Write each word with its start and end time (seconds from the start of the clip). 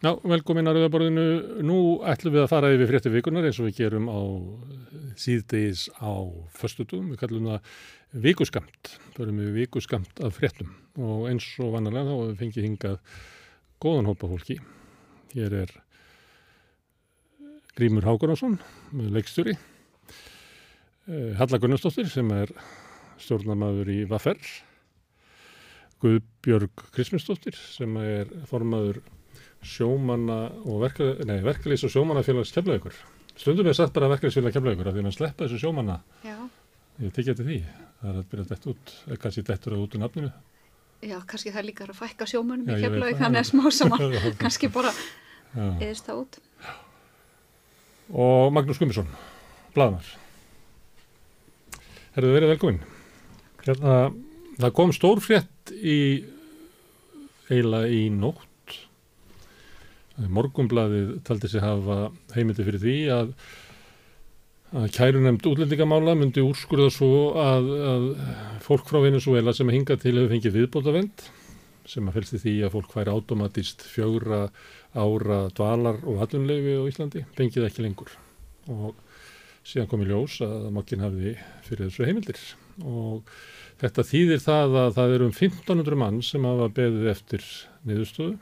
Já, 0.00 0.14
velkomin 0.24 0.64
að 0.64 0.78
Rauðaborðinu. 0.78 1.22
Nú 1.68 1.78
ætlum 2.08 2.32
við 2.32 2.46
að 2.46 2.52
fara 2.54 2.70
yfir 2.72 2.88
frétti 2.88 3.10
vikunar 3.12 3.44
eins 3.44 3.58
og 3.60 3.66
við 3.66 3.82
gerum 3.82 4.06
á 4.08 4.20
síðdeis 5.20 5.82
á 6.00 6.24
förstutum. 6.56 7.10
Við 7.12 7.20
kallum 7.20 7.50
það 7.50 7.74
vikuskamt. 8.24 8.94
Það 9.12 9.26
erum 9.26 9.42
við 9.42 9.58
vikuskamt 9.58 10.22
af 10.24 10.38
fréttum 10.38 10.72
og 10.96 11.28
eins 11.28 11.50
og 11.60 11.74
vanalega 11.76 12.08
þá 12.08 12.16
við 12.30 12.40
fengið 12.40 12.68
hingað 12.70 12.96
góðan 13.84 14.08
hópa 14.08 14.32
fólki. 14.32 14.56
Hér 15.34 15.58
er 15.66 15.76
Grímur 17.76 18.08
Hákonarsson, 18.08 18.56
leikstjóri. 18.96 19.58
Eh, 21.10 21.36
Halla 21.36 21.60
Gunnarsdóttir 21.60 22.08
sem 22.08 22.32
er 22.40 22.56
stjórnamaður 23.20 23.92
í 23.92 24.00
Vaffer. 24.08 24.40
Guðbjörg 26.00 26.88
Krisminsdóttir 26.96 27.60
sem 27.60 28.00
er 28.00 28.32
formaður 28.48 29.04
sjómanna 29.66 30.38
og 30.64 30.80
verkefliðs 30.86 31.84
og 31.88 31.92
sjómannafélags 31.94 32.52
kemlaugur. 32.54 32.94
Stundum 33.40 33.68
er 33.70 33.76
satt 33.76 33.92
bara 33.96 34.08
verkefliðsfélag 34.14 34.54
kemlaugur 34.56 34.88
af 34.88 34.94
því 34.96 35.02
að 35.02 35.08
hann 35.10 35.16
sleppa 35.16 35.46
þessu 35.46 35.60
sjómanna. 35.62 35.98
Já. 36.24 36.36
Ég 37.00 37.12
tekja 37.16 37.34
til 37.38 37.46
því. 37.48 37.58
Það 38.00 38.10
er 38.10 38.18
að 38.20 38.28
byrja 38.32 38.46
dætt 38.50 38.66
út, 38.72 38.92
eða 39.08 39.18
kannski 39.20 39.42
dættur 39.44 39.74
að 39.76 39.82
út 39.84 39.94
úr 39.96 40.00
nafninu. 40.04 40.30
Já, 41.00 41.16
kannski 41.28 41.52
það 41.52 41.66
líka 41.68 41.84
að 41.86 41.96
fækka 42.00 42.26
sjómanum 42.28 42.68
Já, 42.68 42.76
í 42.76 42.88
það. 42.88 43.12
þannig 43.20 43.40
að 43.40 43.48
smá 43.48 43.64
saman, 43.72 44.04
Já. 44.16 44.20
kannski 44.40 44.68
bara 44.72 44.90
Já. 44.92 45.66
eðist 45.80 46.08
það 46.08 46.22
út. 46.24 46.40
Og 48.10 48.50
Magnús 48.52 48.80
Gummisson, 48.80 49.08
blaðmar. 49.76 50.08
Herðu 52.16 52.32
verið 52.34 52.52
velkomin. 52.56 52.80
Hérna, 53.64 53.94
það 54.60 54.74
kom 54.80 54.92
stór 54.96 55.20
frétt 55.24 55.72
í 55.76 55.96
eiginlega 57.50 57.88
í 57.94 58.02
nótt. 58.12 58.49
Morgumblaðið 60.28 61.18
taldi 61.24 61.48
sig 61.48 61.62
hafa 61.64 62.10
heimindi 62.34 62.66
fyrir 62.66 62.82
því 62.82 62.96
að, 63.14 63.34
að 64.76 64.88
kærunemnd 64.96 65.46
útlendingamála 65.48 66.16
myndi 66.18 66.44
úrskurða 66.44 66.90
svo 66.92 67.12
að, 67.40 67.70
að 67.92 68.08
fólk 68.66 68.90
frá 68.90 69.00
Venezuela 69.04 69.54
sem 69.56 69.70
hinga 69.72 69.96
til 70.00 70.16
hefur 70.18 70.34
fengið 70.34 70.58
viðbótavend 70.58 71.28
sem 71.90 72.06
að 72.06 72.18
felst 72.18 72.36
í 72.36 72.42
því 72.42 72.56
að 72.66 72.74
fólk 72.76 72.92
væri 72.94 73.14
automatist 73.14 73.84
fjögra 73.88 74.42
ára 74.94 75.40
dvalar 75.56 76.02
og 76.04 76.20
atvinnleifi 76.24 76.76
á 76.78 76.84
Íslandi 76.90 77.24
fengið 77.38 77.66
ekki 77.66 77.86
lengur. 77.86 78.12
Og 78.70 78.92
síðan 79.66 79.88
kom 79.90 80.04
í 80.04 80.10
ljós 80.10 80.38
að 80.44 80.68
mokkin 80.74 81.02
hafði 81.02 81.34
fyrir 81.66 81.88
þessu 81.88 82.06
heimildir. 82.06 82.44
Og 82.84 83.32
þetta 83.80 84.06
þýðir 84.06 84.44
það 84.44 84.78
að 84.84 84.94
það 84.98 85.16
eru 85.16 85.28
um 85.30 85.34
1500 85.34 86.00
mann 86.04 86.22
sem 86.26 86.46
hafa 86.46 86.70
beðið 86.76 87.10
eftir 87.14 87.50
niðurstöðu 87.88 88.36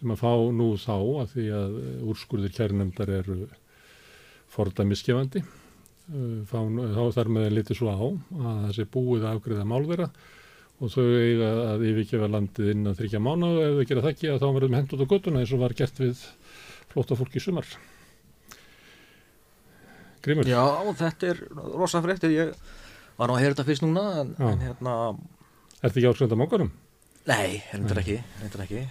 sem 0.00 0.12
að 0.14 0.20
fá 0.22 0.32
nú 0.56 0.68
þá 0.80 0.94
að 0.96 1.32
því 1.34 1.46
að 1.60 1.78
úrskurðir 2.10 2.54
kærnefndar 2.56 3.12
eru 3.20 3.36
fordæmiskefandi 4.50 5.42
fá, 6.50 6.58
þá 6.64 7.02
þar 7.14 7.30
með 7.36 7.48
litið 7.58 7.78
svo 7.78 7.92
á 7.92 7.98
að 8.00 8.62
þessi 8.70 8.86
búið 8.96 9.26
að 9.28 9.34
afgriða 9.36 9.66
málvera 9.68 10.08
og 10.80 10.88
þau 10.94 11.04
eiga 11.20 11.50
að 11.74 11.84
yfirgefa 11.90 12.30
landið 12.32 12.70
innan 12.72 12.96
þryggja 12.96 13.20
mánu 13.22 13.50
og 13.52 13.60
ef 13.66 13.74
þau 13.76 13.88
gera 13.90 14.04
það 14.06 14.12
ekki 14.14 14.30
þá 14.40 14.46
verðum 14.56 14.76
hendt 14.78 14.94
út 14.96 15.04
á 15.04 15.10
göttuna 15.12 15.42
eins 15.44 15.52
og 15.54 15.60
var 15.60 15.74
gert 15.76 16.00
við 16.00 16.22
flóta 16.90 17.18
fólk 17.20 17.36
í 17.36 17.42
sumar. 17.44 17.68
Grímur? 20.24 20.48
Já, 20.48 20.62
þetta 20.98 21.28
er 21.34 21.42
rosa 21.76 22.00
fréttir, 22.04 22.32
ég 22.34 22.56
var 23.20 23.30
nú 23.30 23.36
að 23.36 23.44
heyra 23.44 23.54
þetta 23.54 23.66
fyrst 23.68 23.84
núna 23.84 24.02
en, 24.22 24.32
en 24.40 24.64
hérna, 24.64 24.96
Er 25.80 25.88
þetta 25.88 26.00
ekki 26.00 26.10
áskrönda 26.10 26.36
mókarum? 26.40 26.72
nei, 27.28 27.60
reyndar 27.70 28.00
ekki, 28.02 28.16
reyndar 28.40 28.64
ekki 28.64 28.82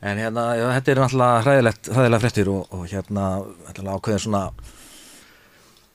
en 0.00 0.20
hérna, 0.22 0.44
já, 0.58 0.66
þetta 0.76 0.92
er 0.92 1.00
náttúrulega 1.02 1.44
hræðilegt, 1.44 1.90
hræðilega 1.94 2.22
fréttir 2.22 2.50
og, 2.52 2.74
og 2.74 2.84
hérna, 2.90 3.28
ákveðin 3.78 4.22
svona 4.22 4.42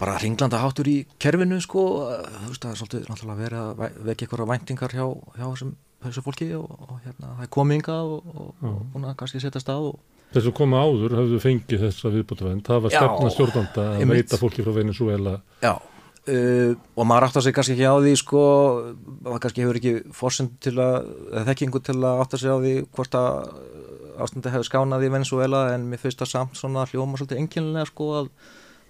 bara 0.02 0.18
hringlanda 0.20 0.60
háttur 0.60 0.90
í 0.92 0.98
kerfinu 1.22 1.60
sko, 1.64 1.84
þú 2.10 2.50
veist, 2.50 2.64
það 2.66 2.72
er 2.72 2.80
svolítið 2.82 3.06
náttúrulega 3.12 3.44
verið 3.44 3.62
að 3.62 4.02
vekja 4.10 4.28
ykkur 4.28 4.46
væntingar 4.50 4.96
hjá, 4.98 5.06
hjá 5.38 5.46
þessum, 5.46 5.76
þessu 6.04 6.26
fólki 6.26 6.50
og, 6.58 6.68
og 6.90 6.98
hérna, 7.06 7.36
það 7.38 7.46
er 7.46 7.54
kominga 7.58 8.02
og, 8.02 8.34
og, 8.34 8.82
búin 8.92 9.08
að 9.08 9.16
kannski 9.22 9.44
setja 9.44 9.64
stað 9.64 9.94
og 9.94 10.02
Þess 10.34 10.50
að 10.50 10.56
koma 10.58 10.80
áður 10.82 11.14
hafðu 11.14 11.40
fengið 11.44 11.82
þessa 11.84 12.10
viðbútavend. 12.10 12.64
Það 12.66 12.80
var 12.82 12.94
stefna 12.96 13.28
stjórnanda 13.36 13.84
að 13.84 14.00
einmitt. 14.00 14.24
veita 14.24 14.40
fólki 14.42 14.64
frá 14.66 14.72
Venezuela. 14.74 15.34
Já, 15.62 15.76
uh, 15.78 16.72
og 16.98 17.06
maður 17.06 17.28
áttar 17.28 17.46
sig 17.46 17.54
kannski 17.54 17.76
ekki 17.76 17.86
á 17.86 17.96
því 18.02 18.14
sko, 18.18 18.42
maður 19.28 19.44
kannski 19.44 19.62
hefur 19.62 19.80
ekki 19.80 19.94
forsend 20.18 20.56
til 20.66 20.74
að, 20.82 21.12
þekkingu 21.52 21.84
til 21.86 21.98
að 22.00 22.24
áttar 22.24 22.42
sig 22.42 22.50
á 22.50 22.58
því 22.58 22.74
hvort 22.98 23.20
að 23.20 23.30
ástandi 24.22 24.52
hefur 24.54 24.68
skánað 24.68 25.06
í 25.08 25.14
Venezuela 25.14 25.64
en 25.74 25.88
mér 25.90 26.02
finnst 26.02 26.20
það 26.22 26.32
samt 26.34 26.60
svona 26.60 26.86
hljóma 26.92 27.18
svolítið 27.20 27.42
enginlega 27.42 27.90
sko 27.90 28.10
að 28.22 28.30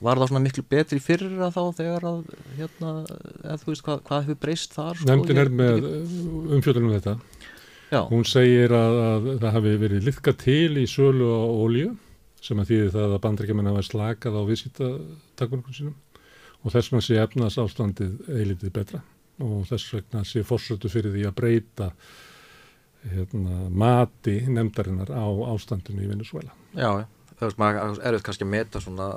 var 0.04 0.20
það 0.20 0.32
svona 0.34 0.44
miklu 0.44 0.64
betri 0.68 1.00
fyrir 1.00 1.38
að 1.46 1.54
þá 1.56 1.62
þegar 1.78 2.06
að 2.10 2.22
hérna, 2.58 2.90
eða 3.46 3.58
þú 3.62 3.70
veist 3.72 3.86
hvað, 3.86 4.02
hvað 4.10 4.24
hefur 4.26 4.40
breyst 4.44 4.74
þar 4.76 4.98
sko, 5.00 5.08
Nefndin 5.08 5.38
Ég- 5.38 5.46
er 5.46 5.52
með 5.62 5.88
umfjöldunum 6.58 6.96
þetta. 6.98 7.14
Já, 7.94 8.00
Hún 8.10 8.26
segir 8.26 8.74
að, 8.74 8.96
að 9.06 9.28
það 9.44 9.54
hafi 9.54 9.74
verið 9.84 10.08
liðka 10.08 10.34
til 10.42 10.80
í 10.82 10.86
sölu 10.90 11.30
á 11.30 11.42
ólíu 11.46 11.92
sem 12.44 12.60
að 12.60 12.72
þýði 12.74 12.90
það 12.98 13.14
að 13.16 13.22
bandrækjumenn 13.24 13.70
hafa 13.70 13.84
slakað 13.88 14.36
á 14.36 14.42
viðskiptatakmörkun 14.50 15.78
sínum. 15.78 15.96
Og 16.64 16.74
þess 16.74 16.90
vegna 16.92 17.04
sé 17.06 17.20
efnas 17.22 17.58
ástandið 17.62 18.18
eilítið 18.34 18.74
betra. 18.76 19.02
Og 19.44 19.64
þess 19.70 19.94
vegna 19.94 20.24
sé 20.28 20.44
fórsötu 20.48 20.90
fyrir 20.92 21.14
því 21.16 21.28
að 21.30 21.36
breyta 21.38 21.92
hérna, 23.12 23.58
mati 23.70 24.38
nefndarinnar 24.48 25.12
á 25.12 25.26
ástandinu 25.54 26.06
í 26.06 26.10
Venezuela. 26.12 26.56
já. 26.74 27.06
Það 27.34 27.50
er 27.50 27.80
auðvitað 27.84 28.22
kannski 28.24 28.46
að 28.46 28.52
meta 28.54 28.80
svona, 28.80 29.08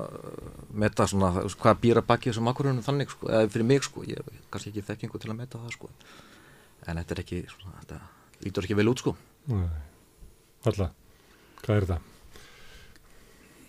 meta 0.72 1.04
svona, 1.06 1.28
hvað 1.46 1.80
býra 1.82 2.02
baki 2.02 2.30
þessum 2.32 2.48
akkurunum 2.50 2.82
þannig, 2.82 3.12
sko, 3.12 3.28
eða 3.28 3.50
fyrir 3.52 3.66
mig, 3.68 3.84
sko, 3.86 4.02
ég 4.08 4.18
hef 4.18 4.40
kannski 4.50 4.72
ekki 4.72 4.82
þekkingu 4.88 5.20
til 5.22 5.30
að 5.30 5.36
meta 5.44 5.60
það, 5.60 5.76
sko, 5.76 5.90
en 6.88 6.98
þetta 6.98 7.14
er 7.14 7.22
ekki, 7.22 7.42
svona, 7.52 7.76
þetta 7.84 8.00
lítur 8.42 8.66
ekki 8.66 8.78
vel 8.80 8.88
út, 8.90 9.04
sko. 9.04 9.14
Nei. 9.52 9.68
Halla, 10.66 10.88
hvað 11.62 11.76
er 11.76 11.88
það? 11.92 12.12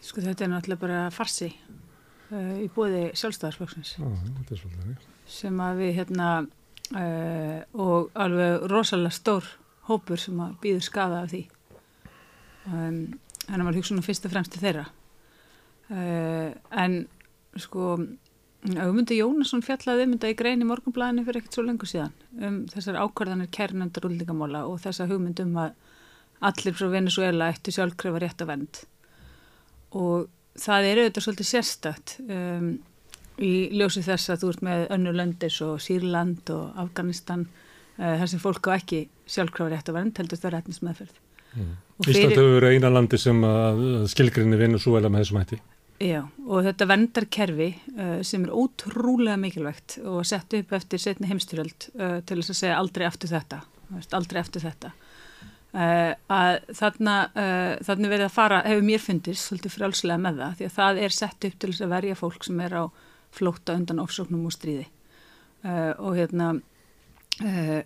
Sko 0.07 0.23
þetta 0.23 0.45
er 0.45 0.51
náttúrulega 0.53 0.81
bara 0.81 0.99
farsi 1.13 1.49
uh, 1.51 2.55
í 2.63 2.67
bóði 2.73 3.09
sjálfstæðarsflokksins 3.19 3.97
Já, 3.97 4.05
þetta 4.07 4.55
er 4.55 4.61
svolítið 4.61 5.07
sem 5.27 5.57
að 5.59 5.81
við 5.81 5.93
hérna 5.97 6.27
uh, 6.41 7.57
og 7.75 8.11
alveg 8.15 8.67
rosalega 8.71 9.13
stór 9.13 9.49
hópur 9.87 10.21
sem 10.21 10.39
að 10.43 10.55
býður 10.63 10.85
skaða 10.87 11.23
af 11.23 11.33
því. 11.33 11.43
Um, 12.67 13.01
en 13.47 13.59
að 13.59 13.65
maður 13.65 13.81
hugsa 13.81 13.97
nú 13.97 14.05
fyrst 14.05 14.27
og 14.27 14.33
fremst 14.33 14.53
til 14.53 14.63
þeirra. 14.63 14.87
Uh, 15.87 16.51
en 16.75 17.05
sko 17.57 17.97
Augmundi 18.67 19.19
Jónasson 19.19 19.61
fjallaði 19.63 20.07
um 20.07 20.13
þetta 20.15 20.31
í 20.33 20.37
grein 20.37 20.63
í 20.63 20.67
morgunblæðinu 20.67 21.23
fyrir 21.27 21.39
ekkert 21.39 21.55
svo 21.55 21.63
lengur 21.63 21.89
síðan 21.89 22.15
um 22.43 22.57
þessar 22.71 22.97
ákvarðanir 23.03 23.51
kærnendar 23.53 24.07
úldingamála 24.09 24.63
og 24.67 24.81
þessa 24.83 25.07
hugmynd 25.07 25.39
um 25.43 25.53
að 25.61 25.75
allir 26.49 26.75
frá 26.75 26.89
Venezuela 26.91 27.51
ættu 27.53 27.73
sjálfkrefa 27.73 28.21
rétt 28.23 28.43
að 28.43 28.51
vend 28.51 28.81
og 30.01 30.27
það 30.59 30.89
er 30.89 31.01
auðvitað 31.03 31.27
svolítið 31.27 31.49
sérstakt 31.51 32.15
um, 32.25 32.71
í 33.37 33.53
ljósi 33.77 34.03
þess 34.05 34.33
að 34.33 34.43
þú 34.43 34.51
ert 34.51 34.65
með 34.65 34.85
önnu 34.97 35.13
löndis 35.15 35.61
og 35.65 35.77
Sýrland 35.85 36.51
og 36.53 36.81
Afganistan 36.81 37.45
þar 37.97 38.29
sem 38.29 38.41
fólk 38.41 38.69
á 38.69 38.77
ekki 38.77 39.07
sjálfkrafa 39.25 39.73
rétt 39.73 39.89
að 39.89 39.97
vernd 39.97 40.19
heldur 40.21 40.39
það 40.41 40.53
rætnis 40.53 40.83
meðferð 40.85 41.15
Og 41.97 42.11
Ísland 42.11 42.35
hefur 42.35 42.59
verið 42.59 42.75
eina 42.77 42.91
landi 42.93 43.17
sem 43.19 43.39
að 43.45 43.81
að 43.97 44.05
skilgrinni 44.11 44.59
Venezuela 44.59 45.09
með 45.09 45.23
þessum 45.23 45.39
hætti. 45.41 45.59
Já, 45.97 46.19
og 46.45 46.67
þetta 46.67 46.87
vendarkerfi 46.91 47.69
uh, 47.95 48.19
sem 48.27 48.43
er 48.45 48.53
ótrúlega 48.53 49.37
mikilvægt 49.41 49.97
og 50.05 50.21
sett 50.29 50.53
upp 50.53 50.75
eftir 50.77 51.01
setni 51.01 51.29
heimstyrjöld 51.31 51.87
uh, 51.97 52.19
til 52.21 52.37
þess 52.37 52.53
að 52.53 52.59
segja 52.59 52.77
aldrei 52.77 53.07
eftir 53.07 53.33
þetta, 53.33 53.63
aldrei 54.19 54.41
eftir 54.43 54.67
þetta. 54.67 54.93
Að 55.77 56.55
þarna, 56.73 57.13
þarna 57.85 58.09
verið 58.09 58.25
að 58.25 58.33
fara, 58.33 58.61
hefur 58.65 58.85
mér 58.87 59.01
fundist 59.03 59.43
svolítið 59.45 59.73
frjálslega 59.75 60.21
með 60.23 60.39
það, 60.39 60.53
því 60.57 60.65
að 60.65 60.77
það 60.77 61.01
er 61.03 61.13
sett 61.13 61.47
upp 61.49 61.57
til 61.59 61.69
þess 61.69 61.83
að 61.83 61.91
verja 61.91 62.15
fólk 62.17 62.47
sem 62.47 62.61
er 62.65 62.73
á 62.81 62.83
flóta 63.35 63.75
undan 63.77 64.01
ofsóknum 64.01 64.47
og 64.47 64.55
stríði. 64.55 64.87
Og 65.67 66.15
hérna, 66.17 66.47
uh, 67.43 67.81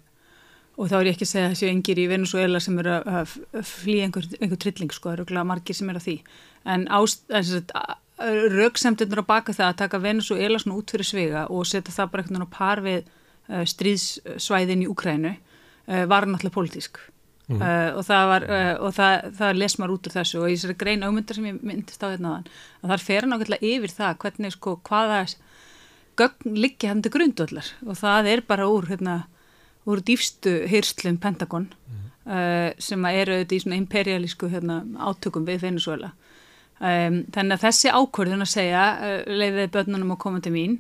og 0.81 0.87
þá 0.89 0.95
er 1.01 1.09
ég 1.09 1.15
ekki 1.17 1.27
að 1.27 1.31
segja 1.33 1.49
þessi 1.51 1.69
engir 1.69 1.99
í 1.99 2.07
Venezuela 2.09 2.59
sem 2.63 2.79
eru 2.79 2.93
að- 3.03 3.35
flýja 3.67 4.07
einhver, 4.07 4.27
einhver 4.39 4.59
trilling, 4.63 4.91
sko, 4.95 5.09
það 5.09 5.13
eru 5.13 5.23
örugglega 5.25 5.49
margir 5.51 5.75
sem 5.77 5.89
eru 5.91 5.99
að 6.01 6.07
því. 6.07 6.15
En, 6.71 6.87
en 6.87 8.51
röksemdirnar 8.55 9.23
á 9.25 9.31
baka 9.31 9.53
það 9.53 9.67
að 9.71 9.79
taka 9.81 9.99
Venezuela 10.01 10.59
svona 10.61 10.77
út 10.77 10.91
fyrir 10.93 11.07
svega 11.07 11.45
og 11.49 11.65
setja 11.65 11.93
það 11.95 12.11
bara 12.11 12.23
einhvern 12.23 12.37
veginn 12.37 12.49
á 12.53 12.57
par 12.57 12.81
við 12.85 12.99
uh, 13.49 13.63
stríðssvæðin 13.65 14.83
í 14.85 14.89
Úkrænu 14.91 15.31
uh, 15.33 16.05
var 16.09 16.27
náttúrulega 16.29 16.55
pólitísk. 16.57 17.01
Uh, 17.51 17.89
og 17.99 18.05
það 18.07 18.27
var 18.29 18.43
og 18.79 18.93
það, 18.95 19.25
það 19.35 19.57
les 19.59 19.73
maður 19.75 19.93
út 19.97 20.05
úr 20.07 20.13
þessu 20.13 20.37
og 20.39 20.45
í 20.47 20.53
þessari 20.55 20.75
grein 20.79 21.01
ámyndar 21.03 21.35
sem 21.35 21.47
ég 21.49 21.57
myndist 21.67 22.05
á 22.05 22.07
hérna 22.13 22.35
að 22.39 22.93
það 22.93 23.03
fer 23.09 23.27
nákvæmlega 23.27 23.67
yfir 23.73 23.91
það 23.97 24.13
hvernig 24.21 24.53
sko 24.55 24.75
hvaða 24.87 25.17
gögn 26.21 26.55
liggja 26.55 26.93
hann 26.93 27.01
til 27.03 27.11
grundvallar 27.11 27.73
og 27.83 27.99
það 27.99 28.29
er 28.31 28.43
bara 28.47 28.69
úr 28.71 28.87
hérna 28.87 29.17
úr 29.89 30.01
dýfstu 30.05 30.61
hyrslum 30.69 31.17
Pentagon 31.21 31.69
uh, 32.25 32.71
sem 32.81 33.05
eru 33.11 33.37
auðvitað 33.37 33.55
í 33.57 33.61
svona 33.63 33.79
imperialísku 33.79 34.49
hérna, 34.51 34.81
átökum 35.01 35.45
við 35.47 35.65
Venezuela. 35.65 36.11
Um, 36.81 37.21
þannig 37.33 37.57
að 37.57 37.63
þessi 37.67 37.93
ákvörðun 37.93 38.45
að 38.45 38.53
segja 38.55 38.83
uh, 38.97 39.15
leiðið 39.29 39.71
börnunum 39.75 40.15
að 40.15 40.21
koma 40.23 40.41
til 40.41 40.53
mín, 40.55 40.77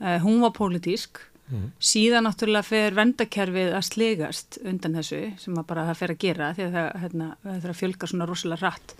uh, 0.00 0.16
hún 0.24 0.42
var 0.44 0.52
pólitísk, 0.56 1.20
mm. 1.48 1.68
síðan 1.80 2.28
náttúrulega 2.28 2.68
fer 2.68 2.96
vendakerfið 2.96 3.76
að 3.76 3.86
slegast 3.88 4.58
undan 4.64 4.98
þessu 5.00 5.22
sem 5.40 5.60
að 5.60 5.68
bara 5.70 5.86
það 5.90 6.00
fer 6.02 6.14
að 6.14 6.24
gera 6.24 6.50
því 6.56 6.66
að 6.66 6.74
það, 6.78 6.90
hérna, 7.04 7.28
þarf 7.46 7.74
að 7.74 7.80
fjölga 7.82 8.10
svona 8.12 8.28
rosalega 8.28 8.68
rætt 8.68 8.98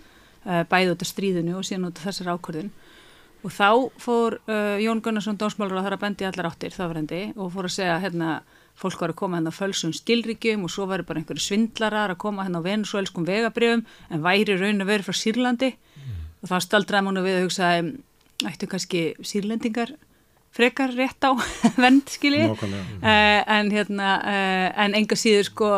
bæði 0.71 0.93
út 0.93 1.01
af 1.03 1.07
stríðinu 1.09 1.57
og 1.59 1.65
síðan 1.67 1.89
út 1.89 1.97
af 1.99 2.05
þessar 2.07 2.29
ákvörðun. 2.31 2.69
Og 3.43 3.51
þá 3.51 3.67
fór 3.99 4.37
Jón 4.79 5.01
Gunnarsson 5.03 5.35
dómsmálur 5.39 5.81
að 5.81 5.83
það 5.83 5.95
að 5.97 6.03
bendi 6.05 6.27
allar 6.29 6.47
áttir 6.47 6.71
þáverendi 6.71 7.19
og 7.35 7.51
fór 7.51 7.67
að 7.67 7.73
segja 7.75 7.97
hérna 7.99 8.29
fólk 8.79 9.01
var 9.03 9.13
að 9.13 9.19
koma 9.21 9.39
hérna 9.39 9.51
á 9.51 9.59
fölsum 9.59 9.93
stilríkjum 9.95 10.63
og 10.65 10.71
svo 10.73 10.87
væri 10.89 11.05
bara 11.07 11.21
einhverju 11.21 11.43
svindlarar 11.43 12.13
að 12.13 12.21
koma 12.23 12.45
hérna 12.45 12.61
á 12.63 12.67
venezuelskum 12.67 13.27
vegabrjöfum 13.27 13.85
en 14.09 14.23
væri 14.23 14.55
raun 14.59 14.83
að 14.83 14.91
vera 14.93 15.07
frá 15.07 15.17
Sýrlandi 15.19 15.73
mm. 15.75 16.21
og 16.43 16.51
þá 16.51 16.55
staldraði 16.65 17.07
múnu 17.07 17.25
við 17.25 17.39
að 17.39 17.45
hugsa 17.47 17.71
ættu 18.47 18.69
kannski 18.71 19.01
sýrlendingar 19.19 19.91
frekar 20.55 20.91
rétt 20.97 21.23
á 21.23 21.31
vend 21.83 22.09
skilji. 22.09 22.47
Uh, 22.49 23.41
en 23.45 23.69
hérna 23.71 24.09
uh, 24.19 24.67
en 24.83 24.95
enga 24.97 25.17
síður 25.19 25.45
sko 25.47 25.69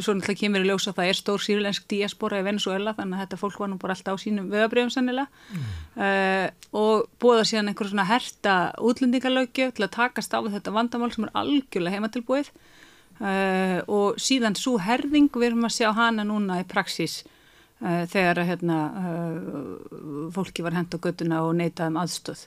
svo 0.00 0.14
náttúrulega 0.16 0.40
kemur 0.40 0.64
í 0.64 0.70
ljósa 0.70 0.92
að 0.92 1.00
það 1.00 1.10
er 1.10 1.18
stór 1.20 1.44
sýrlensk 1.44 1.88
diaspora 1.90 2.40
í 2.40 2.46
Venezuela 2.46 2.94
þannig 2.96 3.18
að 3.18 3.24
þetta 3.24 3.40
fólk 3.42 3.60
var 3.60 3.72
nú 3.72 3.80
bara 3.82 3.96
alltaf 3.96 4.16
á 4.16 4.22
sínum 4.22 4.48
vegabrjöfum 4.52 4.94
sannilega 4.94 5.28
mm. 5.52 5.70
uh, 6.00 6.46
og 6.80 7.08
búða 7.22 7.46
síðan 7.48 7.72
einhver 7.72 7.90
svona 7.90 8.08
herta 8.08 8.56
útlendingalögju 8.80 9.70
til 9.76 9.86
að 9.86 9.94
takast 9.98 10.32
á 10.32 10.40
þetta 10.40 10.74
vandamál 10.74 11.12
sem 11.14 11.28
er 11.28 11.34
algjörlega 11.36 11.98
heimatilbúið. 11.98 12.52
Og 13.20 14.16
síðan 14.16 14.54
svo 14.56 14.78
herðing 14.80 15.26
við 15.34 15.50
erum 15.50 15.66
að 15.68 15.74
sjá 15.74 15.90
hana 15.92 16.24
núna 16.24 16.62
í 16.62 16.64
praxís. 16.64 17.18
Uh, 17.26 17.29
þegar 17.80 18.42
hérna, 18.44 18.78
uh, 18.92 20.30
fólki 20.34 20.64
var 20.64 20.74
hend 20.76 20.92
á 20.92 20.98
göttuna 21.00 21.38
og 21.46 21.54
neytað 21.56 21.88
um 21.88 21.96
aðstöð. 22.02 22.42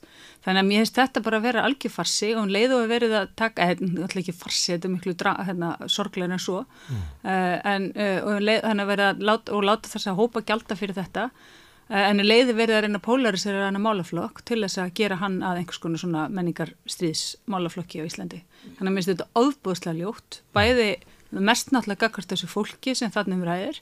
Þannig 0.46 0.62
að 0.62 0.68
mér 0.68 0.84
finnst 0.84 1.00
þetta 1.00 1.24
bara 1.26 1.40
að 1.40 1.48
vera 1.48 1.64
algjörfarsi 1.66 2.30
og 2.36 2.44
um 2.44 2.54
leiðu 2.54 2.78
að 2.78 2.94
verið 2.94 3.16
að 3.18 3.34
taka, 3.42 3.70
þetta 3.72 4.06
er 4.06 4.22
ekki 4.22 4.36
farsi, 4.38 4.76
þetta 4.76 4.90
er 4.90 4.94
miklu 4.94 5.16
hérna, 5.48 5.72
sorglegin 5.90 6.36
en 6.38 6.44
svo, 6.44 6.60
mm. 6.90 7.02
en 7.74 7.90
um 7.98 8.40
leið, 8.46 8.62
þannig 8.68 8.86
að 8.86 8.94
vera 8.94 9.10
að 9.10 9.26
láta, 9.32 9.58
og 9.58 9.66
láta 9.66 9.90
þess 9.90 10.12
að 10.12 10.22
hópa 10.22 10.46
gælda 10.46 10.78
fyrir 10.78 11.00
þetta, 11.00 11.26
en 11.94 12.24
leiði 12.24 12.56
verið 12.58 12.78
að 12.78 12.86
reyna 12.86 13.02
polarisera 13.04 13.66
hana 13.66 13.82
málaflokk 13.82 14.44
til 14.48 14.62
þess 14.62 14.80
að 14.82 14.94
gera 15.02 15.18
hann 15.20 15.42
að 15.44 15.64
einhvers 15.64 15.82
konar 15.82 16.02
svona 16.02 16.28
menningar 16.32 16.72
stríðs 16.90 17.36
málaflokki 17.50 18.06
á 18.06 18.08
Íslandi. 18.08 18.40
Þannig 18.78 18.86
að 18.86 18.94
mér 18.94 19.02
finnst 19.02 19.12
þetta 19.12 19.44
óbúðslega 19.44 20.00
ljótt, 20.00 20.40
bæði 20.56 20.88
mest 21.34 21.74
náttúrulega 21.74 22.06
gagvart 22.06 22.34
þessu 22.34 22.50
fólki 22.50 22.96
sem 22.98 23.12
þannig 23.14 23.40
um 23.40 23.46
ræðir, 23.50 23.82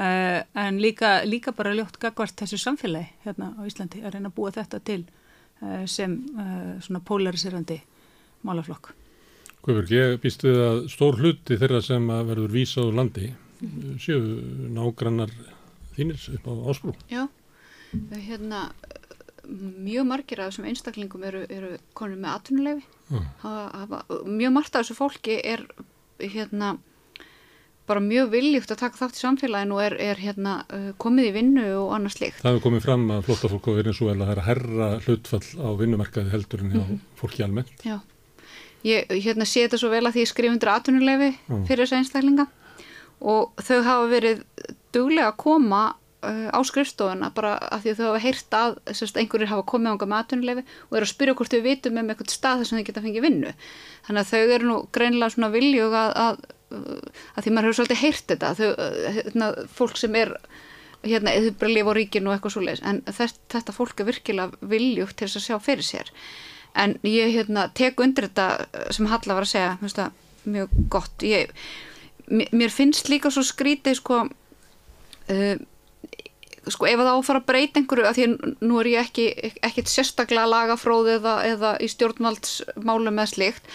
Uh, 0.00 0.40
en 0.56 0.78
líka, 0.80 1.20
líka 1.28 1.52
bara 1.52 1.74
ljótt 1.76 1.98
gagvart 2.00 2.38
þessu 2.40 2.56
samfélagi 2.62 3.10
hérna 3.26 3.50
á 3.52 3.60
Íslandi 3.68 4.00
að 4.00 4.14
reyna 4.14 4.30
að 4.30 4.36
búa 4.38 4.52
þetta 4.54 4.78
til 4.80 5.02
uh, 5.04 5.82
sem 5.84 6.14
uh, 6.38 6.78
svona 6.80 7.02
polariserandi 7.04 7.76
málaflokk. 8.48 8.94
Guðbjörg, 9.60 9.92
ég 9.92 10.14
býst 10.22 10.46
við 10.46 10.62
að 10.64 10.78
stór 10.94 11.20
hluti 11.20 11.58
þeirra 11.60 11.82
sem 11.84 12.08
að 12.14 12.30
verður 12.30 12.54
vísað 12.54 12.88
úr 12.88 12.96
landi 12.96 13.26
mm. 13.28 13.98
séu 14.00 14.22
nágrannar 14.72 15.34
þínir 15.98 16.24
upp 16.38 16.48
á 16.48 16.52
ásprú. 16.72 16.96
Já, 17.12 17.26
hérna 18.14 18.70
mjög 19.50 20.08
margir 20.08 20.40
af 20.40 20.54
þessum 20.54 20.70
einstaklingum 20.70 21.28
eru, 21.28 21.44
eru 21.52 21.74
konur 21.92 22.16
með 22.24 22.38
atvinnulefi. 22.38 22.86
Mjög 24.24 24.56
margt 24.56 24.72
af 24.72 24.86
þessu 24.86 24.96
fólki 24.96 25.36
er 25.44 25.66
hérna 26.20 26.78
bara 27.90 28.02
mjög 28.04 28.30
viljugt 28.34 28.70
að 28.72 28.82
taka 28.84 29.00
þátt 29.00 29.18
í 29.18 29.22
samfélaginu 29.24 29.76
og 29.76 29.82
er, 29.84 29.96
er 30.12 30.22
hérna, 30.22 30.54
uh, 30.70 30.90
komið 31.02 31.30
í 31.30 31.34
vinnu 31.34 31.66
og 31.80 31.94
annars 31.96 32.18
slikt. 32.18 32.38
Það 32.42 32.54
hefur 32.54 32.66
komið 32.68 32.86
fram 32.86 33.08
að 33.16 33.26
flottafólk 33.28 33.68
á 33.68 33.72
Venezuela 33.80 34.30
er 34.30 34.40
að 34.42 34.48
herra 34.50 34.88
hlutfall 35.06 35.44
á 35.58 35.68
vinnumarkaði 35.80 36.34
heldur 36.34 36.64
en 36.64 36.72
hjá 36.72 36.80
mm 36.80 36.88
-hmm. 36.88 37.04
fólki 37.20 37.44
almennt. 37.46 37.84
Já, 37.84 37.98
ég 38.86 39.10
hérna, 39.10 39.44
sé 39.44 39.66
þetta 39.66 39.78
svo 39.78 39.90
vel 39.90 40.06
að 40.06 40.14
því 40.14 40.24
ég 40.24 40.32
skrif 40.32 40.52
undir 40.52 40.72
atvinnulefi 40.72 41.30
mm. 41.48 41.64
fyrir 41.68 41.84
þessu 41.84 41.98
einstaklinga 42.00 42.46
og 43.20 43.52
þau 43.60 43.82
hafa 43.84 44.06
verið 44.08 44.44
duglega 44.92 45.28
að 45.28 45.36
koma 45.36 45.82
uh, 46.24 46.48
á 46.52 46.60
skrifstofuna 46.64 47.32
bara 47.36 47.56
að 47.70 47.84
því 47.84 47.92
að 47.92 47.98
þau 47.98 48.06
hafa 48.06 48.22
heyrt 48.24 48.56
að 48.56 48.78
sérst, 48.92 49.18
einhverjir 49.20 49.52
hafa 49.52 49.66
komið 49.68 49.92
ánga 49.92 50.08
með 50.08 50.22
atvinnulefi 50.24 50.64
og 50.88 50.96
eru 50.96 51.08
að 51.08 51.12
spyrja 51.12 51.36
hvort 51.38 51.54
þau 51.54 51.66
vitum 51.66 52.00
um 52.00 52.12
eitthvað 52.12 52.32
stað 52.34 52.62
þess 52.62 52.72
að 52.72 52.80
þau 52.80 52.88
geta 52.88 53.04
fengið 53.04 53.26
vinnu. 53.26 53.52
Þannig 54.06 54.22
að 54.24 54.32
þau 54.32 54.54
eru 54.56 54.70
nú 54.70 54.78
greinlega 54.96 55.34
svona 55.34 55.52
viljug 55.54 55.96
að, 56.00 56.16
að 56.24 56.40
að 56.70 57.44
því 57.44 57.52
maður 57.52 57.68
hefur 57.68 57.78
svolítið 57.80 58.02
heyrt 58.04 58.26
þetta 58.32 58.52
þau, 58.58 58.68
hérna, 59.16 59.50
fólk 59.78 59.98
sem 60.00 60.16
er 60.20 60.34
hérna, 61.02 61.34
eða 61.34 61.54
bara 61.60 61.74
lifa 61.74 61.94
á 61.94 61.98
ríkinu 61.98 62.30
og 62.30 62.36
eitthvað 62.36 62.54
svo 62.54 62.64
leiðis 62.64 62.84
en 62.86 63.02
þetta, 63.08 63.44
þetta 63.56 63.76
fólk 63.76 64.02
er 64.02 64.10
virkilega 64.10 64.70
viljugt 64.72 65.18
til 65.18 65.28
þess 65.28 65.40
að 65.40 65.46
sjá 65.46 65.64
fyrir 65.64 65.86
sér. 65.86 66.12
En 66.78 66.96
ég 67.06 67.32
hérna, 67.34 67.66
tek 67.74 67.98
undir 68.00 68.28
þetta 68.28 68.92
sem 68.94 69.08
Halla 69.10 69.38
var 69.38 69.46
að 69.46 69.52
segja 69.54 69.72
það, 69.82 70.12
mjög 70.46 70.76
gott. 70.92 71.24
Ég, 71.26 71.50
mér 72.30 72.70
finnst 72.70 73.10
líka 73.10 73.32
svo 73.34 73.42
skrítið 73.46 73.98
sko 73.98 74.22
uh, 74.28 75.56
sko 76.68 76.86
ef 76.86 77.00
það 77.00 77.14
áfara 77.14 77.40
að 77.40 77.48
breyta 77.48 77.80
einhverju 77.80 78.06
að 78.06 78.18
því 78.18 78.26
nú 78.60 78.80
er 78.80 78.90
ég 78.92 79.08
ekki 79.08 79.26
ekkit 79.66 79.90
sérstaklega 79.90 80.48
lagafróð 80.50 81.14
eða, 81.16 81.34
eða 81.48 81.72
í 81.80 81.88
stjórnvaldsmálum 81.90 83.18
eða 83.18 83.32
slikt 83.32 83.72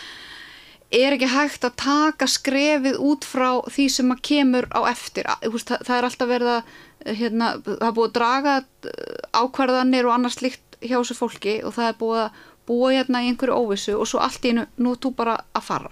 er 0.95 1.15
ekki 1.15 1.30
hægt 1.31 1.65
að 1.68 1.77
taka 1.81 2.27
skrefið 2.30 2.97
út 3.03 3.25
frá 3.27 3.50
því 3.71 3.86
sem 3.92 4.12
að 4.13 4.21
kemur 4.30 4.68
á 4.71 4.80
eftir. 4.89 5.27
Það, 5.27 5.80
það 5.88 5.95
er 5.95 6.07
alltaf 6.09 6.30
verið 6.30 6.51
að 6.53 6.75
hérna, 7.19 7.50
það 7.65 7.88
er 7.88 7.95
búið 7.97 8.09
að 8.09 8.18
draga 8.18 8.56
uh, 8.63 9.42
ákvarðanir 9.42 10.09
og 10.09 10.15
annars 10.15 10.42
líkt 10.44 10.77
hjá 10.81 10.97
þessu 10.97 11.18
fólki 11.18 11.57
og 11.65 11.75
það 11.77 11.89
er 11.89 11.97
búið 12.00 12.21
að 12.24 12.44
búa 12.65 12.92
hérna 12.95 13.21
í 13.21 13.30
einhverju 13.30 13.57
óvissu 13.62 13.95
og 13.97 14.09
svo 14.09 14.21
allt 14.25 14.45
í 14.50 14.53
nú, 14.57 14.65
nú 14.81 14.95
þú 14.97 15.13
bara 15.18 15.38
að 15.56 15.68
fara. 15.68 15.92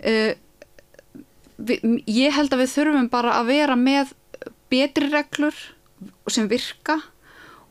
Uh, 0.00 0.32
við, 1.56 1.84
ég 2.10 2.36
held 2.36 2.52
að 2.52 2.64
við 2.64 2.72
þurfum 2.74 3.10
bara 3.12 3.36
að 3.40 3.52
vera 3.52 3.76
með 3.80 4.14
betri 4.72 5.10
reglur 5.12 5.56
sem 6.30 6.48
virka 6.50 6.98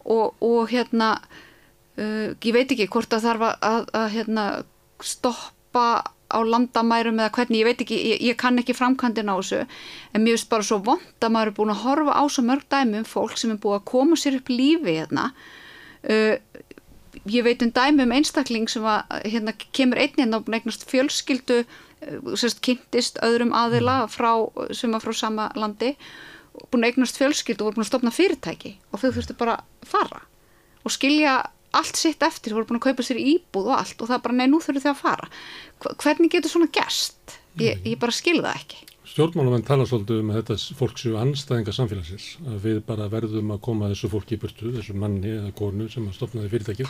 og, 0.06 0.34
og 0.42 0.72
hérna 0.72 1.16
uh, 1.20 2.32
ég 2.34 2.54
veit 2.56 2.72
ekki 2.72 2.90
hvort 2.94 3.14
að 3.14 3.28
þarf 3.28 3.50
að, 3.50 3.60
að, 3.70 3.92
að 4.02 4.08
hérna, 4.16 4.48
stoppa 5.04 5.55
stoppa 5.76 6.12
á 6.26 6.40
landamærum 6.42 7.20
eða 7.22 7.32
hvernig, 7.36 7.60
ég 7.62 7.68
veit 7.68 7.82
ekki, 7.84 7.98
ég, 8.00 8.22
ég 8.32 8.38
kann 8.38 8.58
ekki 8.58 8.74
framkvæmdina 8.74 9.36
á 9.36 9.38
þessu, 9.38 9.60
en 10.14 10.24
mér 10.24 10.36
finnst 10.36 10.50
bara 10.50 10.66
svo 10.66 10.80
vond 10.82 11.22
að 11.22 11.32
maður 11.36 11.52
er 11.52 11.56
búin 11.60 11.74
að 11.74 11.84
horfa 11.84 12.16
á 12.18 12.24
svo 12.28 12.44
mörg 12.44 12.66
dæmi 12.72 13.02
um 13.04 13.06
fólk 13.06 13.38
sem 13.38 13.54
er 13.54 13.60
búin 13.62 13.78
að 13.78 13.86
koma 13.92 14.18
sér 14.18 14.40
upp 14.40 14.50
lífi 14.50 14.96
hérna 14.98 15.30
uh, 16.10 16.36
ég 17.30 17.46
veit 17.46 17.62
um 17.62 17.72
dæmi 17.72 18.08
um 18.08 18.16
einstakling 18.18 18.68
sem 18.72 18.84
að, 18.84 19.06
hérna, 19.30 19.54
kemur 19.72 20.02
einnig 20.02 20.24
hérna 20.24 20.42
og 20.42 20.50
eignast 20.50 20.88
fjölskyldu 20.90 21.62
uh, 21.62 22.34
sérst, 22.34 22.64
kynntist 22.66 23.22
öðrum 23.22 23.54
aðila 23.54 24.06
mm. 24.08 24.16
frá, 24.16 24.32
sem 24.74 24.92
var 24.92 25.06
frá 25.06 25.14
sama 25.14 25.52
landi 25.56 25.94
búin 26.72 26.82
að 26.82 26.96
eignast 26.96 27.22
fjölskyldu 27.22 27.62
og 27.62 27.70
voru 27.70 27.80
búin 27.80 27.86
að 27.86 27.94
stopna 27.94 28.16
fyrirtæki 28.16 28.80
og 28.90 29.04
þau 29.04 29.12
þurftu 29.12 29.38
bara 29.38 29.60
að 29.62 29.94
fara 29.94 30.26
og 30.86 30.94
skilja 30.94 31.44
allt 31.80 32.00
sitt 32.00 32.24
eftir, 32.26 32.56
voru 32.56 32.68
búin 32.70 32.80
að 32.82 32.88
kaupa 32.90 33.06
sér 33.06 33.22
íbúð 33.22 33.72
og 33.72 33.78
allt 33.80 34.02
og 34.02 34.10
það 34.10 34.18
er 34.18 34.26
bara, 34.26 34.38
nei, 34.40 34.48
nú 34.52 34.60
þurfum 34.64 34.84
þið 34.84 34.92
að 34.92 35.02
fara 35.02 35.30
hvernig 36.04 36.34
getur 36.34 36.54
svona 36.54 36.72
gerst? 36.74 37.40
Ég, 37.62 37.80
ég 37.88 38.00
bara 38.00 38.12
skilða 38.12 38.52
ekki. 38.58 38.82
Stjórnmálamenn 39.06 39.64
tala 39.64 39.86
svolítið 39.88 40.24
um 40.24 40.32
að 40.34 40.42
þetta 40.42 40.76
fólk 40.76 40.98
séu 41.00 41.14
anstæðinga 41.22 41.76
samfélagsins, 41.76 42.26
að 42.50 42.58
við 42.66 42.80
bara 42.88 43.06
verðum 43.12 43.54
að 43.54 43.62
koma 43.68 43.92
þessu 43.92 44.10
fólki 44.12 44.36
í 44.36 44.42
burtu, 44.42 44.74
þessu 44.76 44.96
manni 45.00 45.32
eða 45.38 45.54
konu 45.56 45.88
sem 45.94 46.08
að 46.10 46.18
stopnaði 46.18 46.52
fyrirtækið 46.52 46.90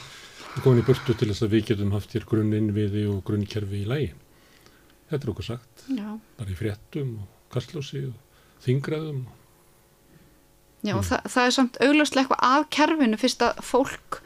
að 0.55 0.63
koma 0.63 0.81
í 0.81 0.85
burtu 0.87 1.13
til 1.13 1.29
þess 1.29 1.45
að 1.45 1.53
við 1.53 1.65
getum 1.69 1.93
haft 1.93 2.15
hér 2.15 2.25
grunninnviði 2.29 3.05
og 3.11 3.23
grunnkerfi 3.27 3.81
í 3.83 3.89
lægi 3.89 4.11
þetta 5.09 5.21
er 5.21 5.31
okkur 5.33 5.47
sagt 5.49 5.87
Já. 5.91 6.07
bara 6.39 6.53
í 6.53 6.57
fréttum 6.57 7.17
og 7.21 7.49
kastlósi 7.53 8.05
og 8.09 8.45
þingraðum 8.65 9.25
Já, 10.85 10.93
mm. 10.93 11.05
það, 11.07 11.27
það 11.33 11.47
er 11.47 11.55
samt 11.57 11.81
augljóslega 11.81 12.23
eitthvað 12.23 12.47
af 12.51 12.69
kerfinu 12.77 13.19
fyrst 13.19 13.45
að 13.45 13.61
fólk 13.65 14.21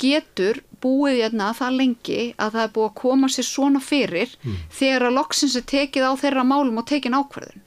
getur 0.00 0.60
búið 0.82 1.22
hérna 1.22 1.52
það 1.56 1.78
lengi 1.80 2.20
að 2.36 2.56
það 2.56 2.62
er 2.62 2.72
búið 2.76 2.88
að 2.90 2.98
koma 3.00 3.30
sér 3.32 3.48
svona 3.48 3.82
fyrir 3.82 4.36
mm. 4.42 4.60
þegar 4.78 5.08
að 5.08 5.18
loksins 5.18 5.56
er 5.58 5.66
tekið 5.72 6.08
á 6.08 6.12
þeirra 6.20 6.44
málum 6.46 6.80
og 6.82 6.88
tekin 6.90 7.16
ákverðin 7.16 7.64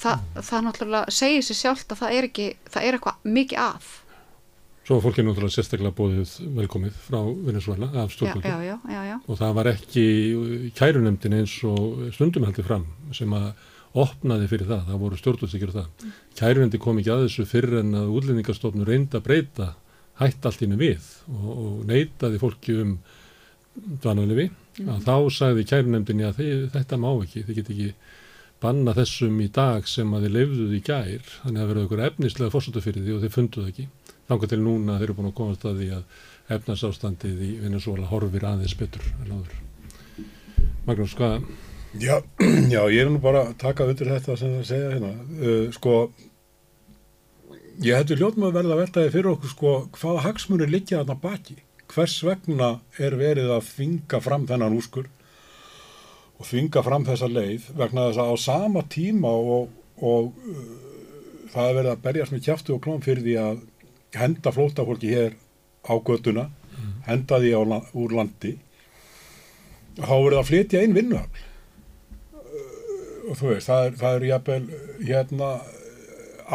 Þa, 0.00 0.14
mm. 0.16 0.44
það 0.48 0.62
náttúrulega 0.66 1.14
segir 1.14 1.42
sér 1.44 1.58
sjálft 1.58 1.90
að 1.92 2.02
það 2.02 2.14
er 2.16 2.28
ekki, 2.30 2.46
það 2.72 2.86
er 2.86 2.96
eitthvað 2.98 3.34
mikið 3.38 3.64
að 3.66 3.90
Svo 4.80 4.96
var 4.96 5.04
fólkið 5.04 5.26
náttúrulega 5.28 5.54
sérstaklega 5.54 5.94
búið 5.94 6.30
velkomið 6.56 6.94
frá 7.04 7.18
Venezuela 7.46 7.90
af 8.02 8.14
stjórnvöldu 8.14 9.18
og 9.20 9.36
það 9.38 9.52
var 9.60 9.68
ekki 9.70 10.06
kærunemdin 10.78 11.36
eins 11.36 11.58
og 11.68 12.08
stundum 12.16 12.48
heldur 12.48 12.66
fram 12.66 12.88
sem 13.14 13.30
að 13.36 13.52
opnaði 14.00 14.48
fyrir 14.50 14.68
það, 14.70 14.82
það 14.88 15.04
voru 15.04 15.20
stjórnvöldsíkjur 15.20 15.72
það 15.76 15.86
mm. 15.86 16.16
kærunemdi 16.40 16.80
kom 16.82 16.98
ekki 17.00 17.12
að 17.14 17.24
þessu 17.26 17.46
fyrir 17.50 17.80
en 17.82 17.94
að 18.00 18.12
útlendingarstofnur 18.18 18.90
reynda 18.90 19.18
að 19.20 19.26
breyta 19.26 19.70
hætt 20.20 20.46
allt 20.46 20.64
innu 20.66 20.78
við 20.80 21.10
og, 21.32 21.50
og 21.50 21.76
neytaði 21.88 22.40
fólki 22.42 22.76
um 22.82 22.96
dvananlefi 24.02 24.48
mm. 24.50 24.88
að 24.94 25.04
þá 25.06 25.14
sagði 25.34 25.66
kærunemdini 25.70 26.26
að 26.28 26.40
þið, 26.40 26.64
þetta 26.74 26.98
má 27.00 27.10
ekki, 27.12 27.44
þið 27.46 27.60
get 27.60 27.72
ekki 27.74 27.92
banna 28.60 28.92
þessum 28.96 29.38
í 29.40 29.48
dag 29.56 29.86
sem 29.88 30.10
að 30.12 30.26
þið 30.26 30.34
lefðuð 30.36 30.74
í 30.76 30.82
gær, 30.84 31.30
þannig 31.44 31.62
að 31.62 31.70
verða 31.70 31.84
ykkur 31.86 32.02
efnislega 32.08 32.52
fórsöldu 32.52 32.82
fyrir 32.84 33.06
því 33.06 33.14
og 33.16 33.22
þið 33.24 33.34
funduð 33.36 33.70
ekki. 33.70 33.86
Þannig 34.28 34.52
til 34.52 34.60
núna 34.60 34.98
þeir 34.98 35.06
eru 35.06 35.16
búin 35.16 35.30
að 35.30 35.38
komast 35.40 35.64
að 35.66 35.80
því 35.80 35.88
að 35.96 36.54
efnasástandið 36.56 37.42
í 37.46 37.50
Venezuela 37.62 38.10
horfir 38.10 38.46
aðeins 38.46 38.76
betur 38.78 39.06
en 39.24 39.32
áður. 39.38 39.56
Magnús, 40.86 41.16
hvað? 41.18 41.48
Já, 41.98 42.20
já, 42.74 42.80
ég 42.92 43.00
er 43.00 43.10
nú 43.10 43.22
bara 43.22 43.46
að 43.48 43.56
taka 43.64 43.88
undir 43.88 44.12
þetta 44.12 44.36
sem 44.38 44.52
það 44.58 44.68
segja 44.68 44.92
hérna. 44.92 45.14
Uh, 45.40 45.64
sko, 45.74 45.96
ég 47.84 48.12
hljótt 48.18 48.38
með 48.38 48.50
að 48.50 48.56
verða 48.58 48.76
að 48.76 48.82
veltaði 48.82 49.12
fyrir 49.14 49.30
okkur 49.34 49.52
sko 49.54 49.72
hvaða 49.96 50.24
hagsmunir 50.26 50.70
liggja 50.72 51.00
þarna 51.00 51.16
baki. 51.22 51.56
Hvers 51.90 52.20
vegna 52.22 52.70
er 53.02 53.16
verið 53.18 53.50
að 53.54 53.66
þvinga 53.70 54.20
fram 54.22 54.46
þennan 54.50 54.76
úskur 54.78 55.08
og 56.40 56.46
þvinga 56.48 56.84
fram 56.86 57.04
þessa 57.08 57.28
leið 57.30 57.66
vegna 57.76 58.06
þess 58.08 58.22
að 58.22 58.32
á 58.32 58.36
sama 58.44 58.84
tíma 58.92 59.30
og, 59.30 59.68
og 59.98 60.30
uh, 60.30 60.62
það 61.52 61.66
er 61.66 61.76
verið 61.80 61.92
að 61.92 62.02
berjast 62.06 62.34
með 62.34 62.46
kjæftu 62.46 62.76
og 62.76 62.82
klóm 62.86 63.04
fyrir 63.04 63.26
því 63.26 63.36
að 63.42 63.60
henda 64.16 64.52
flótafólki 64.54 65.12
hér 65.12 65.36
á 65.86 65.94
göttuna, 66.04 66.48
mm. 66.74 66.94
henda 67.06 67.38
því 67.42 67.52
á, 67.56 67.60
úr 67.96 68.16
landi 68.16 68.56
þá 70.00 70.14
verið 70.14 70.38
að 70.40 70.48
flytja 70.50 70.82
inn 70.84 70.96
vinnuhafl 70.96 71.46
og 73.30 73.38
þú 73.38 73.50
veist, 73.52 73.68
það 73.68 73.84
er, 73.84 73.92
það 74.00 74.16
er 74.16 74.26
jafnvel 74.30 74.64
hérna 75.06 75.50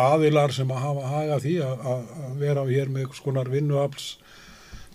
aðilar 0.02 0.54
sem 0.56 0.72
að 0.72 0.84
hafa 0.84 1.12
haga 1.12 1.40
því 1.44 1.56
að, 1.66 2.06
vera 2.40 2.66
hér 2.70 2.92
með 2.92 3.06
einhvers 3.06 3.24
konar 3.26 3.52
vinnuhafls 3.52 4.08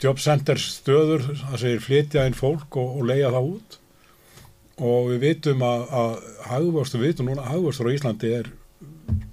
jobcenter 0.00 0.60
stöður, 0.60 1.26
það 1.42 1.62
segir 1.62 1.82
flytja 1.84 2.26
inn 2.28 2.36
fólk 2.36 2.78
og, 2.80 3.00
og 3.00 3.08
leia 3.10 3.32
það 3.32 3.50
út. 3.54 3.80
Og 4.80 5.10
við 5.10 5.24
vitum 5.26 5.64
að, 5.66 5.82
að 5.92 6.14
hagvöxtur, 6.48 7.02
við 7.02 7.12
vitum 7.12 7.28
núna 7.28 7.44
að 7.44 7.50
hagvöxtur 7.54 7.90
á 7.90 7.94
Íslandi 7.96 8.30
er 8.38 8.52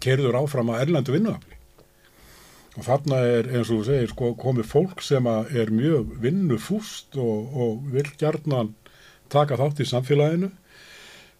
kerður 0.04 0.42
áfram 0.42 0.74
að 0.74 0.84
erlendu 0.84 1.16
vinnuhafli 1.16 1.58
og 2.78 2.86
þarna 2.86 3.20
er 3.26 3.48
eins 3.50 3.72
og 3.72 3.80
þú 3.80 3.86
segir 3.88 4.12
sko, 4.12 4.32
komið 4.38 4.70
fólk 4.70 5.02
sem 5.02 5.28
er 5.28 5.72
mjög 5.74 6.12
vinnufúst 6.22 7.18
og, 7.18 7.56
og 7.58 7.88
vil 7.94 8.06
gjarnan 8.20 8.76
taka 9.34 9.58
þátt 9.58 9.82
í 9.82 9.88
samfélaginu 9.90 10.52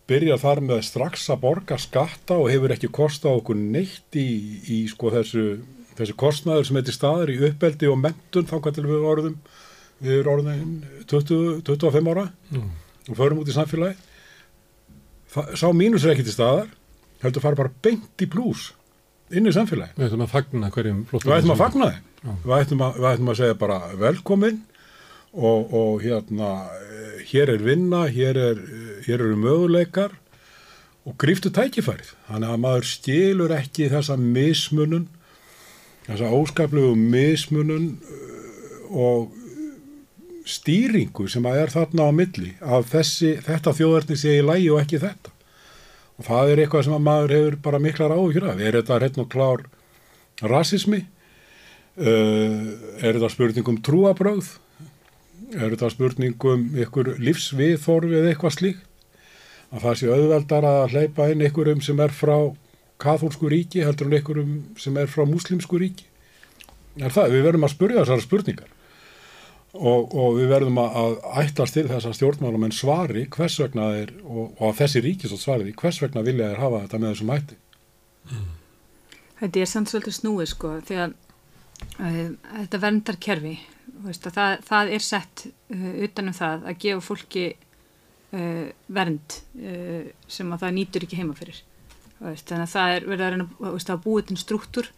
byrja 0.08 0.38
þar 0.42 0.64
með 0.64 0.84
strax 0.88 1.28
að 1.34 1.42
borga 1.44 1.78
skatta 1.82 2.38
og 2.40 2.50
hefur 2.52 2.74
ekki 2.76 2.90
kosta 2.94 3.32
okkur 3.34 3.58
neitt 3.60 4.16
í, 4.18 4.28
í 4.72 4.80
sko 4.92 5.12
þessu, 5.14 5.46
þessu 5.98 6.18
kostnaður 6.20 6.68
sem 6.70 6.80
heitir 6.80 6.96
staður 6.96 7.34
í 7.34 7.40
uppeldi 7.50 7.90
og 7.92 8.00
mentun 8.02 8.48
þá 8.48 8.58
hvað 8.58 8.78
til 8.78 8.88
við 8.88 9.08
orðum 9.12 9.40
við 10.04 10.20
erum 10.20 10.34
orðin 10.36 10.74
20, 11.10 11.62
25 11.66 12.12
ára 12.14 12.28
mm. 12.54 12.68
og 13.10 13.18
förum 13.18 13.42
út 13.42 13.50
í 13.50 13.56
samfélagi 13.56 13.98
Þa, 15.28 15.44
sá 15.60 15.68
mínus 15.76 16.06
er 16.06 16.14
ekki 16.14 16.24
til 16.28 16.38
staðar 16.38 16.70
heldur 17.24 17.44
fara 17.44 17.60
bara 17.60 17.74
beint 17.84 18.24
í 18.24 18.30
plús 18.32 18.70
inn 19.34 19.50
í 19.50 19.52
samfélagi. 19.52 19.98
Við 19.98 20.08
ættum 20.08 20.24
að 20.24 20.32
fagna 20.32 20.70
hverjum 20.72 21.02
flottum. 21.10 21.32
Við 21.32 21.38
ættum 21.42 21.54
að 21.54 21.62
fagna 21.62 21.90
þeim. 21.92 22.38
Við 22.46 22.54
ættum 22.58 22.84
að, 22.86 23.00
við 23.00 23.08
ættum 23.10 23.32
að 23.32 23.40
segja 23.42 23.58
bara 23.60 23.80
velkomin 24.00 24.62
og, 25.38 25.74
og 25.74 26.02
hérna 26.02 26.52
hér 27.28 27.52
er 27.54 27.64
vinna, 27.64 28.08
hér, 28.10 28.38
er, 28.38 28.62
hér 29.06 29.22
eru 29.22 29.38
möguleikar 29.40 30.16
og 31.08 31.16
gríftu 31.22 31.52
tækifærið. 31.54 32.14
Þannig 32.28 32.54
að 32.54 32.62
maður 32.64 32.90
stílur 32.90 33.54
ekki 33.56 33.90
þessa 33.92 34.18
mismunun, 34.20 35.08
þessa 36.08 36.32
óskaplu 36.36 36.92
mismunun 36.98 37.90
uh, 37.98 38.98
og 39.08 39.34
stýringu 40.48 41.28
sem 41.28 41.46
að 41.48 41.64
er 41.64 41.74
þarna 41.74 42.08
á 42.08 42.12
milli 42.16 42.54
að 42.64 42.86
þessi, 42.94 43.34
þetta 43.44 43.74
þjóðarni 43.76 44.16
sé 44.20 44.38
í 44.38 44.46
lægi 44.46 44.70
og 44.72 44.80
ekki 44.80 45.02
þetta 45.02 45.34
og 46.18 46.26
það 46.26 46.52
er 46.52 46.62
eitthvað 46.64 46.86
sem 46.88 46.96
að 46.96 47.04
maður 47.04 47.34
hefur 47.36 47.58
bara 47.68 47.82
miklar 47.84 48.14
áhugjur 48.16 48.48
af. 48.50 48.62
Er 48.64 48.80
þetta 48.80 49.02
hérna 49.04 49.26
og 49.26 49.28
klár 49.30 49.66
rasismi? 50.42 51.04
Uh, 51.98 52.74
er 53.02 53.18
þetta 53.18 53.30
spurningum 53.34 53.78
trúabröð? 53.86 54.56
Er 55.56 55.72
þetta 55.72 55.90
spurningum 55.94 56.66
ykkur 56.84 57.14
lífsviðþorfi 57.24 58.18
eða 58.20 58.32
eitthvað 58.34 58.56
slíkt? 58.58 58.84
Að 59.68 59.84
það 59.84 59.98
sé 60.00 60.10
auðveldar 60.12 60.66
að 60.68 60.96
hleypa 60.96 61.28
inn 61.32 61.44
ykkurum 61.48 61.84
sem 61.84 62.00
er 62.04 62.14
frá 62.16 62.36
kathólsku 63.04 63.50
ríki 63.52 63.84
heldur 63.84 64.10
en 64.10 64.18
ykkurum 64.20 64.54
sem 64.80 64.96
er 65.00 65.12
frá 65.12 65.26
muslimsku 65.28 65.80
ríki? 65.80 66.08
Er 66.98 67.14
það? 67.14 67.36
Við 67.36 67.46
verðum 67.48 67.68
að 67.68 67.74
spurja 67.76 68.02
þessara 68.02 68.26
spurningar 68.26 68.74
og, 69.78 70.14
og 70.16 70.38
við 70.40 70.52
verðum 70.52 70.80
að 70.82 71.18
ættast 71.44 71.78
til 71.78 71.86
þess 71.90 72.10
að 72.10 72.18
stjórnmálamenn 72.18 72.76
svari 72.76 73.26
hvers 73.34 73.58
vegna 73.62 73.92
þeir 73.94 74.14
og, 74.24 74.44
og 74.64 74.76
þessi 74.78 75.04
ríkisótt 75.06 75.44
svari 75.44 75.74
hvers 75.78 76.02
vegna 76.04 76.24
vilja 76.26 76.52
þeir 76.52 76.64
hafa 76.64 76.84
þetta 76.86 77.02
með 77.04 77.14
þessum 77.14 77.34
ætti 77.36 77.58
mm. 78.32 78.54
Þetta 79.38 79.62
er 79.62 79.72
svolítið 79.72 80.16
snúið 80.18 80.52
sko 80.54 80.74
því 80.88 81.00
að 81.04 81.18
uh, 82.02 82.22
þetta 82.64 82.82
verndar 82.82 83.20
kerfi 83.22 83.58
veist, 84.06 84.28
það, 84.36 84.60
það 84.68 84.92
er 84.98 85.06
sett 85.06 85.48
uh, 85.48 85.88
utanum 86.08 86.36
það 86.38 86.68
að 86.70 86.78
gefa 86.84 87.06
fólki 87.06 87.48
uh, 87.54 88.68
vernd 89.00 89.40
sem 90.28 90.54
að 90.54 90.64
það 90.66 90.78
nýtur 90.78 91.08
ekki 91.08 91.20
heima 91.22 91.38
fyrir. 91.38 91.64
Veist, 92.18 92.48
þannig 92.50 92.68
að 92.68 92.74
það 92.76 92.94
er 92.96 93.10
verið 93.12 93.26
að 93.26 93.36
reyna 93.36 93.94
að 93.94 94.06
búið 94.06 94.30
til 94.30 94.40
struktúr 94.42 94.92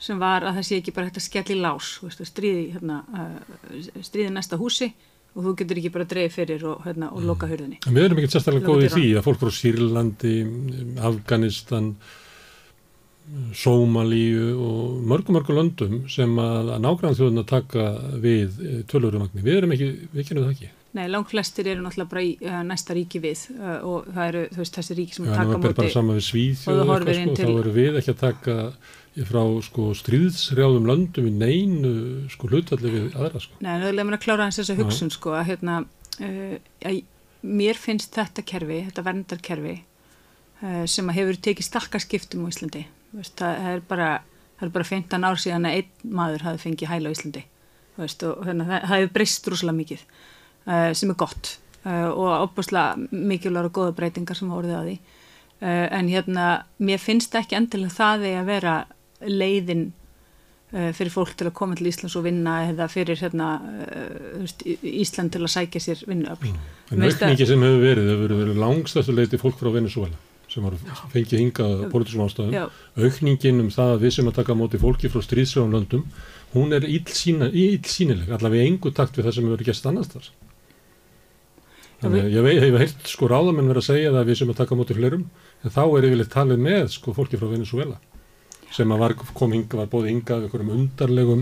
sem 0.00 0.20
var 0.20 0.46
að 0.48 0.56
það 0.56 0.66
sé 0.68 0.80
ekki 0.80 0.94
bara 0.96 1.10
hægt 1.10 1.18
að 1.20 1.26
skella 1.26 1.52
í 1.52 1.60
lás 1.60 1.88
veist, 2.00 2.22
stríði, 2.28 2.66
hérna, 2.76 3.00
uh, 3.12 4.02
stríði 4.06 4.32
næsta 4.32 4.58
húsi 4.60 4.90
og 5.34 5.44
þú 5.44 5.52
getur 5.60 5.80
ekki 5.80 5.92
bara 5.94 6.08
dreif 6.10 6.36
fyrir 6.38 6.64
og, 6.66 6.80
hérna, 6.86 7.10
og 7.14 7.26
loka 7.26 7.48
hörðinni. 7.50 7.78
En 7.86 7.94
við 7.94 8.08
erum 8.08 8.20
ekki 8.20 8.32
sérstaklega 8.34 8.66
góðið 8.66 8.96
því 8.96 9.06
að 9.18 9.26
fólk 9.26 9.42
frá 9.42 9.52
Sýrlandi, 9.54 10.34
Afganistan, 11.10 11.92
Sómalíu 13.54 14.50
og 14.58 15.00
mörgum 15.06 15.36
mörgum 15.38 15.58
löndum 15.58 15.96
sem 16.10 16.32
að, 16.40 16.74
að 16.74 16.82
að 17.44 17.48
taka 17.50 17.86
við 18.22 18.60
eh, 18.64 18.82
tölurumagni. 18.90 19.42
Við 19.44 19.58
erum 19.60 19.74
ekki, 19.76 19.90
við 20.14 20.28
kennum 20.28 20.46
það 20.46 20.54
ekki. 20.56 20.70
Nei, 20.98 21.04
langt 21.06 21.30
flestir 21.30 21.68
eru 21.70 21.84
náttúrulega 21.84 22.10
bara 22.10 22.22
í 22.26 22.30
uh, 22.42 22.62
næsta 22.66 22.94
ríki 22.96 23.20
við 23.22 23.44
uh, 23.54 23.76
og 23.86 24.08
það 24.10 24.24
eru 24.24 24.40
veist, 24.56 24.74
þessi 24.74 24.96
ríki 24.98 25.14
sem 25.14 25.28
Já, 25.28 25.34
taka 25.36 25.44
móti. 25.44 25.52
Já, 25.52 25.60
það 25.60 25.70
er 25.70 25.76
bara 25.78 25.92
saman 25.94 26.18
við 26.18 26.24
Svíð 26.26 26.64
og 26.64 26.80
eitthvað 26.80 27.20
sko, 27.20 27.36
til... 27.38 27.44
þá 27.46 27.60
eru 27.60 27.74
við 27.76 27.98
ekki 28.00 28.14
að 28.14 28.24
taka 28.24 28.56
frá 29.30 29.40
sko 29.66 29.86
stríðsrjáðum 30.00 30.90
löndum 30.90 31.30
í 31.30 31.32
neinu 31.36 31.94
sko 32.34 32.50
hlutalli 32.50 32.94
við 32.96 33.14
aðra 33.14 33.44
sko. 33.44 33.60
Nei, 33.62 33.72
það 33.76 33.88
er 33.92 33.98
að 34.18 34.24
klára 34.26 34.48
hans 34.48 34.58
þessa 34.58 34.78
hugsun 34.80 35.14
sko 35.14 35.36
að 35.38 35.46
hérna 35.52 35.80
uh, 35.86 36.56
að 36.90 37.02
mér 37.46 37.78
finnst 37.78 38.18
þetta 38.18 38.44
kerfi, 38.50 38.82
þetta 38.88 39.06
verndarkerfi 39.06 39.76
uh, 39.78 40.86
sem 40.90 41.06
að 41.06 41.20
hefur 41.22 41.44
tekið 41.46 41.70
stakkarskiptum 41.70 42.46
á 42.46 42.50
Íslandi 42.50 42.88
veist, 43.16 43.36
það 43.40 43.70
er 43.72 43.86
bara 43.88 44.10
það 44.58 44.66
er 44.66 44.74
bara 44.76 44.90
15 44.90 45.28
ár 45.30 45.40
síðan 45.40 45.70
að 45.70 45.78
einn 45.78 46.12
maður 46.20 46.46
hafi 46.48 46.62
fengið 46.66 46.92
hæla 46.92 47.12
á 47.12 47.14
Íslandi 47.14 47.44
veist, 48.00 48.26
og 48.28 48.44
hérna, 48.46 48.66
það, 48.68 48.84
það 48.86 48.96
hefur 48.96 49.14
breyst 49.16 49.50
rúslega 49.50 49.78
mikið 49.78 50.04
uh, 50.04 50.90
sem 50.96 51.12
er 51.14 51.20
gott 51.20 51.56
og 51.80 52.26
opuslega 52.28 52.98
mikilvægur 53.08 53.70
og 53.70 53.72
goða 53.72 53.92
breytingar 53.96 54.36
sem 54.36 54.50
voruð 54.52 54.74
á 54.76 54.84
því 54.84 54.96
en 55.64 56.10
hérna 56.12 56.48
mér 56.76 57.00
finnst 57.00 57.32
ekki 57.40 57.56
endilega 57.56 57.94
það 57.94 58.26
að 58.34 58.50
vera 58.50 58.74
leiðin 59.24 59.86
uh, 60.74 60.90
fyrir 60.96 61.12
fólk 61.12 61.34
til 61.38 61.48
að 61.48 61.56
koma 61.58 61.76
til 61.78 61.90
Íslands 61.90 62.16
og 62.18 62.26
vinna 62.26 62.60
eða 62.68 62.88
fyrir 62.92 63.18
hérna, 63.20 63.50
uh, 63.60 64.74
Ísland 64.80 65.34
til 65.34 65.42
að 65.44 65.52
sækja 65.54 65.82
sér 65.84 66.02
vinnuöfl. 66.08 66.50
Mm. 66.50 66.66
En 66.94 67.06
aukningi 67.06 67.48
sem 67.48 67.64
hefur 67.66 67.84
verið, 67.84 68.10
hefur 68.14 68.36
verið 68.42 68.60
langstæstu 68.60 69.14
leiti 69.16 69.40
fólk 69.40 69.58
frá 69.60 69.72
Venezuela 69.74 70.18
sem 70.50 70.66
har 70.66 70.76
fengið 71.12 71.42
hingað 71.44 71.86
politísum 71.92 72.24
ástæðum. 72.26 72.76
Aukningin 72.98 73.62
um 73.62 73.70
það 73.70 73.94
að 73.94 74.04
við 74.04 74.14
sem 74.16 74.30
að 74.30 74.38
taka 74.40 74.56
móti 74.58 74.80
fólki 74.82 75.10
frá 75.12 75.22
stríðsrjáðum 75.22 75.76
löndum, 75.76 76.04
hún 76.56 76.74
er 76.74 76.86
íllsýnileg, 76.90 78.30
allavega 78.34 78.66
engu 78.66 78.92
takt 78.94 79.18
við 79.18 79.28
það 79.28 79.36
sem 79.36 79.50
hefur 79.50 79.66
gæst 79.70 79.90
annars 79.90 80.12
þar. 80.14 80.30
Þannig 82.00 82.26
að 82.26 82.34
ég 82.34 82.46
veit, 82.46 82.62
hefur 82.64 82.82
heilt 82.82 83.10
sko 83.12 83.28
ráðamenn 83.28 83.70
verið 83.70 83.82
að 83.84 83.90
segja 83.90 84.12
það 84.12 84.22
að 84.22 84.30
við 84.30 84.38
sem 84.40 84.52
að 84.52 84.60
taka 84.62 84.78
móti 84.78 84.96
fleirum, 84.96 85.26
en 85.60 85.74
þá 85.74 85.82
er 85.84 86.06
yfirleitt 86.08 86.32
talið 86.32 86.62
með 86.64 86.86
sko 86.96 87.14
fólki 87.14 87.40
frá 87.40 87.50
Venezuela 87.50 88.00
sem 88.70 88.92
var, 89.02 89.14
kom 89.34 89.54
hinga, 89.54 89.80
var 89.80 89.88
bóði 89.90 90.12
hingað 90.12 90.44
einhverjum 90.46 90.74
undarlegum 90.76 91.40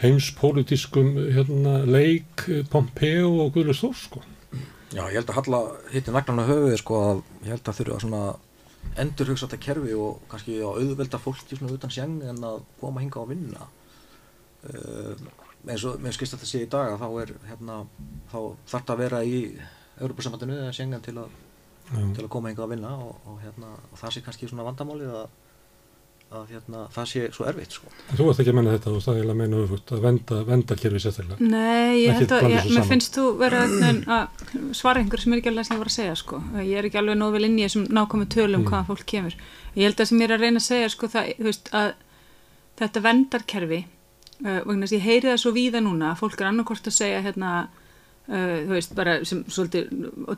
heimspolítiskum 0.00 1.10
hérna, 1.36 1.80
leik 1.84 2.46
Pompeo 2.72 3.34
og 3.44 3.52
Guðlu 3.56 3.76
Stór 3.76 3.96
sko. 4.00 4.22
Já, 4.90 5.04
ég 5.12 5.20
held 5.20 5.30
að 5.30 5.36
Halla 5.38 5.60
hitti 5.92 6.14
naglarna 6.14 6.46
höfuði 6.48 6.78
sko 6.80 7.02
að 7.04 7.20
ég 7.44 7.52
held 7.52 7.68
að 7.68 7.80
þurfa 7.80 8.00
svona 8.02 8.22
endur 9.00 9.30
hugsa 9.32 9.46
þetta 9.46 9.64
kerfi 9.66 9.92
og 9.96 10.24
kannski 10.30 10.56
á 10.60 10.68
auðvelda 10.70 11.20
fólki 11.22 11.58
svona 11.58 11.76
utan 11.76 11.92
sjeng 11.94 12.22
en 12.26 12.40
að 12.46 12.64
koma 12.80 13.02
hinga 13.04 13.22
á 13.22 13.30
vinna. 13.30 13.68
Uh, 14.60 15.14
eins 15.68 15.84
og 15.88 16.00
mér 16.02 16.16
skist 16.16 16.34
að 16.34 16.40
þetta 16.40 16.50
sé 16.50 16.62
í 16.64 16.70
dag 16.72 16.94
að 16.94 17.04
þá 17.04 17.08
er 17.22 17.34
hérna, 17.50 17.76
þá 18.32 18.38
þarf 18.40 18.74
þetta 18.74 18.96
að 18.96 19.02
vera 19.04 19.20
í 19.24 19.38
Európa-samhandinu 20.00 20.56
eða 20.56 20.74
sjengan 20.76 21.04
til, 21.04 21.16
til 21.90 22.24
að 22.24 22.32
koma 22.32 22.52
hinga 22.52 22.64
á 22.64 22.72
vinna 22.72 22.92
og, 23.04 23.14
og 23.28 23.40
hérna 23.44 23.72
og 23.90 23.96
það 24.00 24.14
sé 24.16 24.24
kannski 24.24 24.48
svona 24.50 24.66
vandamálið 24.68 25.16
að 25.20 25.26
að 26.30 26.50
hérna, 26.54 26.80
það 26.94 27.06
sé 27.10 27.20
svo 27.34 27.44
erfitt 27.50 27.72
sko. 27.74 27.88
Þú 28.14 28.26
varst 28.28 28.40
ekki 28.42 28.52
að 28.52 28.56
menna 28.60 28.74
þetta 28.76 28.90
og 28.94 29.00
það 29.02 29.16
er 29.18 29.30
að 29.32 29.38
meina 29.40 29.60
öfugt 29.64 29.92
að 29.96 30.02
venda, 30.04 30.36
venda 30.46 30.76
kerfi 30.78 31.00
sérstaklega. 31.02 31.48
Nei, 31.50 32.04
ég 32.04 32.18
held 32.20 32.34
að, 32.36 32.44
ég, 32.52 32.68
mér 32.76 32.86
finnst 32.86 33.16
þú 33.18 33.24
vera 33.40 33.62
að, 33.66 34.02
að 34.16 34.52
svara 34.78 35.02
einhver 35.02 35.22
sem 35.24 35.34
er 35.34 35.40
ekki 35.42 35.50
alveg 35.50 35.66
sem 35.66 35.74
ég 35.74 35.82
var 35.82 35.90
að 35.90 35.96
segja 35.96 36.14
sko. 36.20 36.38
Ég 36.60 36.76
er 36.78 36.86
ekki 36.90 37.00
alveg 37.02 37.18
nóg 37.18 37.34
vel 37.34 37.48
inn 37.48 37.58
í 37.58 37.64
þessum 37.66 37.88
nákomi 37.98 38.28
tölum 38.30 38.60
Mm. 38.62 38.68
hvaðan 38.70 38.88
fólk 38.92 39.04
kemur. 39.10 39.34
Ég 39.74 39.88
held 39.88 40.00
að 40.04 40.10
sem 40.12 40.20
ég 40.22 40.30
er 40.30 40.36
að 40.36 40.44
reyna 40.46 40.62
að 40.62 40.68
segja 40.70 40.88
sko 40.94 41.10
það, 41.10 41.32
veist, 41.48 41.70
að 41.74 41.90
þetta 42.78 43.02
vendarkerfi, 43.08 43.80
uh, 44.46 44.60
vegna 44.70 44.86
þess 44.86 44.94
að 44.94 44.98
ég 45.00 45.06
heyri 45.10 45.28
það 45.32 45.40
svo 45.42 45.52
víða 45.58 45.82
núna, 45.82 46.12
að 46.14 46.20
fólk 46.22 46.40
er 46.40 46.50
annarkort 46.52 46.86
að 46.86 46.96
segja 47.00 47.20
hérna, 47.26 47.50
uh, 48.30 48.56
þú 48.64 48.72
veist, 48.72 48.94
bara 48.96 49.18
sem 49.26 49.42
svolítið 49.50 49.90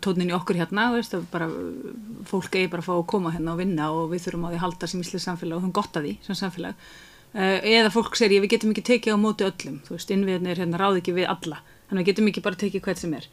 tónin 0.04 0.32
í 0.32 0.36
okkur 0.36 0.58
hérna, 0.58 0.88
þú 0.90 0.98
veist, 0.98 1.16
bara 1.32 1.48
uh, 1.48 1.94
fólk 2.28 2.52
eigi 2.56 2.70
bara 2.72 2.82
að 2.84 2.88
fá 2.88 2.94
að 2.96 3.08
koma 3.12 3.32
hérna 3.34 3.54
og 3.54 3.62
vinna 3.62 3.88
og 3.94 4.10
við 4.12 4.26
þurfum 4.26 4.46
á 4.46 4.50
því 4.50 4.58
að 4.58 4.64
halda 4.66 4.90
sem 4.90 5.02
íslið 5.04 5.24
samfélag 5.26 5.56
og 5.56 5.62
höfum 5.62 5.76
gott 5.78 5.98
að 5.98 6.08
því 6.08 6.14
sem 6.26 6.38
samfélag. 6.42 6.74
Uh, 7.32 7.58
eða 7.64 7.92
fólk 7.94 8.18
segir, 8.18 8.42
við 8.44 8.52
getum 8.56 8.72
ekki 8.74 8.86
tekið 8.90 9.16
á 9.16 9.18
móti 9.20 9.48
öllum, 9.48 9.80
þú 9.86 9.96
veist, 9.96 10.12
innviðinir 10.12 10.60
hérna 10.60 10.80
ráði 10.80 11.00
ekki 11.02 11.16
við 11.16 11.30
alla, 11.32 11.62
þannig 11.88 12.02
við 12.02 12.10
getum 12.12 12.28
ekki 12.32 12.44
bara 12.44 12.60
tekið 12.60 12.84
hvert 12.86 13.00
sem 13.00 13.14
er. 13.16 13.28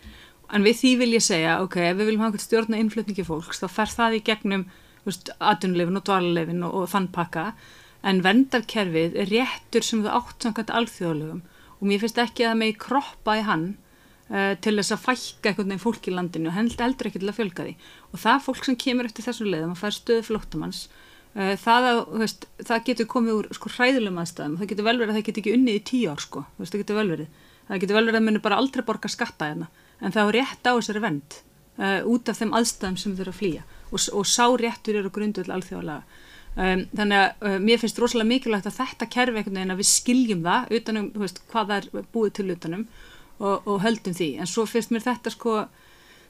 En 0.49 0.65
við 0.65 0.79
því 0.79 0.91
vil 1.01 1.11
ég 1.13 1.23
segja, 1.25 1.59
ok, 1.61 1.75
ef 1.83 1.97
við 1.99 2.07
viljum 2.07 2.23
hafa 2.23 2.31
einhvern 2.31 2.45
stjórna 2.45 2.79
innflutningi 2.79 3.25
fólks, 3.27 3.59
þá 3.61 3.67
fer 3.69 3.91
það 3.91 4.15
í 4.17 4.21
gegnum, 4.25 4.63
þú 5.03 5.11
veist, 5.11 5.29
atvinnulefin 5.51 5.99
og 5.99 6.05
dvalarlefin 6.07 6.63
og, 6.65 6.71
og 6.79 6.85
þann 6.89 7.09
pakka, 7.13 7.43
en 8.01 8.23
uh, 14.29 14.53
til 14.63 14.75
þess 14.77 14.95
að 14.95 15.03
fækka 15.05 15.51
einhvern 15.51 15.73
veginn 15.73 15.83
fólk 15.83 16.09
í 16.09 16.15
landinu 16.15 16.51
og 16.51 16.57
held 16.57 16.79
heldur 16.79 17.09
ekki 17.09 17.21
til 17.21 17.31
að 17.31 17.37
fjölga 17.39 17.67
því. 17.67 17.75
Og 18.13 18.23
það 18.23 18.45
fólk 18.47 18.65
sem 18.67 18.79
kemur 18.85 19.09
eftir 19.09 19.27
þessum 19.27 19.51
leiðum 19.51 19.75
að 19.75 19.81
fær 19.83 19.97
stöðu 19.97 20.27
flóttamanns 20.29 20.81
uh, 21.35 21.55
það, 21.63 21.89
veist, 22.21 22.47
það 22.61 22.85
getur 22.89 23.11
komið 23.15 23.35
úr 23.39 23.51
sko 23.57 23.73
hræðilegum 23.75 24.23
aðstæðum. 24.23 24.57
Það 24.61 24.71
getur 24.73 24.89
vel 24.89 24.97
verið 25.01 25.13
að 25.13 25.19
það 25.19 25.27
getur 25.29 25.43
ekki 25.43 25.57
unnið 25.57 25.81
í 25.81 25.83
tíu 25.91 26.13
ár 26.13 26.23
sko, 26.25 26.45
veist, 26.57 26.73
það 26.73 26.85
getur 26.85 27.01
vel 27.01 27.11
verið. 27.15 27.43
Það 27.69 27.83
getur 27.83 27.99
vel 27.99 28.07
verið 28.07 28.21
að 28.21 28.25
muni 28.29 28.45
bara 28.45 28.57
aldrei 28.61 28.85
borga 28.85 29.11
skatta 29.11 29.51
hérna. 29.51 29.69
En 29.99 30.15
það 30.15 30.31
er 30.31 30.39
rétt 30.39 30.65
á 30.65 30.73
þessari 30.73 31.03
vend 31.03 31.37
uh, 31.77 31.99
út 32.09 32.31
af 32.31 32.39
þeim 32.39 32.55
aðstæðum 32.57 32.97
sem 32.97 33.19
eru 33.19 33.33
að 33.33 33.39
flýja. 33.41 33.67
Og, 33.89 34.01
og 34.15 34.25
sá 34.29 34.45
réttur 34.57 34.97
eru 34.99 35.11
grundull 35.13 35.49
alþjóðlega 35.49 36.03
um, 36.55 36.83
þannig 36.95 37.19
að 37.19 37.45
uh, 37.45 37.57
mér 37.63 37.81
finnst 37.81 38.01
rosalega 38.01 38.29
mikilvægt 38.29 38.69
að 38.69 38.79
þetta 38.79 39.07
kerfi 39.13 39.41
einhvern 39.41 39.59
veginn 39.59 39.73
að 39.75 39.81
við 39.81 39.89
skiljum 39.89 40.43
það 40.45 40.75
utanum, 40.79 41.07
veist, 41.23 41.41
hvað 41.51 41.71
það 41.71 41.79
er 41.79 42.09
búið 42.13 42.35
til 42.39 42.47
utanum 42.55 42.85
og, 43.39 43.67
og 43.67 43.79
höldum 43.83 44.15
því. 44.15 44.33
En 44.39 44.49
svo 44.49 44.65
finnst 44.69 44.91
mér 44.93 45.05
þetta 45.07 45.33
sko 45.33 45.55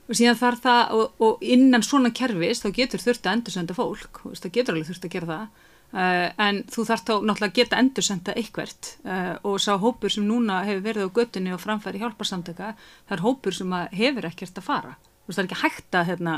og 0.10 0.18
síðan 0.18 0.38
þarf 0.40 0.62
það 0.64 0.94
og, 0.98 1.18
og 1.22 1.42
innan 1.46 1.86
svona 1.86 2.12
kerfis 2.16 2.64
þá 2.64 2.70
getur 2.76 3.04
þurft 3.04 3.28
að 3.28 3.36
endursenda 3.38 3.76
fólk 3.78 4.22
veist, 4.26 4.46
það 4.46 4.56
getur 4.56 4.76
alveg 4.76 4.88
þurft 4.90 5.06
að 5.06 5.16
gera 5.16 5.30
það. 5.34 5.66
Uh, 5.90 6.28
en 6.46 6.60
þú 6.70 6.84
þarf 6.86 7.02
þá 7.02 7.12
náttúrulega 7.26 7.50
að 7.50 7.58
geta 7.58 7.82
endursenda 7.82 8.34
eitthvert. 8.38 8.92
Uh, 9.06 9.36
og 9.50 9.58
sá 9.62 9.72
hópur 9.82 10.14
sem 10.14 10.26
núna 10.26 10.62
hefur 10.68 10.86
verið 10.86 11.10
á 11.10 11.16
göttunni 11.18 11.54
og 11.54 11.62
framfæri 11.62 12.02
hjálparsamtaka 12.02 12.74
það 12.78 13.16
er 13.16 13.24
hópur 13.26 13.58
sem 13.58 13.76
hefur 13.98 14.30
ekkert 14.30 14.62
að 14.62 14.68
fara. 14.68 14.96
Þú 14.98 15.32
veist, 15.32 15.38
það 15.40 15.44
er 15.44 15.50
ekki 15.50 15.62
hægt 15.64 15.98
að 15.98 16.10
hérna, 16.12 16.36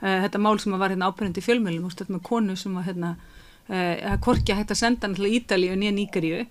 uh, 0.00 0.18
þetta 0.26 0.42
mál 0.44 0.60
sem 0.60 0.76
var 0.76 0.92
hérna 0.92 1.10
ábyrjandi 1.12 1.44
fjölmjölum, 1.44 1.84
þú 1.84 1.90
veist, 1.90 2.04
þetta 2.04 2.16
með 2.16 2.24
konu 2.30 2.56
sem 2.60 2.76
að 2.80 2.88
hérna, 2.90 3.16
að 3.66 4.28
hægt 4.30 4.70
að 4.70 4.78
senda 4.78 5.08
hann 5.08 5.16
til 5.18 5.26
Ítalíu 5.26 5.74
nýja 5.74 5.90
Níkaríu 5.90 6.44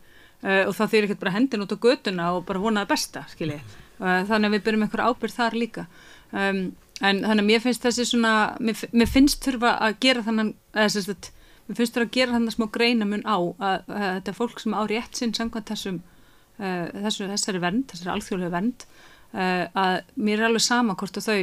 uh, 0.45 0.63
og 0.69 0.73
það 0.77 0.91
þýr 0.93 1.07
ekkert 1.07 1.21
bara 1.23 1.35
hendin 1.35 1.65
út 1.65 1.73
á 1.73 1.83
götuna 1.85 2.31
og 2.35 2.45
bara 2.47 2.61
vonaði 2.61 2.91
besta, 2.91 3.25
skilji. 3.31 3.59
Uh, 3.97 4.21
þannig 4.27 4.49
að 4.49 4.55
við 4.55 4.65
byrjum 4.67 4.85
einhver 4.85 5.05
ábyrð 5.09 5.37
þar 5.39 5.57
líka. 5.59 5.85
Um, 6.31 6.61
en 7.01 7.23
þannig 7.25 7.43
að 7.43 7.49
mér 7.49 7.63
finnst 7.63 7.85
þessi 7.85 8.07
svona 8.11 8.33
mér, 8.63 8.83
mér 8.95 9.11
finnst 9.11 9.43
þurfa 9.45 9.75
að 9.83 9.97
gera 10.05 10.23
þannig 10.25 10.53
eða 10.75 10.93
sem 10.93 11.05
sagt, 11.07 11.31
mér 11.67 11.79
finnst 11.79 11.97
þurfa 11.97 12.09
að 12.09 12.15
gera 12.17 12.35
þannig 12.37 12.55
smá 12.55 12.65
greinamun 12.77 13.25
á 13.27 13.37
að, 13.37 13.57
að, 13.65 14.05
þetta 14.05 14.31
er 14.31 14.39
fólk 14.39 14.63
sem 14.63 14.77
á 14.77 14.81
rétt 14.91 15.19
sinn 15.19 15.35
samkvæmt 15.35 15.73
þessum 15.73 15.99
uh, 15.99 16.87
þessu, 17.07 17.27
þessari 17.33 17.61
vernd, 17.63 17.85
þessari 17.91 18.15
alþjóðlega 18.15 18.55
vernd 18.55 18.89
að 19.35 19.97
mér 20.15 20.39
er 20.39 20.45
alveg 20.47 20.63
sama 20.63 20.93
hvort 20.95 21.17
að 21.19 21.25
þau 21.25 21.39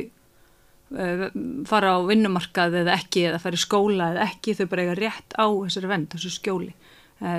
fara 1.68 1.90
á 1.92 1.98
vinnumarkað 2.08 2.78
eða 2.80 2.94
ekki 2.94 3.26
eða 3.28 3.40
fara 3.42 3.58
í 3.58 3.60
skóla 3.60 4.06
eða 4.14 4.22
ekki 4.30 4.54
þau 4.56 4.62
bara 4.70 4.86
eiga 4.86 4.94
rétt 4.96 5.36
á 5.36 5.44
þessari 5.44 5.90
vend, 5.90 6.06
þessu 6.14 6.30
skjóli 6.32 6.70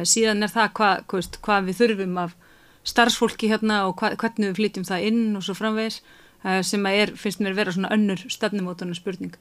síðan 0.08 0.46
er 0.46 0.52
það 0.54 0.74
hvað 0.80 1.06
hva, 1.12 1.22
hva 1.44 1.60
við 1.66 1.80
þurfum 1.82 2.20
af 2.22 2.36
starfsfólki 2.88 3.50
hérna 3.52 3.84
og 3.88 4.00
hva, 4.00 4.14
hvernig 4.20 4.52
við 4.52 4.60
flytjum 4.60 4.88
það 4.88 5.08
inn 5.10 5.22
og 5.38 5.46
svo 5.46 5.56
framvegis 5.58 6.02
uh, 6.44 6.62
sem 6.66 6.84
að 6.88 7.00
er, 7.02 7.14
finnst 7.20 7.44
mér 7.44 7.56
vera 7.58 7.74
svona 7.76 7.92
önnur 7.96 8.24
stefnumótunar 8.32 8.98
spurning 8.98 9.36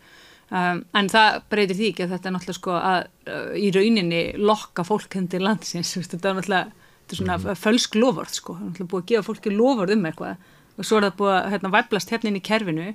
um, 0.51 0.83
en 0.99 1.11
það 1.13 1.41
breytir 1.53 1.79
því 1.79 1.91
ekki 1.93 2.07
að 2.07 2.15
þetta 2.15 2.31
er 2.31 2.37
náttúrulega 2.37 2.59
sko 2.61 2.77
að 2.79 3.01
uh, 3.03 3.53
í 3.59 3.73
rauninni 3.75 4.23
lokka 4.39 4.87
fólk 4.87 5.19
henni 5.19 5.33
til 5.33 5.43
landsins, 5.45 5.95
þetta 5.99 6.33
er 6.33 6.39
náttúrulega 6.39 6.89
þetta 7.03 7.17
er 7.17 7.21
svona 7.23 7.39
mm. 7.41 7.63
fölsk 7.63 7.99
lofvörð 7.99 8.37
sko, 8.39 8.57
það 8.59 8.63
er 8.63 8.71
náttúrulega 8.71 8.93
búið 8.93 9.03
að 9.03 9.11
gefa 9.13 9.29
fólki 9.29 9.55
lofvörð 9.57 9.97
um 9.97 10.07
eitthvað. 10.11 10.51
Og 10.73 10.87
svo 10.89 10.99
er 10.99 11.05
það 11.05 11.17
búið 11.19 11.35
að 11.37 11.49
hérna, 11.53 11.71
væplast 11.75 12.13
hérna 12.15 12.31
inn 12.31 12.39
í 12.39 12.45
kerfinu 12.47 12.87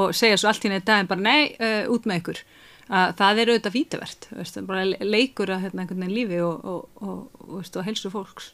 og 0.00 0.14
segja 0.16 0.38
svo 0.40 0.50
allt 0.50 0.64
í 0.66 0.70
neitt 0.72 0.86
daginn 0.88 1.10
bara 1.10 1.22
nei, 1.22 1.52
uh, 1.60 1.84
út 1.92 2.08
með 2.08 2.22
ykkur 2.22 2.40
að 2.90 3.12
það 3.20 3.42
er 3.42 3.52
auðvitað 3.52 3.76
vítavert 3.76 4.26
veist, 4.34 4.58
bara 4.66 4.86
leikur 5.06 5.52
að 5.54 5.66
hérna, 5.66 5.84
einhvern 5.84 6.02
veginn 6.02 6.16
lífi 6.16 6.42
og, 6.42 6.64
og, 6.64 6.82
og, 6.98 7.22
og, 7.46 7.54
veist, 7.60 7.78
og 7.78 7.86
helsu 7.86 8.10
fólks 8.12 8.50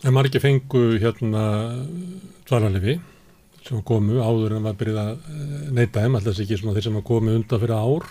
En 0.00 0.14
margir 0.16 0.40
fengu 0.40 0.96
hérna 0.96 1.44
dvalarlefi 2.48 2.96
sem 3.66 3.82
komu 3.84 4.20
áður 4.24 4.56
en 4.56 4.64
var 4.64 4.76
byrjað 4.80 5.00
að 5.02 5.26
eh, 5.30 5.66
neyta 5.76 6.04
þeim, 6.04 6.14
alltaf 6.16 6.38
ekki 6.40 6.56
svona 6.58 6.76
þeir 6.76 6.86
sem 6.86 7.00
komu 7.10 7.34
undan 7.36 7.60
fyrir 7.60 7.76
ár, 7.76 8.06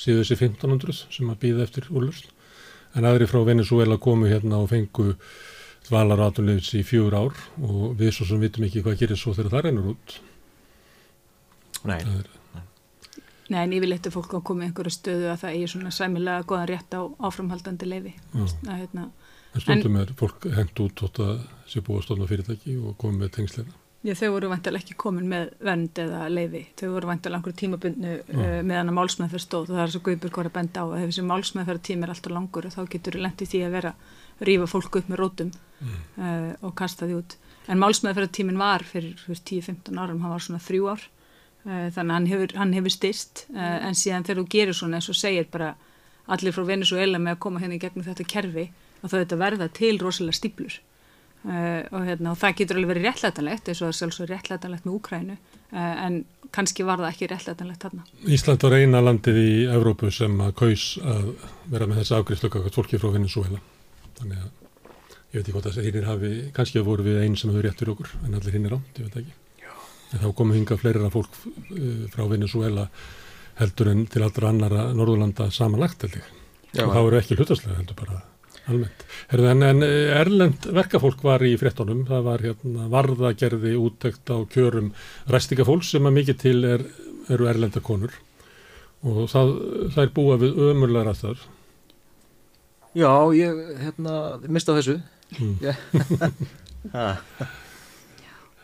síðu 0.00 0.22
þessi 0.22 0.38
1500 0.38 1.02
sem 1.12 1.32
að 1.32 1.42
býða 1.42 1.66
eftir 1.66 1.90
úrlust. 1.92 2.30
En 2.96 3.04
aðri 3.04 3.28
frá 3.28 3.42
Venezuela 3.44 3.98
komu 4.00 4.30
hérna 4.30 4.62
og 4.62 4.70
fengu 4.72 5.12
dvalar 5.84 6.22
átunleifis 6.24 6.72
í 6.78 6.84
fjúr 6.86 7.16
ár 7.18 7.36
og 7.60 7.98
við 8.00 8.14
svo 8.16 8.28
sem 8.30 8.40
vitum 8.40 8.64
ekki 8.64 8.84
hvað 8.86 9.02
gerir 9.02 9.20
svo 9.20 9.34
þegar 9.36 9.58
það 9.58 9.66
rennur 9.68 9.92
út. 9.92 10.16
Nei, 11.84 12.00
Það 12.00 12.43
Nei, 13.52 13.60
en 13.60 13.74
yfirleitt 13.76 14.06
er 14.08 14.14
fólk 14.14 14.32
að 14.38 14.46
koma 14.48 14.64
í 14.64 14.70
einhverju 14.70 14.94
stöðu 14.94 15.26
að 15.28 15.40
það 15.42 15.56
eigi 15.56 15.70
svona 15.74 15.92
sæmilega 15.92 16.46
góðan 16.48 16.70
rétt 16.70 16.94
á 16.96 17.00
áframhaldandi 17.28 17.88
leifi 17.90 18.14
að 18.34 18.78
hérna 18.78 19.08
en 19.54 19.62
stundum 19.62 19.96
er 20.00 20.12
fólk 20.18 20.48
hengt 20.54 20.80
út 20.82 21.00
þótt 21.04 21.22
að 21.22 21.34
sé 21.70 21.82
búið 21.84 22.00
að 22.00 22.06
stofna 22.08 22.28
fyrirtæki 22.30 22.76
og 22.80 22.96
komið 23.00 23.20
með 23.22 23.34
tengsleina. 23.38 23.80
Já, 24.04 24.12
þau 24.18 24.34
voru 24.34 24.50
vantilega 24.50 24.84
ekki 24.84 24.96
komin 25.00 25.28
með 25.30 25.52
vernd 25.64 26.00
eða 26.02 26.24
leifi. 26.28 26.60
Þau 26.76 26.88
voru 26.92 27.08
vantilega 27.08 27.38
einhverju 27.38 27.58
tímabundnu 27.62 28.16
uh, 28.20 28.58
meðan 28.66 28.90
að 28.90 28.96
málsmeðferð 28.98 29.44
stóð 29.46 29.70
og 29.70 29.78
það 29.78 29.84
er 29.84 29.94
svo 29.94 30.02
guðbjörg 30.08 30.40
var 30.40 30.50
að 30.50 30.56
benda 30.58 30.82
á 30.82 30.86
að 30.90 30.96
ef 30.98 31.06
þessi 31.08 31.24
málsmeðferð 31.30 31.84
tími 31.88 32.04
er 32.04 32.12
alltaf 32.12 32.34
langur 32.34 32.68
þá 32.74 32.80
getur 32.92 33.16
lendið 33.24 33.50
því 33.54 33.62
að 33.64 33.76
vera 33.78 33.94
rífa 34.44 34.68
fólk 34.68 34.98
upp 35.00 35.08
með 35.08 35.20
rótum 35.22 35.54
uh, 35.54 36.52
og 36.60 36.76
kasta 36.76 37.08
því 37.08 37.16
út. 37.22 37.38
En 37.64 37.80
málsmeðferð 37.80 38.34
tímin 38.36 38.60
var 38.60 38.84
fyrir 38.84 39.16
þú 39.22 39.32
veist, 39.32 39.46
10-15 39.48 40.02
árum, 40.02 40.20
hann 40.20 40.34
var 40.34 40.44
svona 40.44 40.60
þrjú 40.66 40.90
ár 40.92 41.08
þannig 41.64 42.10
að 42.10 42.14
hann 42.14 42.30
hefur, 42.30 42.56
hann 42.60 42.72
hefur 42.76 42.92
styrst 42.92 43.44
uh, 43.54 43.88
en 43.88 43.96
síðan 43.98 44.26
þegar 44.26 44.42
þú 44.42 44.46
gerir 44.56 44.78
svona 44.78 45.00
eins 45.00 45.10
og 45.12 45.18
segir 45.18 45.46
bara 45.52 45.74
allir 46.34 46.56
frá 46.56 46.64
Venezuela 46.68 47.20
með 47.20 47.36
að 47.36 47.44
koma 47.44 47.62
hérna 47.62 47.78
í 47.78 47.82
gegnum 47.82 48.06
þetta 48.06 48.26
kerfi 48.28 48.66
og 49.02 49.10
þá 49.10 49.16
þetta 49.18 49.40
verða 49.40 49.70
til 49.76 49.94
rosalega 50.00 50.40
stíplur 50.40 50.80
Uh, 51.44 51.84
og, 51.92 52.06
hérna, 52.08 52.30
og 52.32 52.38
það 52.40 52.54
getur 52.56 52.78
alveg 52.78 52.88
verið 52.94 53.04
réttlætanlegt 53.04 53.66
eins 53.68 53.80
og 53.82 53.84
það 53.84 53.90
er 53.90 53.96
sjálfsög 53.98 54.28
réttlætanlegt 54.30 54.86
með 54.86 54.94
Úkrænu 54.96 55.34
uh, 55.34 56.04
en 56.06 56.14
kannski 56.56 56.86
var 56.88 57.02
það 57.02 57.10
ekki 57.10 57.28
réttlætanlegt 57.28 57.84
þarna. 57.84 58.04
Ísland 58.32 58.64
var 58.64 58.76
eina 58.78 59.02
landið 59.04 59.40
í 59.42 59.50
Evrópu 59.74 60.08
sem 60.08 60.40
að 60.40 60.54
kaus 60.62 60.86
að 61.04 61.26
vera 61.74 61.90
með 61.90 62.00
þessi 62.00 62.16
afgriðslöka 62.16 62.64
fólki 62.72 63.02
frá 63.02 63.10
Venezuela. 63.12 63.60
Þannig 64.22 64.40
að 64.40 64.48
ég 64.48 65.36
veit 65.36 65.42
ekki 65.42 65.56
hvort 65.58 65.68
þessi 65.68 65.84
hinnir 65.84 66.08
hafi, 66.08 66.32
kannski 66.56 66.86
voru 66.88 67.04
við 67.10 67.20
einn 67.26 67.36
sem 67.36 67.52
hefur 67.52 67.68
rétt 67.68 67.84
fyrir 67.84 67.92
okkur 67.98 68.16
en 68.22 68.40
allir 68.40 68.56
hinn 68.56 68.70
er 68.70 68.78
átt, 68.78 69.02
ég 69.02 69.10
veit 69.10 69.20
ekki. 69.20 69.36
Já. 70.12 70.20
Þá 70.22 70.28
komu 70.38 70.56
hinga 70.56 70.78
fleira 70.80 71.10
fólk 71.12 71.40
uh, 71.46 72.04
frá 72.12 72.26
Venezuela 72.30 72.88
heldur 73.58 73.90
en 73.92 74.04
til 74.10 74.24
allra 74.26 74.50
annara 74.50 74.86
Norðurlanda 74.94 75.48
samanlagt 75.54 76.06
held 76.06 76.18
ég. 76.18 76.30
Já, 76.74 76.84
og 76.86 76.94
það 76.94 77.04
voru 77.06 77.18
ekki 77.20 77.38
hlutaslega 77.38 77.78
heldur 77.78 77.98
bara 77.98 78.20
almennt. 78.70 79.04
En, 79.34 79.62
en 79.62 79.82
erlend 79.84 80.68
verkafólk 80.74 81.22
var 81.24 81.44
í 81.46 81.54
fréttonum, 81.60 82.04
það 82.08 82.28
var 82.28 82.44
hérna, 82.44 82.86
varðagerði 82.92 83.74
úttekt 83.78 84.32
á 84.32 84.40
kjörum 84.50 84.92
ræstingafólks 85.30 85.92
sem 85.94 86.08
að 86.08 86.16
mikið 86.20 86.40
til 86.40 86.56
er, 86.68 86.86
eru 87.32 87.50
erlenda 87.50 87.82
konur 87.84 88.14
og 89.04 89.26
það, 89.28 89.52
það 89.92 90.02
er 90.06 90.14
búa 90.16 90.38
við 90.40 90.60
ömurlega 90.70 91.10
rættar. 91.10 91.42
Já, 92.94 93.10
ég 93.36 93.58
hérna, 93.82 94.18
mista 94.48 94.76
þessu. 94.76 95.00
Mm. 95.38 95.58
Ha, 96.92 97.14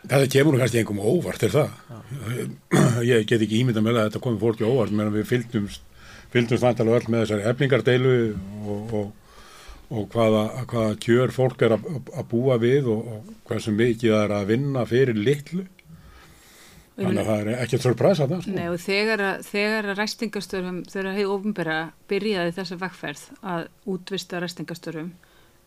Þetta 0.00 0.28
kemur 0.32 0.56
kannski 0.60 0.80
einhverjum 0.80 1.06
óvart 1.12 1.42
er 1.44 1.52
það. 1.52 1.72
Ég 3.04 3.26
get 3.28 3.42
ekki 3.44 3.60
ímynda 3.60 3.82
með 3.84 3.98
að 3.98 4.06
þetta 4.08 4.22
komi 4.24 4.40
fólki 4.40 4.64
óvart 4.66 4.94
meðan 4.96 5.16
við 5.18 5.26
fylgdumst, 5.28 5.82
fylgdumst 6.32 6.64
vantalega 6.64 7.00
öll 7.00 7.10
með 7.12 7.24
þessari 7.24 7.48
efningardeilu 7.50 8.14
og, 8.64 8.94
og, 9.00 9.34
og 9.90 10.08
hvaða, 10.14 10.44
hvaða 10.70 10.96
kjör 11.04 11.34
fólk 11.36 11.66
er 11.66 11.76
að, 11.76 11.90
að 12.16 12.30
búa 12.32 12.56
við 12.62 12.88
og, 12.94 13.12
og 13.18 13.36
hversu 13.50 13.76
mikið 13.76 14.16
það 14.16 14.24
er 14.24 14.34
að 14.38 14.50
vinna 14.54 14.86
fyrir 14.88 15.20
litlu. 15.20 15.66
Þannig 17.00 17.20
að 17.22 17.28
það 17.30 17.40
er 17.40 17.62
ekkert 17.64 17.84
surprise 17.84 18.24
að 18.24 18.32
það, 18.34 18.40
sko. 18.44 18.54
Nei 18.56 18.68
og 18.68 18.80
þegar 18.82 19.22
að, 19.24 19.44
þegar 19.48 19.86
að 19.88 20.00
ræstingastörum, 20.00 20.80
þegar 20.90 21.14
hefur 21.16 21.34
ofinbera 21.36 21.76
byrjaði 22.10 22.56
þessa 22.56 22.80
vegferð 22.80 23.22
að 23.52 23.68
útvista 23.94 24.40
ræstingastörum 24.42 25.12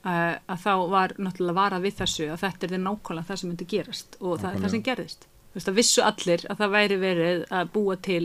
að, 0.04 0.40
að 0.52 0.64
þá 0.64 0.74
var 0.94 1.14
náttúrulega 1.18 1.60
varað 1.60 1.86
við 1.88 2.00
þessu 2.02 2.30
að 2.32 2.42
þetta 2.44 2.68
er 2.68 2.74
því 2.74 2.82
nákvæmlega 2.84 3.30
það 3.30 3.42
sem 3.42 3.52
myndi 3.52 3.70
gerast 3.74 4.18
og 4.20 4.42
það 4.42 4.50
er 4.50 4.66
það 4.66 4.74
sem 4.76 4.88
gerðist. 4.88 5.30
Þú 5.54 5.60
veist 5.60 5.70
að 5.70 5.80
vissu 5.80 6.04
allir 6.04 6.48
að 6.50 6.64
það 6.64 6.74
væri 6.74 6.98
verið 7.04 7.46
að 7.54 7.72
búa 7.76 7.96
til 8.10 8.24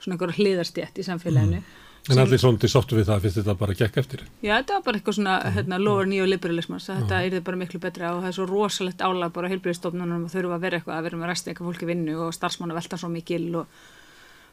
svona 0.00 0.16
einhverja 0.16 0.40
hliðarstjætt 0.40 1.00
í 1.00 1.06
samfélaginu. 1.06 1.62
En 2.08 2.18
allir 2.18 2.40
svona 2.40 2.68
sáttu 2.72 2.96
við 2.96 3.10
það 3.10 3.24
fyrst 3.26 3.38
þetta 3.38 3.54
bara 3.60 3.74
gekk 3.76 3.98
eftir. 4.00 4.22
Já, 4.40 4.54
þetta 4.54 4.78
var 4.78 4.84
bara 4.86 4.98
eitthvað 4.98 5.16
svona 5.18 5.34
hérna, 5.52 5.78
lower 5.82 6.08
neoliberalismas, 6.08 6.88
að 6.88 7.02
þetta 7.02 7.18
er 7.28 7.44
bara 7.44 7.60
miklu 7.60 7.80
betra 7.82 8.14
og 8.14 8.22
það 8.22 8.30
er 8.30 8.36
svo 8.38 8.46
rosalegt 8.48 9.04
álag 9.04 9.34
bara 9.36 9.50
heilbyrðistofnunum 9.52 10.24
og 10.24 10.32
þurfa 10.32 10.56
að 10.56 10.64
vera 10.64 10.80
eitthvað 10.80 10.96
að 10.96 11.06
vera 11.06 11.20
með 11.20 11.30
resti 11.30 11.52
eitthvað 11.52 11.68
fólki 11.68 11.90
vinnu 11.90 12.16
og 12.24 12.32
starfsmanna 12.34 12.78
velta 12.78 12.98
svo 13.00 13.10
mikil 13.12 13.44
og, 13.60 13.82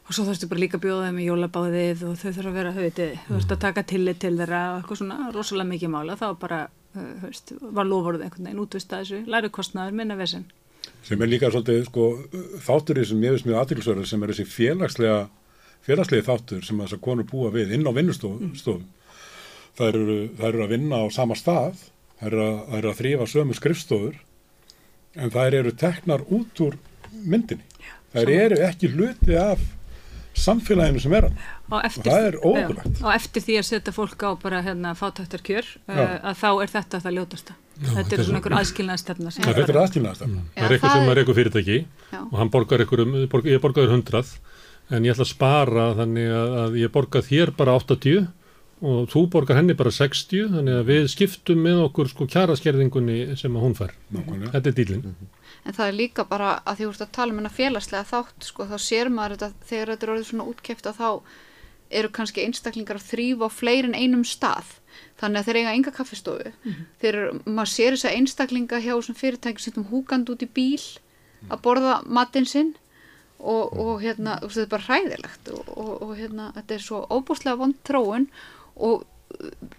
og 0.08 0.16
svo 0.16 0.24
þurftu 0.24 0.48
bara 0.48 0.62
líka 0.62 0.78
að 0.78 0.84
bjóða 0.86 1.08
þeim 1.08 1.18
í 1.20 1.26
jólabáðið 1.28 2.04
og 2.08 2.14
þau 2.16 2.28
þurfa 2.30 2.48
að 2.48 2.58
vera, 2.58 2.74
höfði, 2.78 3.08
þú 3.26 3.34
veist, 3.36 3.50
að 3.52 3.64
taka 3.64 3.84
tillit 3.90 4.20
til 4.22 4.34
þeirra 4.38 4.60
og 4.70 4.78
eitthvað 4.78 5.00
svona 5.02 5.32
rosalega 5.34 5.68
mikið 5.68 5.92
mála, 5.92 6.16
það 6.16 6.32
var 6.32 6.38
bara, 6.44 6.60
höfst, 7.24 7.52
var 7.60 7.88
lovorðið 7.88 8.24
einhvern 8.24 8.48
veginn 8.48 8.62
útvista 8.62 9.02
þessu, 9.02 9.20
læri 9.28 9.50
kostnaður, 9.52 9.98
minna 10.00 10.16
vesen. 10.16 10.46
Sem 11.04 11.20
er 11.20 11.28
líka 11.28 11.50
svolítið, 11.52 11.82
sko, 11.90 12.06
þátturinn 12.64 13.08
sem 13.10 13.26
ég 13.26 13.36
veist 13.36 13.48
mjög 13.48 13.60
aðtilsverður 13.60 14.08
sem 14.08 14.24
er 14.24 14.32
þessi 14.32 14.48
félagslega 14.48 15.20
félagslegi 15.84 16.26
þáttur 16.26 16.64
sem 16.64 16.80
þessar 16.82 17.02
konur 17.04 17.28
búa 17.28 17.52
við 17.54 17.76
inn 17.76 17.86
á 17.88 17.92
vinnustofum. 17.92 18.50
Mm. 18.50 18.86
Það, 19.78 19.88
eru, 19.92 20.18
eru 20.48 20.64
að 20.64 20.72
vinna 20.74 21.04
á 21.04 21.06
sama 21.14 21.36
stað, 21.38 21.84
það 22.18 22.30
eru 22.32 22.44
að, 22.44 22.60
eru 22.80 22.90
að 22.90 23.00
þrýfa 23.02 23.28
sömu 23.30 23.56
skrifstofur 23.56 24.16
en 25.18 25.32
það 25.34 25.58
eru 25.60 25.74
teknar 25.84 26.24
út 26.34 26.62
úr 26.64 26.78
myndinni. 27.12 27.64
Það 28.12 28.32
eru 28.34 28.58
ekki 28.64 28.90
hluti 28.96 29.36
af 29.38 29.62
samfélaginu 30.42 31.02
sem 31.02 31.14
er 31.18 31.28
hann 31.28 31.38
og, 31.68 31.78
og 31.78 31.96
það 31.98 32.26
er 32.26 32.38
ótrúlegt. 32.40 33.00
Og 33.04 33.10
eftir 33.14 33.44
því 33.44 33.56
að 33.60 33.66
setja 33.68 33.94
fólk 33.96 34.24
á 34.24 34.30
bara 34.40 34.62
hérna 34.64 34.94
fátættarkjör 34.98 35.72
uh, 35.88 36.04
að 36.30 36.38
þá 36.42 36.48
er 36.50 36.72
þetta 36.74 37.02
það 37.04 37.18
ljótasta. 37.18 37.58
Já, 37.78 37.90
þetta 37.94 38.16
er 38.16 38.24
svona 38.26 38.40
einhver 38.40 38.56
aðskilnaðastefna. 38.58 39.34
Þetta 39.38 39.74
er 39.74 39.80
aðskilnaðastefna. 39.82 40.46
Það 40.56 40.64
er 40.64 40.76
eitthvað 40.76 40.96
sem 40.96 41.12
er 41.12 41.20
eitthvað 41.20 41.38
fyrirtæki 41.38 41.78
Já. 41.78 42.20
og 42.22 42.38
hann 42.40 42.50
borgar 42.54 42.82
eitthvað 42.82 43.04
um, 43.04 43.14
ég 43.46 43.62
borgaður 43.62 43.94
hundrað 43.94 44.32
en 44.88 45.04
ég 45.04 45.14
ætla 45.14 45.26
að 45.26 45.32
spara 45.34 45.86
þannig 45.98 46.32
að, 46.32 46.58
að 46.62 46.76
ég 46.80 46.92
borga 46.94 47.22
þér 47.24 47.54
bara 47.58 47.76
80 47.78 48.26
og 48.88 49.08
þú 49.10 49.24
borgar 49.32 49.58
henni 49.58 49.74
bara 49.78 49.90
60 49.94 50.52
þannig 50.54 50.78
að 50.80 50.90
við 50.92 51.08
skiptum 51.12 51.60
með 51.64 51.82
okkur 51.88 52.10
sko 52.12 52.28
kjaraskerðingunni 52.30 53.36
sem 53.40 53.56
að 53.56 53.64
hún 53.66 53.74
fær 53.78 53.94
Nákvæmlega. 54.14 54.52
þetta 54.54 54.70
er 54.70 54.76
dýlinn 54.76 55.02
mm 55.02 55.14
-hmm. 55.14 55.37
En 55.64 55.74
það 55.74 55.86
er 55.86 55.98
líka 55.98 56.24
bara 56.24 56.54
að 56.64 56.78
því 56.78 56.86
þú 56.86 56.92
ert 56.92 57.04
að 57.04 57.14
tala 57.18 57.32
um 57.34 57.38
hennar 57.40 57.56
félagslega 57.56 58.08
þátt 58.08 58.48
sko 58.48 58.66
þá 58.70 58.76
sér 58.82 59.10
maður 59.12 59.36
þetta 59.36 59.68
þegar 59.70 59.92
þetta 59.92 60.06
er 60.06 60.12
orðið 60.14 60.28
svona 60.30 60.48
útkæft 60.52 60.86
að 60.86 60.98
þá 61.00 61.10
eru 61.98 62.10
kannski 62.12 62.44
einstaklingar 62.44 62.98
að 63.00 63.08
þrýfa 63.08 63.48
á 63.48 63.50
fleirin 63.52 63.96
einum 63.96 64.24
stað. 64.28 64.74
Þannig 65.18 65.40
að 65.40 65.48
þeir 65.48 65.58
eiga 65.58 65.74
enga 65.74 65.92
kaffistofu. 65.96 66.50
Mm 66.52 66.72
-hmm. 66.72 66.88
þeir, 67.00 67.16
maður 67.44 67.72
sér 67.72 67.96
þess 67.96 68.08
að 68.08 68.16
einstaklinga 68.18 68.80
hjá 68.84 68.94
fyrirtæki 69.22 69.62
sem 69.62 69.88
húkand 69.90 70.30
út 70.30 70.42
í 70.42 70.48
bíl 70.48 70.84
að 71.48 71.62
borða 71.62 72.02
matinn 72.06 72.46
sinn 72.46 72.74
og, 73.38 73.72
og 73.78 74.00
hérna, 74.02 74.38
þetta 74.42 74.64
er 74.64 74.72
bara 74.72 74.86
hræðilegt 74.88 75.50
og, 75.54 75.68
og, 75.76 75.92
og 76.02 76.16
hérna, 76.18 76.50
þetta 76.56 76.74
er 76.74 76.82
svo 76.82 77.04
óbúslega 77.06 77.60
vond 77.60 77.76
tróun 77.86 78.26
og 78.76 79.06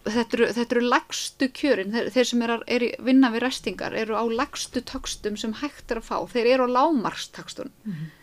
þetta 0.05 0.37
eru, 0.37 0.47
þetta 0.57 0.75
eru 0.75 0.85
lagstu 0.85 1.49
kjörin. 1.59 1.91
Þeir, 1.95 2.11
þeir 2.15 2.29
sem 2.31 2.45
er 2.45 2.53
að 2.55 2.63
er 2.67 2.85
vinna 3.05 3.31
við 3.33 3.43
restingar 3.45 3.97
eru 3.97 4.15
á 4.15 4.23
lagstu 4.29 4.81
takstum 4.81 5.37
sem 5.37 5.53
hægt 5.61 5.91
er 5.91 6.01
að 6.01 6.09
fá. 6.11 6.17
Þeir 6.29 6.53
eru 6.53 6.69
á 6.69 6.75
lámarstakstum 6.77 7.71
mm 7.71 7.91
-hmm. 7.91 8.15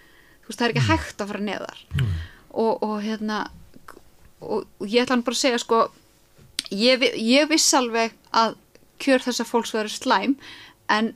þú 0.43 0.49
veist, 0.49 0.59
það 0.59 0.67
er 0.69 0.75
ekki 0.75 0.91
hægt 0.91 1.21
að 1.21 1.31
fara 1.33 1.41
neðar. 1.41 1.87
Mm 1.93 2.05
-hmm. 2.07 2.17
og 2.57 3.03
hérna 3.03 3.51
og 4.41 4.65
ég 4.81 5.03
ætla 5.03 5.17
hann 5.17 5.25
bara 5.27 5.35
að 5.35 5.45
segja 5.45 5.59
sko 5.59 5.91
ég, 6.71 7.05
ég 7.15 7.49
viss 7.49 7.75
alveg 7.75 8.15
að 8.37 8.57
kjör 9.03 9.25
þessa 9.27 9.47
fólks 9.49 9.75
verður 9.75 9.95
slæm 9.95 10.37
en 10.93 11.15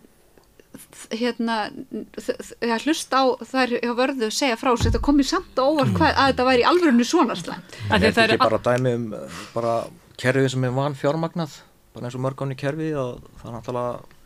hérna 1.10 1.56
að 1.66 2.84
hlusta 2.86 3.22
á 3.22 3.24
þær 3.42 3.72
hjá 3.80 3.94
vörðu 3.98 4.28
að 4.28 4.36
segja 4.36 4.58
frá 4.60 4.70
þetta 4.78 5.02
komið 5.02 5.30
samt 5.32 5.58
og 5.58 5.74
óvart 5.74 5.96
hvað 5.96 6.12
að 6.12 6.30
þetta 6.30 6.46
væri 6.46 6.66
alveg 6.70 7.00
svona 7.08 7.36
slæmt. 7.38 7.78
Það 7.88 8.06
er 8.06 8.34
ekki 8.36 8.44
bara 8.44 8.60
dæmi 8.68 8.94
um 8.94 9.08
bara 9.54 9.74
kerfið 10.20 10.48
sem 10.52 10.64
er 10.66 10.74
van 10.76 10.96
fjármagnað 10.98 11.60
bara 11.94 12.08
eins 12.08 12.16
og 12.18 12.24
mörgáni 12.24 12.56
kerfið 12.58 12.98
og 13.00 13.30
það 13.40 13.50
er 13.50 13.56
náttúrulega 13.56 14.18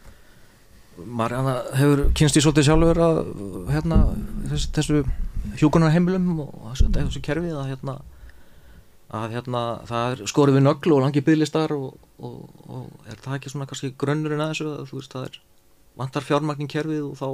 maður 1.18 1.62
hefur 1.78 2.02
kynst 2.14 2.38
í 2.38 2.42
svolítið 2.44 2.68
sjálfur 2.68 3.00
að 3.02 3.20
hérna 3.72 4.00
þessu, 4.50 4.68
þessu 4.76 5.00
hjúkunarheimilum 5.60 6.42
og 6.44 6.52
þessu, 6.72 6.90
þessu 6.94 7.22
kerfið 7.24 7.56
að 7.58 7.70
hérna 7.72 7.96
að 9.14 9.34
hérna 9.36 9.62
það 9.88 10.12
er 10.12 10.30
skorið 10.30 10.58
við 10.58 10.64
nöglu 10.66 10.96
og 10.96 11.02
langi 11.04 11.22
bygglistar 11.24 11.74
og, 11.76 11.98
og, 12.18 12.38
og 12.66 13.10
er 13.10 13.18
það 13.22 13.36
ekki 13.38 13.52
svona 13.52 13.66
kannski 13.70 13.92
grunnurinn 14.00 14.42
að 14.42 14.54
þessu 14.54 14.70
að 14.70 14.86
þú 14.90 15.00
veist 15.00 15.14
það 15.14 15.26
er 15.28 15.40
vantar 16.00 16.26
fjármagnin 16.26 16.70
kerfið 16.70 17.04
og 17.08 17.18
þá 17.20 17.28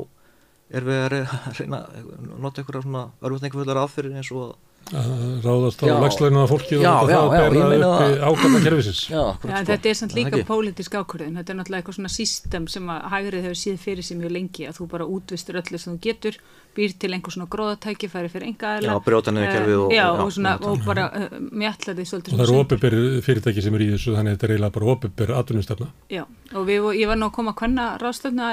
er 0.77 0.87
við 0.87 1.05
að 1.05 1.15
reyna 1.59 1.85
að 1.85 2.11
nota 2.39 2.63
einhverja 2.63 2.85
svona 2.85 3.07
örfutningafullar 3.21 3.81
aðferðin 3.83 4.21
eins 4.21 4.33
og 4.35 4.43
að 4.45 4.59
ráðast 4.91 5.83
á 5.87 6.03
lagsleina 6.03 6.47
fólki 6.51 6.75
og 6.81 6.83
já, 6.83 6.91
það 7.07 7.11
já, 7.15 7.21
bera 7.31 7.47
upp 7.47 7.55
í 7.55 8.91
já, 8.91 9.23
já, 9.47 9.63
þetta 9.69 9.87
er 9.87 9.95
samt 9.95 10.15
líka 10.17 10.41
pólitísk 10.49 10.95
ákvörðin 10.99 11.37
þetta 11.39 11.53
er 11.53 11.59
náttúrulega 11.61 11.81
eitthvað 11.85 11.97
svona 12.01 12.11
sístem 12.11 12.65
sem 12.71 12.85
að 12.91 13.01
hægrið 13.13 13.45
hefur 13.47 13.61
síð 13.61 13.77
fyrir 13.85 14.05
sig 14.07 14.19
mjög 14.19 14.33
lengi 14.35 14.67
að 14.67 14.75
þú 14.81 14.85
bara 14.91 15.07
útvistur 15.07 15.61
öllu 15.61 15.79
sem 15.79 15.95
þú 15.95 16.01
getur 16.09 16.35
býr 16.75 16.91
til 16.99 17.13
einhver 17.15 17.33
svona 17.35 17.51
gróðatæki, 17.51 18.07
færi 18.11 18.29
fyrir 18.33 18.47
enga 18.51 18.67
aðla 18.79 18.91
Já, 18.91 18.99
brjóta 19.07 19.31
niður 19.35 19.51
kerfið 19.55 19.79
og, 19.79 19.89
já, 19.95 20.07
og, 20.11 20.29
svona, 20.35 20.53
og 20.59 20.75
bara 20.87 21.05
uh, 21.07 21.15
eh, 21.23 21.31
mjallar 21.39 21.95
því 21.95 22.05
svolítið 22.11 22.31
og 22.35 22.37
það 22.41 22.47
eru 22.49 22.59
óbyrgur 22.65 22.95
fyrirtæki 23.27 23.61
sem 23.63 23.75
eru 23.79 23.85
í 23.87 23.95
þessu 23.95 24.11
þannig 24.17 24.31
að 24.31 24.35
þetta 24.37 24.47
er 24.47 24.53
eiginlega 24.55 24.77
bara 24.77 24.91
óbyrgur 24.95 25.31
atvinnumstefna 25.39 25.89
Já, 26.11 26.25
og 26.55 26.63
við, 26.67 26.79
ég 26.99 27.07
var 27.11 27.19
nú 27.19 27.27
að 27.31 27.37
koma 27.39 27.51
að 27.55 27.59
kvenna 27.63 27.87
ráðstöfna 28.03 28.47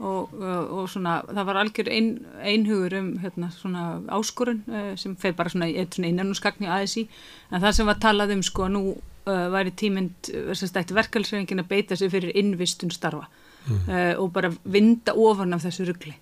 Í 0.00 0.02
í 0.02 0.06
og 0.06 0.32
og, 0.40 0.88
svona, 0.88 1.18
það 1.28 1.46
var 1.46 1.58
algjör 1.60 1.90
ein, 1.92 2.08
einhugur 2.40 2.94
um 2.96 3.10
hérna, 3.20 3.50
svona 3.52 3.84
áskorun 4.08 4.62
uh, 4.68 4.94
sem 4.96 5.16
feir 5.20 5.34
bara 5.36 5.52
svona, 5.52 5.68
svona 5.92 6.08
innan 6.08 6.32
og 6.32 6.38
skagni 6.38 6.70
ASI 6.70 7.06
en 7.50 7.60
það 7.60 7.76
sem 7.76 7.90
var 7.90 8.00
talað 8.00 8.32
um 8.36 8.42
sko 8.42 8.68
nú 8.72 8.82
uh, 8.94 9.46
væri 9.52 9.74
tímynd 9.76 10.32
uh, 10.32 10.94
verkefælsreifingin 10.96 11.60
að 11.60 11.68
beita 11.68 11.96
sig 11.96 12.12
fyrir 12.12 12.32
innvistun 12.34 12.90
starfa 12.90 13.28
mm. 13.66 13.76
uh, 13.88 14.14
og 14.22 14.32
bara 14.32 14.52
vinda 14.64 15.12
ofan 15.12 15.52
af 15.52 15.66
þessu 15.66 15.90
ruggli 15.90 16.16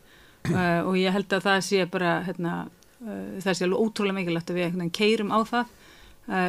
uh, 0.50 0.82
og 0.82 0.98
ég 0.98 1.14
held 1.14 1.32
að 1.32 1.46
það 1.46 1.64
sé 1.70 1.86
bara 1.86 2.18
hérna, 2.26 2.58
það 2.98 3.52
sé 3.54 3.64
alveg 3.64 3.78
ótrúlega 3.78 4.18
mikilvægt 4.18 4.50
að 4.50 4.58
við 4.58 4.70
hérna, 4.72 4.90
keirum 4.90 5.30
á 5.30 5.38
það 5.46 5.74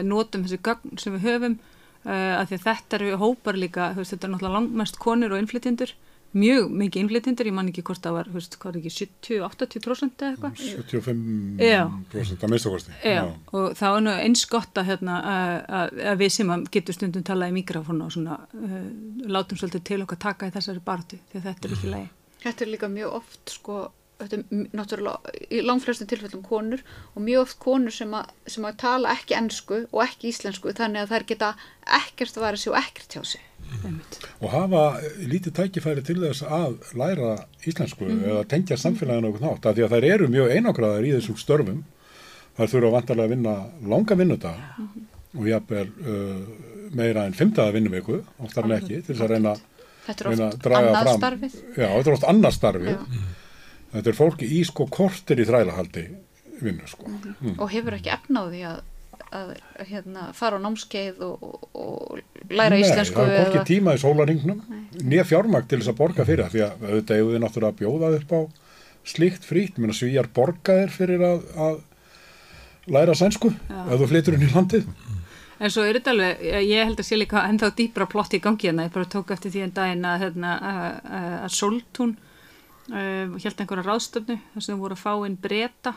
notum 0.03 0.41
þessi 0.43 0.57
gögn 0.65 0.97
sem 0.99 1.13
við 1.13 1.27
höfum 1.29 1.59
að 2.09 2.49
því 2.49 2.57
að 2.57 2.63
þetta 2.63 2.97
eru 2.97 3.17
hópar 3.21 3.57
líka 3.59 3.93
veist, 3.95 4.11
þetta 4.11 4.27
er 4.27 4.31
náttúrulega 4.33 4.55
langmest 4.57 4.97
konur 4.99 5.35
og 5.35 5.39
innflytjendur 5.39 5.93
mjög 6.37 6.67
mikið 6.81 7.01
innflytjendur, 7.03 7.47
ég 7.49 7.55
man 7.57 7.69
ekki 7.71 7.83
hvort 7.87 8.03
það 8.03 8.15
var, 8.17 8.29
veist, 8.33 8.57
hvað 8.61 8.75
er 8.75 8.79
ekki, 8.79 8.91
70-80% 8.95 10.23
eða 10.25 10.31
eitthvað? 10.35 10.61
75% 10.61 12.45
að 12.45 12.53
mista 12.53 12.73
kosti. 12.73 12.97
Já, 13.05 13.21
og 13.53 13.65
það 13.79 13.95
var 13.95 14.05
nú 14.05 14.13
eins 14.27 14.45
gott 14.51 14.81
að, 14.81 14.89
hérna, 14.91 15.19
að, 15.79 16.01
að 16.11 16.23
við 16.23 16.33
sem 16.35 16.53
getur 16.75 16.97
stundum 16.97 17.25
talað 17.25 17.53
í 17.53 17.57
mikrofónu 17.57 18.05
og 18.05 18.15
svona 18.15 18.39
uh, 18.45 18.79
látum 19.29 19.59
svolítið 19.59 19.85
til 19.89 20.01
okkar 20.05 20.21
taka 20.29 20.49
í 20.49 20.55
þessari 20.55 20.85
bartu, 20.85 21.21
því 21.31 21.45
þetta 21.47 21.69
er 21.69 21.77
ekki 21.77 21.93
leiði. 21.95 22.09
Þetta 22.39 22.63
er 22.63 22.71
líka 22.71 22.87
mjög 22.91 23.15
oft, 23.19 23.41
sko, 23.51 23.79
þetta 24.19 24.37
er 24.39 24.63
náttúrulega 24.75 25.33
í 25.49 25.61
langflestum 25.65 26.09
tilfellum 26.09 26.43
konur 26.45 26.81
og 27.13 27.21
mjög 27.23 27.45
oft 27.45 27.59
konur 27.63 27.95
sem 27.95 28.13
að, 28.15 28.31
sem 28.51 28.65
að 28.67 28.79
tala 28.83 29.13
ekki 29.15 29.37
ennsku 29.37 29.83
og 29.85 30.01
ekki 30.05 30.33
íslensku, 30.33 30.73
þannig 30.75 31.05
að 31.05 31.13
þær 31.13 31.27
geta 31.31 31.51
ekkert 31.99 32.39
að 32.39 32.45
vera 32.47 32.59
sér 32.59 32.73
og 32.73 32.81
ekkert 32.81 33.15
hjá 33.15 33.23
sig 33.33 33.45
og 34.39 34.49
hafa 34.49 34.83
lítið 35.29 35.55
tækifæri 35.59 36.03
til 36.05 36.17
þess 36.23 36.43
að 36.47 36.77
læra 36.97 37.35
íslensku 37.69 38.07
mm. 38.07 38.21
eða 38.31 38.43
tengja 38.49 38.77
samfélaginu 38.79 39.29
okkur 39.29 39.45
nátt, 39.45 39.67
af 39.69 39.77
því 39.77 39.85
að 39.85 39.95
þær 39.95 40.07
eru 40.09 40.29
mjög 40.33 40.53
einangraðar 40.55 41.07
í 41.07 41.15
þessum 41.17 41.37
störfum 41.39 41.83
þær 42.57 42.71
þurfa 42.73 42.93
vantarlega 42.95 43.27
að 43.27 43.33
vinna 43.35 43.55
langa 43.93 44.17
vinnuta 44.19 44.53
mm. 44.55 45.03
og 45.37 45.51
jáfnvel 45.51 45.85
uh, 45.87 46.39
meira 46.97 47.27
en 47.27 47.37
fymtaða 47.37 47.75
vinnuveku 47.75 48.23
oftar 48.45 48.67
en 48.67 48.77
ekki, 48.79 49.03
til 49.03 49.13
þess 49.13 49.27
að 49.27 49.35
reyna 49.35 49.57
Þetta 50.09 50.25
er 50.25 50.29
oft 50.31 50.71
annað 50.73 51.11
starfið 51.13 51.55
Já, 51.77 51.85
þetta 51.85 52.09
er 52.09 52.15
oft 52.15 52.29
annað 52.31 52.55
starfið 52.55 52.95
mm. 52.95 53.27
Þetta 53.89 54.11
er 54.11 54.17
fólki 54.17 54.49
í 54.59 54.61
sko 54.67 54.85
kortir 54.91 55.41
í 55.41 55.47
þrælahaldi 55.49 56.05
vinnu 56.59 56.87
sko. 56.87 57.07
-hmm. 57.09 57.57
og 57.57 57.69
hefur 57.71 57.95
ekki 57.97 58.11
efnáði 58.13 58.65
að 58.69 58.81
að 59.35 59.51
hérna, 59.89 60.29
fara 60.33 60.57
á 60.57 60.63
námskeið 60.63 61.19
og, 61.25 61.43
og, 61.77 62.21
læra 62.49 62.73
Nei, 62.73 62.83
íslensku 62.83 63.19
það 63.19 63.33
er 63.35 63.43
ekki 63.43 63.75
tíma 63.75 63.93
í 63.93 64.01
sólaringnum 64.01 64.63
nýja 65.03 65.25
fjármakt 65.29 65.69
til 65.69 65.81
þess 65.81 65.91
að 65.91 65.99
borga 65.99 66.25
fyrir 66.25 66.47
það 66.47 66.55
því 66.55 66.63
að 66.65 66.87
auðvitað 66.87 67.19
hefur 67.19 67.35
þið 67.35 67.43
náttúrulega 67.43 67.73
að 67.75 67.79
bjóða 67.81 68.11
upp 68.17 68.33
á 68.33 68.41
slíkt 69.09 69.45
frít, 69.47 69.77
menn 69.77 69.93
að 69.93 69.99
svíjar 69.99 70.29
borga 70.33 70.79
þér 70.81 70.95
fyrir 70.95 71.25
að, 71.25 71.45
að 71.67 71.77
læra 72.95 73.15
sænsku 73.17 73.51
ef 73.53 73.93
þú 74.01 74.09
flytur 74.09 74.37
inn 74.37 74.47
í 74.47 74.51
landið. 74.53 74.89
En 75.59 75.73
svo 75.73 75.83
er 75.83 75.99
þetta 75.99 76.13
alveg, 76.15 76.43
ég 76.63 76.87
held 76.87 77.01
að 77.01 77.07
sé 77.09 77.19
líka 77.19 77.43
ennþá 77.43 77.69
dýbra 77.75 78.07
plott 78.09 78.33
í 78.33 78.41
gangi 78.41 78.69
hérna, 78.69 78.87
ég 78.87 78.95
bara 78.95 79.09
tók 79.11 79.33
eftir 79.35 79.53
því 79.53 79.65
en 79.65 79.75
daginn 79.75 80.07
að, 80.07 80.21
hérna, 80.23 80.53
að, 80.63 80.83
að 81.43 81.55
Soltún 81.57 82.15
uh, 82.15 82.28
held 82.89 83.63
einhverja 83.63 83.85
ráðstöfnu 83.85 84.39
þar 84.53 84.65
sem 84.65 84.79
voru 84.79 84.97
að 84.97 85.03
fá 85.03 85.13
inn 85.27 85.39
breyta 85.39 85.95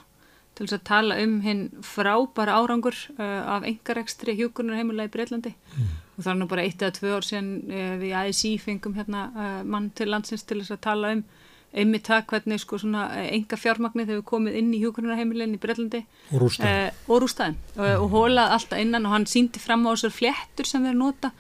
til 0.52 0.66
þess 0.66 0.76
að 0.76 0.88
tala 0.88 1.18
um 1.22 1.38
hinn 1.44 1.62
frábæra 1.86 2.58
árangur 2.60 2.96
uh, 3.16 3.56
af 3.56 3.64
engarekstri 3.64 4.34
hjúkunarheimilega 4.36 5.08
í 5.08 5.12
Breitlandi 5.14 5.54
mm. 5.54 5.94
og 6.16 6.26
það 6.26 6.32
er 6.34 6.40
nú 6.42 6.48
bara 6.50 6.66
eitt 6.66 6.82
eða 6.82 6.96
tvö 6.98 7.14
ár 7.16 7.24
síðan 7.24 7.54
uh, 7.70 7.94
við 8.02 8.12
ASI 8.20 8.50
fengum 8.60 8.98
hérna 8.98 9.22
uh, 9.32 9.54
mann 9.64 9.88
til 9.96 10.10
landsins 10.12 10.44
til 10.44 10.60
þess 10.60 10.76
að 10.76 10.84
tala 10.84 11.14
um 11.16 11.24
einmitt 11.72 12.08
það 12.08 12.26
hvernig 12.30 12.60
sko 12.60 12.78
svona 12.80 13.06
enga 13.22 13.56
fjármagnir 13.56 14.08
þegar 14.08 14.20
við 14.20 14.26
komið 14.28 14.58
inn 14.60 14.72
í 14.76 14.80
hjókunarheimilin 14.82 15.56
í 15.56 15.60
Brellandi 15.60 16.02
og 16.30 16.42
rústaðin 16.44 16.72
eh, 16.72 16.98
og, 17.06 17.22
rústaðin, 17.24 17.56
og, 17.78 17.86
og 18.02 18.08
hólað 18.12 18.56
alltaf 18.58 18.82
innan 18.82 19.08
og 19.08 19.14
hann 19.16 19.28
síndi 19.30 19.62
fram 19.62 19.86
á 19.88 19.94
þessar 19.94 20.14
fléttur 20.18 20.68
sem 20.68 20.84
þeir 20.84 20.98
nota 20.98 21.32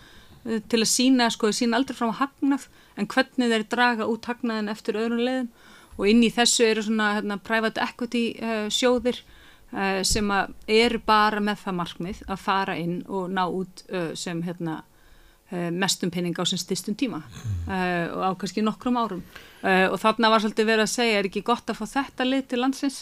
eh, 0.46 0.62
til 0.72 0.80
að 0.80 0.88
sína, 0.88 1.28
sko, 1.32 1.52
sína 1.52 1.76
aldrei 1.76 1.98
fram 1.98 2.14
á 2.16 2.20
hagnað 2.22 2.64
en 2.96 3.08
hvernig 3.08 3.52
þeir 3.52 3.68
draga 3.72 4.08
út 4.10 4.28
hagnaðin 4.28 4.72
eftir 4.72 4.98
öðrun 5.00 5.24
leiðum? 5.26 5.52
Og 5.98 6.08
inn 6.08 6.22
í 6.24 6.30
þessu 6.32 6.64
eru 6.66 6.84
svona 6.86 7.12
hérna, 7.18 7.38
private 7.42 7.82
equity 7.84 8.22
uh, 8.40 8.68
sjóðir 8.72 9.18
uh, 9.20 10.00
sem 10.06 10.30
eru 10.66 11.02
bara 11.06 11.42
með 11.44 11.66
það 11.66 11.78
markmið 11.80 12.22
að 12.28 12.40
fara 12.40 12.78
inn 12.80 13.02
og 13.08 13.28
ná 13.32 13.44
út 13.48 13.84
uh, 13.92 14.12
sem 14.18 14.42
hérna 14.46 14.82
mestum 15.52 16.08
penning 16.08 16.32
á 16.40 16.48
sem 16.48 16.56
styrstum 16.56 16.94
tíma 16.96 17.18
og 17.68 18.22
á 18.24 18.32
kannski 18.40 18.62
nokkrum 18.64 18.94
árum. 18.96 19.18
Og 19.60 19.98
þarna 20.00 20.30
var 20.32 20.40
svolítið 20.40 20.70
verið 20.70 20.84
að 20.86 20.92
segja 20.94 21.18
er 21.18 21.28
ekki 21.28 21.42
gott 21.44 21.68
að 21.68 21.76
fá 21.76 21.90
þetta 21.90 22.24
lið 22.24 22.46
til 22.48 22.60
landsins 22.62 22.96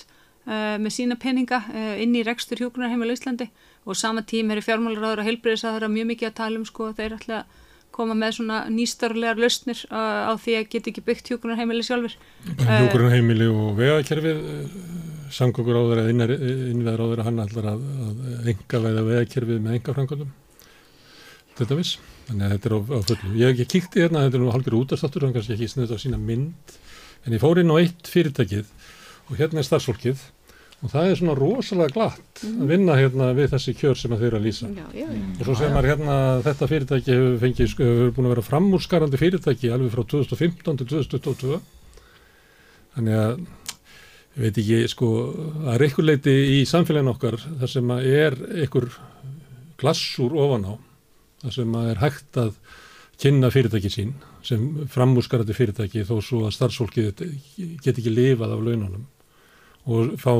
með 0.51 0.91
sína 0.97 1.15
penninga 1.15 1.61
inn 2.03 2.17
í 2.19 2.25
rekstur 2.27 2.59
hjókunarheimil 2.59 3.13
Íslandi? 3.15 3.47
Og 3.87 3.95
sama 3.95 4.27
tím 4.27 4.51
er 4.51 4.65
fjármálaráður 4.67 5.23
og 5.23 5.31
heilbreyðisaður 5.31 5.87
mjög 5.95 6.11
mikið 6.11 6.33
að 6.33 6.37
tala 6.43 6.59
um 6.59 6.67
sko 6.67 6.91
þeir 6.99 7.15
ætla 7.21 7.39
að 7.45 7.60
koma 8.01 8.19
með 8.19 8.37
svona 8.41 8.65
nýstarlegar 8.73 9.41
lausnir 9.45 9.85
á 9.93 10.33
því 10.41 10.59
að 10.59 10.69
geta 10.75 10.93
ekki 10.93 11.07
byggt 11.07 11.33
hjókunarheimili 11.33 11.87
sjálfur 11.87 12.19
Hjókunarheimili 12.65 13.49
og 13.53 13.73
vegakerfið 13.79 14.45
samgókur 15.31 15.79
áður 15.79 16.03
eða 16.03 16.13
innveður 16.17 17.05
áður 17.07 17.23
að 17.23 17.29
hann 17.29 17.43
ætlar 17.45 17.75
að, 17.77 17.83
að 18.09 18.55
enga 18.55 18.85
veða 18.87 19.09
vegakerfið 19.13 19.61
með 19.63 19.77
enga 19.79 19.99
framkvæmdum 19.99 20.39
þetta 21.61 21.79
viss. 21.79 21.97
Þannig 22.29 22.47
að 22.47 22.53
þetta 22.55 22.69
er 22.69 22.75
á, 22.75 22.81
á 22.81 22.99
fullu. 23.09 23.31
Ég, 23.41 23.61
ég 23.61 23.71
kíkti 23.71 24.05
hérna, 24.05 24.25
þetta 24.27 24.39
er 24.39 24.45
nú 24.45 24.53
haldur 24.55 24.77
útastáttur, 24.81 25.27
hann 25.27 25.35
kannski 25.37 25.57
ekki 25.57 25.71
sniðt 25.71 25.95
á 25.97 25.99
sína 26.01 26.21
mynd, 26.21 26.77
en 27.27 27.37
ég 27.37 27.43
fór 27.43 27.61
inn 27.61 27.73
á 27.73 27.77
eitt 27.81 28.11
fyrirtækið 28.11 28.71
og 29.31 29.41
hérna 29.41 29.63
er 29.63 29.69
starfsfólkið 29.69 30.23
og 30.81 30.89
það 30.89 31.11
er 31.11 31.19
svona 31.19 31.37
rosalega 31.37 31.93
glatt 31.93 32.43
mm. 32.47 32.57
að 32.65 32.71
vinna 32.73 32.97
hérna 32.97 33.29
við 33.37 33.51
þessi 33.53 33.75
kjör 33.77 33.99
sem 34.01 34.15
þeir 34.17 34.27
eru 34.31 34.39
að 34.39 34.47
lýsa. 34.49 34.71
Já, 34.73 34.87
já, 34.97 35.07
já. 35.13 35.25
Og 35.37 35.43
svo 35.45 35.57
sem 35.61 35.77
er 35.77 35.89
hérna 35.91 36.17
þetta 36.47 36.69
fyrirtæki 36.71 37.17
hefur 37.17 37.39
fengið, 37.43 37.71
sko, 37.75 37.89
hefur 37.91 38.15
búin 38.17 38.29
að 38.29 38.35
vera 38.35 38.47
framúrskarandi 38.47 39.21
fyrirtæki 39.21 39.73
alveg 39.75 39.93
frá 39.93 40.05
2015 40.15 40.81
til 40.81 40.91
2022. 40.95 41.61
Þannig 42.97 43.21
að 43.21 43.35
ég 43.41 44.47
veit 44.47 44.63
ekki, 44.65 44.81
sko, 44.95 45.13
að 45.67 45.73
er 45.75 45.87
einhver 45.87 46.09
leiti 46.09 46.37
í 46.57 46.59
samfélagin 46.71 47.13
okkar 47.13 47.37
þar 47.45 47.75
sem 47.75 47.95
er 47.99 48.39
einhver 48.63 48.89
glassur 49.81 50.37
ofan 50.41 50.69
á 50.69 50.75
þar 51.45 51.57
sem 51.57 51.77
að 51.77 51.93
er 51.93 52.05
hægt 52.07 52.41
að 52.41 52.57
kynna 53.21 53.53
fyrirtæki 53.53 53.93
sín 53.93 54.13
sem 54.45 54.67
framúskarandi 54.89 55.57
fyrirtæki 55.57 56.07
þó 56.09 56.17
svo 56.25 56.45
að 56.49 56.55
starfsfólki 56.57 57.11
get 57.85 57.93
ekki 57.93 58.13
lifað 58.13 58.55
af 58.57 58.63
laununum 58.65 59.05
og 59.89 60.17
fá 60.21 60.33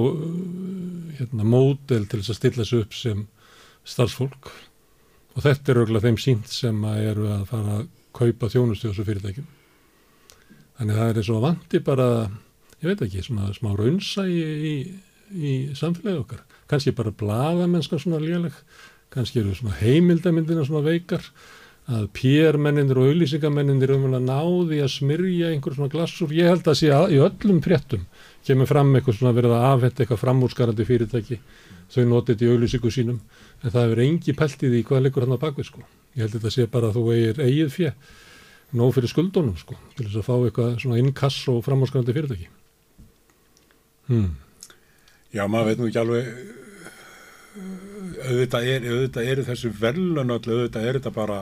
hérna, 1.19 1.47
módel 1.47 2.05
til 2.09 2.21
þess 2.21 2.35
að 2.35 2.39
stilla 2.41 2.65
þessu 2.65 2.83
upp 2.85 2.97
sem 2.97 3.23
starfsfólk 3.89 4.51
og 5.35 5.45
þetta 5.47 5.73
er 5.73 5.81
auðvitað 5.81 6.07
þeim 6.09 6.21
sínt 6.21 6.53
sem 6.53 6.85
að 6.85 7.09
eru 7.13 7.31
að 7.33 7.47
fara 7.49 7.79
að 7.79 7.89
kaupa 8.17 8.51
þjónustu 8.51 8.91
þessu 8.91 9.07
fyrirtækjum. 9.07 9.49
Þannig 10.81 10.99
það 10.99 11.11
er 11.11 11.21
eins 11.21 11.31
og 11.31 11.45
vandi 11.45 11.81
bara, 11.87 12.07
ég 12.81 12.91
veit 12.91 13.05
ekki, 13.07 13.25
svona 13.25 13.51
smá 13.57 13.71
raunsægi 13.79 14.47
í, 14.71 14.75
í 15.31 15.53
samfélagi 15.79 16.23
okkar. 16.25 16.43
Kanski 16.71 16.95
bara 16.97 17.15
bladamennska 17.15 18.01
svona 18.01 18.21
léleg 18.23 18.57
kannski 19.11 19.43
eru 19.43 19.55
svona 19.55 19.77
heimildamindina 19.81 20.65
svona 20.67 20.85
veikar 20.87 21.25
að 21.91 22.05
PR-mennindir 22.15 22.99
og 23.01 23.09
auðlýsingamennir 23.11 23.93
umvel 23.97 24.15
að 24.21 24.27
náði 24.29 24.79
að 24.85 24.93
smyrja 24.95 25.51
einhver 25.51 25.75
svona 25.75 25.91
glassur, 25.91 26.31
ég 26.35 26.47
held 26.47 26.69
að 26.71 26.79
sé 26.79 26.93
að 26.95 27.17
í 27.17 27.19
öllum 27.25 27.59
fréttum 27.65 28.05
kemur 28.47 28.71
fram 28.71 28.93
eitthvað 28.95 29.17
svona 29.19 29.35
verið 29.35 29.57
að 29.57 29.67
afhetta 29.73 30.05
eitthvað 30.05 30.23
framúrskarandi 30.23 30.87
fyrirtæki. 30.87 31.41
Þau 31.91 32.05
notið 32.07 32.37
þetta 32.37 32.47
í 32.47 32.51
auðlýsingu 32.53 32.93
sínum 32.95 33.19
en 33.19 33.75
það 33.75 33.83
hefur 33.83 34.03
engi 34.05 34.37
peltið 34.39 34.79
í 34.79 34.85
hvað 34.87 35.05
leikur 35.07 35.27
hann 35.27 35.35
að 35.35 35.43
bakvið 35.43 35.67
sko, 35.67 35.83
ég 36.15 36.23
held 36.23 36.31
að 36.31 36.39
þetta 36.39 36.55
sé 36.55 36.69
bara 36.71 36.91
að 36.93 37.01
þú 37.01 37.05
eigir 37.17 37.43
eigið 37.43 37.75
fjö, 37.75 37.93
nóg 38.79 38.95
fyrir 38.95 39.11
skuldunum 39.11 39.59
sko, 39.59 39.79
til 39.97 40.07
þess 40.07 40.21
að 40.23 40.29
fá 40.29 40.35
eitthvað 40.37 40.79
svona 40.85 41.01
innkass 41.03 41.43
og 41.51 41.65
framúrskarandi 41.67 42.15
fyrirtæki. 42.15 42.51
Hmm. 44.07 44.31
Já, 45.35 45.45
maður 45.51 45.73
veit 45.73 45.81
nú 45.83 45.91
ekki 45.91 46.03
alveg 46.05 46.31
auðvitað 48.21 48.69
er, 48.71 48.87
auðvitað 48.87 49.31
er 49.33 49.43
þessu 49.49 49.71
velun 49.81 50.31
auðvitað 50.31 50.87
er 50.87 50.99
þetta 50.99 51.13
bara 51.15 51.41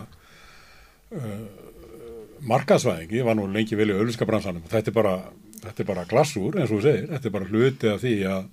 uh, 1.16 1.40
markasvæðing 2.48 3.16
ég 3.18 3.26
var 3.26 3.38
nú 3.38 3.48
lengi 3.50 3.78
vel 3.78 3.90
í 3.90 3.96
auðviska 3.96 4.28
bransanum 4.28 4.66
þetta 4.70 4.92
er 4.92 4.96
bara, 4.96 5.16
þetta 5.64 5.84
er 5.84 5.90
bara 5.90 6.06
glassúr 6.10 6.58
eins 6.58 6.70
og 6.70 6.78
þú 6.78 6.84
segir, 6.86 7.10
þetta 7.12 7.30
er 7.30 7.36
bara 7.38 7.50
hluti 7.50 7.92
af 7.92 8.00
því 8.04 8.14
að 8.34 8.48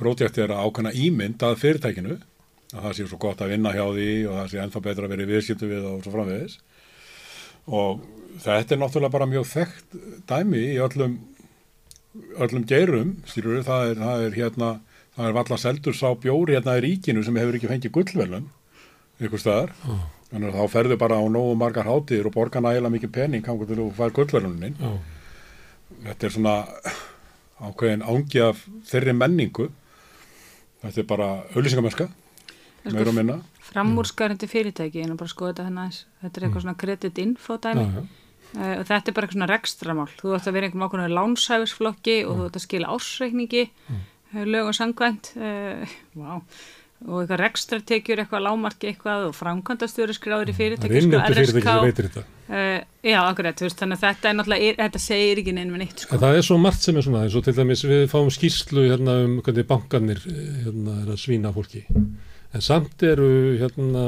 prótjækt 0.00 0.40
er 0.44 0.54
að 0.54 0.66
ákvæmna 0.66 0.94
ímynd 1.06 1.44
að 1.46 1.60
fyrirtækinu 1.62 2.18
að 2.74 2.82
það 2.82 2.96
sé 2.96 3.06
svo 3.06 3.20
gott 3.22 3.42
að 3.42 3.52
vinna 3.54 3.72
hjá 3.74 3.84
því 3.84 4.10
og 4.26 4.34
það 4.40 4.50
sé 4.50 4.60
ennþá 4.62 4.82
betra 4.84 5.06
að 5.06 5.14
vera 5.14 5.24
í 5.24 5.30
viðskiptu 5.30 5.70
við 5.70 5.86
og 5.86 6.02
svo 6.04 6.12
framvegis. 6.14 6.58
Og 7.66 8.02
þetta 8.42 8.74
er 8.74 8.80
náttúrulega 8.82 9.14
bara 9.14 9.30
mjög 9.30 9.46
þekkt 9.52 9.96
dæmi 10.28 10.62
í 10.74 10.76
öllum 10.82 11.16
öllum 12.40 12.64
geirum, 12.68 13.16
stýrur, 13.28 13.60
það 13.66 13.90
er, 13.90 13.98
það 14.00 14.26
er 14.26 14.36
hérna 14.38 14.70
það 15.16 15.28
er 15.28 15.34
valla 15.36 15.58
seldur 15.60 15.96
sá 15.96 16.08
bjóri 16.20 16.56
hérna 16.56 16.76
í 16.78 16.84
ríkinu 16.86 17.24
sem 17.24 17.36
hefur 17.36 17.58
ekki 17.58 17.70
fengið 17.70 17.94
gullvelun 17.96 18.50
ykkur 19.20 19.40
staðar. 19.40 19.74
Oh. 19.88 20.04
Þannig 20.30 20.52
að 20.52 20.60
þá 20.60 20.72
ferðu 20.76 21.00
bara 21.00 21.18
á 21.20 21.24
nógu 21.30 21.58
margar 21.58 21.86
hátir 21.86 22.26
og 22.26 22.34
borga 22.34 22.62
nægilega 22.62 22.94
mikið 22.96 23.12
pening 23.14 23.44
kangur 23.46 23.68
til 23.68 23.78
að 23.78 23.92
fara 23.98 24.16
gullvelunin 24.16 24.80
oh. 24.82 24.96
þetta 26.02 26.26
er 26.26 26.34
svona 26.34 26.56
ákveðin 27.62 28.04
ángi 28.04 28.42
af 28.44 28.62
þeirri 28.88 29.14
menningu. 29.16 29.70
Þetta 30.82 31.02
er 31.02 31.08
bara 31.08 31.28
auðlýsingamörska 31.54 32.08
meður 32.86 33.10
og 33.10 33.16
minna. 33.16 33.36
framúrskarandi 33.66 34.46
fyrirtæki, 34.46 35.02
er 35.02 35.16
bara 35.18 35.32
skoða 35.32 35.54
þetta 35.54 35.64
hennar 35.66 35.96
þetta 36.20 36.38
er 36.38 36.44
eitthvað 36.46 36.60
mm. 36.60 36.64
svona 36.66 36.80
credit 36.82 37.18
info 37.18 37.56
dæmi. 37.58 37.86
Uh, 38.56 38.74
og 38.78 38.84
þetta 38.86 39.10
er 39.10 39.16
bara 39.16 39.26
eitthvað 39.26 39.34
svona 39.34 39.48
rekstramál. 39.50 40.10
Þú 40.20 40.34
ætti 40.36 40.50
að 40.50 40.56
vera 40.56 40.68
einhverjum 40.68 40.86
ákveðinu 40.86 41.16
lánshæfisflokki 41.16 42.16
og 42.28 42.36
þú 42.38 42.46
ætti 42.46 42.60
að 42.60 42.66
skila 42.66 42.92
ásreikningi 42.94 43.64
mm. 43.66 44.04
lög 44.52 44.70
og 44.70 44.76
sangvænt 44.78 45.32
uh, 45.40 45.96
wow. 46.14 46.44
Og 47.04 47.20
eitthvað 47.20 47.40
rekstratekjur, 47.42 48.22
eitthvað 48.22 48.44
lámarki 48.46 48.88
eitthvað 48.90 49.26
og 49.28 49.34
framkvæmdastjóri 49.36 50.16
skráður 50.16 50.52
í 50.52 50.54
fyrirtæki 50.56 51.02
sko, 51.04 51.18
RSK 51.28 52.22
uh, 52.22 52.78
já, 53.04 53.18
akkurat, 53.20 53.60
veist, 53.60 53.76
þannig 53.82 53.98
að 53.98 54.06
þetta 54.06 54.30
er 54.30 54.38
náttúrulega 54.38 54.76
þetta 54.80 55.02
segir 55.04 55.42
ekki 55.42 55.54
nefnum 55.58 55.82
neitt 55.82 56.06
sko. 56.06 56.20
það 56.22 56.38
er 56.38 56.46
svo 56.48 56.56
margt 56.62 56.86
sem 56.86 56.96
er 56.96 57.06
svona, 57.06 57.26
eins 57.26 57.36
og 57.36 57.44
til 57.44 57.56
dæmis 57.58 57.84
við 57.84 58.06
fáum 58.12 58.32
skýrslu 58.32 58.86
hérna 58.88 59.18
um 59.26 59.36
hvernig 59.44 59.68
bankanir 59.68 60.22
hérna 60.24 60.96
er 61.02 61.12
að 61.12 61.20
svína 61.20 61.52
fólki. 61.54 61.84
En 62.56 62.62
samt 62.64 63.02
eru 63.04 63.28
hérna 63.60 64.04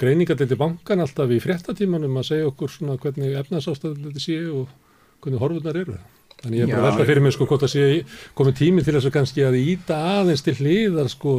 greiningarleiti 0.00 0.56
bankan 0.56 1.02
alltaf 1.04 1.34
í 1.34 1.42
fréttatímanum 1.42 2.16
að 2.16 2.28
segja 2.30 2.48
okkur 2.48 2.72
svona 2.72 2.96
hvernig 3.02 3.36
efnarsástaðin 3.42 4.08
þetta 4.08 4.22
sé 4.24 4.38
og 4.48 4.72
hvernig 5.20 5.42
horfurnar 5.42 5.80
eru 5.82 5.98
Þannig 6.42 6.58
ég 6.58 6.66
er 6.66 6.74
bara 6.74 6.90
velta 6.90 7.06
fyrir 7.06 7.22
mig 7.22 7.34
sko 7.36 7.46
hvort 7.46 7.64
að 7.66 7.70
sé 7.70 7.86
komið 8.38 8.58
tími 8.58 8.82
til 8.82 8.96
þess 8.96 9.08
að 9.08 9.14
kannski 9.14 9.44
að 9.46 9.56
íta 9.60 9.98
aðeins 10.18 10.42
til 10.42 10.56
hliðar 10.58 11.10
sko 11.12 11.34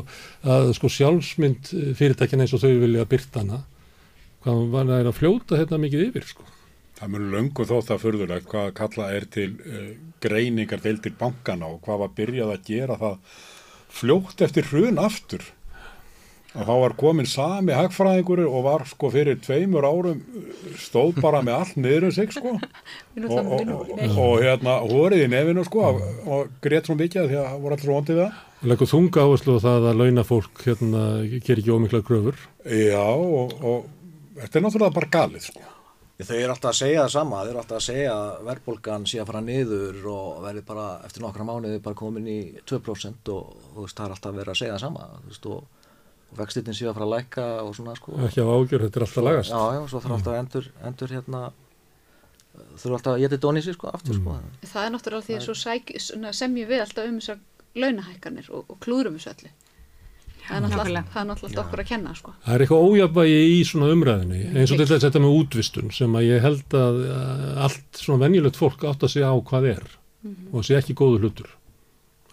að 0.55 0.71
sko 0.77 0.91
sjálfsmynd 0.95 1.71
eh, 1.75 1.89
fyrirtækina 1.99 2.45
eins 2.45 2.55
og 2.55 2.63
þau 2.63 2.71
vilja 2.85 3.07
byrtana 3.11 3.59
hvað 4.43 4.61
var 4.71 4.91
það 4.91 5.09
að 5.09 5.17
fljóta 5.19 5.59
hérna 5.59 5.79
mikið 5.83 6.05
yfir 6.09 6.27
sko. 6.27 6.47
Það 6.99 7.11
mjög 7.13 7.27
löngu 7.33 7.65
þótt 7.67 7.91
að 7.91 8.03
förðulegt 8.03 8.47
hvað 8.51 8.69
kalla 8.77 9.09
er 9.15 9.25
til 9.33 9.49
uh, 9.59 9.91
greiningar 10.23 10.83
til 10.83 10.97
til 11.03 11.13
bankana 11.19 11.71
og 11.73 11.81
hvað 11.83 12.01
var 12.03 12.15
byrjað 12.19 12.53
að 12.53 12.67
gera 12.67 12.99
það 13.01 13.41
fljótt 13.93 14.43
eftir 14.45 14.67
hrun 14.71 15.01
aftur 15.01 15.45
og 16.53 16.67
þá 16.67 16.73
var 16.83 16.95
komin 16.99 17.27
sami 17.29 17.73
hagfræðingur 17.73 18.43
og 18.45 18.59
var 18.67 18.85
sko 18.89 19.09
fyrir 19.13 19.39
tveimur 19.41 19.87
árum 19.87 20.21
stóð 20.81 21.19
bara 21.23 21.41
með 21.45 21.57
allt 21.59 21.79
niður 21.81 22.07
um 22.09 22.15
sig 22.15 22.33
sko. 22.35 22.55
Og, 23.13 23.29
og, 23.29 23.69
og, 23.69 23.89
og 24.17 24.39
hérna 24.41 24.79
horið 24.89 25.27
í 25.27 25.27
nefinu 25.29 25.61
sko 25.67 25.83
og 25.85 26.55
greiðt 26.63 26.87
svo 26.89 26.95
mikið 26.97 27.27
því 27.29 27.35
að 27.37 27.43
það 27.45 27.59
voru 27.61 27.75
allra 27.77 27.93
vondið 27.93 28.21
það. 28.23 28.39
Leggur 28.71 28.89
þunga 28.89 29.25
áherslu 29.27 29.57
á 29.61 29.65
það 29.67 29.85
að 29.91 29.99
launa 30.01 30.23
fólk 30.25 30.63
hérna 30.65 31.03
ger 31.35 31.61
ekki 31.61 31.75
ómikla 31.75 32.01
gröfur 32.07 32.41
Já 32.65 33.05
og 33.05 33.85
þetta 34.39 34.59
er 34.59 34.65
náttúrulega 34.65 34.97
bara 34.97 35.11
galið 35.13 35.45
sko. 35.51 35.69
Þau 36.23 36.35
eru 36.37 36.53
alltaf 36.53 36.69
að 36.71 36.77
segja 36.77 37.03
það 37.03 37.13
sama, 37.15 37.39
þau 37.41 37.49
eru 37.51 37.59
alltaf 37.59 37.77
að 37.79 37.85
segja 37.87 38.11
að 38.15 38.43
verðbólgan 38.47 39.05
sé 39.09 39.19
að 39.19 39.29
fara 39.31 39.43
niður 39.43 40.03
og 40.13 40.41
verði 40.45 40.65
bara 40.67 40.87
eftir 41.07 41.23
nokkra 41.25 41.47
mánuði 41.47 41.79
bara 41.83 41.97
komin 41.99 42.29
í 42.29 42.39
2% 42.69 43.31
og 43.33 43.63
þú 43.73 43.85
veist 43.85 43.97
það 43.97 44.05
er 44.05 44.13
alltaf 44.15 44.29
að 44.31 44.39
vera 44.39 44.53
að 44.53 44.59
segja 44.61 44.75
það 44.75 44.83
sama 44.85 45.07
þú 45.13 45.31
veist 45.31 45.47
og 45.53 45.72
vextitin 46.37 46.77
séu 46.77 46.89
að 46.91 46.97
fara 46.97 47.07
að 47.07 47.13
lækka 47.15 47.47
og 47.63 47.73
svona 47.77 47.95
sko. 47.97 48.15
Ekki 48.27 48.43
á 48.43 48.47
ágjör, 48.47 48.85
þetta 48.85 48.99
er 48.99 49.05
alltaf 49.07 49.27
lagast. 49.27 49.53
Já, 49.53 49.63
já, 49.77 49.81
svo 49.91 50.01
þarf 50.03 50.15
alltaf 50.17 50.33
að 50.33 50.39
endur, 50.41 50.69
endur 50.89 51.13
hérna 51.17 51.41
þurfa 52.53 52.99
alltaf 52.99 53.11
að 53.15 53.23
geta 53.23 53.41
dóni 53.41 53.63
sér 53.65 53.77
sko 53.77 53.91
aftur 53.93 54.19
sko. 54.19 54.37
Það 54.61 54.85
er 54.85 54.93
náttúrulega 54.93 55.27
því 55.27 55.37
að 55.37 55.45
svo 55.47 55.57
sæk, 55.57 55.93
svona 56.05 56.33
semjum 56.37 56.69
við 56.69 56.85
alltaf 56.85 57.09
um 57.09 57.19
þessar 57.19 57.43
launahækkanir 57.83 58.49
og, 58.53 58.65
og 58.69 58.81
klúðrum 58.83 59.17
þessu 59.17 59.33
öllu. 59.33 59.53
Það 60.43 60.57
er 60.57 60.63
náttúrulega, 60.65 61.03
er 61.21 61.27
náttúrulega 61.29 61.63
okkur 61.63 61.81
að 61.81 61.89
kenna, 61.89 62.13
sko. 62.19 62.33
Það 62.43 62.55
er 62.55 62.63
eitthvað 62.65 62.85
ójafnvægi 62.89 63.41
í 63.53 63.59
svona 63.67 63.89
umræðinni 63.95 64.41
eins 64.51 64.73
og 64.75 64.81
til 64.81 64.87
þess 64.91 65.05
þetta 65.07 65.21
með 65.23 65.35
útvistun 65.39 65.93
sem 65.95 66.17
að 66.19 66.27
ég 66.27 66.43
held 66.43 66.77
að 66.77 67.01
að 67.15 67.43
allt 67.67 68.01
svona 68.03 68.25
venjulegt 68.25 68.59
fólk 68.59 68.83
átt 68.89 69.05
að 69.07 69.13
segja 69.15 69.31
á 69.31 69.37
hvað 69.39 69.69
er 69.71 69.85
og 70.51 70.65
sé 70.67 70.75
ekki 70.77 70.95
góður 70.99 71.25
hlutur 71.27 71.53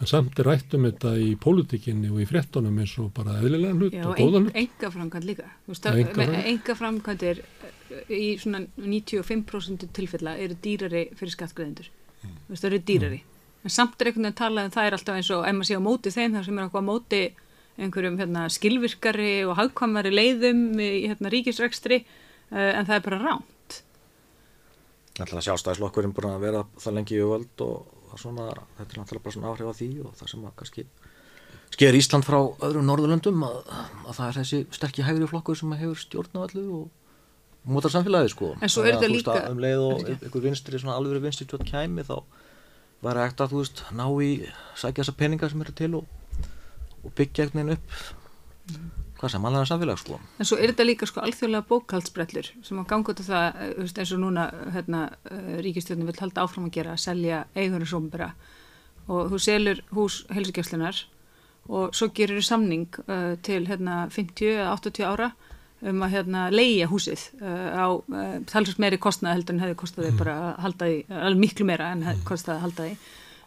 en 0.01 0.09
samt 0.09 0.39
er 0.41 0.49
rætt 0.49 0.75
um 0.79 0.87
þetta 0.89 1.11
í 1.21 1.35
pólitíkinni 1.41 2.09
og 2.09 2.23
í 2.23 2.27
fréttunum 2.29 2.79
eins 2.81 2.95
og 3.03 3.11
bara 3.17 3.37
eðlilega 3.41 3.75
hlut 3.77 3.97
Já, 3.97 4.05
og 4.09 4.21
ein, 4.21 4.47
hlut 4.47 4.57
enga 4.63 4.91
framkvæmt 4.95 5.27
líka. 5.29 5.49
Þú 5.67 5.75
veist, 5.75 5.85
Já, 5.85 5.91
að- 5.91 5.99
einkaframkvæmd. 6.01 6.37
með 6.37 6.49
enga 6.55 6.77
framkvæmdir 6.79 7.43
í 8.09 8.31
svona 8.41 8.63
95% 8.79 9.87
tilfella 9.93 10.37
eru 10.39 10.57
dýrari 10.63 11.05
fyrir 11.19 11.35
skattgreðendur. 11.37 11.91
Þú 12.23 12.49
veist, 12.55 12.65
það 12.65 12.71
eru 12.73 12.81
dýrari. 12.91 13.21
En 13.61 13.71
samt 13.71 14.01
er 14.01 14.09
einhvern 14.09 14.25
veginn 14.31 14.41
talað 14.41 14.65
um 14.65 14.75
það 14.77 14.87
er 14.89 14.97
alltaf 14.97 15.17
eins 15.21 15.31
og 15.37 15.45
ef 15.45 15.55
maður 15.59 15.69
sé 15.69 15.77
á 15.77 15.83
móti 15.85 16.15
þeim 16.17 16.33
þar 16.39 16.45
sem 16.49 16.59
er 16.59 16.65
eitthvað 16.65 16.81
á 16.81 16.91
móti 16.91 17.23
einhverjum 17.81 18.19
hérna, 18.21 18.49
skilvirkari 18.53 19.33
og 19.49 19.57
hagkvæmari 19.57 20.11
leiðum 20.13 20.63
í 20.81 20.91
hérna, 21.09 21.31
ríkisrekstri 21.33 22.01
uh, 22.05 22.73
en 22.81 22.87
það 22.89 22.97
er 22.97 23.05
bara 23.05 23.21
ránt. 23.21 23.81
Náttúrulega 25.19 25.45
sjálfstæðislokkurinn 25.49 26.15
búin 26.17 26.31
að 26.33 26.45
vera 26.47 26.65
það 26.81 26.97
lengi 26.97 27.17
í 27.19 27.25
völd 27.29 27.65
og 27.67 27.85
það 27.85 28.00
svona, 28.19 28.47
þetta 28.79 28.93
er 28.95 28.99
náttúrulega 29.01 29.25
bara 29.25 29.35
svona 29.37 29.51
áhrif 29.53 29.71
á 29.71 29.75
því 29.79 29.89
og 30.05 30.15
það 30.19 30.29
sem 30.33 30.45
að 30.45 30.55
kannski 30.57 30.85
sker 31.71 31.95
Ísland 31.95 32.25
frá 32.27 32.39
öðrum 32.67 32.87
Norðurlöndum 32.89 33.45
að, 33.47 33.59
að 34.09 34.15
það 34.19 34.27
er 34.29 34.39
þessi 34.41 34.59
sterkki 34.75 35.03
hægri 35.07 35.29
flokkur 35.31 35.57
sem 35.57 35.73
hefur 35.79 35.97
stjórn 36.03 36.35
á 36.35 36.41
öllu 36.49 36.65
og 36.81 36.89
mótar 37.71 37.93
samfélagið 37.95 38.33
sko. 38.33 38.55
En 38.61 38.69
svo 38.73 38.83
er 38.83 38.97
þetta 38.97 39.11
líka- 39.13 39.37
að 39.37 39.51
Um 39.53 39.59
leið 39.63 39.81
og 39.87 40.05
einhver 40.11 40.43
vinstri, 40.43 40.79
svona 40.81 40.97
alveg 40.97 41.23
vinstri 41.23 41.47
stjórn 41.47 41.69
kæmi 41.69 42.03
þá 42.09 42.17
væri 43.05 43.23
ekkert 43.27 43.41
að 43.47 43.53
þú 43.55 43.61
veist 43.63 43.85
ná 43.97 44.07
í 44.25 44.31
sækja 44.77 45.05
þessa 45.05 45.17
peninga 45.17 45.49
sem 45.51 45.61
eru 45.63 45.73
til 45.73 45.95
og, 45.95 46.05
og 47.05 47.15
byggja 47.15 47.45
einhvern 47.47 47.71
veginn 47.71 47.79
upp 47.79 49.00
hvað 49.21 49.35
sem 49.35 49.47
alveg 49.51 49.69
samfélag 49.69 50.01
sko. 50.01 50.21
En 50.41 50.49
svo 50.49 50.57
er 50.57 50.73
þetta 50.73 50.87
líka 50.87 51.09
sko 51.09 51.21
alþjóðlega 51.25 51.69
bókaldsbrellur 51.69 52.51
sem 52.65 52.81
ganga 52.89 53.13
út 53.13 53.21
af 53.21 53.29
það, 53.29 53.47
eh, 53.51 53.75
þú 53.77 53.85
veist, 53.85 54.01
eins 54.01 54.15
og 54.17 54.23
núna 54.25 54.47
hérna, 54.73 55.03
ríkistjórnum 55.61 56.09
vil 56.09 56.21
halda 56.25 56.47
áfram 56.47 56.71
að 56.71 56.75
gera 56.79 56.97
að 56.97 57.05
selja 57.05 57.45
eigunir 57.55 57.91
sómbera 57.91 58.33
og 59.11 59.31
þú 59.33 59.41
selur 59.43 59.81
hús 59.95 60.23
helsugjöfslunar 60.31 61.05
og 61.71 61.95
svo 61.97 62.11
gerir 62.15 62.41
þú 62.41 62.47
samning 62.47 63.01
uh, 63.07 63.37
til 63.45 63.65
hérna 63.69 64.05
50 64.11 64.55
eða 64.57 64.75
80 64.79 65.07
ára 65.07 65.31
um 65.81 66.03
að 66.05 66.15
hérna 66.17 66.45
leia 66.53 66.89
húsið 66.91 67.23
uh, 67.41 67.71
á 67.73 67.87
uh, 67.89 68.37
talsast 68.51 68.81
meiri 68.83 69.01
kostnað 69.01 69.39
heldur 69.39 69.57
en 69.57 69.65
hefði 69.65 69.81
kostað 69.83 70.09
þig 70.09 70.21
bara 70.21 70.37
að 70.41 70.63
halda 70.67 70.91
því, 70.91 70.99
alveg 71.21 71.43
miklu 71.45 71.69
meira 71.69 71.91
en 71.95 72.07
hefði 72.09 72.27
kostað 72.29 72.57
að 72.57 72.65
halda 72.67 72.89
því 72.89 72.95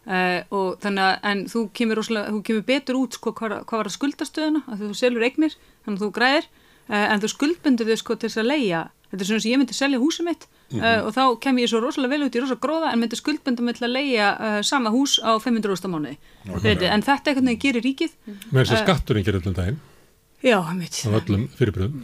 Uh, 0.03 0.41
og 0.51 0.81
þannig 0.83 1.05
að 1.05 1.27
en 1.29 1.43
þú 1.47 1.61
kemur, 1.79 1.99
rosalega, 2.01 2.31
þú 2.33 2.41
kemur 2.49 2.65
betur 2.67 2.97
út 2.99 3.15
sko, 3.15 3.31
hvað, 3.37 3.53
hvað 3.69 3.79
var 3.79 3.89
að 3.89 3.95
skuldastöðuna 3.95 4.61
að 4.67 4.81
þú 4.83 4.97
selur 4.99 5.23
eignir, 5.23 5.55
þannig 5.85 6.01
að 6.01 6.03
þú 6.03 6.09
græðir. 6.17 6.49
Uh, 6.89 7.05
en 7.05 7.23
þú 7.23 7.29
skuldbundir 7.31 7.87
þau 7.87 8.01
sko 8.01 8.17
til 8.19 8.27
þess 8.27 8.41
að 8.41 8.49
leia 8.49 8.81
þetta 9.13 9.21
er 9.21 9.29
svona 9.29 9.43
sem 9.45 9.53
ég 9.53 9.61
myndi 9.61 9.77
selja 9.77 10.01
húsið 10.01 10.27
mitt. 10.27 10.45
Uh, 10.73 11.05
og 11.05 11.13
þá 11.13 11.23
kem 11.45 11.61
ég 11.61 11.69
svo 11.69 11.79
rosalega 11.83 12.15
vel 12.15 12.27
út 12.27 12.35
í 12.35 12.41
rosa 12.41 12.57
gróða 12.59 12.91
en 12.91 12.99
myndi 13.03 13.19
skuldbunda 13.19 13.63
mig 13.63 13.77
til 13.77 13.85
að 13.85 13.93
leia 13.93 14.29
sama 14.65 14.91
hús 14.91 15.19
á 15.21 15.37
500 15.37 15.69
rústa 15.69 15.91
mánuði. 15.91 16.17
Veitir, 16.49 16.89
en 16.89 17.05
þetta 17.05 17.37
veginn 17.37 17.61
gerir 17.61 17.85
ríkið. 17.85 18.15
Með 18.49 18.63
þess 18.63 18.79
að 18.79 18.85
skatturinn 18.87 19.27
gerir 19.27 19.43
allan 19.43 19.59
daginn 19.59 19.81
já, 20.43 20.57
mitt 20.75 20.97
af 21.07 21.13
öllum 21.21 21.47
fyrirbröðum 21.55 22.03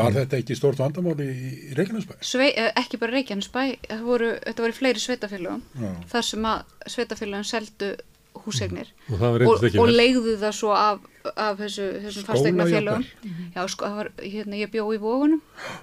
Var 0.00 0.12
þetta 0.18 0.38
ekki 0.42 0.56
stort 0.58 0.78
vandamáli 0.82 1.26
í, 1.30 1.50
Reykjanesbæ? 1.78 2.16
Svei, 2.20 2.50
eh, 2.56 2.72
ekki 2.80 2.98
bara 2.98 3.12
Reykjanesbæ, 3.16 3.62
það 3.88 4.02
voru, 4.08 4.30
þetta 4.46 4.64
voru 4.66 4.76
fleiri 4.80 5.02
sveitafélögum, 5.04 5.62
Já. 5.78 5.90
þar 6.12 6.26
sem 6.32 6.48
að 6.50 6.62
sveitafélögum 6.94 7.44
seldu 7.46 7.92
húsegnir 8.38 8.90
og 9.10 9.16
það 9.18 9.32
var 9.34 9.42
og, 9.48 9.64
og 9.64 9.86
vel 9.88 9.96
leigðu 9.98 10.34
það 10.38 10.52
svo 10.54 10.68
af, 10.78 11.00
af 11.34 11.56
þessu, 11.58 11.86
þessum 12.04 12.22
Skóla 12.22 12.28
fasteignafélögum. 12.32 13.06
jafnvel. 13.08 13.48
Já, 13.56 13.62
sko, 13.72 13.84
það 13.88 13.96
var, 14.02 14.10
hérna, 14.22 14.60
ég 14.60 14.70
bjó 14.74 14.84
í 14.94 15.00
vógunum 15.02 15.40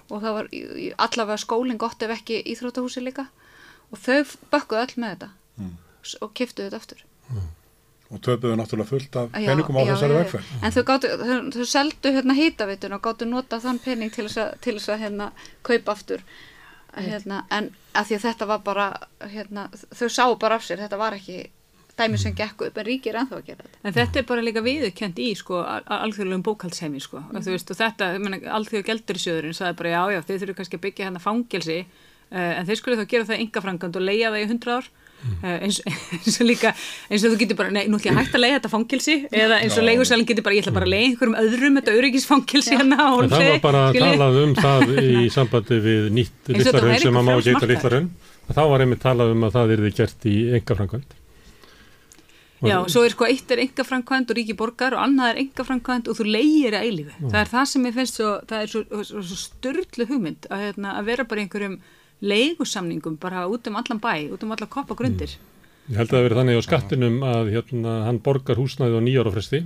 og 0.09 0.21
það 0.23 0.37
var 0.37 0.47
allavega 1.07 1.37
skólinn 1.43 1.77
gott 1.81 2.01
ef 2.05 2.13
ekki 2.15 2.39
íþróttahúsi 2.53 3.03
líka 3.03 3.27
og 3.91 3.99
þau 3.99 4.23
bökkuðu 4.53 4.83
öll 4.85 4.95
með 5.03 5.15
þetta 5.17 5.29
s- 6.05 6.15
og 6.21 6.31
kiftuðu 6.37 6.69
þetta 6.69 6.79
aftur. 6.79 7.03
Og 8.13 8.21
töpuðu 8.21 8.57
náttúrulega 8.59 8.91
fullt 8.91 9.15
af 9.17 9.31
Já, 9.33 9.47
peningum 9.49 9.79
á 9.79 9.81
já, 9.81 9.89
þessari 9.93 10.17
vegferð. 10.19 10.49
En 10.61 10.73
þau, 10.75 10.83
gátu, 10.85 11.09
þau, 11.21 11.37
þau 11.55 11.69
seldu 11.71 12.11
hérna 12.13 12.35
hýtavitun 12.37 12.93
og 12.97 13.01
gáttu 13.07 13.27
nota 13.29 13.59
þann 13.63 13.81
pening 13.81 14.13
til 14.13 14.27
þess 14.27 14.41
að, 14.43 14.51
til 14.61 14.75
þess 14.77 14.91
að 14.93 15.05
hérna, 15.05 15.29
kaupa 15.65 15.95
aftur. 15.95 16.25
Hérna, 16.95 17.41
en 17.51 17.71
að 17.97 18.11
því 18.11 18.17
að 18.19 18.25
þetta 18.27 18.49
var 18.51 18.61
bara, 18.63 18.87
hérna, 19.33 19.65
þau 19.89 20.07
sáu 20.13 20.37
bara 20.39 20.59
af 20.59 20.67
sér, 20.67 20.83
þetta 20.85 21.01
var 21.01 21.17
ekki 21.17 21.47
dæmi 21.95 22.19
sem 22.19 22.35
gekk 22.35 22.65
upp, 22.67 22.77
en 22.77 22.87
ríkir 22.87 23.17
ennþá 23.17 23.39
að 23.39 23.49
gera 23.49 23.63
þetta. 23.65 23.79
En 23.81 23.95
þetta 23.95 24.19
er 24.19 24.27
bara 24.29 24.43
líka 24.43 24.63
viðurkent 24.63 25.21
í 25.23 25.29
sko, 25.39 25.61
alþjóðlegum 25.63 26.43
bókaldsheimi 26.45 27.01
sko. 27.03 27.21
Mm. 27.23 27.45
Veist, 27.47 27.71
og 27.71 27.79
þetta, 27.79 28.09
alþjóðu 28.57 28.87
geldurisjöðurinn 28.89 29.55
sagði 29.55 29.79
bara 29.81 29.93
já, 29.93 30.01
já, 30.15 30.21
þeir 30.27 30.41
þurfu 30.43 30.57
kannski 30.59 30.79
að 30.79 30.83
byggja 30.85 31.07
hérna 31.07 31.23
fangelsi 31.23 31.79
uh, 31.81 32.51
en 32.51 32.67
þeir 32.67 32.81
skulle 32.81 32.99
þá 32.99 33.07
gera 33.13 33.29
það 33.31 33.43
yngafrangand 33.45 33.99
og 33.99 34.07
leia 34.09 34.31
það 34.33 34.43
í 34.43 34.49
hundra 34.51 34.77
ár 34.79 34.91
uh, 35.23 35.57
eins, 35.57 35.79
eins 35.85 36.37
og 36.39 36.47
líka, 36.49 36.73
eins 37.09 37.25
og 37.25 37.33
þú 37.33 37.39
getur 37.41 37.59
bara, 37.59 37.73
nei, 37.73 37.83
nú 37.89 37.99
ætlum 37.99 38.11
ég 38.11 38.15
að 38.15 38.21
hægt 38.21 38.37
að 38.37 38.43
leia 38.43 38.59
þetta 38.59 38.71
fangelsi 38.73 39.17
eða 39.31 39.59
eins 39.63 39.75
og 39.75 39.83
Já. 39.83 39.87
leigusalinn 39.89 40.29
getur 40.29 40.47
bara, 40.47 40.57
ég 40.57 40.65
ætla 40.65 40.75
bara 40.77 40.89
að 40.89 40.93
leia 40.95 41.09
einhverjum 41.09 41.37
öðrum 41.41 41.81
þetta 41.81 41.97
öryggisfangelsi 41.99 42.79
hérna 42.79 43.09
en 43.09 43.35
það 43.35 43.49
var 43.49 43.61
bara 43.65 43.83
skilurðu. 43.91 44.15
talað 44.15 44.39
um 44.43 44.55
það 44.61 44.95
í 45.01 45.27
sambandi 45.37 45.81
við 45.89 46.07
nýtt 46.19 46.55
og 46.55 46.81
væri 46.89 47.03
sem 47.03 47.21
að 47.21 47.29
má 47.29 47.35
geita 47.49 47.69
litlarhraun 47.73 48.09
þá 48.49 48.63
var 48.71 48.85
einmitt 48.85 49.05
talað 49.05 49.35
um 49.35 49.45
að 49.47 49.59
það 49.59 49.77
yrði 49.77 49.93
gert 50.01 50.27
í 50.29 50.39
engaframkvæmt 50.59 51.21
Já, 52.63 52.77
svo 52.89 53.03
er 53.05 53.13
sko 53.13 53.27
eitt 53.27 53.51
er 53.51 53.61
engafrankvæmt 53.65 54.31
og 54.31 54.37
ríki 54.37 54.55
borgar 54.57 54.95
og 54.95 55.03
annað 55.03 55.33
er 55.33 55.41
engafrankvæmt 55.43 56.07
og 56.09 56.17
þú 56.17 56.27
leigir 56.29 56.77
að 56.77 56.87
eilífi. 56.87 57.15
Það 57.19 57.39
er 57.41 57.51
það 57.51 57.65
sem 57.71 57.85
ég 57.85 57.97
finnst 57.97 58.19
svo, 58.19 58.31
það 58.49 58.63
er 58.63 58.71
svo, 58.71 58.83
svo, 59.09 59.23
svo 59.27 59.39
störtlu 59.41 60.07
hugmynd 60.09 60.47
að, 60.49 60.63
hérna, 60.63 60.95
að 60.99 61.11
vera 61.11 61.27
bara 61.29 61.43
í 61.43 61.45
einhverjum 61.45 61.77
leigusamningum 62.25 63.17
bara 63.21 63.45
út 63.51 63.67
um 63.69 63.77
allan 63.79 64.01
bæ, 64.01 64.13
út 64.33 64.43
um 64.43 64.53
allan 64.55 64.71
koppa 64.71 64.97
grundir. 64.97 65.37
Ég 65.85 65.99
held 65.99 66.09
að 66.09 66.17
það 66.17 66.23
verið 66.25 66.39
þannig 66.41 66.59
á 66.59 66.67
skattinum 66.67 67.17
að 67.29 67.49
hérna, 67.53 67.95
hann 68.07 68.21
borgar 68.25 68.57
húsnæði 68.57 68.97
á 68.97 69.01
nýjára 69.05 69.33
fresti. 69.35 69.65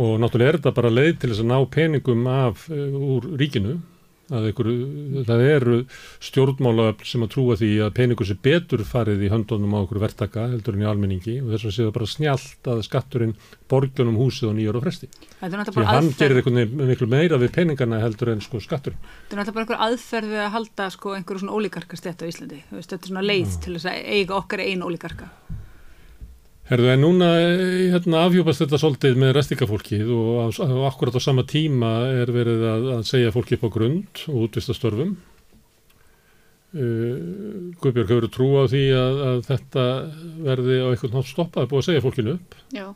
Og 0.00 0.16
náttúrulega 0.18 0.54
er 0.54 0.58
þetta 0.58 0.76
bara 0.78 0.90
leið 0.90 1.18
til 1.20 1.30
þess 1.30 1.42
að 1.44 1.50
ná 1.50 1.58
peningum 1.70 2.24
af 2.30 2.64
uh, 2.72 2.96
úr 3.14 3.28
ríkinu 3.38 3.76
að 4.34 4.48
ykkur, 4.50 4.70
það 5.28 5.42
eru 5.48 5.78
stjórnmálaöfl 6.28 7.08
sem 7.08 7.24
að 7.24 7.32
trúa 7.34 7.56
því 7.60 7.70
að 7.86 7.92
peningur 7.98 8.28
sem 8.28 8.40
betur 8.44 8.84
farið 8.88 9.24
í 9.26 9.30
höndunum 9.32 9.76
á 9.76 9.78
okkur 9.82 10.02
verktaka 10.02 10.48
heldur 10.52 10.78
en 10.78 10.84
í 10.84 10.88
almenningi 10.90 11.36
og 11.42 11.52
þess 11.54 11.68
að 11.70 11.76
séu 11.76 11.88
það 11.88 11.94
bara 11.98 12.10
snjált 12.14 12.70
að 12.74 12.82
skatturinn 12.88 13.34
borgjunum 13.70 14.20
húsið 14.20 14.50
á 14.50 14.56
nýjára 14.58 14.84
fresti. 14.84 15.10
Þetta 15.40 15.50
er 15.50 15.60
náttúrulega 15.60 15.74
Því 15.74 15.80
bara 15.80 15.96
hann 15.96 16.12
gerir 16.18 16.40
einhvern 16.40 16.60
veginn 16.60 16.92
miklu 16.92 17.10
meira 17.10 17.40
við 17.40 17.54
peningana 17.56 18.02
heldur 18.02 18.34
en 18.34 18.44
sko 18.44 18.62
skattur. 18.62 18.96
þetta 18.98 19.36
er 19.36 19.42
náttúrulega 19.42 19.56
bara 19.56 19.66
einhver 19.66 19.84
aðferð 19.88 20.34
við 20.34 20.44
að 20.44 20.54
halda 20.58 20.88
sko 20.94 21.16
einhverju 21.18 21.44
svona 21.44 21.58
ólíkarkastett 21.58 22.24
á 22.24 22.30
Íslandi. 22.30 22.62
Þetta 22.70 23.00
er 23.00 23.12
svona 23.12 23.26
leið 23.26 23.60
til 23.64 23.76
þess 23.76 23.90
að 23.90 24.08
eiga 24.18 24.38
okkar 24.40 24.64
einn 24.64 24.84
ólíkarka. 24.84 25.30
Herðu, 26.64 26.88
en 26.94 27.02
núna 27.04 27.28
eh, 27.42 27.90
hérna, 27.92 28.22
afhjúpast 28.24 28.62
þetta 28.62 28.78
svolítið 28.80 29.18
með 29.20 29.34
restingafólkið 29.36 30.10
og, 30.16 30.60
og 30.64 30.84
akkurat 30.88 31.16
á 31.16 31.20
sama 31.20 31.44
tíma 31.44 31.90
er 32.22 32.32
verið 32.32 32.64
að, 32.70 32.86
að 32.94 33.02
segja 33.10 33.32
fólki 33.34 33.58
upp 33.58 33.66
á 33.68 33.74
grund 33.74 34.22
og 34.32 34.46
útvista 34.46 34.76
störfum. 34.76 35.12
Uh, 36.74 37.70
Guðbjörg 37.78 38.08
hefur 38.10 38.24
trú 38.34 38.46
á 38.58 38.64
því 38.66 38.80
að, 38.98 39.18
að 39.28 39.36
þetta 39.46 39.82
verði 40.48 40.78
á 40.82 40.86
einhvern 40.88 41.12
nátt 41.14 41.28
stoppað 41.28 41.68
búið 41.70 41.82
að 41.82 41.86
segja 41.86 42.02
fólkinu 42.02 42.32
upp. 42.34 42.56
Já. 42.74 42.86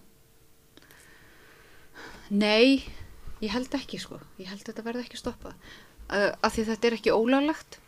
Nei, 2.35 2.83
ég 3.45 3.53
held 3.55 3.77
ekki 3.79 4.01
sko. 4.03 4.19
Ég 4.41 4.49
held 4.51 4.65
þetta 4.67 4.87
verði 4.89 5.05
ekki 5.05 5.21
stoppað. 5.21 5.55
Uh, 6.09 6.33
af 6.41 6.57
því 6.57 6.65
þetta 6.73 6.89
er 6.89 6.97
ekki 6.99 7.15
ólöglegt. 7.15 7.79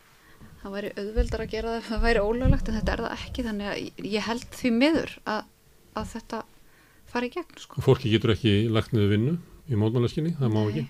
Það 0.61 0.77
væri 0.77 0.93
auðveldar 1.01 1.43
að 1.43 1.51
gera 1.57 1.73
það 1.73 1.81
ef 1.81 1.89
það 1.89 2.05
væri 2.05 2.23
ólöglegt 2.29 2.69
en 2.69 2.79
þetta 2.79 2.93
er 2.93 3.03
það 3.03 3.17
ekki. 3.17 3.45
Þannig 3.49 3.73
að 3.73 4.07
ég 4.13 4.27
held 4.29 4.47
því 4.61 4.73
miður 4.77 5.13
að, 5.33 5.50
að 5.99 6.09
þetta 6.15 6.41
fari 7.11 7.27
í 7.27 7.33
gegn 7.35 7.59
sko. 7.59 7.81
Fólki 7.83 8.11
getur 8.13 8.33
ekki 8.35 8.53
lagt 8.71 8.93
niður 8.95 9.11
vinnu 9.15 9.33
í 9.71 9.79
mótmálaskinni, 9.79 10.33
það 10.39 10.53
má 10.55 10.61
ekki. 10.69 10.85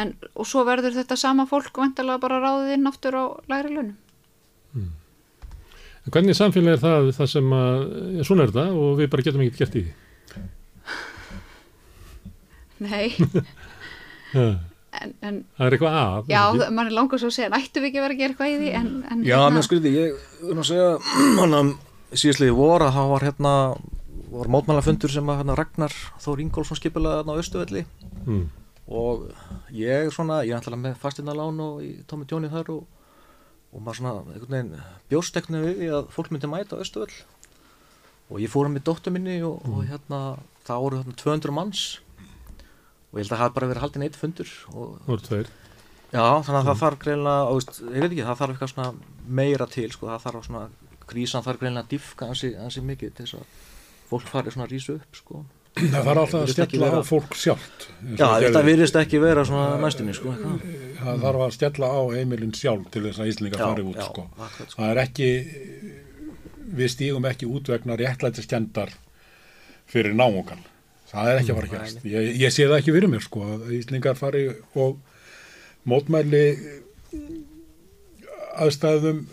En, 0.00 0.14
og 0.38 0.46
svo 0.48 0.62
verður 0.66 0.94
þetta 0.96 1.16
sama 1.20 1.44
fólk 1.50 1.76
vantarlega 1.76 2.22
bara 2.22 2.38
ráðið 2.42 2.74
inn 2.78 2.88
aftur 2.88 3.16
á 3.20 3.24
lægri 3.50 3.74
launum. 3.74 3.96
En 6.04 6.12
hvernig 6.12 6.36
samfélag 6.36 6.76
er 6.76 6.80
það, 6.82 7.10
það 7.16 7.28
sem 7.32 7.52
að, 7.56 7.84
ja, 8.18 8.24
svona 8.28 8.44
er 8.44 8.52
það 8.52 8.74
og 8.80 8.90
við 8.98 9.10
bara 9.12 9.24
getum 9.24 9.44
ekki 9.44 9.60
gert 9.62 9.76
í 9.80 9.84
því? 9.84 9.92
Nei, 12.84 13.06
Ja, 14.34 14.48
en, 14.98 15.12
en 15.22 15.36
það 15.56 15.66
er 15.68 15.74
eitthvað 15.76 15.96
að. 16.00 16.28
já, 16.32 16.40
er 16.42 16.56
ekki? 16.58 16.74
mann 16.74 16.88
er 16.90 16.94
langar 16.96 17.20
svo 17.22 17.28
að 17.30 17.36
segja, 17.36 17.50
nættu 17.52 17.80
við 17.82 17.88
ekki 17.90 18.00
að 18.00 18.04
vera 18.04 18.14
að 18.16 18.20
gera 18.20 18.32
eitthvað 18.34 18.50
í 18.50 18.56
því 18.60 18.70
en, 18.80 18.88
en 19.14 19.22
Já, 19.26 19.36
mér 19.54 19.66
skriði, 19.66 19.92
ég 19.94 20.24
vil 20.42 20.56
nú 20.58 20.64
segja 20.66 20.88
hann 21.40 21.56
að 21.60 21.70
síðastliði 22.18 22.56
vor 22.58 22.84
að 22.86 22.96
það 22.98 23.12
var 23.14 23.26
hérna 23.28 23.52
var 24.34 24.50
mótmælafundur 24.54 25.12
sem 25.12 25.28
að 25.30 25.40
hérna 25.42 25.56
Ragnar 25.58 25.94
Þór 26.24 26.42
Ingólfsson 26.44 26.78
skipilaði 26.80 27.24
á 27.30 27.40
Östuvelli 27.40 27.84
Mm. 28.24 28.46
og 28.88 29.26
ég 29.72 30.10
svona, 30.12 30.38
ég 30.46 30.54
er 30.54 30.60
alltaf 30.62 30.78
með 30.80 30.94
fastinalán 31.02 31.58
og 31.60 31.82
í 31.84 31.90
Tómi 32.08 32.24
Djóni 32.28 32.48
þar 32.52 32.70
og, 32.72 32.86
og 33.74 33.82
maður 33.84 33.98
svona 34.00 34.12
einhvern 34.32 34.54
veginn 34.54 34.86
bjósteknu 35.12 35.60
við 35.66 35.92
að 35.98 36.08
fólk 36.14 36.30
myndi 36.32 36.48
mæta 36.48 36.76
á 36.76 36.82
Östuöll 36.84 37.12
og 38.30 38.40
ég 38.40 38.48
fór 38.48 38.64
hann 38.64 38.74
með 38.78 38.86
dóttur 38.88 39.12
minni 39.12 39.36
og, 39.44 39.60
og 39.68 39.84
hérna 39.90 40.20
það 40.64 40.80
voru 40.86 41.00
hérna 41.02 41.16
200 41.20 41.52
manns. 41.52 41.82
Og 43.12 43.20
ég 43.20 43.26
held 43.26 43.34
að 43.34 43.36
það 43.36 43.42
hafi 43.44 43.54
bara 43.58 43.68
verið 43.70 43.84
haldin 43.84 44.04
eitt 44.06 44.16
fundur 44.16 44.54
og 44.72 44.94
voru 45.06 45.20
tveir. 45.28 45.50
já, 46.14 46.24
þannig 46.46 46.56
að 46.62 46.70
það 46.70 46.80
þarf 46.80 46.98
greinlega, 47.04 47.44
veist, 47.52 47.76
ég 47.84 48.00
veit 48.00 48.08
ekki, 48.08 48.24
það 48.24 48.40
þarf 48.40 48.56
eitthvað 48.64 48.96
meira 49.28 49.66
til, 49.70 49.90
sko, 49.92 50.08
það 50.08 50.24
þarf 50.24 50.48
svona 50.48 50.64
krísan 51.04 51.44
þarf 51.44 51.60
greinlega 51.60 51.90
diffka 51.92 52.30
ansi, 52.32 52.54
ansi 52.56 52.80
mikið 52.80 53.12
til 53.20 53.26
þess 53.28 53.36
að 53.42 53.62
fólk 54.10 54.30
fari 54.30 54.52
svona 54.54 54.68
að 54.68 54.74
rísa 54.76 54.96
upp, 54.98 55.20
sko 55.20 55.44
Það 55.74 56.04
þarf 56.06 56.20
alltaf 56.20 56.36
að 56.38 56.50
stjalla 56.52 56.88
á 56.94 57.00
fólk 57.02 57.32
sjálft. 57.34 57.86
Já, 58.14 58.26
þetta 58.44 58.60
virðist 58.62 58.98
ekki 59.00 59.18
vera 59.22 59.42
svona 59.48 59.78
næstunni, 59.82 60.12
sko. 60.14 60.34
Það 61.00 61.24
þarf 61.24 61.42
að 61.46 61.54
stjalla 61.56 61.88
á 61.90 62.00
heimilin 62.14 62.52
sjálf 62.54 62.84
til 62.94 63.02
þess 63.08 63.22
að 63.24 63.30
Íslinga 63.32 63.58
Já, 63.58 63.64
fari 63.64 63.86
út, 63.88 63.98
já, 63.98 64.04
sko. 64.06 64.26
akkurat, 64.36 64.70
sko. 64.70 64.76
Það 64.76 64.92
er 64.92 65.00
ekki, 65.02 65.30
við 66.78 66.92
stígum 66.94 67.26
ekki 67.32 67.48
út 67.50 67.72
vegna 67.74 67.98
réttlætiskendar 67.98 68.94
fyrir 69.90 70.14
náungan. 70.14 70.62
Það 71.10 71.32
er 71.32 71.42
ekki 71.42 71.50
að 71.50 71.58
fara 71.58 71.70
að 71.70 71.74
gerast. 71.74 72.06
Ég, 72.14 72.30
ég 72.44 72.54
sé 72.54 72.68
það 72.70 72.78
ekki 72.78 72.94
fyrir 72.94 73.10
mér, 73.10 73.26
sko, 73.26 73.42
að 73.56 73.74
Íslingar 73.80 74.20
fari 74.20 74.46
og 74.78 75.02
mótmæli 75.90 76.44
aðstæðum 78.62 79.24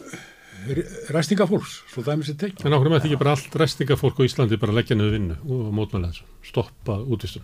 ræstingafólks, 1.15 1.77
svo 1.91 2.03
það 2.05 2.21
er 2.29 2.37
tekið. 2.43 2.65
En 2.67 2.75
áhverjum 2.75 2.97
ætti 2.97 3.09
ekki 3.09 3.19
bara 3.21 3.33
allt 3.35 3.55
restingafólk 3.61 4.19
á 4.21 4.23
Íslandi 4.27 4.59
bara 4.61 4.75
leggja 4.77 4.95
niður 4.97 5.15
vinnu 5.17 5.37
og 5.47 5.71
mótmæla 5.77 6.11
þessu, 6.11 6.27
stoppa 6.45 6.99
útvistun. 7.01 7.43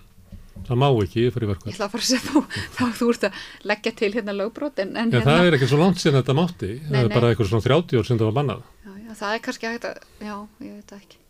Það 0.67 0.79
má 0.81 0.87
ekki 1.03 1.27
fyrir 1.31 1.45
Ég 1.45 1.51
verkvæð. 1.53 1.73
ætla 1.75 1.85
að 1.85 1.91
fara 1.93 2.03
að 2.03 2.09
segja 2.09 2.23
þú, 2.31 2.41
þá 2.77 2.83
þú 2.97 3.09
ert 3.13 3.25
að 3.27 3.41
leggja 3.71 3.91
til 3.99 4.09
hérna 4.15 4.33
lögbrot 4.33 4.79
en, 4.81 4.95
en 4.97 5.11
Já, 5.13 5.19
hérna, 5.19 5.35
það 5.37 5.47
er 5.51 5.57
ekki 5.57 5.69
svo 5.69 5.79
langt 5.83 6.01
síðan 6.01 6.17
þetta 6.21 6.35
mátti. 6.39 6.69
það 6.81 6.91
Nei, 6.95 6.99
er 7.03 7.07
nei. 7.07 7.13
bara 7.17 7.29
eitthvað 7.31 7.49
svona 7.51 7.65
30 7.67 7.99
ár 8.01 8.07
sem 8.09 8.17
það 8.17 8.29
var 8.31 8.37
bannað. 8.39 8.63
já, 8.87 8.91
já, 9.05 9.11
það 9.21 9.35
er 9.37 9.43
kannski 9.45 9.69
hægt 9.71 9.85
að, 9.91 10.01
já, 10.25 10.35
ég 10.65 10.73
veit 10.79 10.89
það 10.91 11.03
ekki. 11.03 11.21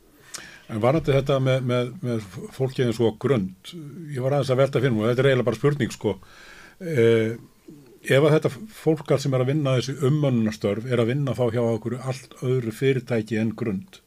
En 0.68 0.82
varandi 0.84 1.14
þetta 1.16 1.38
með, 1.44 1.62
með, 1.74 1.92
með 2.08 2.24
fólkið 2.56 2.86
eins 2.88 2.98
og 3.04 3.20
grund, 3.24 3.74
ég 4.16 4.24
var 4.24 4.34
aðeins 4.38 4.50
að 4.56 4.62
velta 4.64 4.82
fyrir 4.84 4.96
mér 4.96 5.04
og 5.06 5.12
þetta 5.12 5.24
er 5.24 5.30
eiginlega 5.30 5.50
bara 5.52 5.60
spurning 5.60 5.94
sko, 5.96 6.16
eh, 6.84 7.36
ef 8.10 8.24
að 8.28 8.34
þetta 8.38 8.52
fólk 8.78 9.12
allt 9.12 9.24
sem 9.26 9.34
er 9.38 9.44
að 9.44 9.50
vinna 9.52 9.76
þessi 9.78 9.96
ummönnunastörf 10.10 10.86
er 10.92 11.02
að 11.04 11.10
vinna 11.12 11.36
þá 11.38 11.44
hjá 11.56 11.62
okkur 11.66 11.98
allt 12.02 12.36
öðru 12.46 12.74
fyrirtæki 12.76 13.40
en 13.42 13.54
grund, 13.60 14.00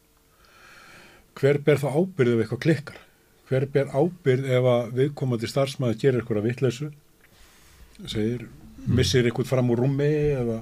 hver 1.39 1.61
ber 1.65 1.79
þá 1.81 1.87
ábyrðið 1.95 2.35
ef 2.39 2.43
eitthvað 2.45 2.63
klikkar? 2.65 2.99
Hver 3.51 3.65
ber 3.73 3.89
ábyrð 3.91 4.45
ef 4.57 4.67
að 4.73 4.91
viðkomandi 4.99 5.47
starfsmæður 5.51 5.97
gerir 6.01 6.21
eitthvað 6.21 6.45
vitleysu, 6.47 6.91
segir, 8.07 8.45
missir 8.87 9.27
eitthvað 9.27 9.49
fram 9.51 9.73
úr 9.73 9.83
rúmi 9.85 10.11
eða 10.37 10.61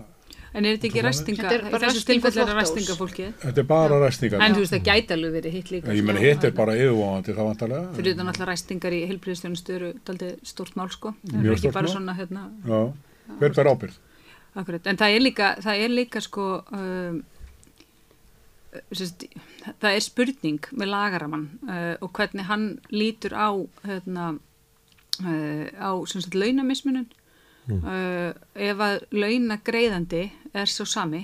En 0.50 0.66
er 0.66 0.80
þetta 0.80 0.88
ekki 0.90 1.02
ræstinga, 1.06 1.44
Þetta 1.46 1.58
er 1.60 1.62
þessu 1.62 1.84
ræsting 1.86 2.00
og 2.02 2.08
tilfelli 2.10 2.40
er 2.42 2.48
það 2.48 2.48
þvottahús. 2.50 2.62
ræstingafólkið? 2.64 3.34
þetta 3.44 3.62
er 3.62 3.66
bara 3.70 3.98
ræstingar. 4.02 4.42
En 4.42 4.56
þú 4.56 4.62
veist, 4.64 4.74
það 4.74 4.88
gæti 4.88 5.14
alveg 5.14 5.34
verið 5.36 5.54
hitt 5.54 5.68
líka. 5.70 5.94
Ég 5.94 6.08
sko. 6.08 6.16
hitt 6.24 6.48
er 6.50 6.56
bara 6.58 6.74
yfirvóðandi 6.80 7.36
þá 7.38 7.42
vantarlega. 7.46 7.92
Fyrir 8.00 8.16
utan 8.16 8.32
alltaf 8.32 8.50
ræstingar 8.50 8.96
í 8.98 9.02
heilbríðstjónustu 9.12 9.76
eru 9.76 9.90
daldið 10.10 10.32
stórt 10.50 10.74
mál 10.80 10.90
sko. 10.90 11.14
Það 11.22 11.38
er 11.38 11.46
Mjög 11.46 11.54
ekki 11.60 11.72
bara 11.78 11.86
mál. 11.86 11.94
svona 11.94 12.16
hérna, 12.18 12.48
Já, 12.66 12.82
hver 13.38 13.54
ber 13.56 13.72
ábyrð? 13.74 14.00
akkurat. 14.58 14.88
En 14.88 15.00
það 15.00 15.16
er 15.16 15.24
líka, 15.24 15.50
það 15.64 15.84
er 15.84 15.94
líka 15.94 16.22
sko, 16.24 16.48
um, 16.76 17.22
sérst, 18.92 19.26
það 19.82 19.96
er 19.96 20.06
spurning 20.06 20.70
með 20.74 20.92
lagaramann 20.94 21.48
uh, 21.70 21.96
og 22.06 22.14
hvernig 22.18 22.48
hann 22.50 22.70
lítur 22.94 23.36
á, 23.38 23.50
hérna, 23.86 24.30
uh, 25.24 25.66
á 25.78 25.92
sagt 26.10 26.38
launamismunum. 26.38 27.10
Uh, 27.70 28.32
ef 28.58 28.80
að 28.82 29.04
launagreiðandi 29.14 30.24
er 30.58 30.72
svo 30.72 30.88
sami 30.90 31.20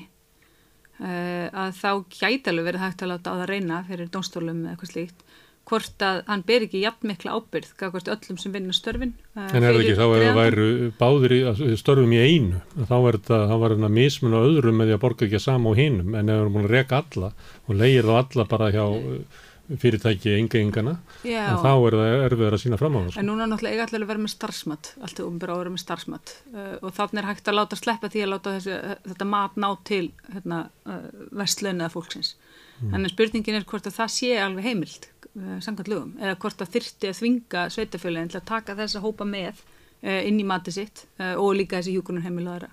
uh, 0.99 1.47
að 1.49 1.72
þá 1.80 1.89
gæti 2.14 2.51
alveg 2.51 2.68
verið 2.68 2.84
hægt 2.84 3.01
að 3.01 3.10
láta 3.16 3.34
á 3.34 3.38
það 3.39 3.49
reyna 3.49 3.80
fyrir 3.88 4.12
dónstólum 4.14 4.60
eða 4.62 4.76
eitthvað 4.76 4.91
slíkt 4.91 5.24
hvort 5.66 6.03
að 6.05 6.20
hann 6.30 6.43
ber 6.45 6.66
ekki 6.68 6.84
jafn 6.84 7.09
mikla 7.09 7.34
ábyrð 7.39 7.72
gafkvært 7.80 8.11
öllum 8.13 8.38
sem 8.41 8.53
vinna 8.53 8.76
störfin. 8.76 9.16
Uh, 9.34 9.47
En 9.49 9.63
er 9.63 9.74
það 9.74 9.82
ekki? 9.82 9.95
þá 9.97 10.05
ef 10.05 10.26
það 10.28 10.38
væru 10.39 10.68
báðir 10.99 11.34
í 11.36 11.39
að- 11.49 11.63
störfum 11.82 12.13
í 12.13 12.22
einu, 12.22 12.61
þá 12.86 12.95
er 12.99 13.18
var 13.66 13.74
þetta 13.74 13.89
mismun 13.95 14.38
á 14.38 14.41
öðrum 14.45 14.78
með 14.80 14.91
því 14.91 14.95
að 14.97 15.03
borga 15.07 15.26
ekki 15.26 15.41
sama 15.41 15.74
á 15.74 15.80
hinum, 15.80 16.13
en 16.13 16.30
ef 16.30 16.36
við 16.36 16.43
erum 16.45 16.55
búin 16.59 16.70
að 16.70 16.76
reka 16.78 17.01
alla 17.01 17.34
og 17.66 17.76
leigir 17.76 18.05
þá 18.05 18.16
alla 18.22 18.47
bara 18.53 18.72
hjá 18.72 18.86
uh, 18.86 19.43
fyrirtæki 19.82 20.36
engengana, 20.38 20.99
en 21.26 21.57
þá 21.63 21.72
er 21.74 21.95
það 21.97 22.24
erfiðar 22.28 22.53
að 22.57 22.61
sína 22.61 22.78
fram 22.78 22.97
á 22.97 22.99
það. 23.01 23.16
en 23.18 23.26
núna 23.26 23.47
náttúrulega 23.49 23.74
eiga 23.74 23.86
allir 23.88 24.03
að 24.05 24.11
vera 24.11 24.22
með 24.22 24.34
starfsmat 24.36 24.89
allt 25.01 25.20
er 25.20 25.26
umbyrða 25.26 25.55
að 25.55 25.61
vera 25.63 25.74
með 25.74 25.82
starfsmat. 25.82 26.34
Uh, 26.53 26.76
og 26.86 26.93
þannig 26.93 27.22
er 27.24 27.30
hægt 27.32 27.49
að 27.49 27.57
láta 27.57 27.80
sleppa 27.80 28.11
því 28.13 28.22
að 28.22 28.32
láta 28.36 28.53
þessi, 28.59 28.76
þetta 29.09 29.26
mat 29.32 29.57
ná 29.57 29.70
til 29.89 30.03
hérna, 30.36 30.59
uh, 30.86 31.07
vestlaunaða 31.34 31.93
fólksins 31.95 32.36
en 32.84 33.09
spurningin 33.09 33.59
er 33.59 33.67
hvort 33.67 33.88
að 33.88 33.97
það 33.99 34.13
sé 34.15 34.32
alveg 34.41 34.67
heimild 34.67 35.07
uh, 35.36 35.59
samkvæmt 35.63 35.91
lögum 35.91 36.15
eða 36.19 36.38
hvort 36.43 36.63
að 36.63 36.73
þyrfti 36.76 37.11
að 37.11 37.19
þvinga 37.19 37.67
sveitafjölinn 37.76 38.32
til 38.32 38.39
að 38.41 38.49
taka 38.49 38.76
þessa 38.80 39.03
hópa 39.03 39.28
með 39.28 39.61
uh, 39.61 40.21
inn 40.28 40.41
í 40.41 40.47
mati 40.47 40.73
sitt 40.76 41.05
uh, 41.19 41.36
og 41.39 41.55
líka 41.59 41.80
þessi 41.80 41.95
hjúkunum 41.95 42.26
heimil 42.26 42.49
og 42.49 42.57
aðra. 42.57 42.71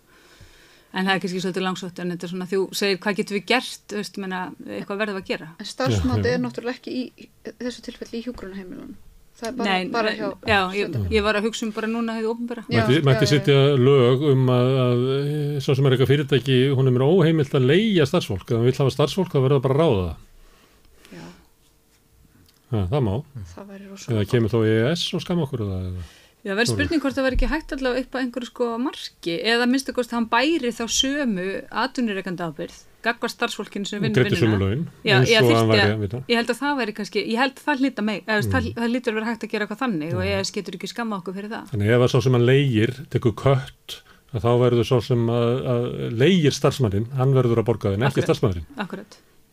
En 0.92 1.06
það 1.06 1.14
er 1.14 1.20
kannski 1.22 1.40
svolítið 1.40 1.64
langsótt 1.64 2.00
en 2.02 2.12
þetta 2.12 2.26
er 2.26 2.32
svona 2.34 2.48
þú 2.50 2.58
segir 2.76 2.98
hvað 3.00 3.20
getum 3.20 3.38
við 3.38 3.46
gert 3.48 3.94
veist, 3.96 4.18
menna, 4.20 4.42
eitthvað 4.66 4.98
verðum 5.00 5.16
við 5.16 5.22
að 5.22 5.30
gera? 5.30 5.48
En 5.56 5.70
starfsmáti 5.70 6.32
er 6.34 6.42
náttúrulega 6.42 6.76
ekki 6.76 6.92
í 6.92 7.28
þessu 7.62 7.86
tilfelli 7.86 8.20
í 8.20 8.26
hjúgrunheimilunum. 8.26 8.92
Það 8.92 9.06
er 9.06 9.11
bara, 9.42 9.66
Nei, 9.66 9.88
bara 9.90 10.10
hjá 10.14 10.28
já, 10.46 10.58
ég, 10.78 10.96
ég 11.10 11.22
var 11.26 11.34
að 11.40 11.46
hugsa 11.48 11.66
um 11.66 11.72
bara 11.74 11.88
núna 11.90 12.14
hefði 12.18 12.30
ofnbæra 12.32 12.64
Mætti, 13.08 13.26
sitja 13.32 13.56
lög 13.76 14.22
um 14.32 14.46
að, 14.54 14.70
að 14.86 15.02
eh, 15.16 15.60
svo 15.64 15.74
sem 15.74 15.86
er 15.90 15.96
eitthvað 15.96 16.12
fyrirtæki, 16.12 16.58
hún 16.78 16.86
er 16.86 16.94
mér 16.96 17.04
óheimilt 17.08 17.54
að 17.58 17.66
leigja 17.72 18.06
starfsfólk, 18.06 18.46
ef 18.46 18.56
hann 18.60 18.68
vill 18.68 18.78
hafa 18.78 18.94
starfsfólk 18.94 19.32
þá 19.34 19.38
verður 19.42 19.58
það 19.58 19.64
bara 19.66 19.74
að 19.74 19.82
ráða 19.82 20.04
það. 20.06 20.16
Já, 21.12 21.24
Ja, 22.72 22.82
það 22.88 23.02
má, 23.04 23.14
það 23.52 23.66
væri 23.74 23.86
rosa. 23.90 24.12
eða 24.14 24.28
kemur 24.30 24.52
þá 24.54 24.58
EES 24.72 25.02
og 25.18 25.20
skam 25.26 25.42
okkur 25.44 25.64
það. 25.66 25.82
eða- 25.90 26.06
Já, 26.42 26.54
verður 26.58 26.70
spurning 26.72 27.02
hvort 27.04 27.14
það 27.14 27.26
verður 27.26 27.36
ekki 27.38 27.50
hægt 27.52 27.72
allavega 27.76 28.00
upp 28.06 28.14
á 28.16 28.18
einhverju 28.22 28.48
sko 28.48 28.68
marki 28.82 29.34
eða 29.52 29.66
minnstu 29.70 29.92
kost 29.94 30.10
hann 30.16 30.24
bæri 30.32 30.72
þá 30.74 30.84
sömu 30.90 31.44
atvinnureikandi 31.70 32.42
ábyrð 32.48 32.78
gagvar 33.04 33.30
starfsfólkinu 33.32 33.88
sem 33.88 34.02
vinnur 34.02 34.26
eins 34.28 34.42
ég, 35.04 35.38
hann 35.38 35.50
að, 35.58 35.72
að 35.72 36.30
ég 36.32 36.38
held 36.40 36.52
að 36.54 36.60
það 36.62 36.76
væri 36.82 36.94
kannski, 36.98 37.24
ég 37.32 37.40
held 37.42 37.54
að 37.58 37.64
það 37.66 37.82
eða, 38.22 38.38
Mm. 38.42 38.52
það, 38.52 38.68
það 38.78 38.92
lítur 38.92 39.12
að 39.12 39.18
vera 39.18 39.28
hægt 39.32 39.44
að 39.46 39.52
gera 39.54 39.66
eitthvað 39.66 39.82
þannig 39.82 40.14
og 40.16 40.24
ég 40.28 40.52
getur 40.56 40.78
ekki 40.78 40.90
skamma 40.92 41.18
okkur 41.22 41.36
fyrir 41.38 41.52
það. 41.52 41.64
Þannig 41.72 41.92
ef 41.96 42.04
að 42.06 42.12
svo 42.14 42.20
sem 42.26 42.36
hann 42.38 42.46
leigir, 42.48 42.92
tekur 43.12 43.34
kött, 43.42 43.96
að 44.32 44.44
þá 44.46 44.50
verður 44.62 44.88
svo 44.88 45.00
sem 45.04 45.24
að, 45.28 45.50
að 45.72 45.88
leigir 46.22 46.56
starfsmærin, 46.56 47.08
hann 47.18 47.34
verður 47.36 47.62
að 47.62 47.68
borga 47.68 47.92
þinn, 47.94 48.06
ekki 48.08 48.24
starfsmærin. 48.26 48.66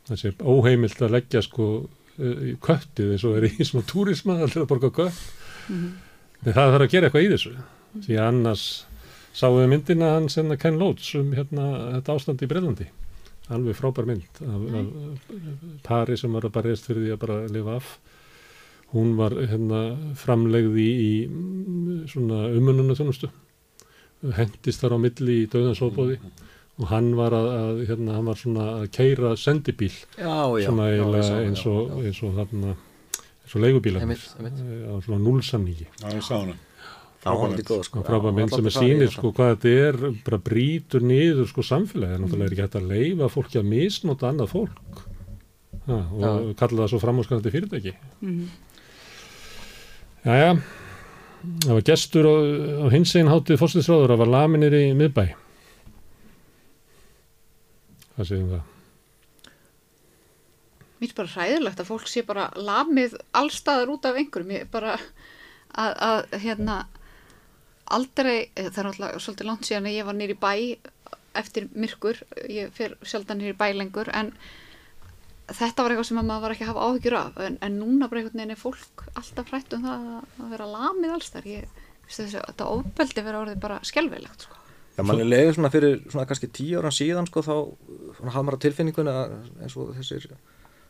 Þessi 0.09 0.31
óheimilt 0.41 1.01
að 1.05 1.11
leggja 1.17 1.41
sko 1.45 1.65
eh, 2.17 2.53
köttið 2.63 3.11
eins 3.15 3.25
og 3.29 3.35
er 3.37 3.49
í 3.49 3.51
svona 3.67 3.85
túrisma 3.89 4.37
allir 4.39 4.63
að 4.63 4.69
borga 4.71 4.89
kött. 5.01 5.19
Mhm. 5.69 5.89
En 6.45 6.53
það 6.55 6.71
þarf 6.73 6.85
að 6.85 6.93
gera 6.93 7.09
eitthvað 7.09 7.25
í 7.25 7.31
þessu. 7.33 7.51
Því 8.05 8.15
að 8.15 8.27
annars 8.29 8.63
sáum 9.35 9.57
við 9.59 9.67
myndina 9.73 10.13
hans 10.15 10.37
en 10.39 10.53
að 10.53 10.61
Ken 10.63 10.77
Loach 10.79 11.11
um 11.19 11.33
hérna 11.35 11.65
þetta 11.99 12.15
ástand 12.15 12.41
í 12.45 12.47
Breilandi. 12.49 12.87
Alveg 13.49 13.75
frábær 13.79 14.05
mynd 14.05 14.41
af, 14.45 14.65
af 14.79 15.29
pari 15.85 16.17
sem 16.21 16.33
var 16.37 16.45
að 16.45 16.53
bara 16.57 16.69
reist 16.69 16.85
fyrir 16.89 17.07
því 17.07 17.13
að 17.15 17.21
bara 17.23 17.37
lifa 17.49 17.77
af. 17.79 17.93
Hún 18.93 19.15
var 19.17 19.33
hérna 19.37 19.79
framlegði 20.17 20.85
í 21.05 21.09
mm, 21.29 22.03
svona 22.09 22.43
umununa 22.57 22.95
þjónustu. 22.97 23.29
Hendist 24.37 24.81
þar 24.83 24.97
á 24.97 25.03
milli 25.05 25.35
í 25.43 25.49
döðansóbóði 25.49 26.19
og 26.79 26.87
hann 26.91 27.09
var 27.17 27.33
að, 27.35 27.47
að 27.59 27.81
hérna, 27.89 28.15
hann 28.17 28.27
var 28.29 28.37
svona 28.39 28.65
að 28.79 28.85
keira 28.95 29.33
sendibíl 29.39 29.91
Já, 30.15 30.35
já. 30.59 30.65
svona 30.69 30.87
já, 30.91 31.03
eins 31.43 31.63
og, 31.67 31.91
eins 32.03 32.21
og 32.23 32.37
þarna 32.37 32.73
eins 32.75 33.55
og 33.55 33.63
leigubílar 33.65 34.03
Einmitt, 34.05 34.25
einmitt. 34.39 34.61
á 34.87 34.93
svona 35.03 35.19
núlsamningi 35.23 35.87
Já, 35.89 36.07
ég 36.13 36.23
sá 36.23 36.37
hana. 36.37 36.55
Hún 37.19 37.51
er 37.51 37.57
þetta 37.59 37.73
góð, 37.73 37.83
sko. 37.83 38.01
frábæð 38.07 38.35
mynd 38.37 38.53
sem 38.53 38.67
er 38.69 38.73
sýnir 38.75 39.01
þetta. 39.03 39.15
sko 39.17 39.31
hvað 39.35 39.49
þetta 39.51 39.71
er 39.87 39.97
bara 40.23 40.39
brýtur 40.39 41.03
niður 41.03 41.49
sko 41.49 41.65
samfélagi 41.67 42.15
en 42.15 42.21
náttúrulega 42.23 42.47
er 42.47 42.53
ekki 42.55 42.63
hægt 42.63 42.77
að 42.79 42.91
leifa 42.93 43.27
fólki 43.33 43.59
að 43.59 43.67
misnota 43.73 44.29
annað 44.29 44.53
fólk 44.53 45.01
ha, 45.89 45.97
og 45.99 46.23
Já. 46.23 46.31
kalla 46.61 46.85
það 46.85 46.91
svo 46.93 47.01
framhúskanandi 47.03 47.55
fyrirtæki 47.57 47.95
Mm 48.23 48.47
Jæja 50.19 50.55
það 51.63 51.75
var 51.75 51.85
gestur 51.87 52.27
á, 52.27 52.35
á 52.83 52.85
hins 52.91 53.13
einn 53.15 53.31
hátíð 53.31 53.59
fórstinsráður 53.61 54.11
það 54.11 54.23
var 54.23 54.33
laminir 54.33 54.75
í 54.75 54.83
miðbæ 54.99 55.23
hvað 58.15 58.27
séum 58.27 58.51
það 58.55 58.67
Mér 60.99 61.13
er 61.13 61.15
bara 61.15 61.31
hræðilegt 61.31 61.79
að 61.79 61.87
fólk 61.87 62.09
sé 62.11 62.23
bara 62.27 62.49
lamið 62.59 63.13
allstaðar 63.39 63.91
út 63.93 64.03
af 64.09 64.17
einhverjum. 64.19 64.49
Ég 64.51 64.65
er 64.65 64.71
bara 64.71 64.97
að, 65.71 65.93
að 66.03 66.33
hérna, 66.43 66.75
aldrei, 67.95 68.39
eh, 68.55 68.69
það 68.69 68.79
er 68.81 68.89
alltaf 68.91 69.19
svolítið 69.25 69.49
langt 69.49 69.67
síðan 69.67 69.89
að 69.89 69.97
ég 69.97 70.09
var 70.09 70.17
nýri 70.17 70.37
bæ 70.39 70.53
eftir 71.39 71.69
myrkur, 71.75 72.23
ég 72.49 72.73
fer 72.75 72.97
sjaldan 73.05 73.39
nýri 73.41 73.55
bæ 73.57 73.69
lengur, 73.77 74.09
en 74.13 74.33
þetta 75.49 75.83
var 75.83 75.93
eitthvað 75.93 76.09
sem 76.09 76.21
að 76.21 76.29
maður 76.29 76.45
var 76.45 76.55
ekki 76.55 76.65
að 76.65 76.71
hafa 76.73 76.87
áhyggjur 76.87 77.17
af, 77.19 77.37
en, 77.45 77.59
en 77.65 77.77
núna 77.79 78.09
bara 78.09 78.21
einhvern 78.21 78.41
veginn 78.41 78.55
er 78.55 78.59
fólk 78.59 79.05
alltaf 79.15 79.53
hrætt 79.53 79.77
um 79.77 79.85
það 79.85 80.09
að, 80.13 80.33
að 80.43 80.51
vera 80.55 80.71
lamið 80.73 81.13
allstaðar. 81.15 81.47
Ég 81.49 81.85
þessi, 82.09 82.39
þetta 82.39 82.69
ofbeldi 82.73 83.25
verið 83.25 83.41
orðið 83.43 83.61
bara 83.63 83.79
skelvilegt 83.87 84.45
sko. 84.45 84.57
Já, 84.97 85.03
mann 85.07 85.21
er 85.21 85.29
leiður 85.29 85.57
svona 85.57 85.71
fyrir 85.71 85.99
svona 86.09 86.25
kannski 86.27 86.49
tíu 86.51 86.81
ára 86.81 86.91
síðan 86.93 87.29
sko 87.29 87.43
þá 87.45 87.53
hafði 88.19 88.45
maður 88.47 88.57
á 88.59 88.63
tilfinningunni 88.65 89.13
að 89.13 89.35
eins 89.63 89.77
og 89.79 89.93
þessir 89.95 90.25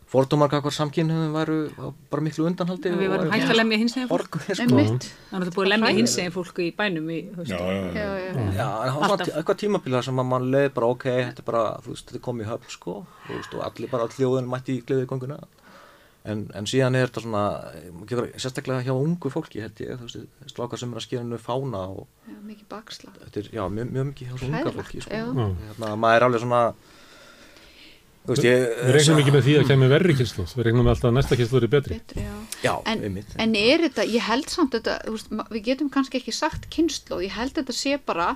fordómar 0.10 0.49
kakvar 0.49 0.74
samkynniðum 0.74 1.36
væru 1.38 1.57
á 1.78 1.86
bara 2.10 2.24
miklu 2.26 2.47
undanhaldi 2.49 2.89
Við 2.97 3.12
varum 3.12 3.30
hægt 3.34 3.51
að 3.53 3.60
lemja 3.60 3.78
hins 3.84 3.93
eginn 3.97 4.10
fólk. 4.10 4.39
Orgu, 4.39 4.55
sko. 4.57 4.64
Þannig 4.64 5.03
að 5.03 5.36
það 5.36 5.45
er 5.45 5.53
búið 5.53 5.68
að 5.68 5.72
lemja 5.76 5.91
hins 5.99 6.16
eginn 6.18 6.34
fólk 6.34 6.62
í 6.66 6.70
bænum 6.80 7.12
í, 7.14 7.20
Já, 7.45 7.53
já, 7.53 7.60
já, 7.60 7.70
já. 7.70 7.93
já, 7.93 8.07
já. 8.24 8.49
Já, 8.57 8.68
en 8.88 8.95
það 8.95 9.14
var 9.14 9.24
eitthvað 9.28 9.60
tímabila 9.62 10.01
sem 10.10 10.24
að 10.24 10.30
mann 10.32 10.49
leiði 10.55 10.74
bara 10.80 10.89
ok, 10.95 11.05
þetta 11.30 11.43
er 11.45 11.47
bara, 11.51 11.64
þú 11.86 11.93
veist, 11.93 12.07
þetta 12.10 12.20
er 12.22 12.26
komið 12.30 12.47
í 12.47 12.49
höfn 12.49 12.74
sko, 12.80 12.97
þú 13.28 13.38
veist, 13.38 13.55
og 13.60 13.64
allir 13.70 13.93
bara 13.93 14.10
hljóðin 14.18 14.49
mætti 14.55 14.80
í 14.80 14.84
gleðið 14.89 15.07
ganguna 15.14 15.39
en, 16.30 16.41
en 16.57 16.66
síðan 16.68 16.97
er 16.99 17.07
þetta 17.07 17.22
svona, 17.24 17.43
gefur, 18.10 18.26
sérstaklega 18.41 18.84
hjá 18.89 18.91
ungu 18.97 19.30
fólki 19.32 19.62
held 19.64 19.78
ég, 19.86 19.93
þú 20.01 20.10
veist, 20.10 20.26
strákar 20.51 20.82
sem 20.82 20.91
er 20.91 20.99
að 20.99 21.05
skera 21.05 21.22
hennu 21.24 21.39
fána 21.41 21.86
og 21.93 22.07
Já, 22.28 22.36
mikið 22.49 22.68
baksla 22.74 23.14
þetta 23.22 23.39
er, 23.45 23.51
já, 23.55 23.62
mjög, 23.78 23.93
mjög 23.95 24.10
mikið 24.12 24.34
hjá 24.34 24.49
unga 24.49 24.74
fólki 24.76 25.03
sko. 25.05 25.14
hérna, 25.16 25.93
maður 25.95 26.18
er 26.20 26.26
alveg 26.28 26.43
svona 26.43 26.64
veist, 28.30 28.45
ég 28.45 28.63
Við 28.80 28.95
regnum 28.95 29.21
ekki 29.23 29.34
með 29.36 29.43
því 29.47 29.55
að 29.59 29.67
kemur 29.71 29.91
verri 29.93 30.15
kynslu, 30.19 30.45
við 30.53 30.67
regnum 30.67 30.88
með 30.88 30.93
alltaf 30.95 31.09
að 31.09 31.17
næsta 31.17 31.39
kynslu 31.39 31.59
er 31.59 31.67
betri. 31.73 31.99
Betur, 31.99 32.21
já. 32.23 32.38
já, 32.63 32.71
en, 32.91 33.03
einmitt. 33.09 33.36
en 33.45 33.57
er 33.59 33.84
þetta, 33.88 34.07
ég 34.13 34.25
held 34.30 34.53
samt 34.53 34.77
þetta, 34.77 34.95
veist, 35.09 35.36
við 35.51 35.67
getum 35.67 35.91
kannski 35.93 36.21
ekki 36.21 36.36
sagt 36.36 36.69
kynslu, 36.73 37.21
ég 37.25 37.36
held 37.38 37.55
þetta 37.57 37.75
sé 37.75 37.99
bara 38.05 38.32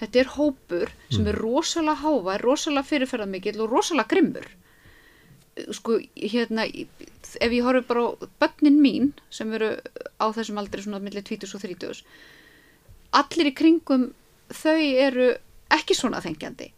þetta 0.00 0.20
er 0.24 0.34
hópur 0.34 0.92
sem 1.12 1.26
er 1.30 1.38
rosalega 1.38 2.02
hávar, 2.02 2.42
rosalega 2.42 2.88
fyrirferðarmikill 2.90 3.60
og 3.62 3.72
rosalega 3.72 4.10
grimmur. 4.10 4.48
Sko, 5.70 6.00
hérna 6.18 6.64
ef 6.66 7.52
ég 7.54 7.62
horfi 7.62 7.84
bara 7.86 8.08
á 8.10 8.26
börnin 8.42 8.80
mín 8.82 9.12
sem 9.30 9.52
eru 9.54 9.76
á 10.18 10.26
þessum 10.34 10.58
aldri 10.58 10.82
svona 10.82 10.98
millir 11.02 11.22
20 11.22 11.54
og 11.54 11.62
30 11.62 12.02
allir 13.14 13.50
í 13.50 13.54
kringum 13.56 14.08
þau 14.50 14.80
eru 15.06 15.28
ekki 15.74 15.96
svona 15.96 16.22
þengjandi 16.24 16.70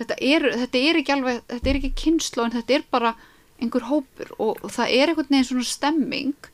þetta 0.00 0.18
er, 0.20 0.48
þetta 0.64 0.82
er 0.88 1.00
ekki 1.00 1.14
alveg 1.14 1.40
þetta 1.52 1.70
er 1.70 1.80
ekki 1.80 1.94
kynslu 2.04 2.44
en 2.44 2.56
þetta 2.56 2.78
er 2.78 2.84
bara 2.90 3.14
einhver 3.62 3.86
hópur 3.88 4.34
og, 4.38 4.58
og 4.64 4.70
það 4.74 4.96
er 4.98 5.12
einhvern 5.12 5.30
veginn 5.30 5.48
svona 5.48 5.68
stemming 5.68 6.50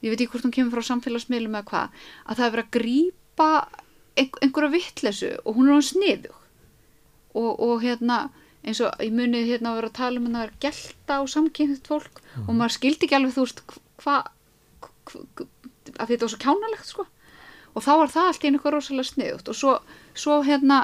ég 0.00 0.12
veit 0.12 0.20
ekki 0.20 0.32
hvort 0.32 0.46
hún 0.48 0.54
kemur 0.56 0.78
frá 0.78 0.88
samfélagsmiðlum 0.88 1.58
eða 1.58 1.68
hvað 1.70 2.04
að 2.24 2.40
það 2.40 2.46
er 2.46 2.54
verið 2.54 2.66
að 2.66 2.76
grípa 2.78 3.50
ein, 4.16 4.30
einhverja 4.40 4.74
vittlesu 4.74 5.30
og 5.44 5.56
hún 5.56 5.68
er 5.68 5.76
hann 5.76 5.86
sniðug. 5.86 6.36
Og, 7.30 7.50
og 7.62 7.84
hérna 7.84 8.20
eins 8.66 8.80
og 8.84 8.96
ég 9.00 9.14
munið 9.14 9.52
hérna 9.52 9.72
að 9.72 9.78
vera 9.78 9.90
að 9.90 9.98
tala 10.00 10.20
um 10.20 10.26
að 10.28 10.36
það 10.36 10.46
er 10.46 10.56
gelta 10.64 11.18
á 11.20 11.22
samkynnt 11.30 11.88
fólk 11.88 12.20
og 12.42 12.50
maður 12.50 12.76
skildi 12.76 13.06
ekki 13.06 13.16
alveg 13.16 13.36
þú 13.36 13.44
veist 13.46 13.62
hvað 14.02 14.26
hva, 15.06 15.22
hva, 15.38 15.46
að 15.96 16.12
þetta 16.12 16.24
var 16.24 16.32
svo 16.32 16.40
kjánalegt 16.42 16.90
sko. 16.90 17.06
Og 17.70 17.84
þá 17.86 17.92
var 18.00 18.10
það 18.10 18.28
allt 18.28 18.44
í 18.44 18.50
eitthvað 18.50 18.74
rosalega 18.74 19.08
sniðugt. 19.12 19.50
Og 19.52 19.56
svo, 19.56 19.76
svo 20.18 20.40
hérna 20.46 20.80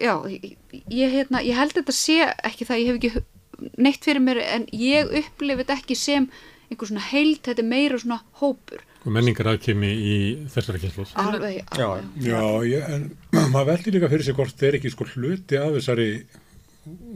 já, 0.00 0.12
ég, 0.30 1.14
hérna, 1.14 1.40
ég 1.44 1.56
held 1.58 1.74
þetta 1.76 1.94
sé 1.96 2.18
ekki 2.46 2.66
það, 2.68 2.82
ég 2.82 2.90
hef 2.90 2.98
ekki 3.00 3.70
neitt 3.80 4.04
fyrir 4.04 4.20
mér 4.20 4.40
en 4.44 4.66
ég 4.76 5.08
upplifi 5.22 5.62
þetta 5.62 5.76
ekki 5.80 5.96
sem 5.96 6.26
einhver 6.66 6.88
svona 6.90 7.04
heild, 7.12 7.40
þetta 7.46 7.62
er 7.62 7.68
meira 7.70 7.98
svona 8.02 8.20
hópur 8.42 8.82
Og 9.06 9.12
menningar 9.14 9.46
aðkemi 9.52 9.86
í 9.86 10.14
þessari 10.50 10.80
kynslu. 10.82 11.04
alveg, 11.22 11.60
Já. 11.78 11.86
Já, 12.18 12.40
ég, 12.66 12.88
en 12.90 13.04
maður 13.54 13.68
veldi 13.70 13.92
líka 13.94 14.08
fyrir 14.10 14.26
sig 14.26 14.34
hvort 14.34 14.50
þetta 14.56 14.66
er 14.66 14.78
ekki 14.80 14.90
sko 14.90 15.06
hluti 15.12 15.60
af 15.62 15.76
þessari, 15.76 16.08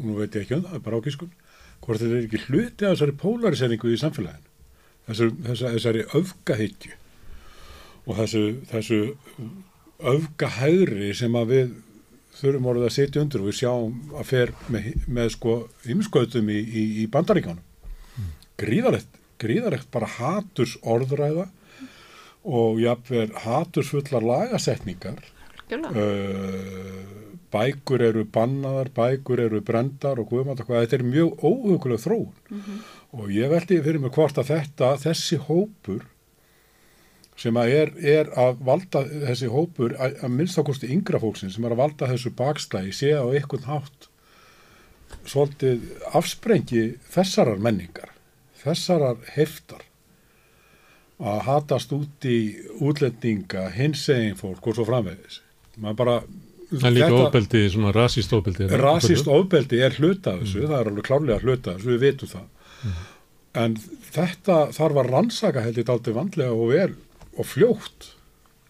nú 0.05 0.15
veit 0.21 0.37
ég 0.39 0.45
ekki 0.47 0.55
um 0.61 0.63
það, 0.69 0.85
bara 0.87 1.01
ákískun, 1.03 1.33
hvort 1.83 1.99
þetta 2.05 2.21
er 2.21 2.29
ekki 2.29 2.43
hluti 2.47 2.87
af 2.87 2.95
þessari 2.95 3.17
polariseringu 3.25 3.91
í 3.91 3.99
samfélaginu, 4.05 4.55
þessari, 5.11 5.35
þessari, 5.49 5.75
þessari 5.81 6.07
öfgahyggju 6.21 6.95
og 8.07 8.17
þessu, 8.23 8.45
þessu 8.71 9.01
öfgahæðri 10.15 11.11
sem 11.17 11.35
að 11.37 11.51
við 11.55 11.75
þurfum 12.41 12.69
orðið 12.73 12.89
að 12.89 12.95
setja 12.97 13.23
undir 13.25 13.43
og 13.43 13.49
við 13.51 13.59
sjáum 13.61 14.15
að 14.17 14.29
fer 14.31 14.53
með, 14.73 14.91
með 15.07 15.33
sko 15.37 15.57
ymskautum 15.95 16.51
í, 16.53 16.59
í, 16.61 16.85
í 17.03 17.07
bandaríkjánum. 17.13 17.65
Gríðarlegt, 18.61 19.19
gríðarlegt 19.41 19.91
bara 19.95 20.09
haturs 20.19 20.77
orðræða 20.83 21.49
og 22.45 22.81
jafnver 22.81 23.33
hatursfullar 23.45 24.25
lagasetningar. 24.25 25.21
Uh, 25.71 27.21
bækur 27.53 28.03
eru 28.03 28.25
bannaðar, 28.27 28.91
bækur 28.95 29.43
eru 29.47 29.61
brendar 29.63 30.19
og 30.19 30.33
hvað, 30.33 30.65
þetta 30.67 30.99
er 30.99 31.07
mjög 31.07 31.45
óhuguleg 31.45 32.03
þróun. 32.03 32.33
Og 33.17 33.31
ég 33.35 33.51
veldi 33.51 33.81
fyrir 33.83 34.03
mig 34.03 34.15
hvort 34.15 34.39
að 34.39 34.53
þetta, 34.55 34.95
þessi 35.03 35.39
hópur 35.49 36.05
sem 37.41 37.57
að 37.57 37.73
er, 37.73 37.91
er 38.05 38.31
að 38.39 38.59
valda 38.69 39.03
þessi 39.09 39.49
hópur 39.53 39.95
að, 39.97 40.19
að 40.27 40.35
minnst 40.37 40.59
ákosti 40.61 40.91
yngra 40.93 41.21
fólksinn 41.23 41.53
sem 41.55 41.65
er 41.65 41.73
að 41.77 41.83
valda 41.83 42.09
þessu 42.11 42.33
bakslægi 42.37 42.93
sé 42.99 43.13
á 43.17 43.25
einhvern 43.25 43.65
hátt 43.71 44.09
svolítið 45.27 45.87
afsprengi 46.17 46.83
þessarar 47.15 47.61
menningar 47.63 48.13
þessarar 48.61 49.23
heftar 49.35 49.87
að 51.21 51.41
hatast 51.45 51.91
út 51.93 52.25
í 52.25 52.37
útlendinga, 52.81 53.67
hinsegin 53.75 54.39
fólk 54.41 54.71
og 54.71 54.79
svo 54.79 54.87
framvegis. 54.89 55.43
Maður 55.77 55.99
bara... 55.99 56.15
En 56.71 56.95
líka 56.95 57.11
ofbeldi, 57.13 57.61
svona 57.75 57.91
rasíst 57.93 58.33
ofbeldi. 58.33 58.65
er- 58.71 58.81
Rasist 58.81 59.29
ofbeldi 59.29 59.83
er 59.85 59.97
hluta 59.99 60.37
þessu, 60.39 60.63
það 60.65 60.77
er 60.79 60.91
alveg 60.93 61.05
klárlega 61.11 61.43
hluta 61.45 61.75
þessu, 61.75 61.91
við 61.93 62.05
vitum 62.07 62.31
það. 62.31 62.47
En 63.61 63.75
þetta 64.15 64.57
þarf 64.79 65.01
að 65.03 65.11
rannsaka 65.11 65.65
held 65.67 65.81
ég 65.83 65.93
aldrei 65.93 66.17
vandlega 66.17 66.55
og 66.57 66.73
vel 66.73 66.93
og 67.39 67.47
fljótt 67.47 68.13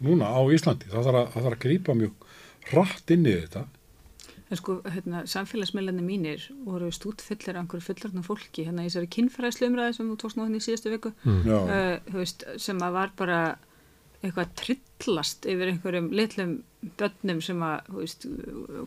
núna 0.04 0.30
á 0.32 0.40
Íslandi. 0.52 0.88
Það 0.90 1.06
þarf 1.08 1.20
að, 1.20 1.28
það 1.34 1.44
þarf 1.44 1.56
að 1.56 1.62
grípa 1.64 1.96
mjög 1.98 2.26
hratt 2.70 3.14
inn 3.14 3.28
í 3.28 3.36
þetta. 3.42 3.66
En 4.50 4.58
sko, 4.58 4.80
hérna, 4.90 5.22
samfélagsmiðlarnir 5.30 6.02
mínir 6.02 6.44
voru 6.66 6.88
stútfullir 6.90 7.54
af 7.54 7.62
einhverju 7.62 7.86
fullarna 7.86 8.22
fólki, 8.26 8.64
hérna 8.66 8.82
í 8.82 8.88
þessari 8.88 9.10
kynfræðslu 9.14 9.68
umræði 9.70 9.96
sem 9.96 10.08
þú 10.10 10.16
tókst 10.18 10.38
nú 10.38 10.46
hérna 10.46 10.58
í 10.58 10.64
síðustu 10.64 10.90
viku, 10.90 11.12
Já, 11.46 11.58
uh, 11.60 12.14
veist, 12.16 12.42
sem 12.58 12.82
að 12.82 12.96
var 12.96 13.12
bara 13.20 13.40
eitthvað 14.20 14.50
trillast 14.58 15.46
yfir 15.48 15.70
einhverjum 15.70 16.10
litlum 16.12 16.56
börnum 16.98 17.38
sem 17.44 17.62
að, 17.64 17.92
veist, 17.94 18.26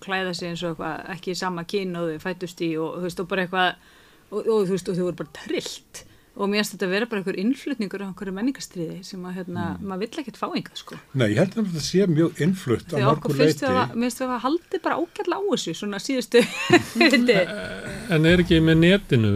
klæða 0.03 0.33
sig 0.35 0.51
eins 0.51 0.65
og 0.65 0.73
eitthvað 0.73 1.13
ekki 1.15 1.37
sama 1.39 1.63
kyn 1.69 1.95
og 1.97 2.11
þau 2.11 2.25
fætust 2.27 2.65
í 2.65 2.73
og, 2.77 2.99
veist, 3.05 3.23
og 3.23 3.31
bara 3.31 3.47
eitthvað, 3.47 3.87
og, 4.33 4.39
og 4.41 4.67
þú 4.67 4.75
veist, 4.75 4.91
og 4.91 4.99
þau 4.99 5.07
voru 5.07 5.21
bara 5.23 5.35
trillt 5.39 6.03
og 6.33 6.49
mér 6.49 6.63
finnst 6.63 6.73
þetta 6.73 6.87
að 6.87 6.93
vera 6.95 7.07
bara 7.11 7.21
einhver 7.21 7.37
innflutningur 7.43 8.01
á 8.01 8.05
einhverju 8.07 8.33
menningastriði 8.33 8.95
sem 9.05 9.25
að, 9.29 9.35
hérna, 9.37 9.65
maður 9.85 10.01
vill 10.07 10.21
ekkert 10.23 10.39
fá 10.41 10.47
einhvað, 10.49 10.79
sko. 10.81 10.97
Nei, 11.13 11.27
ég 11.29 11.41
held 11.43 11.57
að 11.59 11.67
þetta 11.69 11.83
sé 11.85 12.07
mjög 12.09 12.41
innflutt 12.47 12.87
að 12.89 12.97
Þegar 12.97 13.11
okkur 13.11 13.33
mörgu 13.35 13.43
finnst 13.43 13.61
leiti. 13.61 13.75
að, 13.83 13.93
mér 13.93 14.07
finnst 14.09 14.23
við 14.23 14.33
að 14.33 14.41
haldið 14.47 14.83
bara 14.87 14.97
ágætla 15.03 15.37
á 15.37 15.41
þessu, 15.51 15.75
svona 15.77 16.01
síðustu, 16.01 16.41
En 18.13 18.27
er 18.33 18.43
ekki 18.43 18.59
með 18.65 18.81
netinu 18.81 19.35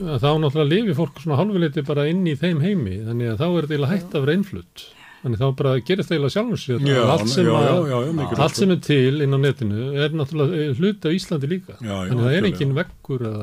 að 0.00 0.22
þá 0.22 0.30
náttúrulega 0.38 0.70
lifi 0.70 0.96
fólk 0.96 1.18
svona 1.20 1.38
hálfuleiti 1.40 1.82
bara 1.86 2.06
inn 2.10 2.22
í 2.30 2.36
þeim 2.38 2.62
heimi 2.62 3.00
þannig 3.08 3.32
að 3.32 3.40
þá 3.42 3.46
er 3.48 3.66
þetta 3.66 3.74
eiginlega 3.74 3.94
hægt 3.96 4.14
að 4.14 4.24
vera 4.24 4.36
innflutt. 4.38 4.84
Þannig 5.20 5.40
þá 5.42 5.48
bara 5.58 5.72
gerist 5.84 6.08
það 6.08 6.14
eiginlega 6.16 6.34
sjálfur 6.36 6.60
sér 6.62 6.84
Já, 6.86 7.00
allt, 7.12 7.28
sem 7.28 7.44
já, 7.44 7.52
að, 7.58 7.80
já, 7.90 7.96
já, 8.06 8.28
allt 8.46 8.56
sem 8.56 8.70
er 8.72 8.78
til 8.86 9.24
inn 9.26 9.36
á 9.36 9.38
netinu 9.42 9.88
er 10.00 10.14
náttúrulega 10.16 10.70
hluti 10.78 11.10
á 11.10 11.16
Íslandi 11.18 11.50
líka. 11.50 11.76
Já, 11.76 11.90
já, 11.90 12.08
þannig 12.08 12.24
það 12.24 12.36
er 12.38 12.48
engin 12.48 12.76
veggur 12.78 13.26
að, 13.28 13.42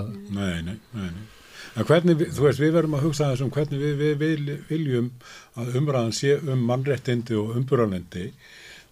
Hvernig, 1.77 2.23
þú 2.33 2.45
veist, 2.47 2.61
við 2.61 2.71
verðum 2.73 2.95
að 2.97 3.03
hugsa 3.05 3.27
þessum 3.29 3.51
hvernig 3.53 3.81
við, 3.81 3.99
við, 3.99 4.13
við 4.17 4.63
viljum 4.69 5.11
að 5.61 5.75
umræðan 5.77 6.15
sé 6.17 6.37
um 6.41 6.63
mannréttindi 6.65 7.37
og 7.37 7.51
umburalendi 7.59 8.31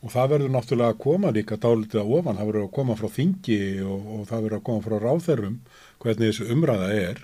og 0.06 0.12
það 0.14 0.30
verður 0.36 0.52
náttúrulega 0.54 0.94
að 0.94 1.00
koma 1.02 1.32
líka 1.34 1.58
dálítið 1.58 2.02
að 2.04 2.12
ofan, 2.20 2.38
það 2.38 2.50
verður 2.52 2.66
að 2.68 2.76
koma 2.76 2.98
frá 3.00 3.08
þingi 3.16 3.60
og, 3.82 4.04
og 4.06 4.28
það 4.30 4.44
verður 4.46 4.58
að 4.60 4.66
koma 4.68 4.86
frá 4.86 4.96
ráþerum 5.02 5.56
hvernig 6.04 6.30
þessu 6.30 6.50
umræða 6.54 6.92
er. 7.00 7.24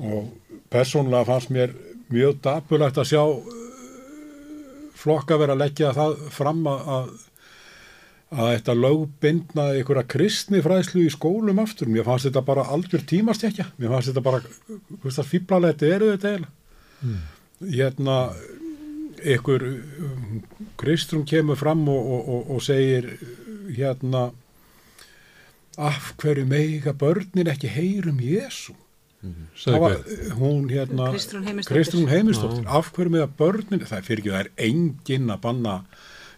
Og 0.00 0.56
persónulega 0.72 1.28
fannst 1.28 1.52
mér 1.52 1.76
mjög 2.12 2.40
dapulegt 2.46 3.00
að 3.02 3.10
sjá 3.10 3.22
uh, 3.26 3.62
flokka 4.96 5.36
vera 5.40 5.56
að 5.56 5.66
leggja 5.66 5.92
það 5.96 6.16
fram 6.32 6.64
að, 6.72 7.12
að 8.36 8.52
þetta 8.52 8.76
lögbindna 8.76 9.64
einhverja 9.74 10.04
kristni 10.12 10.60
fræðslu 10.64 11.06
í 11.06 11.12
skólum 11.12 11.62
aftur, 11.62 11.88
mér 11.92 12.06
fannst 12.06 12.28
þetta 12.28 12.44
bara 12.46 12.66
algjör 12.74 13.04
tímastekja, 13.08 13.70
mér 13.80 13.94
fannst 13.94 14.12
þetta 14.12 14.24
bara 14.26 14.42
hvers 15.02 15.18
það 15.18 15.30
fýblalegt 15.32 15.84
eru 15.88 16.12
þetta 16.12 16.32
eiginlega. 16.34 17.20
Hérna 17.66 18.16
einhver 19.24 19.62
um, 19.64 20.40
kristrum 20.76 21.24
kemur 21.28 21.56
fram 21.58 21.86
og, 21.88 22.10
og, 22.12 22.28
og, 22.34 22.50
og 22.56 22.64
segir 22.64 23.08
hérna 23.72 24.28
af 25.76 26.12
hverju 26.20 26.46
meiga 26.48 26.92
börnin 26.96 27.50
ekki 27.52 27.70
heyrum 27.72 28.20
Jésu 28.22 28.76
sagði 29.56 29.80
var 29.80 29.96
hún 30.38 30.68
hérna 30.70 31.08
Kristrún 31.12 32.08
Heimisdóttir. 32.08 32.66
af 32.66 32.92
hverju 32.94 33.22
að 33.22 33.34
börnin 33.38 33.84
það 33.84 33.98
er 33.98 34.06
fyrir 34.06 34.22
ekki, 34.22 34.34
það 34.34 34.44
er 34.44 34.52
enginn 34.68 35.32
að 35.32 35.42
banna 35.42 35.74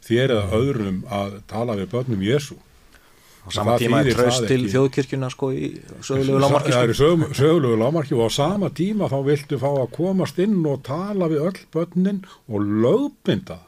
þér 0.09 0.35
eða 0.37 0.59
öðrum 0.63 0.99
að 1.21 1.37
tala 1.51 1.77
við 1.79 1.91
börnum 1.93 2.25
Jésu 2.27 2.57
á 2.59 3.49
sama 3.55 3.77
tíma 3.81 4.01
er 4.05 4.13
það 4.19 4.47
til 4.51 4.65
þjóðkirkjuna 4.73 5.31
sko 5.33 5.49
í 5.57 5.69
sögulegu 6.05 6.41
lámarki 6.43 6.73
það 6.75 6.83
sko. 6.83 6.85
eru 6.89 6.97
sög- 6.99 7.35
sögulegu 7.39 7.79
lámarki 7.81 8.17
og 8.19 8.27
á 8.29 8.31
sama 8.35 8.69
tíma 8.71 9.09
þá 9.09 9.19
viltu 9.25 9.59
fá 9.63 9.69
að 9.73 9.91
komast 9.97 10.39
inn 10.45 10.59
og 10.69 10.83
tala 10.85 11.29
við 11.33 11.47
öll 11.49 11.63
börnin 11.73 12.21
og 12.49 12.61
lögbinda 12.85 13.61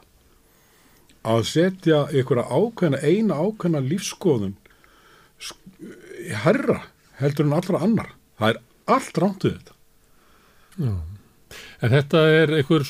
að 1.23 1.43
setja 1.45 2.07
ykkur 2.17 2.39
ákveðna, 2.45 2.97
eina 3.05 3.35
ákveðna 3.37 3.81
lífskoðun 3.85 4.55
herra 6.43 6.79
heldur 7.21 7.45
en 7.45 7.53
allra 7.57 7.81
annar. 7.85 8.09
Það 8.39 8.49
er 8.55 8.59
allt 8.95 9.19
ránt 9.21 9.45
við 9.45 9.55
þetta. 9.57 9.75
Já. 10.81 10.93
En 11.81 11.89
þetta 11.89 12.19
er 12.29 12.51
einhver 12.59 12.83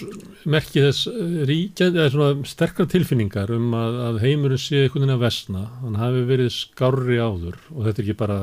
merkið 0.51 0.85
þess 0.89 1.07
ríkja, 1.47 1.87
eða 1.93 2.09
svona 2.11 2.47
sterkar 2.49 2.89
tilfinningar 2.91 3.53
um 3.55 3.71
að, 3.77 3.97
að 4.09 4.17
heimurinn 4.25 4.59
sé 4.59 4.81
einhvern 4.81 5.05
veginn 5.05 5.15
að 5.15 5.23
vesna. 5.23 5.61
Hann 5.79 5.99
hafi 6.01 6.23
verið 6.27 6.49
skárri 6.57 7.19
áður 7.23 7.59
og 7.71 7.85
þetta 7.85 8.01
er 8.01 8.03
ekki 8.03 8.17
bara, 8.19 8.37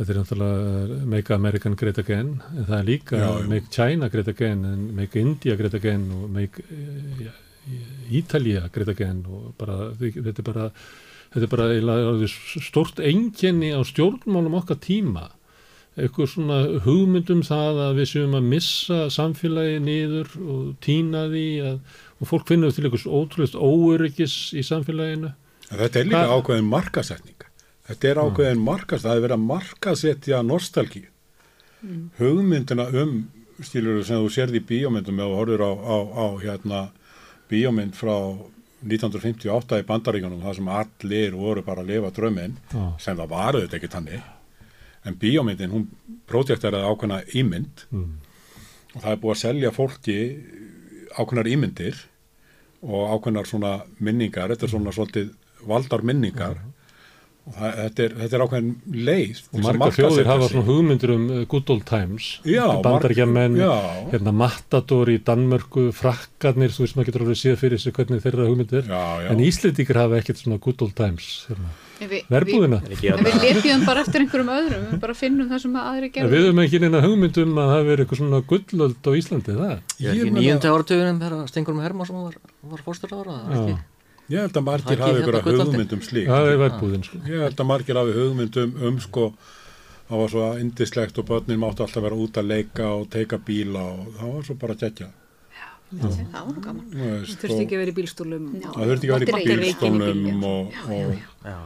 þetta 0.00 0.12
er 0.12 0.18
náttúrulega 0.20 0.98
Make 1.14 1.38
American 1.38 1.78
Great 1.78 2.02
Again, 2.02 2.34
en 2.56 2.66
það 2.66 2.76
er 2.80 2.88
líka 2.90 3.22
Já, 3.22 3.28
já. 3.28 3.48
Make 3.54 3.74
China 3.78 4.10
Great 4.16 4.32
Again, 4.34 4.66
Make 4.98 5.22
India 5.22 5.58
Great 5.62 5.78
Again 5.78 6.08
og 6.16 6.26
Make 6.34 6.66
ja, 7.22 7.38
Ítalía 8.18 8.66
Great 8.74 8.90
Again 8.96 9.22
og 9.30 9.54
bara, 9.62 9.92
þetta 10.02 10.34
er 10.34 10.50
bara, 10.50 10.68
þetta 11.30 11.46
er 11.46 11.54
bara 11.54 11.70
eiginlega 11.76 12.30
stort 12.66 12.98
enginni 12.98 13.70
á 13.70 13.80
stjórnmálum 13.86 14.58
okkar 14.58 14.82
tíma 14.82 15.28
eitthvað 15.96 16.28
svona 16.32 16.56
hugmyndum 16.84 17.40
það 17.46 17.78
að 17.86 17.94
við 18.00 18.08
séum 18.12 18.34
að 18.36 18.48
missa 18.52 18.98
samfélagi 19.14 19.78
niður 19.80 20.28
og 20.44 20.64
týna 20.84 21.22
því 21.32 21.44
að, 21.70 21.78
og 22.20 22.28
fólk 22.30 22.46
finnur 22.50 22.74
til 22.76 22.84
eitthvað 22.84 23.06
ótrúlega 23.20 23.62
óöryggis 23.70 24.34
í 24.56 24.64
samfélaginu. 24.66 25.32
En 25.70 25.78
þetta 25.80 26.00
er 26.02 26.08
líka 26.10 26.20
Hvað- 26.26 26.34
ákveðin 26.42 26.68
markasetning. 26.70 27.46
Þetta 27.86 28.08
er 28.10 28.20
ákveðin 28.26 28.64
markas, 28.66 29.02
það 29.06 29.16
er 29.16 29.24
verið 29.24 29.36
að 29.38 29.46
markasetja 29.46 30.42
nostalgíu. 30.42 31.08
Hugmyndina 32.18 32.86
um, 33.02 33.16
stílur 33.62 34.02
sem 34.06 34.20
þú 34.24 34.30
sérði 34.32 34.60
í 34.60 34.66
bíómyndum 34.68 35.20
eða 35.20 35.32
þú 35.32 35.40
horfir 35.40 35.64
á, 35.64 35.70
á, 35.70 35.96
á 36.12 36.26
hérna, 36.42 36.80
bíómynd 37.50 37.94
frá 37.96 38.14
1958 38.86 39.80
í 39.80 39.86
bandaríkanum, 39.88 40.42
það 40.44 40.58
sem 40.58 40.68
allir 40.76 41.36
voru 41.38 41.62
bara 41.66 41.82
að 41.84 41.92
lifa 41.94 42.10
drömmin, 42.16 42.56
Já. 42.72 42.82
sem 43.02 43.16
það 43.18 43.30
var 43.32 43.56
auðvitað 43.56 43.78
ekki 43.80 43.92
tannig. 43.92 44.26
En 45.06 45.14
bíómyndin, 45.22 45.70
hún 45.70 45.88
projekteraði 46.26 46.88
ákveðna 46.90 47.20
ímynd 47.38 47.86
Mm. 47.94 48.14
og 48.96 49.02
það 49.02 49.10
er 49.12 49.20
búið 49.22 49.34
að 49.36 49.42
selja 49.44 49.70
fólki 49.76 50.16
ákveðnar 51.16 51.50
ímyndir 51.52 52.00
og 52.86 53.12
ákveðnar 53.16 53.46
svona 53.48 53.74
minningar, 54.02 54.50
þetta 54.52 54.66
er 54.66 54.72
svona 54.74 54.92
svolítið 54.94 55.30
valdar 55.66 56.02
minningar 56.06 56.58
og 57.46 57.54
það, 57.54 57.76
þetta, 57.78 58.02
er, 58.04 58.14
þetta 58.20 58.36
er 58.36 58.44
ákveðin 58.44 58.72
leið 59.06 59.40
Og 59.52 59.56
að 59.60 59.66
marga 59.66 59.88
þjóðir 59.96 60.26
hafa 60.32 60.48
svona 60.50 60.66
hugmyndir 60.66 61.12
um 61.14 61.24
uh, 61.30 61.40
good 61.46 61.70
old 61.70 61.84
times. 61.86 62.28
Já. 63.62 63.70
hérna 64.12 64.32
Matador 64.34 65.12
í 65.14 65.18
Danmörku, 65.22 65.86
frakkarnir, 65.94 66.74
þú 66.74 66.82
veist 66.84 66.98
maður 66.98 67.10
getur 67.12 67.24
alveg 67.28 67.38
séð 67.44 67.58
fyrir 67.62 67.78
sig 67.82 67.94
hvernig 67.94 68.24
þeirra 68.26 68.48
hugmyndir. 68.50 68.90
Já, 68.90 69.04
já. 69.22 69.30
En 69.30 69.44
Íslendingar 69.46 70.02
hafa 70.02 70.18
ekkert 70.20 70.42
svona 70.42 70.58
good 70.66 70.82
old 70.82 70.96
times. 70.98 71.46
Hérna. 71.48 71.70
Verbúðina. 71.96 72.78
En 72.84 72.90
við 72.92 73.02
hérna, 73.06 73.32
lepjum 73.42 73.84
bara 73.88 74.02
eftir 74.04 74.20
einhverjum 74.24 74.50
öðrum, 74.52 74.82
við 74.92 75.00
bara 75.00 75.14
finnum 75.16 75.48
það 75.50 75.60
sem 75.64 75.76
að 75.80 75.86
aðri 75.90 76.06
En 76.10 76.12
gerðu. 76.16 76.30
við 76.36 76.44
höfum 76.46 76.62
ekki 76.66 76.80
neina 76.84 77.00
hugmyndum 77.06 77.52
að 77.56 77.66
það 77.66 77.74
hafi 77.76 77.88
verið 77.90 78.04
eitthvað 78.04 78.20
svona 78.20 78.40
gullöld 78.52 79.08
á 79.08 79.10
Íslandi, 79.20 79.56
það? 79.56 79.74
ég 80.04 80.08
er 80.10 80.24
meina- 80.26 80.40
nýjönda 80.40 80.72
áratugunum 80.76 81.20
þegar 81.24 81.48
Stengurum 81.48 81.80
Hermansson 81.86 82.22
var, 82.26 82.34
var 82.62 82.80
fórstur 82.84 83.14
ára, 83.16 83.36
Já. 83.56 83.78
Ég 84.28 84.40
held 84.42 84.56
að 84.58 84.64
margir 84.66 84.98
hafi 84.98 85.20
hérna 85.22 85.42
gullandi. 85.46 85.70
hugmyndum 85.70 86.00
slík. 86.02 86.26
Það 86.26 86.48
er 86.50 86.56
verbúðin, 86.58 87.04
sko. 87.06 87.18
Ég 87.30 87.44
held 87.46 87.56
að 87.62 87.66
margir 87.70 87.94
hafi 88.00 88.12
hugmyndum 88.16 88.72
um 88.88 88.96
sko, 88.98 89.26
það 90.10 90.18
var 90.18 90.28
svo 90.32 90.46
indislegt 90.60 91.18
og 91.22 91.26
börnin 91.30 91.60
máttu 91.62 91.84
alltaf 91.86 92.02
vera 92.02 92.16
út 92.18 92.34
að 92.42 92.48
leika 92.50 92.88
og 92.90 93.06
teika 93.08 93.38
bíla 93.38 93.78
og 93.86 94.10
það 94.18 94.32
var 94.34 94.42
svo 94.42 94.54
bara 94.58 94.74
gegja. 94.74 95.08
Það 95.86 96.34
var 96.34 96.58
gaman. 96.58 96.86
Það 96.90 97.38
þurfti 97.38 97.62
ekki 97.62 97.76
að 97.76 97.82
vera 97.84 97.92
í 97.92 97.96
bílstúlum. 98.00 98.46
Já. 98.58 98.68
Það 98.74 98.88
þurfti 98.90 99.06
ekki 99.06 99.30
að 99.30 99.46
vera 99.46 99.54
í 99.54 99.62
bílstólnum 99.62 100.42
og, 100.42 100.72
og, 100.90 101.14
Já, 101.46 101.56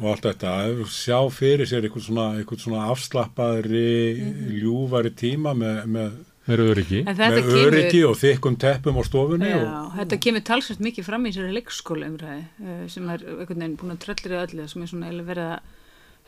og 0.00 0.10
allt 0.10 0.28
þetta 0.28 0.52
að 0.64 0.84
sjá 0.90 1.18
fyrir 1.30 1.68
sér 1.70 1.86
eitthvað 1.86 2.06
svona, 2.08 2.28
eitthvað 2.38 2.62
svona 2.64 2.86
afslappaðri 2.92 3.90
ljúfari 4.60 5.12
tíma 5.14 5.54
með, 5.58 5.82
með, 5.96 6.14
Meira 6.44 6.64
öryggi. 6.74 6.98
En 7.06 7.16
þetta 7.16 7.28
með 7.32 7.46
kemur, 7.46 7.66
öryggi 7.70 8.00
og 8.04 8.18
þykkum 8.20 8.56
teppum 8.60 8.98
á 9.00 9.02
stofunni 9.08 9.48
já, 9.48 9.60
og, 9.64 9.94
þetta 9.96 10.18
kemur 10.26 10.42
talsvægt 10.44 10.82
mikið 10.84 11.06
fram 11.06 11.22
í 11.24 11.30
þessari 11.32 11.54
leikskóla 11.56 12.08
umræði 12.10 12.88
sem 12.92 13.06
er 13.14 13.24
einhvern 13.24 13.62
veginn 13.62 13.78
búin 13.80 13.94
að 13.94 14.02
tröllri 14.02 14.36
öllu 14.42 14.66
sem 14.68 14.84
er 14.84 14.90
svona 14.90 15.12
verið 15.24 15.54
að 15.54 15.70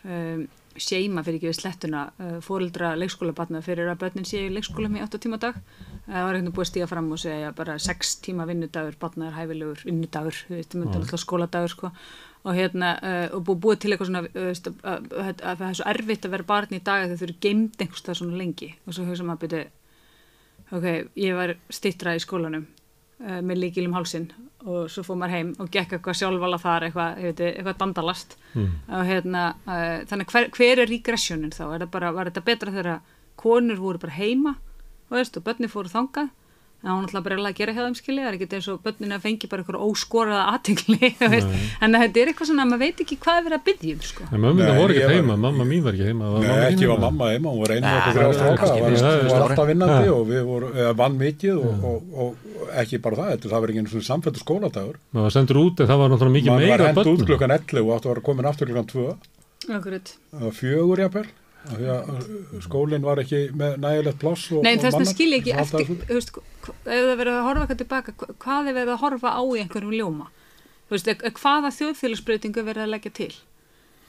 um, 0.06 0.46
seima 0.80 1.24
fyrir 1.24 1.38
ekki 1.38 1.50
við 1.50 1.58
slettuna 1.58 2.06
uh, 2.16 2.38
fóreldra 2.44 2.94
leikskólabatna 3.00 3.60
fyrir 3.64 3.90
að 3.92 4.00
börnin 4.06 4.28
séu 4.28 4.46
í 4.48 4.54
leikskólum 4.54 4.96
í 4.96 5.04
8 5.04 5.20
tíma 5.26 5.40
dag 5.42 5.58
það 5.58 6.14
var 6.14 6.16
einhvern 6.16 6.38
veginn 6.38 6.56
búið 6.56 6.64
að 6.64 6.70
stíga 6.70 6.88
fram 6.90 7.12
og 7.12 7.20
segja 7.20 7.52
bara 7.56 7.76
6 7.82 8.14
tíma 8.24 8.48
vinnudagur, 8.48 8.96
batna 9.00 9.30
er 9.30 9.36
hæfilegur 9.36 9.84
vinnudagur, 9.84 10.40
það 10.48 10.64
er 10.64 10.98
alltaf 11.00 11.22
skóladagur 11.22 11.72
sko. 11.72 11.92
Og 12.46 12.54
hérna, 12.54 12.92
uh, 13.02 13.36
og 13.36 13.48
búið 13.48 13.80
til 13.82 13.92
eitthvað 13.92 14.10
svona, 14.10 14.22
veist, 14.34 14.68
að, 14.70 14.78
að, 14.86 15.08
að, 15.18 15.42
að 15.42 15.60
það 15.60 15.66
er 15.68 15.78
svo 15.80 15.88
erfitt 15.92 16.26
að 16.28 16.34
vera 16.36 16.48
barn 16.52 16.76
í 16.76 16.82
dag 16.86 17.04
að 17.04 17.14
þau 17.16 17.26
eru 17.26 17.36
geimd 17.42 17.82
einhvers 17.82 18.06
það 18.06 18.18
svona 18.20 18.40
lengi. 18.40 18.68
Og 18.86 18.96
svo 18.96 19.06
hugsa 19.08 19.26
maður 19.26 19.42
byrju 19.44 19.64
ok, 20.76 20.86
ég 21.22 21.38
var 21.38 21.54
stittra 21.74 22.14
í 22.16 22.22
skólanum 22.22 22.66
uh, 22.66 23.40
með 23.40 23.62
líkil 23.64 23.86
um 23.88 23.96
hálsin 23.98 24.30
og 24.66 24.88
svo 24.90 25.04
fór 25.06 25.18
maður 25.20 25.36
heim 25.36 25.50
og 25.62 25.68
gekk 25.70 25.96
eitthvað 25.96 26.16
sjálfvala 26.18 26.58
þar 26.58 26.88
eitthvað, 26.88 27.20
veit, 27.22 27.42
eitthvað 27.50 27.76
dandalast. 27.82 28.38
Mm. 28.56 28.70
og 28.88 29.10
hérna, 29.10 29.42
uh, 29.66 29.98
þannig 30.10 30.32
hver, 30.32 30.48
hver 30.56 30.82
er 30.82 30.90
regressionin 30.90 31.54
þá, 31.54 31.64
er 31.76 31.86
bara, 31.92 32.14
var 32.14 32.30
þetta 32.30 32.46
betra 32.46 32.74
þegar 32.74 33.04
konur 33.38 33.78
voru 33.82 34.00
bara 34.02 34.16
heima 34.16 34.56
og 35.10 35.20
og 35.22 35.44
börni 35.44 35.68
fóru 35.70 35.92
þangað 35.92 36.32
en 36.84 36.90
hún 36.92 37.06
ætlaði 37.08 37.24
bara 37.26 37.36
að 37.48 37.54
gera 37.58 37.72
hjá 37.74 37.82
þeim 37.86 37.94
skilja 37.98 38.22
það 38.22 38.28
er 38.30 38.34
ekki 38.36 38.46
eins 38.56 38.66
og 38.70 38.80
börnin 38.84 39.14
að 39.16 39.22
fengi 39.24 39.48
bara 39.50 39.62
eitthvað 39.64 39.84
óskoraða 39.86 40.42
aðtingli, 40.52 41.08
en 41.86 41.96
þetta 41.96 42.20
er 42.22 42.30
eitthvað 42.30 42.50
svona 42.50 42.66
að 42.66 42.70
maður 42.72 42.82
veit 42.84 43.00
ekki 43.02 43.16
hvað 43.24 43.38
er 43.40 43.46
verið 43.46 43.56
að 43.56 43.64
byggja 43.70 43.94
um 43.96 44.02
sko. 44.06 44.26
En 44.30 44.44
Nei, 44.44 44.68
voru 44.76 44.94
ég 44.94 45.00
ekki 45.00 45.06
var- 45.06 45.14
heima, 45.16 45.36
mamma 45.46 45.64
mín 45.66 45.82
var 45.86 45.96
ekki 45.96 46.06
heima. 46.10 46.28
Var 46.34 46.44
Nei, 46.44 46.48
mamma 46.52 46.68
ekki 46.70 46.90
var 46.92 47.00
mamma 47.06 47.30
heima, 47.32 47.54
hún 47.56 47.62
var 47.64 47.74
einu 47.76 47.86
það 47.86 48.00
það 48.06 48.14
var, 48.16 48.98
hún 49.16 49.32
var 49.32 49.46
alltaf 49.46 49.70
vinnandi 49.72 50.12
og 50.14 50.22
við 50.30 50.44
voru, 50.50 50.68
eða 50.76 50.92
vann 51.00 51.16
mikið 51.24 51.62
og, 51.64 51.88
og, 51.90 52.12
og 52.26 52.70
ekki 52.84 53.00
bara 53.06 53.16
það, 53.22 53.32
þetta, 53.34 53.50
það 53.54 53.64
var 53.66 53.72
ekki 53.74 53.82
einu 53.82 53.92
svona 53.94 54.08
samfættu 54.10 54.44
skóladagur. 54.44 55.00
maður 55.16 55.26
var 55.30 55.34
sendur 55.38 55.60
út 55.64 55.80
en 55.82 55.90
það 55.90 56.00
var 56.04 56.12
náttúrulega 56.12 56.36
mikið 56.36 56.52
Man 56.52 56.60
var 56.60 56.68
meira 56.70 56.86
hend 56.92 56.98
út 57.00 57.08
börnum. 57.10 57.26
klukkan 57.32 57.56
11 57.56 57.82
og 57.82 57.90
áttu 57.96 58.06
að 58.06 58.14
vera 58.14 58.26
komin 58.30 58.48
aftur 58.52 58.70
klukkan 58.70 58.88
2, 58.92 59.08
Akkurat. 59.76 60.14
eða 60.36 60.52
fjögur 60.60 61.02
jafnvel, 61.06 61.26
skólinn 62.66 63.02
var 63.06 63.20
ekki 63.22 63.40
með 63.56 63.76
nægilegt 63.82 64.20
pláss 64.22 64.46
og, 64.52 64.62
Nei, 64.66 64.76
þess 64.76 64.92
að 64.94 64.98
mannað. 65.00 65.12
skilja 65.14 65.40
ekki 65.40 65.52
Það 65.56 65.64
eftir, 65.64 65.80
alltaf- 65.80 66.06
þú 66.06 66.14
veist, 66.20 66.32
hva- 66.36 66.76
ef 66.86 67.02
það 67.10 67.18
verið 67.22 67.34
að 67.36 67.44
horfa 67.48 67.64
eitthvað 67.66 67.82
tilbaka, 67.82 68.12
hva- 68.20 68.36
hvað 68.46 68.68
er 68.70 68.78
verið 68.80 68.94
að 68.96 69.02
horfa 69.04 69.28
á 69.36 69.42
í 69.46 69.60
einhverjum 69.64 69.96
ljóma? 69.98 70.26
Þú 70.86 70.94
veist, 70.96 71.08
e- 71.08 71.34
hvaða 71.40 71.74
þjóðfélagsbreytingu 71.78 72.58
er 72.62 72.68
verið 72.70 72.82
að 72.86 72.92
leggja 72.94 73.12
til? 73.12 73.34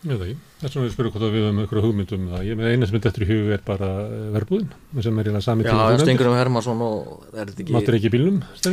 Ég 0.05 0.13
veit 0.13 0.21
ekki, 0.29 0.37
þess 0.61 0.75
vegna 0.77 0.85
við 0.87 0.93
spyrum 0.93 1.11
hvort 1.11 1.23
við 1.33 1.41
höfum 1.41 1.59
einhverju 1.63 1.81
hugmyndum 1.87 2.19
um 2.21 2.27
það. 2.29 2.43
Ég 2.45 2.55
með 2.59 2.67
eina 2.69 2.85
sem 2.85 2.95
er 2.95 3.01
dettur 3.01 3.23
í 3.25 3.27
hug 3.31 3.47
er 3.55 3.61
bara 3.65 3.87
eh, 4.05 4.27
verbúðin, 4.37 4.67
sem 5.01 5.17
er 5.17 5.23
eiginlega 5.25 5.41
sami 5.43 5.63
já, 5.65 5.71
tíma 5.73 5.87
nefndir. 5.89 6.05
Stengurum 6.05 6.35
Hermansson 6.37 6.81
og 6.85 7.23
er 7.33 7.45
þetta 7.49 7.63
ekki 7.63 7.71
í? 7.73 7.73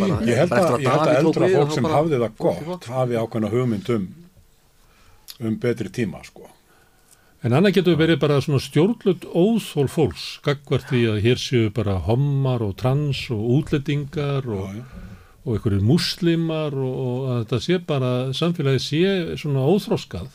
Bara- 0.04 0.20
Ég 0.28 0.36
held 0.36 0.52
að, 0.52 0.84
ég 0.84 1.16
eldra 1.24 1.48
fólk 1.54 1.72
sem 1.72 1.84
hafði 1.88 2.20
það 2.20 2.36
gott 2.44 2.84
hafi 2.92 3.14
ákveðna 3.16 3.50
hugmynd 3.56 3.88
um, 3.96 4.04
um 5.48 5.56
betri 5.56 5.88
tíma, 5.88 6.20
sko. 6.28 6.44
En 7.44 7.52
annað 7.52 7.74
getur 7.76 7.98
verið 8.00 8.22
bara 8.22 8.38
svona 8.40 8.56
stjórnlut 8.64 9.26
óþól 9.36 9.90
fólks, 9.92 10.38
gagvart 10.46 10.86
því 10.88 11.00
að 11.10 11.18
hér 11.26 11.42
séu 11.42 11.66
bara 11.76 11.98
hommar 12.06 12.64
og 12.64 12.72
trans 12.80 13.18
og 13.34 13.42
útlendingar 13.58 14.48
og, 14.48 14.78
og 15.44 15.58
einhverju 15.58 15.82
muslimar 15.84 16.72
og, 16.72 16.94
og 17.02 17.28
að 17.34 17.42
þetta 17.42 17.60
sé 17.66 17.78
bara, 17.90 18.14
samfélagi 18.32 18.80
sé 18.80 19.12
svona 19.42 19.66
óþróskað. 19.68 20.32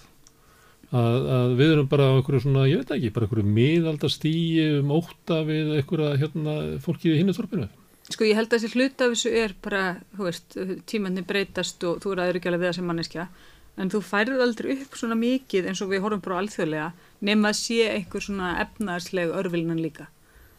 Að, 0.89 1.17
að 1.39 1.57
við 1.57 1.73
erum 1.73 1.89
bara 1.89 2.13
á 2.13 2.17
einhverju 2.19 2.45
svona, 2.45 2.69
ég 2.69 2.83
veit 2.83 2.93
ekki, 2.99 3.13
bara 3.17 3.25
einhverju 3.25 3.57
miðaldastíi 3.57 4.69
um 4.77 4.93
ótta 5.01 5.41
við 5.49 5.75
einhverja 5.79 6.15
hérna 6.21 6.57
fólkið 6.85 7.15
í 7.15 7.19
hinnu 7.23 7.37
þorpinu. 7.39 7.69
Sko, 8.09 8.25
ég 8.29 8.37
held 8.37 8.53
að 8.53 8.59
þessi 8.59 8.77
hluta 8.77 9.07
af 9.07 9.15
þessu 9.15 9.33
er 9.47 9.57
bara, 9.65 9.83
þú 10.13 10.29
veist, 10.29 10.61
tímanni 10.89 11.25
breytast 11.25 11.89
og 11.89 12.03
þú 12.05 12.13
er 12.13 12.27
aður 12.27 12.37
ekki 12.37 12.53
alveg 12.53 12.67
við 12.67 12.69
það 12.69 12.77
sem 12.77 12.89
manneskja, 12.93 13.31
en 13.79 13.91
þú 13.91 14.01
færður 14.03 14.45
aldrei 14.45 14.71
upp 14.75 14.95
svona 14.99 15.17
mikið 15.19 15.69
eins 15.71 15.83
og 15.83 15.91
við 15.93 16.03
horfum 16.03 16.23
bara 16.23 16.39
alþjóðlega, 16.43 16.87
nema 17.25 17.51
að 17.51 17.59
sé 17.61 17.83
einhver 17.93 18.25
svona 18.25 18.55
efnaðsleg 18.65 19.35
örvilnan 19.41 19.83
líka, 19.83 20.09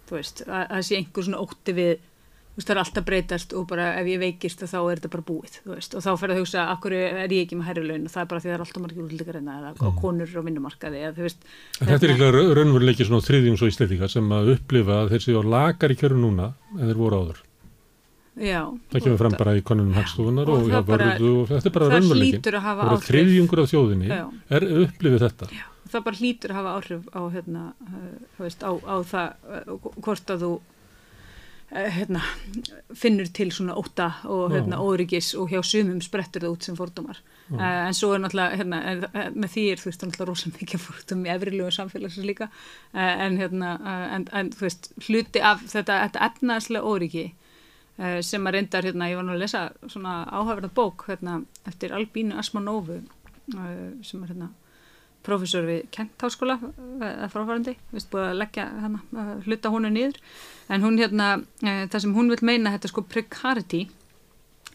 þú 0.09 0.21
veist, 0.21 0.47
að, 0.47 0.63
að 0.69 0.87
sé 0.89 1.01
einhver 1.01 1.27
svona 1.27 1.43
ótti 1.45 1.75
við, 1.77 1.93
þú 2.01 2.61
veist, 2.61 2.71
það 2.71 2.75
er 2.75 2.83
alltaf 2.85 3.07
breytast 3.11 3.53
og 3.57 3.67
bara 3.71 3.91
ef 4.01 4.09
ég 4.11 4.23
veikist 4.23 4.65
þá 4.65 4.79
er 4.81 5.01
þetta 5.03 5.13
bara 5.17 5.27
búið, 5.29 5.59
þú 5.67 5.75
veist, 5.75 5.99
og 5.99 6.07
þá 6.07 6.11
fer 6.23 6.35
að 6.35 6.41
hugsa, 6.41 6.65
akkur 6.73 6.97
er 6.97 7.37
ég 7.37 7.45
ekki 7.45 7.61
með 7.61 7.71
hærri 7.71 7.85
laun 7.91 8.09
og 8.09 8.15
það 8.15 8.25
er 8.25 8.33
bara 8.33 8.45
því 8.45 8.51
það 8.51 8.57
er 8.57 8.65
alltaf 8.67 8.85
margir 8.87 9.07
útlíkar 9.07 9.39
reyna 9.39 9.59
eða 9.61 9.75
mm. 9.77 10.01
konur 10.01 10.35
á 10.41 10.43
vinnumarkaði, 10.49 11.05
eða 11.11 11.29
veist, 11.29 11.47
En 11.81 11.93
þetta 11.93 12.09
er 12.09 12.17
ekki 12.17 12.33
raunveruleiki 12.61 13.09
svona 13.09 13.29
þriðjungs 13.29 13.67
og 13.67 13.75
íslendingar 13.75 14.17
sem 14.17 14.35
að 14.41 14.57
upplifa 14.57 15.05
að 15.05 15.15
þeir 15.15 15.27
séu 15.29 15.45
á 15.45 15.51
lakar 15.57 15.93
í 15.93 16.01
kjöru 16.01 16.21
núna 16.21 16.53
en 16.79 16.85
þeir 16.87 17.01
voru 17.05 17.23
áður. 17.23 17.47
Já. 18.41 18.63
Það 18.93 19.05
kemur 19.05 19.21
fram 19.21 19.37
bara 19.39 19.55
í 19.59 19.63
konunum 19.67 19.97
hagstofunar 19.99 20.51
og 20.51 20.71
og, 20.71 20.91
og 20.91 21.51
þetta 21.51 21.69
er 21.69 21.75
bara 21.75 21.91
raunveruleikin. 21.95 22.43
Það 22.47 22.83
er 22.87 23.05
þriðjungur 23.07 23.63
af 23.63 23.71
þjóðinni 23.71 24.11
Já. 24.11 24.25
er 24.57 24.67
upplifið 24.85 25.25
þetta. 25.27 25.49
Já, 25.55 25.65
það 25.93 26.05
bara 26.09 26.21
hlýtur 26.21 26.53
að 26.53 26.61
hafa 26.61 26.75
áhrif 26.79 27.09
á, 27.13 27.21
hérna, 27.37 27.65
þú 28.37 28.45
veist, 28.47 28.67
á, 28.67 28.73
á 28.73 28.97
það 29.11 29.49
uh, 29.57 29.89
hvort 30.05 30.33
að 30.35 30.45
þú 30.45 30.53
eh, 31.71 31.91
hérna, 31.97 32.23
finnur 33.03 33.33
til 33.41 33.51
svona 33.55 33.77
óta 33.81 34.09
og 34.29 34.55
hérna, 34.55 34.81
óryggis 34.85 35.33
og 35.39 35.53
hjá 35.53 35.61
sumum 35.67 36.01
sprettur 36.05 36.47
það 36.47 36.57
út 36.57 36.69
sem 36.69 36.79
fordómar 36.79 37.21
uh, 37.55 37.67
en 37.89 37.97
svo 37.97 38.13
er 38.15 38.25
náttúrulega 38.25 38.61
hérna, 38.61 38.81
með 39.35 39.57
því 39.57 39.67
er 39.73 39.83
þú 39.83 39.91
veist 39.91 40.07
náttúrulega 40.07 40.31
rosa 40.31 40.55
mikið 40.55 40.87
fordóm 40.87 41.27
í 41.27 41.35
efrilegu 41.35 41.75
samfélagsins 41.75 42.29
líka 42.29 42.51
en, 42.93 43.39
hérna, 43.41 43.77
en, 44.17 44.29
en 44.33 44.55
þú 44.55 44.67
veist 44.69 44.93
hluti 45.09 45.45
af 45.45 45.65
þetta, 45.67 46.03
þetta 46.07 46.27
efnaðslega 46.31 46.95
óryggi 46.95 47.29
sem 48.25 48.47
að 48.49 48.57
reyndar 48.57 48.87
hérna, 48.87 49.11
ég 49.11 49.19
var 49.19 49.27
nú 49.27 49.35
að 49.35 49.43
lesa 49.43 49.67
svona 49.91 50.23
áhafverða 50.31 50.71
bók 50.73 51.05
hérna, 51.11 51.41
eftir 51.69 51.93
Albínu 51.93 52.39
Asmanófu 52.41 52.97
uh, 52.97 53.69
sem 54.07 54.23
er 54.25 54.33
hérna 54.33 54.51
professor 55.27 55.67
við 55.69 55.83
Kent 55.93 56.23
Háskóla 56.25 56.57
eða 57.05 57.29
fráfærandi, 57.29 57.75
við 57.93 58.07
búið 58.09 58.23
að 58.25 58.39
leggja 58.41 58.65
að 58.81 59.43
hluta 59.45 59.73
honu 59.75 59.91
niður. 59.93 60.17
En 60.73 60.81
hún 60.81 60.97
hérna, 60.97 61.27
það 61.61 61.99
sem 62.07 62.15
hún 62.17 62.33
vil 62.33 62.39
meina 62.49 62.73
þetta 62.73 62.89
sko 62.89 63.05
precarity 63.05 63.83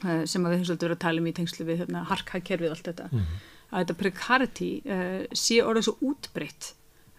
sem 0.04 0.46
að 0.46 0.54
við 0.54 0.60
höfum 0.60 0.68
svolítið 0.70 0.86
verið 0.86 0.98
að 1.00 1.02
tala 1.02 1.24
um 1.24 1.30
í 1.32 1.34
tengslu 1.40 1.66
við 1.66 1.82
hérna, 1.82 2.04
harkakerfið 2.12 2.76
allt 2.76 2.90
þetta. 2.92 3.08
Mhm. 3.10 3.42
að 3.72 3.82
þetta 3.82 3.98
precarity 4.04 4.70
sé 5.34 5.58
orðið 5.66 5.88
svo 5.88 5.96
útbreytt 6.12 6.70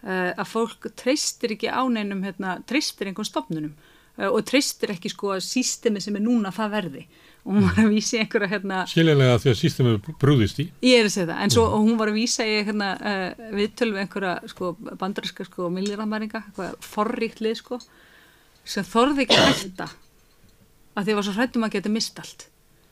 að 0.07 0.47
fólk 0.47 0.87
treystir 0.95 1.57
ekki 1.57 1.67
á 1.67 1.83
neinum 1.83 2.23
hérna, 2.23 2.61
treystir 2.63 3.11
einhvern 3.11 3.27
stofnunum 3.27 3.75
og 4.17 4.41
treystir 4.49 4.93
ekki 4.95 5.11
sko 5.13 5.35
að 5.35 5.45
sístemi 5.45 6.01
sem 6.01 6.17
er 6.17 6.23
núna 6.25 6.53
það 6.55 6.73
verði. 6.73 7.03
Og 7.47 7.53
hún 7.55 7.67
var 7.69 7.77
að 7.79 7.93
vísi 7.93 8.17
einhverja 8.19 8.49
hérna 8.51 8.81
Skiljanlega 8.91 9.37
því 9.39 9.51
að 9.53 9.59
sístemið 9.61 10.09
brúðist 10.19 10.57
í. 10.59 10.65
Ég 10.83 10.99
er 10.99 11.07
að 11.07 11.13
segja 11.13 11.29
það, 11.29 11.43
en 11.45 11.53
svo 11.53 11.63
og 11.69 11.85
hún 11.85 11.99
var 12.01 12.11
að 12.11 12.17
vísa 12.19 12.43
í 12.43 12.57
hérna, 12.67 12.89
uh, 12.97 13.45
viðtölu 13.55 13.95
við 13.95 14.03
einhverja 14.03 14.33
sko, 14.51 14.73
bandariska 14.99 15.47
sko, 15.47 15.69
milliramaringa, 15.71 16.41
eitthvað 16.49 16.75
forríkt 16.83 17.39
lið 17.45 17.55
sko, 17.61 17.79
sem 18.67 18.83
þorði 18.89 19.23
ekki 19.23 19.39
að 19.39 19.49
hætta. 19.53 19.87
Að 20.97 21.07
því 21.07 21.17
var 21.19 21.27
svo 21.29 21.37
hrættum 21.37 21.67
að 21.69 21.73
geta 21.77 21.93
mist 21.93 22.19
allt. 22.19 22.47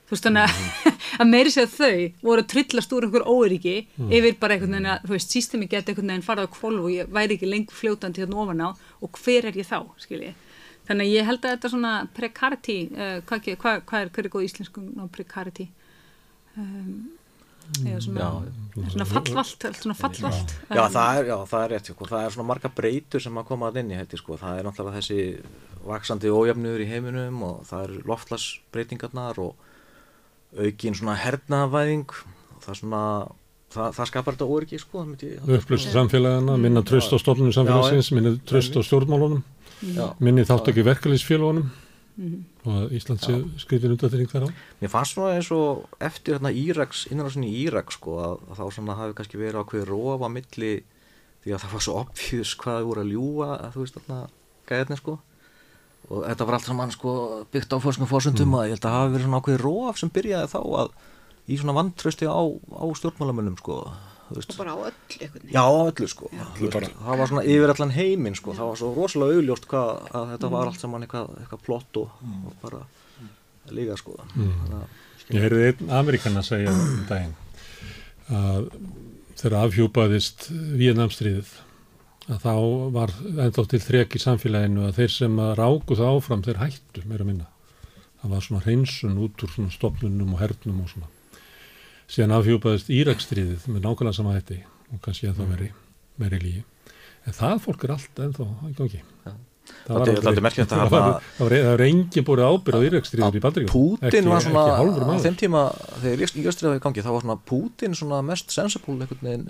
Þú 0.05 0.13
veist 0.13 0.25
þannig 0.27 0.45
að, 0.45 0.89
að 1.21 1.29
meiri 1.33 1.51
segja 1.51 1.71
þau 1.73 2.27
voru 2.29 2.45
að 2.45 2.49
trillast 2.53 2.91
úr 2.93 3.07
einhver 3.07 3.27
óryggi 3.27 3.77
yfir 4.05 4.35
bara 4.39 4.55
einhvern 4.55 4.77
veginn 4.77 4.91
að, 4.93 5.07
þú 5.07 5.15
veist, 5.17 5.35
sístemi 5.35 5.67
geta 5.67 5.91
einhvern 5.91 6.13
veginn 6.13 6.27
farað 6.29 6.47
á 6.47 6.55
kvolv 6.55 6.85
og 6.85 6.93
ég 6.93 7.09
væri 7.11 7.35
ekki 7.35 7.49
lengur 7.49 7.75
fljótandi 7.75 8.21
hérna 8.21 8.43
ofan 8.43 8.61
á. 8.61 8.69
Og 9.01 9.19
hver 9.19 9.49
er 9.49 9.57
ég 9.57 9.67
þá, 9.67 9.81
skil 9.99 10.21
ég. 10.29 10.44
Þannig 10.85 11.07
að 11.07 11.13
ég 11.15 11.29
held 11.29 11.41
að 11.41 11.53
þetta 11.55 11.73
svona 11.73 11.93
precarity, 12.13 12.79
uh, 12.93 13.19
hvað, 13.25 13.51
hvað, 13.61 13.83
hvað 13.89 14.05
er, 14.05 14.09
hver 14.15 14.27
er 14.27 14.33
góð 14.35 14.47
íslenskum 14.49 14.89
á 15.01 15.05
precarity? 15.11 15.69
Um, 16.55 17.15
svona, 17.73 18.19
Já. 18.19 18.89
svona 18.91 19.05
fallvalt, 19.05 19.65
allt 19.65 19.81
svona 19.81 19.95
fallvalt. 19.97 20.51
Já, 20.69 20.83
það 20.93 21.21
já, 21.27 21.37
það 21.49 21.63
er 21.63 21.71
rétt, 21.73 21.89
sko. 21.91 22.07
það 22.09 22.25
er 22.25 22.35
svona 22.35 22.47
marga 22.47 22.69
breytur 22.69 23.23
sem 23.23 23.37
að 23.37 23.47
koma 23.49 23.69
að 23.69 23.79
inn 23.81 23.93
í 23.93 23.97
hætti, 23.99 24.19
sko. 24.21 24.37
það 24.37 24.59
er 24.59 24.67
náttúrulega 24.67 24.99
þessi 24.99 25.39
vaksandi 25.85 26.33
ójafnur 26.33 26.81
í 26.81 26.89
heiminum 26.89 27.41
og 27.45 27.65
það 27.69 27.87
er 27.87 27.95
loftlagsbreytingarnar 28.11 29.41
og 29.41 29.55
aukin 30.55 30.95
svona 30.97 31.17
hernaðvæðing 31.19 32.13
og 32.13 32.61
það 32.63 32.71
er 32.75 32.79
svona, 32.81 33.01
það, 33.73 33.97
það 33.97 34.11
skapar 34.11 34.37
þetta 34.37 34.51
orgi, 34.59 34.81
sko. 34.81 35.05
Upplust 35.57 35.91
samfélagana, 35.93 36.57
minna 36.61 36.85
tröst 36.85 37.13
á 37.13 37.17
stofnunum 37.17 37.55
samfélagsins, 37.55 38.13
minna 38.15 38.37
tröst 38.45 38.77
á 38.77 38.81
stjórnmálunum. 38.85 39.43
Minni 40.19 40.45
þátt 40.47 40.69
ekki 40.71 40.83
verkefliðsfélagunum 40.87 41.69
Mhm. 42.17 42.43
og 42.65 42.73
að 42.79 42.91
Ísland 42.95 43.19
sé 43.19 43.33
skritin 43.59 43.91
undatýring 43.91 44.29
þar 44.31 44.45
á. 44.47 44.49
Mér 44.81 44.87
fannst 44.93 45.15
svona 45.17 45.33
eins 45.35 45.49
og 45.51 45.83
eftir 45.99 46.37
hérna 46.37 46.47
Íraks, 46.55 47.07
innrásinni 47.11 47.49
í 47.51 47.65
Írak 47.67 47.91
sko 47.91 48.13
að, 48.23 48.35
að 48.51 48.55
þá 48.61 48.65
svona 48.71 48.95
hafi 48.95 49.13
kannski 49.17 49.37
verið 49.37 49.59
ákveði 49.59 49.85
rofa 49.89 50.29
milli 50.31 50.83
því 51.43 51.51
að 51.51 51.59
það 51.65 51.73
var 51.75 51.83
svo 51.83 51.97
obvious 51.99 52.55
hvað 52.55 52.79
þau 52.79 52.87
voru 52.87 53.01
að 53.03 53.11
ljúga 53.11 53.49
að 53.59 53.73
þú 53.75 53.83
veist 53.83 53.97
þarna 53.99 54.19
gæðinni 54.71 54.97
sko 55.01 55.19
og 56.09 56.23
þetta 56.23 56.45
var 56.47 56.53
allt 56.55 56.65
saman 56.71 56.91
sko 56.95 57.11
byggt 57.51 57.73
á 57.75 57.77
fórskum 57.83 58.07
fórsöndum 58.07 58.47
Mm. 58.47 58.55
að 58.55 58.65
ég 58.65 58.73
held 58.77 58.87
að 58.87 58.95
hafi 58.95 59.13
verið 59.17 59.25
svona 59.27 59.41
ákveði 59.43 59.59
rof 59.65 59.97
sem 59.99 60.09
byrjaði 60.09 60.47
þá 60.55 60.61
að 60.63 60.89
í 61.51 61.57
svona 61.59 61.75
vantrösti 61.75 62.25
á, 62.31 62.39
á 62.79 62.85
stjórnmálamönnum 62.95 63.57
sko. 63.59 63.91
Og 64.31 64.57
bara 64.57 64.73
á 64.73 64.77
öll 64.89 64.93
veginn 65.19 65.53
Já, 65.53 65.61
á 65.61 65.71
öllu 65.85 66.07
sko 66.09 66.29
veist, 66.33 66.91
það 67.05 67.17
var 67.21 67.27
svona 67.29 67.43
yfir 67.45 67.73
allan 67.75 67.91
heiminn 67.95 68.35
sko 68.35 68.53
það 68.57 68.69
var 68.71 68.79
svo 68.81 68.89
rosalega 68.95 69.37
augljóst 69.39 69.67
hvað 69.69 69.89
að 70.11 70.29
þetta 70.33 70.47
Mm. 70.49 70.55
var 70.55 70.67
allt 70.71 70.79
saman 70.81 71.03
eitthvað, 71.05 71.27
eitthvað 71.43 71.63
plott 71.65 71.97
og, 72.01 72.09
og 72.47 72.53
bara 72.61 72.81
líka 73.71 73.97
sko 73.97 74.17
Mm. 74.35 74.53
Þannig 74.61 74.79
að- 74.81 75.01
Ég 75.35 75.41
heyrði 75.41 75.67
einn 75.71 75.89
Amerikan 75.89 76.37
að 76.37 76.43
segja 76.45 76.69
um 76.71 77.05
daginn 77.09 77.35
að 78.29 78.67
þegar 79.39 79.55
afhjúpaðist 79.65 80.49
Víetnamstríðið 80.77 81.49
að 82.29 82.39
þá 82.41 82.53
var 82.93 83.11
ennþá 83.45 83.65
til 83.69 83.79
þrek 83.85 84.15
í 84.17 84.21
samfélaginu 84.21 84.85
að 84.87 84.95
þeir 84.99 85.11
sem 85.13 85.35
að 85.41 85.55
ráku 85.59 85.97
það 85.97 86.13
áfram 86.17 86.43
þeir 86.45 86.57
hættu 86.61 87.03
meira 87.05 87.25
minna. 87.27 87.45
Það 88.21 88.29
var 88.33 88.41
svona 88.41 88.63
hreinsun 88.65 89.17
út 89.21 89.43
úr 89.45 89.51
svona 89.53 89.71
stofnunum 89.75 90.33
og 90.33 90.39
hernum 90.41 90.79
og 90.81 90.89
svona. 90.89 91.09
Síðan 92.11 92.35
afhjúpaðist 92.37 92.91
Írakstríðið 92.93 93.65
með 93.73 93.81
nákvæmlega 93.87 94.17
sama 94.19 94.35
hætti 94.35 94.59
og 94.93 95.01
kannski 95.05 95.29
ennþá 95.31 95.47
veri, 95.49 95.71
meiri 96.21 96.39
lígi. 96.43 96.63
En 97.25 97.33
það 97.33 97.61
fólk 97.65 97.85
er 97.87 97.93
allt 97.95 98.21
ennþá 98.27 98.45
í 98.69 98.73
gangi. 98.77 99.01
Já. 99.25 99.33
Það 99.85 99.95
merkilegt 100.45 100.73
að 100.75 100.81
það 100.83 100.91
var, 100.93 101.07
það 101.39 101.47
var, 101.47 101.55
það 101.55 101.71
var 101.71 101.83
engin 101.87 102.25
búið 102.27 102.41
ábyrð 102.51 102.77
á 102.77 102.85
Írakstríður 102.89 103.37
í 103.39 103.41
Bandaríkjum. 103.45 103.71
Pútin 103.73 104.29
var 104.29 104.43
svona 104.45 104.65
á 104.77 105.15
þeim 105.25 105.39
tíma 105.41 105.63
þegar 106.03 106.21
Ígjöstrið 106.27 106.69
var 106.69 106.77
í 106.77 106.83
gangi 106.85 107.05
þá 107.05 107.09
var 107.15 107.25
svona 107.25 107.37
Pútin 107.49 107.97
svona 107.97 108.19
mest 108.29 108.53
veginn 109.25 109.49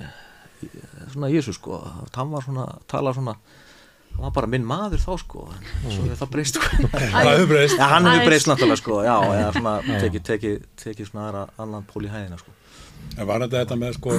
í- 0.63 0.71
svona 1.11 1.27
Jésu 1.35 1.51
sko 1.57 1.81
hann 2.15 2.31
var 2.31 2.47
svona, 2.47 2.69
tala 2.87 3.11
svona 3.13 3.35
hann 4.15 4.23
var 4.23 4.33
bara 4.37 4.49
minn 4.51 4.65
maður 4.67 5.01
þá 5.03 5.13
sko 5.21 5.45
en 5.51 5.65
svo 5.91 6.05
er 6.09 6.19
það 6.19 6.31
breyst 6.35 6.59
sko. 6.59 6.89
Það 7.15 7.29
hefur 7.31 7.49
breyst. 7.51 7.77
ja, 7.79 7.87
hann 7.91 8.07
hefur 8.09 8.29
breyst 8.31 8.49
náttúrulega 8.51 8.81
sko 8.81 8.99
já, 9.05 9.15
eða 9.35 9.49
svona 9.57 9.73
tekið 10.03 10.23
teki, 10.29 10.53
teki 10.83 11.07
svona 11.09 11.25
aðra 11.29 11.43
annan 11.65 11.87
pól 11.89 12.05
í 12.07 12.11
hæðina 12.13 12.39
sko. 12.41 12.55
En 13.15 13.27
var 13.29 13.43
þetta 13.45 13.61
þetta 13.63 13.77
með 13.81 13.97
sko 13.99 14.15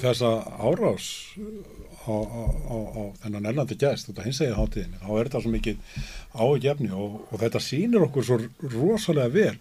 þessa 0.00 0.30
árás 0.64 1.08
á, 2.04 2.14
á, 2.14 2.42
á, 2.72 2.76
á 2.94 3.02
þennan 3.24 3.50
ennandi 3.50 3.76
gæst, 3.80 4.08
þetta 4.10 4.24
hins 4.26 4.40
egið 4.44 4.58
hátíðinni, 4.60 5.00
þá 5.02 5.10
er 5.18 5.28
þetta 5.28 5.42
svo 5.44 5.52
mikið 5.54 6.00
ágefni 6.34 6.90
og, 6.94 7.20
og 7.30 7.42
þetta 7.44 7.62
sýnir 7.62 8.06
okkur 8.08 8.26
svo 8.28 8.40
rosalega 8.74 9.34
vel 9.34 9.56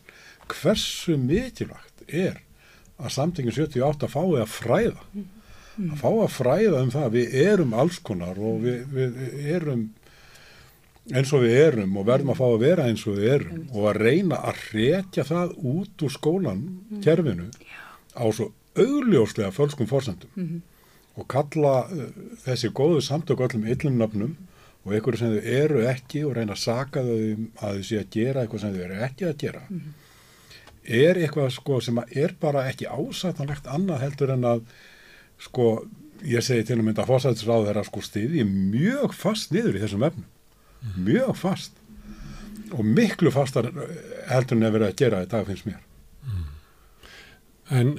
hversu 0.53 1.17
mikilvægt 1.19 2.03
er 2.07 2.41
að 2.99 3.13
samtingin 3.15 3.55
78 3.55 4.09
fái 4.11 4.25
að 4.43 4.51
fræða 4.53 5.05
að 5.79 5.99
fá 5.99 6.09
að 6.11 6.31
fræða 6.37 6.81
um 6.83 6.93
það. 6.93 7.11
Við 7.17 7.35
erum 7.43 7.75
alls 7.83 7.99
konar 8.05 8.39
og 8.39 8.63
við, 8.63 8.83
við 8.93 9.51
erum 9.57 9.85
eins 11.11 11.33
og 11.35 11.43
við 11.43 11.57
erum 11.59 11.97
og 11.99 12.05
verðum 12.07 12.31
að 12.31 12.39
fá 12.39 12.45
að 12.47 12.61
vera 12.61 12.85
eins 12.87 13.01
og 13.09 13.17
við 13.17 13.31
erum 13.33 13.63
og 13.73 13.87
að 13.89 13.97
reyna 14.07 14.37
að 14.47 14.61
rekja 14.71 15.25
það 15.27 15.55
út 15.73 16.05
úr 16.05 16.13
skólan 16.13 16.61
kerfinu 17.03 17.49
á 18.15 18.23
svo 18.31 18.53
augljóslega 18.79 19.51
fölskum 19.51 19.89
forsendum 19.89 20.61
og 21.19 21.27
kalla 21.29 21.73
uh, 21.91 22.07
þessi 22.45 22.71
góðu 22.73 23.03
samtök 23.03 23.43
öllum 23.45 23.67
illum 23.67 23.99
nöfnum 23.99 24.31
og 24.83 24.95
einhverju 24.95 25.19
sem 25.19 25.35
þau 25.35 25.51
eru 25.59 25.83
ekki 25.91 26.23
og 26.27 26.37
reyna 26.37 26.55
að 26.55 26.63
saka 26.63 27.03
þau 27.03 27.19
um 27.33 27.43
að 27.59 27.75
þau 27.75 27.83
sé 27.89 27.99
að 27.99 28.09
gera 28.15 28.41
eitthvað 28.41 28.63
sem 28.63 28.73
þau 28.73 28.85
eru 28.87 29.03
ekki 29.09 29.27
að 29.27 29.37
gera 29.43 29.61
er 31.03 31.19
eitthvað 31.19 31.53
sko 31.55 31.81
sem 31.83 31.99
er 32.07 32.33
bara 32.39 32.65
ekki 32.71 32.87
ásættanlegt 32.87 33.67
annað 33.71 34.03
heldur 34.07 34.33
en 34.37 34.49
að 34.55 34.65
sko 35.43 35.69
ég 36.23 36.43
segi 36.45 36.65
til 36.67 36.79
að 36.79 36.85
mynda 36.87 37.03
að 37.03 37.11
fórsættisráð 37.11 37.69
þeirra 37.69 37.85
sko 37.87 38.03
stiði 38.05 38.45
mjög 38.47 39.15
fast 39.17 39.51
niður 39.55 39.79
í 39.79 39.83
þessum 39.83 40.05
efnum 40.07 40.99
mjög 41.07 41.33
fast 41.39 41.79
og 42.73 42.85
miklu 42.87 43.31
fastar 43.33 43.69
heldur 44.29 44.57
en 44.57 44.67
að 44.67 44.77
vera 44.77 44.91
að 44.91 44.99
gera 44.99 45.23
í 45.23 45.29
dag 45.31 45.47
finnst 45.47 45.67
mér 45.69 45.81
En 47.71 47.95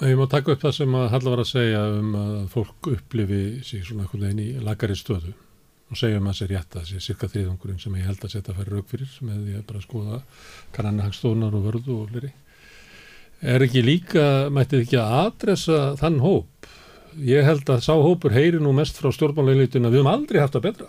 ég 0.00 0.16
má 0.16 0.26
taka 0.30 0.54
upp 0.54 0.62
það 0.62 0.76
sem 0.76 0.94
að 0.96 1.08
Halla 1.12 1.32
var 1.34 1.42
að 1.42 1.50
segja 1.50 1.80
um 1.98 2.12
að 2.16 2.34
fólk 2.52 2.90
upplifi 2.94 3.40
sig 3.66 3.82
svona 3.84 4.06
einhvern 4.06 4.26
veginn 4.26 4.44
í 4.44 4.64
lagari 4.64 4.96
stöðu 4.96 5.34
og 5.90 5.98
segja 5.98 6.20
um 6.20 6.28
að 6.30 6.36
það 6.36 6.38
sé 6.38 6.48
rétt 6.52 6.76
að 6.76 6.78
það 6.78 6.90
sé 6.90 7.02
cirka 7.06 7.28
þriðungurinn 7.32 7.82
sem 7.82 7.96
ég 7.98 8.06
held 8.06 8.24
að 8.24 8.32
setja 8.36 8.54
að 8.54 8.60
færa 8.60 8.76
rauk 8.76 8.92
fyrir 8.92 9.16
með 9.26 9.40
því 9.42 9.56
að 9.58 9.66
bara 9.72 9.82
skoða 9.84 10.20
kannanahagstofunar 10.76 11.56
og 11.58 11.66
vörðu 11.66 11.96
og 11.96 12.12
fleiri. 12.12 12.30
Er 13.40 13.64
ekki 13.66 13.82
líka, 13.82 14.24
mættið 14.52 14.84
ekki 14.84 15.00
að 15.00 15.16
adressa 15.24 15.80
þann 15.98 16.20
hóp? 16.22 16.49
Ég 17.20 17.44
held 17.44 17.68
að 17.68 17.82
sá 17.84 17.92
hópur 18.00 18.32
heyri 18.32 18.60
nú 18.62 18.72
mest 18.76 18.96
frá 18.96 19.10
stjórnmáleilitun 19.12 19.88
að 19.88 19.94
við 19.94 20.00
höfum 20.00 20.12
aldrei 20.12 20.40
haft 20.40 20.56
að 20.56 20.66
betra. 20.70 20.88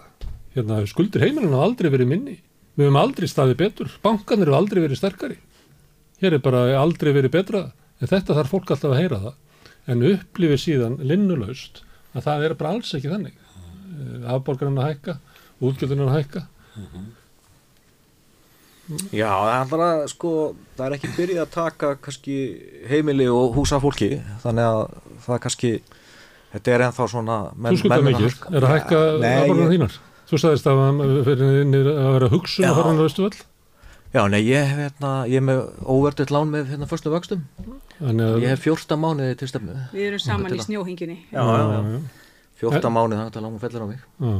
Hérna, 0.55 0.79
skuldir 0.87 1.23
heimilinu 1.25 1.57
hafa 1.57 1.69
aldrei 1.69 1.89
verið 1.91 2.11
minni. 2.11 2.37
Við 2.77 2.87
höfum 2.87 2.99
aldrei 3.01 3.27
staðið 3.27 3.59
betur. 3.59 3.93
Bankanir 4.03 4.51
hafa 4.51 4.61
aldrei 4.63 4.81
verið 4.85 5.01
sterkari. 5.01 5.37
Hér 6.21 6.37
er 6.37 6.43
bara 6.43 6.65
aldrei 6.79 7.11
verið 7.15 7.35
betra. 7.35 7.63
En 7.99 8.11
þetta 8.11 8.37
þarf 8.37 8.53
fólk 8.55 8.73
alltaf 8.73 8.93
að 8.93 9.01
heyra 9.01 9.21
það. 9.25 9.39
En 9.91 10.05
upplifir 10.11 10.61
síðan 10.61 10.99
linnulaust 11.03 11.83
að 12.15 12.27
það 12.27 12.45
er 12.45 12.57
bara 12.59 12.75
alls 12.75 12.91
ekki 12.95 13.11
þannig. 13.11 13.35
Afborgarinn 14.31 14.79
að 14.81 14.91
hækka, 14.91 15.17
útgjöldunum 15.61 16.11
að 16.11 16.19
hækka. 16.19 16.45
Já, 19.15 19.29
það 19.69 19.83
er 19.85 20.07
sko, 20.11 20.31
það 20.75 20.85
er 20.85 20.95
ekki 20.97 21.11
byrjað 21.15 21.43
að 21.45 21.53
taka 21.53 21.91
kannski 22.03 22.37
heimili 22.89 23.27
og 23.31 23.55
húsa 23.55 23.79
fólki, 23.79 24.17
þannig 24.43 24.67
að 24.67 24.81
það 25.25 25.41
kannski, 25.45 25.71
þetta 26.53 26.73
er 26.75 26.83
ennþá 26.87 27.07
svona 27.11 27.37
Þú 27.55 27.77
skuldar 27.81 28.03
mikið, 28.07 28.35
er 28.51 28.65
að 28.67 28.73
hækka 28.75 28.99
afborgarinn 29.19 29.71
þínar. 29.75 29.95
Þú 30.31 30.39
sagðist 30.45 30.67
að 30.71 30.81
það 30.81 31.23
fyrir 31.27 31.65
niður 31.67 31.89
að 31.93 32.11
vera 32.17 32.29
hugsun 32.31 32.67
fara 32.67 32.85
hann 32.89 33.01
á 33.01 33.05
Östuvall. 33.07 33.39
Já, 34.11 34.21
nei, 34.27 34.41
ég 34.43 34.65
hef 34.67 34.79
hérna, 34.81 35.11
ég 35.31 35.39
er 35.39 35.43
með 35.47 35.59
óverðið 35.87 36.31
lán 36.35 36.49
með 36.51 36.71
hérna 36.73 36.87
fyrstu 36.91 37.11
vöxtum. 37.13 37.43
Ég 38.03 38.47
hef 38.51 38.65
14 38.67 38.99
mánuði 38.99 39.37
til 39.39 39.47
stefnu. 39.47 39.75
Við 39.95 40.07
erum 40.09 40.19
saman 40.19 40.51
í 40.51 40.59
að- 40.59 40.65
snjóhingjunni. 40.67 41.15
Já, 41.31 41.39
já, 41.39 41.61
já. 41.71 41.79
já. 41.95 42.01
14 42.59 42.91
mánuði 42.91 43.19
þannig 43.21 43.37
að 43.39 43.45
lán 43.45 43.59
fellur 43.63 43.83
á 43.83 43.87
mig. 43.87 44.01
já. 44.19 44.33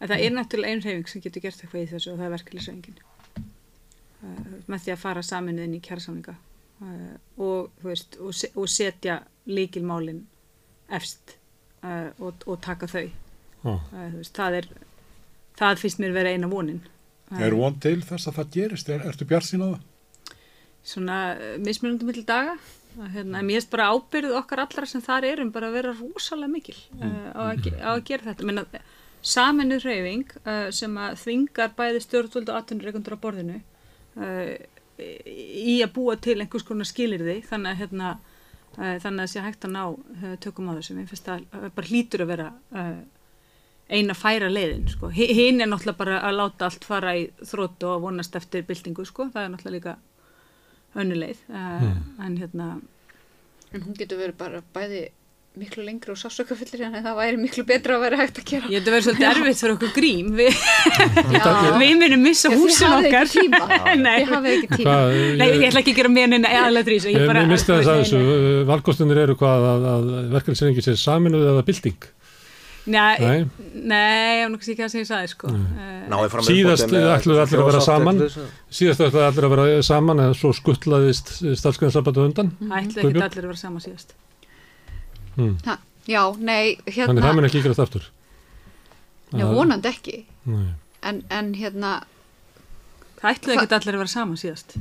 En 0.00 0.08
það 0.10 0.20
er 0.26 0.32
náttúrulega 0.36 0.72
einn 0.74 0.82
hreyfing 0.84 1.08
sem 1.08 1.22
getur 1.24 1.40
gert 1.46 1.62
eitthvað 1.62 1.82
í 1.86 1.88
þessu 1.88 2.10
og 2.12 2.18
það 2.18 2.26
er 2.26 2.32
verkefliðsreyfingin. 2.36 2.98
Uh, 4.26 4.58
með 4.68 4.82
því 4.84 4.92
að 4.92 4.98
fara 5.00 5.22
saman 5.22 5.58
inn 5.62 5.74
í 5.76 5.80
kjærasamninga 5.84 6.34
uh, 6.82 7.14
og, 7.38 7.70
og, 7.84 8.34
se- 8.34 8.50
og 8.56 8.68
setja 8.68 9.20
líkilmálin 9.48 10.22
efst 10.92 11.36
uh, 11.82 12.10
og, 12.18 12.44
og 12.46 12.60
taka 12.64 12.88
þau. 12.90 13.06
Já. 13.06 13.72
Uh, 13.72 14.08
veist, 14.18 14.34
það 14.36 14.60
er, 14.60 14.70
það 15.58 15.82
finnst 15.82 16.02
mér 16.02 16.16
vera 16.16 16.32
eina 16.34 16.50
vonin. 16.50 16.82
Er 17.34 17.56
von 17.58 17.78
til 17.82 17.98
þess 18.06 18.30
að 18.30 18.40
það 18.40 18.50
gerist? 18.54 18.90
Er, 18.92 19.06
ertu 19.10 19.26
bjart 19.26 19.48
sín 19.48 19.64
á 19.66 19.68
það? 19.74 20.34
Svona 20.86 21.16
mismunandi 21.58 22.06
milli 22.06 22.22
daga. 22.26 22.54
Hérna, 22.96 23.42
mér 23.42 23.58
finnst 23.58 23.72
bara 23.72 23.88
ábyrð 23.92 24.36
okkar 24.38 24.62
allra 24.62 24.86
sem 24.88 25.02
þar 25.04 25.26
erum 25.28 25.50
bara 25.52 25.68
að 25.68 25.80
vera 25.80 25.96
rosalega 25.98 26.52
mikil 26.52 26.76
uh, 27.00 27.26
á, 27.34 27.40
að, 27.50 27.66
á 27.82 27.90
að 27.96 28.04
gera 28.08 28.30
þetta. 28.30 28.46
Menna, 28.46 28.64
saminu 29.26 29.80
hreyfing 29.82 30.30
uh, 30.44 30.68
sem 30.74 30.94
að 31.02 31.18
þvingar 31.24 31.74
bæði 31.76 32.02
stjórnvöld 32.04 32.52
og 32.52 32.60
atvinnureikundur 32.60 33.18
á 33.18 33.24
borðinu 33.24 33.58
uh, 33.58 34.54
í 34.96 35.76
að 35.84 35.92
búa 35.96 36.16
til 36.22 36.38
einhvers 36.40 36.64
konar 36.66 36.88
skilirði 36.88 37.40
þannig 37.48 37.74
að 37.74 37.80
hérna 37.82 38.12
þannig 38.76 39.22
að 39.24 39.30
sé 39.32 39.42
hægt 39.44 39.64
að 39.68 39.72
ná 39.76 39.82
uh, 39.88 40.32
tökum 40.44 40.68
á 40.68 40.76
þessu 40.76 40.96
mér 40.98 41.06
finnst 41.10 41.28
það 41.28 41.44
uh, 41.56 41.68
bara 41.76 41.90
hlýtur 41.90 42.24
að 42.26 42.32
vera 42.32 42.48
eina 43.86 44.14
færa 44.18 44.48
leiðin 44.50 44.88
sko. 44.90 45.08
Hi- 45.14 45.30
hinn 45.32 45.60
er 45.62 45.68
náttúrulega 45.70 45.98
bara 46.00 46.16
að 46.26 46.34
láta 46.40 46.66
allt 46.66 46.84
fara 46.84 47.12
í 47.16 47.28
þróttu 47.46 47.86
og 47.92 48.00
vonast 48.02 48.34
eftir 48.36 48.64
byltingu 48.66 49.04
sko. 49.06 49.28
það 49.30 49.44
er 49.44 49.52
náttúrulega 49.54 49.76
líka 49.76 49.96
önnuleið 50.96 51.44
uh, 51.52 51.90
en 52.26 52.36
hérna 52.40 52.68
En 53.74 53.82
hún 53.82 53.96
getur 53.98 54.18
verið 54.20 54.36
bara 54.38 54.60
bæði 54.74 55.00
miklu 55.56 55.84
lengri 55.86 56.12
og 56.12 56.18
sásökafullir 56.20 56.82
en 56.84 56.96
það 57.00 57.14
væri 57.16 57.38
miklu 57.40 57.62
betra 57.64 57.94
að 57.96 58.02
vera 58.04 58.16
hægt 58.20 58.40
að 58.42 58.48
gera. 58.50 58.68
ég 58.68 58.82
þetta 58.82 58.92
verður 58.92 59.04
svolítið 59.06 59.28
erfitt 59.30 59.60
fyrir 59.62 59.76
okkur 59.76 59.92
grím 59.96 60.26
við, 60.36 60.58
við 61.80 61.94
munum 62.02 62.24
missa 62.26 62.50
hafið 62.52 63.06
okkar 63.06 63.30
ekki 63.30 63.44
tíma. 63.46 63.60
Nei. 64.06 64.18
Þið 64.18 64.34
hafið 64.34 64.56
ekki 64.56 64.68
tíma. 64.74 64.90
Hvað, 64.90 65.14
Nei, 65.40 65.46
ég 65.46 65.64
ætla 65.70 65.82
ekki 65.82 65.94
að 65.94 66.00
gera 66.02 66.12
aðlega 66.66 66.88
drís 66.90 67.06
Ég, 67.08 67.16
ég 67.16 67.48
misti 67.54 67.72
þess 67.72 67.92
að 67.92 68.02
þessu, 68.02 68.20
valkostunir 68.68 69.22
eru 69.22 69.38
hvað 69.40 69.66
að, 69.70 69.88
að 69.94 70.12
verkefliðsreiningi 70.36 70.84
sé 70.84 70.96
saminuð 71.00 71.48
eða 71.54 71.64
bylting. 71.70 72.06
Nei, 72.86 73.16
Nei. 73.18 73.40
nei, 73.74 74.36
ég 74.38 74.44
var 74.44 74.52
nokkið 74.52 74.68
ekki 74.76 74.84
að 74.84 74.92
segja 74.92 75.02
ég 75.02 75.08
sagði 75.08 75.30
sko 75.32 75.48
uh, 75.50 75.64
Náði 76.06 76.28
fram 76.30 76.44
Síðast 76.46 76.84
ætluðu 76.86 77.40
allir 77.42 77.62
að 77.64 77.70
vera 77.72 77.80
saman. 77.82 78.20
Síðast 78.78 79.02
ætlaði 79.08 79.26
allir 79.26 79.48
að 79.48 79.54
vera 79.56 79.80
saman 79.88 80.22
eða 80.22 80.36
svo 80.38 80.52
skuttlaðist 80.54 81.32
starfsgrænsabatu 81.58 82.22
undan. 82.28 82.54
ætla 82.62 83.08
ekki 83.08 83.10
allir 83.10 83.26
að 83.26 83.48
vera 83.48 83.58
saman 83.58 83.82
síðast 83.82 84.14
Ha, 85.66 85.78
já, 86.08 86.22
nei, 86.38 86.76
Þannig 86.86 86.96
hérna, 86.96 87.24
það 87.26 87.34
mun 87.40 87.48
ekki 87.50 87.62
gerast 87.66 87.82
aftur. 87.86 88.04
já, 89.32 89.44
Að- 89.44 89.54
vonandi 89.54 89.88
ekki. 89.90 90.18
Nei. 90.46 90.68
En, 91.02 91.22
en 91.30 91.54
hérna, 91.54 91.96
Það 93.16 93.32
ætlaði 93.32 93.58
ekki 93.62 93.74
allir 93.80 93.94
að 93.96 94.00
vera 94.04 94.12
saman 94.12 94.36
síðast 94.40 94.76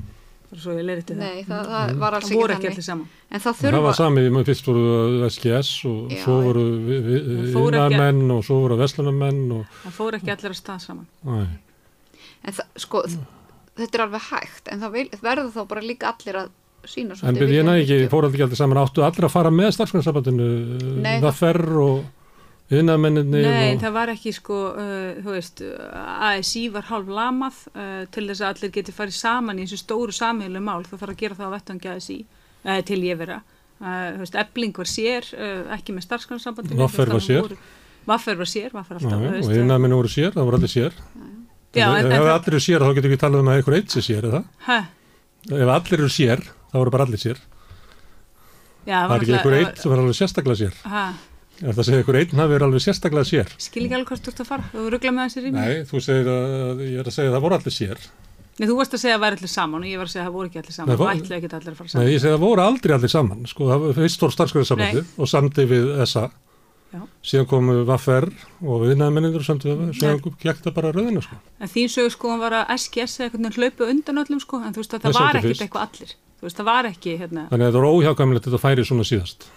bara 0.46 0.62
svo 0.62 0.74
ég 0.78 0.86
leiriti 0.86 1.16
það 1.16 1.22
nei, 1.24 1.44
það, 1.48 1.70
það 1.72 1.94
var 2.04 2.16
alls 2.18 2.28
Það 2.30 2.36
voru 2.40 2.54
ekki 2.54 2.68
ekki 2.68 2.68
þannig. 2.68 2.76
allir 2.76 2.86
saman 2.86 3.08
En 3.36 3.40
það 3.42 3.56
Það 3.60 3.66
var 3.66 3.76
þurfa, 3.76 3.94
samið, 4.00 4.28
maður 4.36 4.50
fyrst 4.50 4.68
voru 4.70 5.30
SGS 5.30 5.70
og 5.90 6.12
Já, 6.14 6.20
svo 6.24 6.36
voru 6.46 6.66
Það 6.66 7.48
fóru 7.56 7.80
ekki- 7.82 8.32
og 8.36 8.44
svo 8.46 8.58
voru 8.62 8.78
vestlunarmenn 8.80 9.42
og... 9.56 9.64
Það 9.86 9.96
fóru 9.98 10.20
ekki 10.20 10.34
allir 10.36 10.54
að 10.54 10.60
stað 10.60 10.84
saman 10.86 11.08
Nei. 11.26 11.48
en 12.46 12.54
það, 12.60 12.70
sko, 12.86 13.02
þetta 13.82 13.98
er 14.00 14.04
alveg 14.06 14.28
hægt, 14.30 14.70
en 14.72 14.86
það 14.86 14.96
verður 15.26 15.52
þá 15.56 15.62
bara 15.74 15.82
líka 15.90 16.12
allir 16.14 16.40
að 16.44 16.54
sína 16.92 17.18
En 17.22 17.38
byrði 17.38 17.58
ég 17.60 17.66
næði 17.68 17.86
ekki, 17.86 18.44
allir 18.46 18.60
saman, 18.60 18.82
áttu 18.82 19.06
allir 19.06 19.28
að 19.28 19.34
fara 19.34 19.52
með 19.54 19.74
starfsgrænsabandinu, 19.78 20.48
Nei, 21.04 21.18
það 21.24 21.40
fer 21.40 21.60
og 21.84 22.76
innamenninni 22.76 23.44
Nei, 23.46 23.74
og... 23.76 23.82
það 23.84 23.96
var 23.98 24.12
ekki 24.16 24.34
sko, 24.36 24.60
uh, 24.74 25.20
þú 25.22 25.36
veist, 25.36 25.64
ASI 26.32 26.64
var 26.74 26.88
hálf 26.90 27.12
lamað 27.20 27.62
uh, 27.74 28.04
til 28.14 28.26
þess 28.30 28.42
að 28.42 28.52
allir 28.54 28.74
geti 28.80 28.96
farið 28.96 29.20
saman 29.20 29.62
í 29.62 29.68
þessu 29.68 29.82
stóru 29.84 30.16
samheilu 30.16 30.64
mál, 30.66 30.82
þú 30.88 31.02
þarf 31.02 31.16
að 31.16 31.22
gera 31.24 31.40
það 31.40 31.54
á 31.54 31.56
vettvangi 31.56 31.94
ASI, 31.94 32.20
uh, 32.66 32.82
til 32.90 33.02
ég 33.06 33.22
vera. 33.22 33.42
Uh, 33.76 34.16
þú 34.16 34.24
veist, 34.24 34.38
ebling 34.40 34.78
var 34.82 34.90
sér, 34.90 35.32
uh, 35.36 35.74
ekki 35.76 35.94
með 35.94 36.08
starfsgrannsambandinu. 36.08 36.80
Vaffer 36.82 37.12
var 37.12 37.24
sér. 37.24 37.58
Vaffer 38.06 38.38
var 38.38 38.50
sér, 38.50 38.74
Vaffer 38.74 39.00
alltaf, 39.00 39.24
þú 39.42 39.50
og 39.50 39.58
innamenni 39.60 39.98
voru 39.98 40.12
sér, 40.14 40.34
það 40.34 40.50
voru 40.50 40.62
allir 40.62 40.72
sér. 40.72 40.98
Já, 41.76 41.90
ef 42.00 42.06
en- 42.06 42.12
allir 42.12 42.54
eru 42.54 42.60
sér, 42.64 42.80
þá 42.80 42.94
getur 42.96 43.12
ekki 43.12 43.20
talað 43.20 43.42
um 43.42 43.50
að 43.52 43.58
einhver 43.60 43.76
eitt 43.76 43.92
sé 43.92 44.02
sér, 44.02 44.24
eða? 44.30 44.44
Hæ? 44.64 44.78
Ef 45.52 45.70
allir 45.76 46.00
eru 46.00 46.10
sér, 46.10 46.40
þá 46.76 46.82
voru 46.84 46.94
bara 46.98 47.08
allir 47.08 47.22
sér. 47.24 47.40
Já, 48.86 49.00
Það 49.08 49.16
er 49.16 49.24
ekki 49.26 49.34
einhver 49.40 49.56
eitt 49.62 49.80
sem 49.82 49.96
er 49.96 50.02
alveg 50.04 50.18
sérstaklega 50.20 50.60
sér. 50.60 50.76
Hæ? 50.86 51.06
Er 51.56 51.72
það 51.72 51.80
að 51.82 51.88
segja 51.88 52.02
einhver 52.04 52.18
einn 52.20 52.40
hafi 52.42 52.52
verið 52.52 52.66
alveg 52.68 52.84
sérstaklega 52.84 53.28
sér? 53.32 53.52
Skil 53.64 53.86
ekki 53.88 53.96
alveg 53.96 54.10
hvort 54.12 54.26
þú 54.28 54.32
ert 54.34 54.42
að 54.44 54.50
fara, 54.52 54.66
þú 54.76 54.84
ruggla 54.94 55.14
með 55.16 55.30
þessi 55.30 55.44
rými. 55.46 55.56
Nei, 55.64 55.86
þú 55.90 56.02
segir 56.04 56.30
að, 56.36 56.82
ég 56.86 57.00
er 57.02 57.08
að 57.10 57.16
segja 57.16 57.32
að 57.32 57.36
það 57.38 57.46
voru 57.46 57.58
allir 57.58 57.76
sér. 57.80 58.02
Nei, 58.60 58.68
þú 58.70 58.76
varst 58.80 58.94
að 58.96 59.02
segja 59.02 59.16
að 59.16 59.20
það 59.20 59.26
væri 59.26 59.40
allir 59.40 59.52
saman 59.56 59.82
og 59.86 59.90
ég 59.90 60.00
var 60.02 60.08
að 60.10 60.12
segja 60.14 60.22
að 60.26 60.28
það 60.30 60.36
voru 60.36 60.50
ekki 60.52 60.60
allir 60.62 60.76
saman 60.76 60.92
Nei, 60.92 60.96
og 60.96 61.10
ætlaði 61.16 61.40
ekki 61.40 61.50
allir 61.56 61.72
að 61.72 61.80
fara 61.80 61.88
Nei, 61.88 61.94
saman. 61.96 62.12
ég 62.12 62.22
segi 62.22 62.30
að 62.30 62.36
það 62.36 62.44
voru 62.46 62.64
aldrei 62.66 62.94
allir 62.96 63.12
saman. 63.16 63.42
Sko, 63.52 63.68
það 63.72 63.88
fyrst 63.98 64.22
fór 64.26 64.36
starfsgræðsambandi 64.36 65.04
og 65.18 65.32
samdi 65.32 65.66
við 65.72 65.90
SA. 66.12 66.24
Já. 66.94 67.02
Síðan 67.26 67.48
komu 67.50 67.74
Vaffer 67.88 68.28
og 68.64 68.84
viðnaðmennindur 68.86 69.42
og 69.44 69.48
samdi 69.48 69.68
við, 69.72 69.90
svo 69.98 70.32
gekk 70.40 70.62
það 70.64 70.76
bara 70.78 70.92
rauðina, 70.96 71.24
sko. 71.26 71.36
En 71.60 71.72
þín 71.74 71.90
sögur 71.92 72.14
sko 72.14 72.38
var 72.40 72.56
að 72.62 72.72
SGS 72.78 73.18
veginn 73.24 73.52
hlaupu 73.58 73.90
undan 73.90 74.22
öllum 74.24 74.40
sko, 74.44 74.62
en 74.64 74.72
þú 74.76 74.84
veist 74.84 74.96
að 74.96 75.04
Það 75.04 75.18
það 75.18 75.26
var 75.26 75.40
ekkert 75.42 75.66
eitthvað 75.66 75.88
allir. 75.90 76.14
Veist, 76.46 76.58
það 76.62 76.70
var 76.70 76.88
ekki, 76.92 77.18
hérna, 77.20 77.44
Þannig 77.52 77.66
að 77.68 77.74
það 77.74 77.80
voru 77.82 77.92
óhjákamilegt 78.00 78.48
þetta 78.48 78.62
færi 78.64 78.86
svona 78.86 79.08
síðast. 79.10 79.48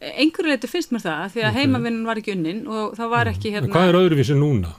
einhverju 0.00 0.48
leiti 0.52 0.68
finnst 0.72 0.92
mér 0.96 1.02
það, 1.04 1.24
því 1.34 1.42
að 1.44 1.56
heimavinnan 1.60 2.06
var 2.08 2.20
ekki 2.20 2.32
unnin 2.34 2.60
og 2.68 2.94
það 2.96 3.10
var 3.12 3.30
ekki, 3.30 3.48
En 3.52 3.56
hérna, 3.58 3.72
hvað 3.74 3.88
er 3.90 3.98
öðruvísi 4.00 4.36
núna? 4.36 4.70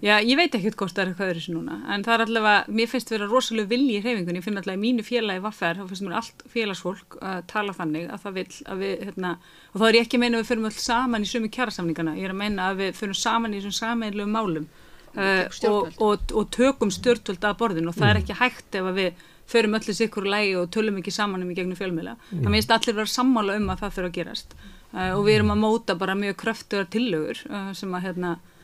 Já, 0.00 0.14
ég 0.18 0.36
veit 0.40 0.54
ekkert 0.56 0.78
hvort 0.80 0.96
það 0.96 1.02
er 1.02 1.12
eitthvað 1.12 1.32
öðru 1.32 1.44
sem 1.44 1.56
núna, 1.56 1.78
en 1.94 2.04
það 2.06 2.14
er 2.16 2.24
allavega, 2.26 2.74
mér 2.80 2.90
finnst 2.90 3.14
vera 3.14 3.30
rosalega 3.30 3.72
vilji 3.72 3.96
í 3.98 4.02
hreyfingunni, 4.04 4.40
ég 4.40 4.46
finn 4.46 4.60
allavega 4.60 4.80
í 4.80 4.84
mínu 4.84 5.06
félagi 5.06 5.44
vaffer, 5.44 5.80
þá 5.80 5.90
finnst 5.90 6.06
mér 6.06 6.18
allt 6.20 6.44
félagsfólk 6.54 7.18
að 7.20 7.40
tala 7.52 7.76
þannig 7.76 8.06
að 8.10 8.26
það 8.26 8.38
vill 8.40 8.60
að 8.74 8.84
við, 8.84 8.94
hérna, 9.08 9.32
og 9.72 9.80
þá 9.80 9.88
er 9.88 9.98
ég 9.98 10.06
ekki 10.06 10.20
að 10.20 10.24
meina 10.24 10.38
að 10.38 10.44
við 10.44 10.52
fyrir 10.52 10.70
öll 10.70 10.84
saman 10.90 11.26
í 11.26 11.32
sömu 11.32 11.50
kjærasamningana, 11.56 12.16
ég 12.18 12.30
er 12.30 12.36
að 12.36 12.40
meina 12.40 12.70
að 12.70 12.84
við 12.84 13.02
fyrir 13.02 13.20
saman 13.20 13.54
í 13.54 13.60
þessum 13.60 13.76
sameinlegu 13.80 14.30
málum 14.30 14.70
uh, 15.14 15.46
og, 15.68 15.90
og, 15.98 16.32
og 16.34 16.50
tökum 16.54 16.92
stjórnvöld 16.94 17.44
að 17.44 17.58
borðinu. 17.60 17.90
Og 17.90 17.98
það 17.98 18.12
er 18.12 18.20
ekki 18.22 18.38
hægt 18.38 18.78
ef 18.78 18.90
að 18.90 19.00
við 19.00 19.24
förum 19.50 19.74
öllu 19.80 19.94
sikkur 19.96 20.28
lægi 20.30 20.54
og 20.60 20.68
tölum 20.74 21.00
ekki 21.00 21.14
saman 21.14 21.42
um 21.42 21.50
í 21.50 21.56
gegnum 21.58 21.78
fjölmiðla. 21.78 22.16
Það 22.30 22.52
minnst 22.54 22.74
allir 22.74 22.98
vera 23.00 23.10
sammála 23.10 23.58
um 23.58 23.72
að 23.72 23.82
það 23.84 23.96
fyrir 23.96 24.10
að 24.10 24.16
gerast. 24.20 24.54
Uh, 24.90 25.12
og 25.16 25.24
við 25.26 25.40
erum 25.40 25.54
að 25.54 25.62
móta 25.64 25.98
bara 25.98 26.18
mjög 26.18 26.38
kröftugar 26.44 26.88
tillögur 26.90 27.42
uh, 27.50 27.70
sem 27.78 27.92
að 27.94 28.06
hérna 28.08 28.36
uh, 28.36 28.59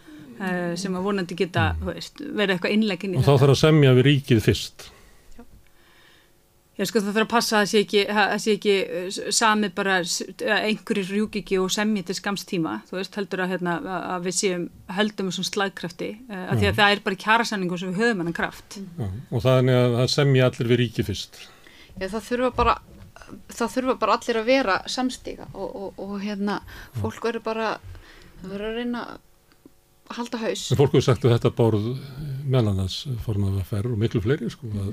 sem 0.76 0.96
að 0.98 1.06
vonandi 1.08 1.34
geta 1.38 1.68
veist, 1.80 2.20
verið 2.20 2.56
eitthvað 2.58 2.76
innleggin 2.76 3.14
í 3.16 3.20
Og 3.22 3.24
þá 3.28 3.32
þarf 3.40 3.54
að 3.56 3.62
semja 3.62 3.94
við 3.96 4.06
ríkið 4.10 4.42
fyrst. 4.44 4.90
Já, 6.76 6.84
sko 6.84 7.00
það 7.00 7.14
þarf 7.16 7.24
að 7.24 7.30
passa 7.32 7.54
að 7.56 7.62
það 7.62 7.68
sé 7.70 7.80
ekki, 7.86 8.00
að 8.12 8.18
það 8.30 8.40
sé 8.44 8.54
ekki 8.58 8.72
uh, 8.84 9.30
sami 9.32 9.68
bara 9.78 9.94
að 10.02 10.50
einhverjir 10.58 11.06
rjúk 11.14 11.38
ekki 11.40 11.56
og 11.62 11.70
semji 11.72 12.02
til 12.04 12.16
skamstíma, 12.18 12.74
þú 12.90 12.98
veist, 12.98 13.14
heldur 13.16 13.42
að, 13.46 13.54
hérna, 13.54 13.76
að- 13.80 14.04
að 14.12 14.26
við 14.26 14.34
séum, 14.36 14.66
heldum 14.98 15.30
þessum 15.30 15.46
slagkrafti, 15.48 16.10
uh, 16.28 16.42
að 16.52 16.60
því 16.60 16.68
að 16.68 16.76
það 16.82 16.92
er 16.98 17.00
bara 17.06 17.18
kjærasamningum 17.24 17.80
sem 17.80 17.94
við 17.94 18.02
höfum 18.04 18.20
hennan 18.20 18.36
kraft. 18.36 18.76
Já. 19.00 19.08
Og 19.32 19.44
þannig 19.46 19.78
að 19.80 19.96
það 20.02 20.12
semja 20.18 20.50
allir 20.50 20.70
við 20.74 20.80
ríkið 20.82 21.08
fyrst. 21.08 21.40
Já, 21.96 22.06
það 22.12 22.28
þurfa 22.28 22.52
bara 22.60 22.76
það 23.56 23.72
þurfa 23.78 23.94
bara 24.04 24.18
allir 24.20 24.36
að 24.42 24.50
vera 24.52 24.74
samstíga 24.92 25.48
og, 25.56 25.70
og, 25.80 25.96
og 26.04 26.12
hérna 26.22 26.60
fólk 27.00 27.24
verður 27.24 27.42
bara 27.48 27.70
það 28.42 28.52
verður 28.52 28.68
að 28.68 28.76
reyna 28.82 29.00
að 29.14 29.24
halda 30.14 30.38
haus 30.38 30.60
En 30.72 30.78
fólk 30.78 30.92
hefur 30.94 31.02
sagt 31.02 31.24
að 31.26 31.32
þetta 31.34 31.50
bárð 31.58 31.86
meðan 32.46 32.78
þess 32.84 33.06
formað 33.24 33.56
að 33.60 33.64
ferð 33.70 33.92
og 33.92 33.98
miklu 33.98 34.20
fleiri 34.22 34.50
sko, 34.52 34.68
að 34.70 34.92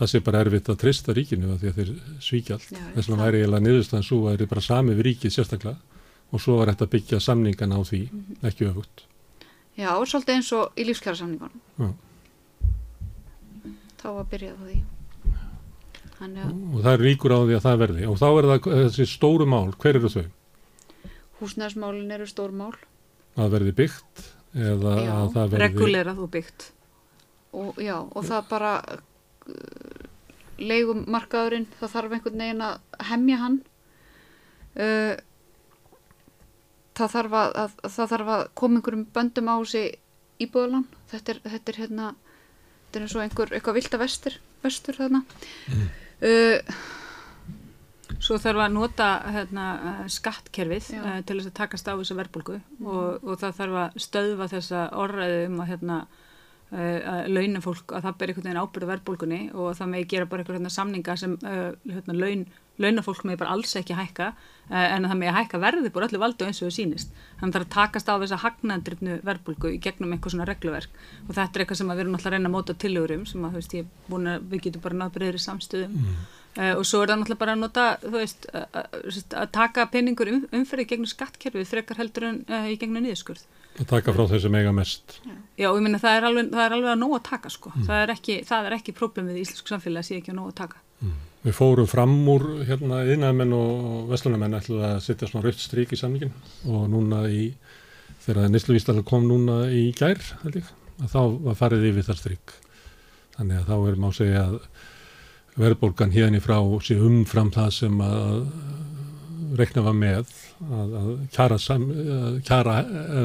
það 0.00 0.10
sé 0.12 0.20
bara 0.26 0.40
erfitt 0.44 0.68
að 0.72 0.80
trista 0.82 1.14
ríkinu 1.14 1.52
að 1.54 1.60
því 1.62 1.68
að 1.70 1.78
þeir 1.78 1.92
svíkja 2.26 2.56
allt. 2.56 2.72
Þess 2.72 3.08
vegna 3.08 3.16
það- 3.22 3.24
væri 3.28 3.42
eiginlega 3.42 3.64
niðurstaðan 3.68 4.08
svo 4.08 4.18
að 4.26 4.36
þeir 4.38 4.48
bara 4.54 4.60
sami 4.66 4.94
við 4.98 5.06
ríkið 5.08 5.34
sérstaklega 5.36 5.76
og 6.32 6.40
svo 6.42 6.56
var 6.58 6.66
þetta 6.72 6.84
að 6.88 6.92
byggja 6.96 7.20
samningana 7.24 7.78
á 7.78 7.82
því, 7.88 8.00
ekki 8.42 8.66
öfugt. 8.68 9.04
Já, 9.78 9.94
svolítið 10.04 10.34
eins 10.34 10.52
og 10.52 10.72
í 10.76 10.84
lífskjara 10.84 11.14
Já. 11.78 11.94
þá 13.98 14.06
var 14.14 14.24
byrjað 14.30 14.58
á 14.58 14.62
því 14.66 14.78
Þannig 16.18 16.42
að 16.42 16.74
Og 16.74 16.82
það 16.82 16.92
er 16.96 17.02
ríkur 17.06 17.30
á 17.30 17.38
því 17.46 17.54
að 17.54 17.62
það 17.62 17.76
verði. 17.78 18.06
Og 18.10 18.16
þá 18.18 18.26
er 18.28 18.46
það 18.50 18.88
þessi 18.88 19.04
stóru 19.06 19.46
mál, 19.46 19.70
hver 19.78 19.94
eru 20.00 20.08
þau? 20.10 20.26
húsnæðismálin 21.38 22.10
eru 22.16 22.26
stór 22.26 22.50
mál 22.50 22.74
Að 23.38 23.52
verði 23.54 23.72
byggt 23.78 24.24
eða 24.58 24.96
Já, 24.98 25.12
að 25.14 25.30
það 25.36 25.54
verði... 25.54 25.62
Regulerað 25.64 26.20
og 26.24 26.30
byggt. 26.34 26.68
og 27.58 27.78
já, 27.80 27.96
og 27.96 28.26
það 28.28 28.48
bara 28.50 28.72
uh, 28.84 30.02
leigum 30.58 31.04
markaðurinn 31.08 31.68
það 31.78 31.94
þarf 31.94 32.16
einhvern 32.16 32.42
veginn 32.42 32.66
að 32.66 33.06
hemja 33.08 33.38
hann 33.40 33.56
uh, 34.76 35.14
það 36.98 37.14
þarf 37.14 37.38
að, 37.40 37.56
að 37.62 37.96
það 37.96 38.12
þarf 38.12 38.32
að 38.34 38.44
koma 38.60 38.80
einhverjum 38.80 39.06
böndum 39.14 39.50
á 39.50 39.56
þessi 39.62 39.84
íbúðalán 40.44 40.86
þetta 41.10 41.34
er, 41.34 41.42
þetta 41.54 41.72
er 41.72 41.80
hérna 41.82 42.12
þetta 42.18 43.00
er 43.00 43.06
eins 43.06 43.16
og 43.16 43.24
einhver, 43.24 43.54
eitthvað 43.54 43.78
vilda 43.78 44.02
vestur 44.02 44.38
vestur 44.64 44.98
þarna 44.98 45.22
mm. 45.72 45.88
uh, 46.28 46.78
Svo 48.18 48.34
þarf 48.42 48.64
að 48.64 48.72
nota 48.74 49.08
hérna, 49.30 49.64
eh, 49.78 50.06
skattkerfið 50.10 50.88
Já. 50.96 51.02
uh, 51.04 51.18
til 51.22 51.36
þess 51.38 51.50
að 51.52 51.58
takast 51.60 51.86
á 51.86 51.94
þessa 51.94 52.16
verbulgu 52.18 52.60
Mhm. 52.78 52.86
og, 52.86 53.24
og 53.24 53.38
það 53.38 53.58
þarf 53.60 53.76
að 53.84 53.98
stöðva 54.06 54.48
þessa 54.50 54.80
orðræðu 54.92 55.44
um 55.46 55.60
að, 55.62 55.68
hérna, 55.72 55.98
uh, 56.72 56.98
að 57.14 57.28
launafólk, 57.36 57.86
að 57.94 58.02
það 58.08 58.16
ber 58.18 58.28
einhvern 58.32 58.48
veginn 58.48 58.62
ábyrða 58.64 58.90
verbulgunni 58.92 59.40
og 59.54 59.76
það 59.78 59.88
megi 59.94 60.08
gera 60.08 60.26
bara 60.26 60.42
einhver 60.42 60.58
hérna, 60.58 60.70
samninga 60.70 61.16
sem 61.16 61.38
uh, 61.44 61.72
hérna, 61.86 62.16
laun, 62.18 62.42
launafólk 62.78 63.24
megi 63.24 63.38
bara 63.38 63.50
alls 63.54 63.74
ekki 63.76 63.94
hækka 63.98 64.32
en 64.70 65.04
að 65.04 65.10
það 65.10 65.18
megi 65.18 65.32
hækka 65.34 65.58
verði 65.58 65.90
bara 65.90 66.06
öllu 66.06 66.18
valdu 66.22 66.44
eins 66.46 66.60
og 66.62 66.68
það 66.68 66.74
sýnist. 66.76 67.08
Þannig 67.40 67.54
það 67.54 67.56
þarf 67.56 67.66
að 67.66 67.74
takast 67.74 68.08
á 68.10 68.14
þessa 68.22 68.38
hagnandrifnu 68.42 69.16
verbulgu 69.24 69.72
í 69.74 69.80
gegnum 69.82 70.12
einhver 70.12 70.30
svona 70.30 70.46
regluverk 70.46 70.90
og 71.28 71.34
þetta 71.34 71.54
er 71.58 71.64
eitthvað 71.64 71.76
sem 71.80 71.88
að 71.90 71.96
við 71.96 72.00
erum 72.04 72.12
náttúrulega 72.14 72.28
að 72.28 72.36
reyna 72.38 72.48
að 72.50 72.54
móta 72.54 72.74
tillögurum 72.84 73.24
sem 73.26 73.42
að 73.42 73.50
þú 73.50 73.58
veist, 73.62 73.74
ég 73.74 73.80
er 73.80 74.10
búin 74.12 74.28
að 74.30 74.42
við 74.52 74.62
getum 74.68 74.80
bara 74.82 74.94
náð 75.00 75.14
breyðri 75.16 75.40
samstöðum 75.46 75.96
Uh, 75.98 76.47
og 76.58 76.82
svo 76.88 77.04
er 77.04 77.12
það 77.12 77.20
náttúrulega 77.20 77.42
bara 77.44 77.54
að 77.54 77.60
nota, 77.62 77.84
þú 78.02 78.14
veist, 78.16 78.48
að, 78.50 79.44
taka 79.54 79.86
peningur 79.92 80.32
um, 80.32 80.42
umferði 80.58 80.88
gegnum 80.90 81.10
skattkerfið 81.10 81.70
frekar 81.70 82.00
heldur 82.00 82.26
en 82.32 82.42
uh, 82.50 82.66
í 82.66 82.74
gegnum 82.80 83.04
niðurskurð. 83.04 83.44
að 83.78 83.86
taka 83.92 84.14
frá 84.16 84.24
þessu 84.32 84.50
mega 84.50 84.72
mest. 84.74 85.20
Já, 85.54 85.68
ég 85.68 85.80
minna 85.84 86.00
það 86.02 86.18
er 86.18 86.28
alveg, 86.30 86.50
það 86.56 86.64
er 86.64 86.76
alveg 86.78 86.92
að 86.94 87.00
nóg 87.04 87.14
að 87.20 87.24
taka, 87.30 87.52
sko. 87.54 87.72
Það 87.78 88.02
er 88.02 88.12
ekki, 88.16 88.38
það 88.48 88.68
er 88.68 88.76
ekki 88.80 88.96
problem 88.98 89.30
við 89.30 89.42
íslensku 89.44 89.70
samfélagi 89.70 90.02
að 90.02 90.08
sé 90.08 90.18
ekki 90.18 90.34
að 90.34 90.38
nóg 90.40 90.50
að 90.50 90.58
taka. 90.64 90.82
Við 91.44 91.54
fórum 91.54 91.86
fram 91.86 92.16
úr 92.28 92.46
hérna 92.66 93.04
yðnaðmenn 93.06 93.54
og 93.54 94.08
vestlunamenn 94.10 94.58
ætluð 94.58 94.82
að 94.88 94.96
setja 95.04 95.28
svona 95.30 95.46
rautt 95.46 95.62
strík 95.62 95.94
í 95.94 95.98
samningin 96.00 96.34
og 96.66 96.88
núna 96.90 97.22
í, 97.30 97.52
þegar 98.24 98.50
Nýsluvísdal 98.50 99.04
kom 99.06 99.28
núna 99.30 99.60
í 99.70 99.92
gær, 99.96 100.18
held 100.42 100.58
ég, 100.58 100.72
að 100.98 101.14
þá 101.14 101.20
var 101.46 101.60
farið 101.60 101.86
yfir 101.92 102.08
það 102.08 102.20
strík. 102.24 102.56
Þannig 103.38 103.60
að 103.60 103.70
þá 103.70 103.76
er 103.78 104.00
má 104.02 104.08
segja 104.16 104.42
að 104.48 104.58
verðbólgan 105.58 106.12
hérna 106.14 106.38
í 106.38 106.42
frá 106.44 106.58
sé 106.86 106.96
umfram 107.02 107.50
það 107.54 107.70
sem 107.74 108.00
að 108.04 108.46
rekna 109.58 109.82
var 109.86 109.96
með 109.96 110.32
að, 110.68 110.92
að 111.00 111.08
kjara, 111.34 111.58
kjara 112.46 112.74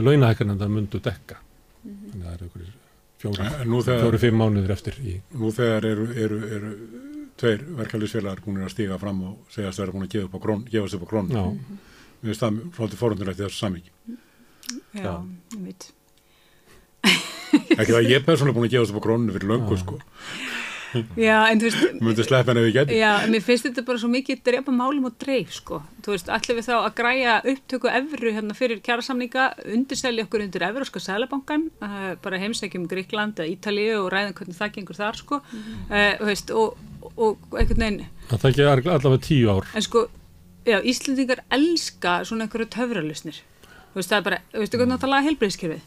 launahækkanandar 0.06 0.72
myndu 0.72 1.02
dekka. 1.04 1.38
Þannig 1.84 2.24
að 2.24 2.28
það 2.28 2.34
eru 2.38 2.48
ykkur 2.50 2.70
fjóri, 3.24 3.48
En 3.62 3.70
nú 3.74 3.82
þegar- 3.84 4.04
fjóri, 4.06 4.22
fimm 4.24 4.38
mánuður 4.40 4.72
eftir 4.78 5.00
í 5.04 5.16
Nú 5.40 5.52
þegar 5.56 5.86
eru, 5.90 6.06
eru, 6.26 6.38
eru 6.58 6.72
tveir 7.40 7.64
verkefliðsfélagar 7.80 8.44
búin 8.46 8.62
að 8.64 8.72
stíga 8.76 8.98
fram 9.02 9.20
og 9.30 9.52
segjast 9.52 9.80
að 9.80 9.86
vera 9.86 9.96
búin 9.98 10.06
að 10.08 10.14
gefa, 10.16 10.30
upp 10.30 10.38
á 10.38 10.44
krón, 10.46 10.64
gefa 10.72 10.88
sig 10.92 11.00
upp 11.02 11.08
á 11.08 11.12
krón. 11.12 11.32
Já, 11.34 11.44
Mér 12.24 12.32
finnst 12.32 12.44
það 12.46 12.60
svolítið 12.78 13.00
forundulegt 13.04 13.40
í 13.40 13.44
þessu 13.44 13.60
samvíki. 13.60 13.92
Já, 14.96 15.04
Já. 15.04 15.14
ég 15.58 15.64
veit. 15.68 15.88
Ekki 17.04 17.92
það 17.92 18.00
að 18.00 18.08
ég 18.10 18.16
er 18.22 18.24
persónulega 18.28 18.56
búin 18.58 18.68
að 18.70 18.76
gefa 18.78 18.86
sig 18.88 18.96
upp 18.96 19.02
á 19.04 19.06
krónu 19.08 19.34
fyrir 19.36 19.50
löngu, 19.52 19.78
sko. 19.82 19.98
Já, 21.18 21.38
en 21.50 21.60
þú 21.62 21.70
veist, 21.70 22.02
Myndi 22.04 22.24
sleppa 22.26 22.52
henni 22.52 22.64
ef 22.64 22.68
ég 22.70 22.76
geti. 22.78 22.98
Já, 23.00 23.12
en 23.24 23.32
mér 23.34 23.44
finnst 23.46 23.66
þetta 23.68 23.84
bara 23.88 24.02
svo 24.02 24.10
mikið 24.12 24.42
drepa 24.46 24.72
málum 24.76 25.06
og 25.10 25.16
dreif, 25.22 25.54
sko. 25.58 25.82
Þú 26.06 26.16
veist, 26.16 26.30
allir 26.30 26.58
við 26.60 26.68
þá 26.68 26.74
að 26.80 26.96
græja 26.98 27.38
upptöku 27.54 27.92
evru 27.92 28.34
hérna 28.36 28.58
fyrir 28.58 28.82
kjærasamninga, 28.84 29.48
undirselja 29.76 30.26
okkur 30.28 30.44
undir 30.46 30.66
evróska 30.68 31.00
sælabankan, 31.04 31.70
uh, 31.82 32.16
bara 32.24 32.42
heimsækjum 32.42 32.88
Gríkland 32.92 33.40
eða 33.40 33.52
Ítalíu 33.54 34.02
og 34.02 34.12
ræðum 34.14 34.36
hvernig 34.40 34.60
það 34.60 34.76
gengur 34.76 35.00
þar, 35.00 35.16
sko. 35.22 35.40
Uh, 35.90 36.12
þú 36.20 36.30
veist, 36.30 36.52
og, 36.52 36.78
og 37.16 37.58
einhvern 37.58 37.88
veginn, 37.88 38.04
það 38.34 38.46
tekja 38.50 38.70
allavega 38.76 39.24
tíu 39.24 39.50
ár. 39.54 39.66
en 39.74 39.82
sko, 39.88 40.08
já, 40.68 40.78
Íslendingar 40.84 41.44
elska 41.50 42.24
svona 42.28 42.46
einhverju 42.48 42.70
töfralusnir. 42.76 43.42
Þú 43.94 44.02
veist, 44.02 44.10
það 44.10 44.20
er 44.20 44.30
bara, 44.30 45.82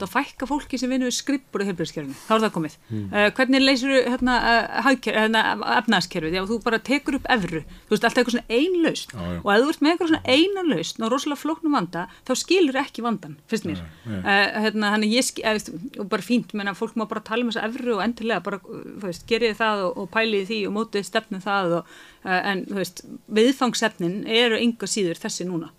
þú 0.00 0.06
fækka 0.12 0.46
fólki 0.50 0.78
sem 0.80 0.90
vinnur 0.90 1.10
við 1.10 1.16
skrippur 1.18 1.62
í 1.62 1.66
helbriðskerfinu. 1.68 2.14
Þá 2.28 2.32
er 2.36 2.42
það 2.44 2.52
komið. 2.56 2.76
Uh, 2.92 3.26
hvernig 3.36 3.62
leysur 3.62 3.92
hérna, 4.08 4.36
uh, 4.52 4.88
hérna, 5.06 5.42
efnaðskerfið? 5.78 6.36
Já, 6.38 6.42
þú 6.48 6.58
bara 6.64 6.78
tekur 6.88 7.18
upp 7.18 7.26
evru. 7.36 7.60
Þú 7.88 7.94
veist, 7.96 8.06
alltaf 8.08 8.22
eitthvað 8.22 8.36
svona 8.36 8.58
ein 8.58 8.78
lausn. 8.86 9.12
Já, 9.12 9.22
já. 9.32 9.40
Og 9.42 9.50
ef 9.52 9.62
þú 9.62 9.72
ert 9.74 9.82
með 9.86 9.92
eitthvað 9.92 10.12
svona 10.12 10.36
eina 10.36 10.64
lausn 10.70 11.06
og 11.06 11.12
rosalega 11.12 11.42
flóknum 11.42 11.76
vanda, 11.78 12.06
þá 12.28 12.32
skilur 12.42 12.80
ekki 12.82 13.04
vandan, 13.06 13.36
finnst 13.52 13.68
mér. 13.68 13.82
Nei, 13.82 14.16
nei. 14.16 14.22
Uh, 14.22 14.60
hérna, 14.66 14.92
þannig 14.96 15.14
ég, 15.18 15.28
skil- 15.28 15.44
eða, 15.44 15.58
veist, 15.58 15.72
og 16.02 16.08
bara 16.12 16.26
fínt, 16.26 16.54
menna, 16.58 16.74
fólk 16.78 16.96
má 16.96 17.06
bara 17.10 17.20
tala 17.26 17.44
um 17.46 17.50
þessa 17.52 17.66
evru 17.68 17.98
og 17.98 18.02
endilega 18.06 18.42
bara, 18.48 18.58
þú 18.62 19.06
veist, 19.10 19.26
gerið 19.30 19.56
það 19.60 19.84
og, 19.88 20.00
og 20.04 20.10
pælið 20.14 20.48
því 20.50 20.60
og 20.70 20.74
mótið 20.78 21.06
stefnið 21.10 21.44
það 21.46 21.76
og, 21.82 21.92
en, 22.24 22.64
þú 22.70 22.78
veist, 22.80 23.04
viðfangsefnin 23.38 24.22
eru 24.30 24.58
enga 24.62 24.88
síður 24.90 25.18
þessi 25.22 25.46
núna, 25.48 25.70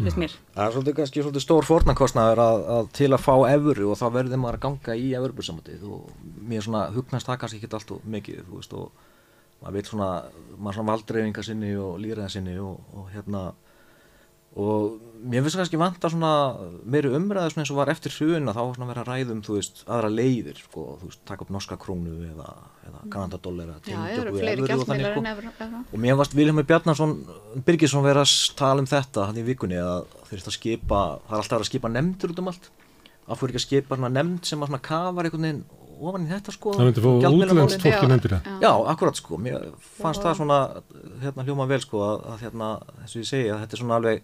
finnst 0.00 0.20
mér. 0.20 0.34
Það 0.54 0.66
er 0.66 0.74
svolítið 0.74 0.96
kannski 0.98 1.24
svolítið 1.24 1.44
stór 1.44 1.68
fórnarkostnaður 1.68 2.42
að, 2.44 2.64
að 2.76 2.90
til 2.98 3.10
að 3.10 3.24
fá 3.24 3.34
evru 3.50 3.88
og 3.92 4.00
þá 4.00 4.06
verður 4.16 4.42
maður 4.42 4.58
að 4.58 4.64
ganga 4.66 4.96
í 4.96 5.08
evrubursamöndið 5.20 5.86
og 5.90 6.10
mér 6.50 6.66
svona 6.66 6.82
hugnast 6.94 7.30
það 7.30 7.40
kannski 7.44 7.60
ekki 7.60 7.72
allt 7.78 7.94
og 7.96 8.06
mikið 8.16 8.44
þú 8.48 8.60
veist 8.60 8.76
og 8.80 9.06
maður 9.60 9.76
veit 9.76 9.90
svona, 9.90 10.10
maður 10.56 10.78
svona 10.78 10.92
valdreifinga 10.94 11.44
sinni 11.46 11.72
og 11.76 11.98
líraða 12.00 12.32
sinni 12.32 12.56
og, 12.62 12.80
og 12.96 13.10
hérna 13.14 13.44
og 14.58 14.98
mér 15.30 15.44
finnst 15.44 15.58
kannski 15.60 15.78
vanta 15.78 16.08
svona 16.10 16.30
meiri 16.82 17.10
umræðu 17.14 17.52
svona 17.52 17.62
eins 17.62 17.70
og 17.70 17.78
var 17.78 17.90
eftir 17.92 18.14
hruna 18.16 18.54
þá 18.56 18.60
var 18.60 18.74
svona 18.74 18.88
verið 18.88 19.02
að 19.02 19.10
ræðum 19.10 19.42
þú 19.46 19.56
veist 19.58 19.82
aðra 19.86 20.10
leiðir 20.10 20.58
sko, 20.58 20.86
þú 20.98 21.10
veist 21.10 21.22
taka 21.28 21.44
upp 21.44 21.52
norska 21.54 21.78
krónu 21.78 22.16
eða, 22.32 22.48
eða 22.88 23.02
eða 23.94 24.08
evru 24.16 24.32
og 24.32 24.40
þannig, 24.40 24.66
gjaldmiðlar 24.72 25.50
sko. 25.54 25.82
Og 25.92 26.02
mér 26.02 26.18
varst 26.18 26.34
Vilhelmur 26.34 26.66
Bjarnarsson 26.66 27.16
Birgisson 27.66 28.06
verið 28.06 28.24
að 28.24 28.36
tala 28.58 28.82
um 28.82 28.90
þetta 28.90 29.28
hann 29.28 29.38
í 29.38 29.46
vikunni 29.46 29.78
að 29.78 30.08
þeir 30.30 30.46
skipa 30.56 31.02
það 31.28 31.36
er 31.36 31.42
alltaf 31.44 31.60
að 31.60 31.68
skipa 31.70 31.92
nefndur 31.94 32.34
út 32.34 32.42
um 32.42 32.50
allt. 32.50 32.70
Af 33.30 33.38
hverju 33.38 33.52
ekki 33.54 33.60
að 33.60 33.68
skipa 33.68 34.00
nefnd 34.02 34.48
sem 34.48 34.66
að 34.66 34.80
kafar 34.82 35.28
einhvern 35.28 35.46
veginn 35.46 35.62
ofan 36.00 36.26
í 36.26 36.30
þetta 36.30 36.54
sko 36.54 36.74
Það 36.76 36.86
myndi 36.88 37.02
fá 37.04 37.10
gjaldmiðlamálin. 37.24 37.64
útlenskt 37.64 37.84
fólk 37.84 37.90
í 37.90 38.06
Já. 38.06 38.10
nefndir 38.12 38.34
það. 38.36 38.52
Já, 38.64 38.70
akkurat 38.92 39.20
sko, 39.20 39.38
mér 39.46 39.66
fannst 40.00 40.22
það 40.24 40.38
svona 40.40 40.60
hérna 41.24 41.44
hljóma 41.48 41.66
vel 41.70 41.80
sko 41.84 42.04
að, 42.06 42.24
að 42.32 42.46
hérna 42.46 42.70
þess 43.02 43.14
að 43.16 43.20
ég 43.20 43.28
segi 43.30 43.50
að 43.52 43.60
þetta 43.64 43.76
er 43.78 43.82
svona 43.84 43.98
alveg 44.00 44.22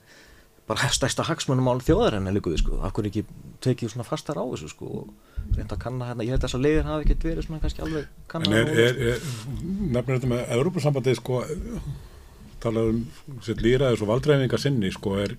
bara 0.66 0.88
stærsta 0.90 1.22
hagsmunumál 1.28 1.78
þjóðar 1.86 2.16
henni 2.18 2.32
líka 2.34 2.50
við 2.50 2.58
sko, 2.64 2.80
af 2.82 2.94
hverju 2.96 3.12
ekki 3.12 3.22
tekið 3.62 3.92
svona 3.92 4.06
fastar 4.08 4.40
á 4.40 4.44
þessu 4.50 4.72
sko 4.72 4.88
og 5.02 5.54
reynda 5.54 5.76
að 5.76 5.82
kanna 5.84 6.08
hérna, 6.10 6.24
ég 6.26 6.34
held 6.34 6.42
að 6.42 6.48
þessar 6.48 6.62
leiðir 6.64 6.88
hafi 6.88 7.06
ekkert 7.06 7.26
verið 7.28 7.46
svona 7.46 7.60
kannski 7.62 7.84
alveg 7.86 8.08
En 8.08 8.26
kannar 8.32 8.72
er, 8.74 8.98
er, 9.12 9.28
nefnir 9.94 10.18
þetta 10.18 10.30
með 10.32 10.42
Európa-sambandið 10.56 11.20
sko 11.20 11.38
talað 12.64 12.90
um 12.96 13.40
sér 13.46 13.62
líraðis 13.62 14.02
og 14.02 14.10
valdreifinga 14.10 14.58
sinni 14.58 14.90
sko 14.94 15.14
er 15.22 15.36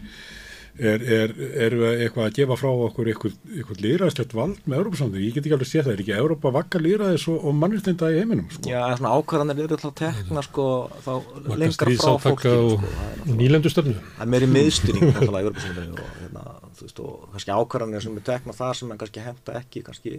er, 0.80 1.04
er, 1.18 1.32
er 1.66 1.76
við 1.80 2.02
eitthvað 2.06 2.26
að 2.28 2.36
gefa 2.38 2.58
frá 2.60 2.70
okkur 2.88 3.10
eitthvað, 3.12 3.36
eitthvað 3.58 3.82
líraðislegt 3.86 4.36
vald 4.38 4.60
með 4.70 4.78
Európa-sambandið, 4.82 5.26
ég 5.28 5.36
get 5.38 5.46
ekki 5.48 5.56
alveg 5.58 5.70
séð 5.72 5.84
það, 5.88 5.94
er 5.98 6.04
ekki 6.04 6.16
Európa 6.18 6.52
vakka 6.58 6.82
líraðis 6.84 7.26
og, 7.34 7.38
og 7.50 7.58
mannréttinda 7.62 8.12
í 8.14 8.20
heiminum 8.22 8.48
sko? 8.54 8.64
Já, 8.70 8.82
svona 9.00 9.14
ákvarðanir 9.18 9.64
eru 9.66 9.78
alltaf 9.78 9.96
tekna 10.02 10.44
sko 10.46 10.68
þá 11.06 11.12
lengra 11.58 11.96
frá 11.98 12.16
fólki 12.28 12.54
og 12.54 12.72
sko, 12.78 12.94
það 12.94 13.04
er 13.08 13.18
náttúrulega- 13.18 13.38
nýlendustöfnu. 13.42 13.96
það 14.18 14.26
er 14.28 14.34
meiri 14.36 14.52
miðstyrning 14.58 15.14
náttúrulega 15.14 15.44
í 15.44 15.50
Europasambandinu 15.52 16.02
og, 16.08 16.16
hérna, 16.22 16.46
þú 16.78 16.88
veist, 16.88 17.04
og 17.08 17.30
kannski 17.36 17.56
ákvarðanir 17.58 18.06
sem 18.08 18.18
er 18.22 18.28
tekna 18.32 18.58
þar 18.62 18.82
sem 18.82 18.92
en 18.94 19.02
kannski 19.02 19.26
henda 19.28 19.58
ekki 19.62 19.84
kannski 19.88 20.18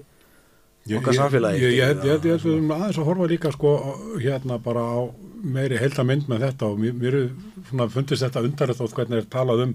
okkar 0.89 1.13
ég- 1.13 1.19
samfélagi 1.21 1.59
Ég, 1.61 1.73
ég, 1.77 1.97
eða 1.99 2.07
ég, 2.09 2.23
ég 2.25 2.71
aðeins 2.73 2.97
að 2.99 3.09
horfa 3.11 3.27
líka 3.29 3.51
sko 3.53 3.73
hérna 4.23 4.57
bara 4.63 4.81
á 4.89 4.99
meiri 5.39 5.77
heildamind 5.79 6.25
með 6.31 6.47
þetta 6.49 6.71
og 6.73 6.79
mér, 6.81 6.95
mér 6.99 7.17
svona 7.69 7.87
fundist 7.93 8.25
þetta 8.25 8.43
undarlegt 8.47 8.81
þótt 8.81 8.95
hvernig 8.97 9.21
er 9.21 9.29
talað 9.31 9.61
um 9.67 9.75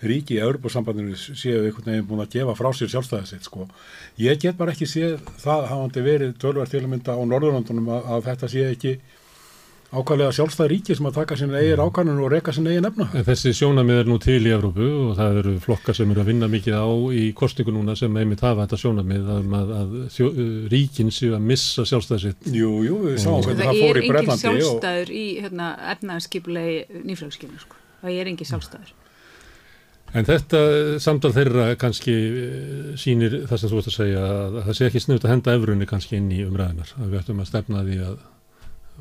ríki 0.00 0.38
í 0.38 0.42
Europasambandinu 0.44 1.16
séu 1.18 1.64
einhvern 1.64 1.92
veginn 1.92 2.08
búin 2.08 2.24
að 2.24 2.34
gefa 2.38 2.56
frá 2.58 2.70
sér 2.72 2.92
sjálfstæðið 2.94 3.30
sitt 3.30 3.48
sko. 3.48 3.68
Ég 4.20 4.40
get 4.40 4.58
bara 4.58 4.74
ekki 4.74 4.88
séð 4.88 5.18
það 5.42 5.70
hafandi 5.70 6.04
verið 6.06 6.36
tölvært 6.40 6.72
til 6.72 6.84
að 6.84 6.92
mynda 6.94 7.16
á 7.16 7.22
Norðurlandunum 7.22 7.90
að, 7.96 8.12
að 8.16 8.28
þetta 8.30 8.52
sé 8.54 8.68
ekki 8.70 8.94
ákvæðlega 9.90 10.34
sjálfstæð 10.36 10.68
ríki 10.70 10.94
sem 10.94 11.06
að 11.08 11.16
taka 11.18 11.36
sinna 11.38 11.58
eigin 11.58 11.80
ákvæðinu 11.82 12.22
og 12.22 12.30
reka 12.30 12.52
sinna 12.54 12.70
eigin 12.70 12.86
efna. 12.86 13.08
En 13.18 13.24
þessi 13.26 13.52
sjónamið 13.58 13.98
er 14.04 14.10
nú 14.10 14.18
til 14.22 14.38
í 14.38 14.52
Evrópu 14.54 14.86
og 15.08 15.16
það 15.18 15.38
eru 15.40 15.54
flokkar 15.64 15.98
sem 15.98 16.12
eru 16.14 16.22
að 16.22 16.30
vinna 16.30 16.48
mikið 16.52 16.76
á 16.78 16.86
í 17.18 17.24
kostingu 17.40 17.74
núna 17.74 17.96
sem 17.98 18.20
einmitt 18.22 18.44
hafa 18.46 18.68
þetta 18.68 18.78
sjónamið 18.84 19.32
um 19.34 19.58
að, 19.58 19.74
að 19.80 19.98
þjó, 20.14 20.30
ríkin 20.70 21.10
séu 21.14 21.34
að 21.34 21.50
missa 21.50 21.86
sjálfstæði 21.90 22.22
sitt. 22.22 22.48
Jú, 22.54 22.70
jú, 22.86 23.00
við 23.08 23.18
sáum 23.24 23.42
hvernig 23.42 23.66
Það 23.66 23.66
það 23.66 23.74
er 23.74 23.82
fór 23.82 24.00
í 24.00 24.04
engin 24.04 24.14
Bretlandi 24.14 24.52
og 24.52 24.60
sjálfstæður 24.60 25.14
í 25.18 25.26
hérna, 25.40 25.70
efnaðarskipulegi 25.96 27.04
nýflögskipinu, 27.10 27.62
sko. 27.66 27.82
Það 28.04 28.22
er 28.22 28.30
engin 28.30 28.52
sjálfstæður. 28.52 28.94
En 30.14 30.26
þetta 30.26 30.60
samtal 31.02 31.30
þeirra 31.36 31.68
kannski 31.78 32.14
eh, 32.16 32.90
sýnir 32.98 33.40
það 33.46 33.62
sem 33.62 33.70
þú 33.70 33.78
ert 33.80 33.90
að 33.92 33.96
segja 33.96 34.26
að 34.26 34.58
það 34.66 34.76
sé 34.78 34.88
ekki 34.90 35.02
snuðt 35.04 35.26
að 35.28 35.32
henda 35.36 35.54
efrunni 35.58 35.86
kannski 35.90 36.18
inn 36.18 36.30
í 36.34 36.42
umræðinar. 36.48 36.92
Að 36.98 37.08
við 37.12 37.20
ættum 37.22 37.42
að 37.44 37.50
stefna 37.52 37.82
að 37.84 37.90
því 37.92 37.98
að 38.08 38.16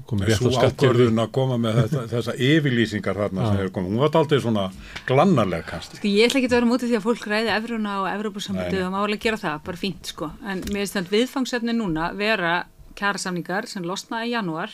koma 0.07 0.27
rétt 0.27 0.37
á 0.37 0.41
Svo 0.41 0.51
skattkerfi. 0.53 0.85
ákvörðun 0.85 1.21
að 1.23 1.31
koma 1.35 1.57
með 1.59 1.79
þetta, 1.81 2.03
þessa 2.13 2.35
yfirlýsingar 2.49 3.19
þarna 3.23 3.47
sem 3.49 3.63
er 3.63 3.71
komið. 3.75 3.95
Hún 3.95 4.03
var 4.03 4.17
aldrei 4.21 4.43
svona 4.43 4.65
glannarlega 5.09 5.67
kannski. 5.71 5.99
Sko, 5.99 6.11
ég 6.13 6.29
ætla 6.29 6.39
ekki 6.41 6.49
að 6.51 6.55
vera 6.57 6.69
mútið 6.69 6.91
því 6.93 6.99
að 6.99 7.07
fólk 7.07 7.25
ræði 7.33 7.55
Evrópusambandið 7.57 8.77
Nei, 8.77 8.79
nei. 8.79 8.87
og 8.87 8.93
má 8.93 8.99
alveg 9.01 9.23
gera 9.25 9.41
það, 9.41 9.57
bara 9.65 9.81
fínt, 9.81 10.11
sko. 10.13 10.29
En 10.45 10.61
mér 10.69 10.83
finnst 10.85 10.95
þetta 10.99 11.15
viðfangsefni 11.15 11.75
núna 11.75 12.11
vera 12.17 12.53
kjærasamningar 12.99 13.67
sem 13.71 13.85
losnaði 13.87 14.29
í 14.29 14.33
janúar, 14.35 14.73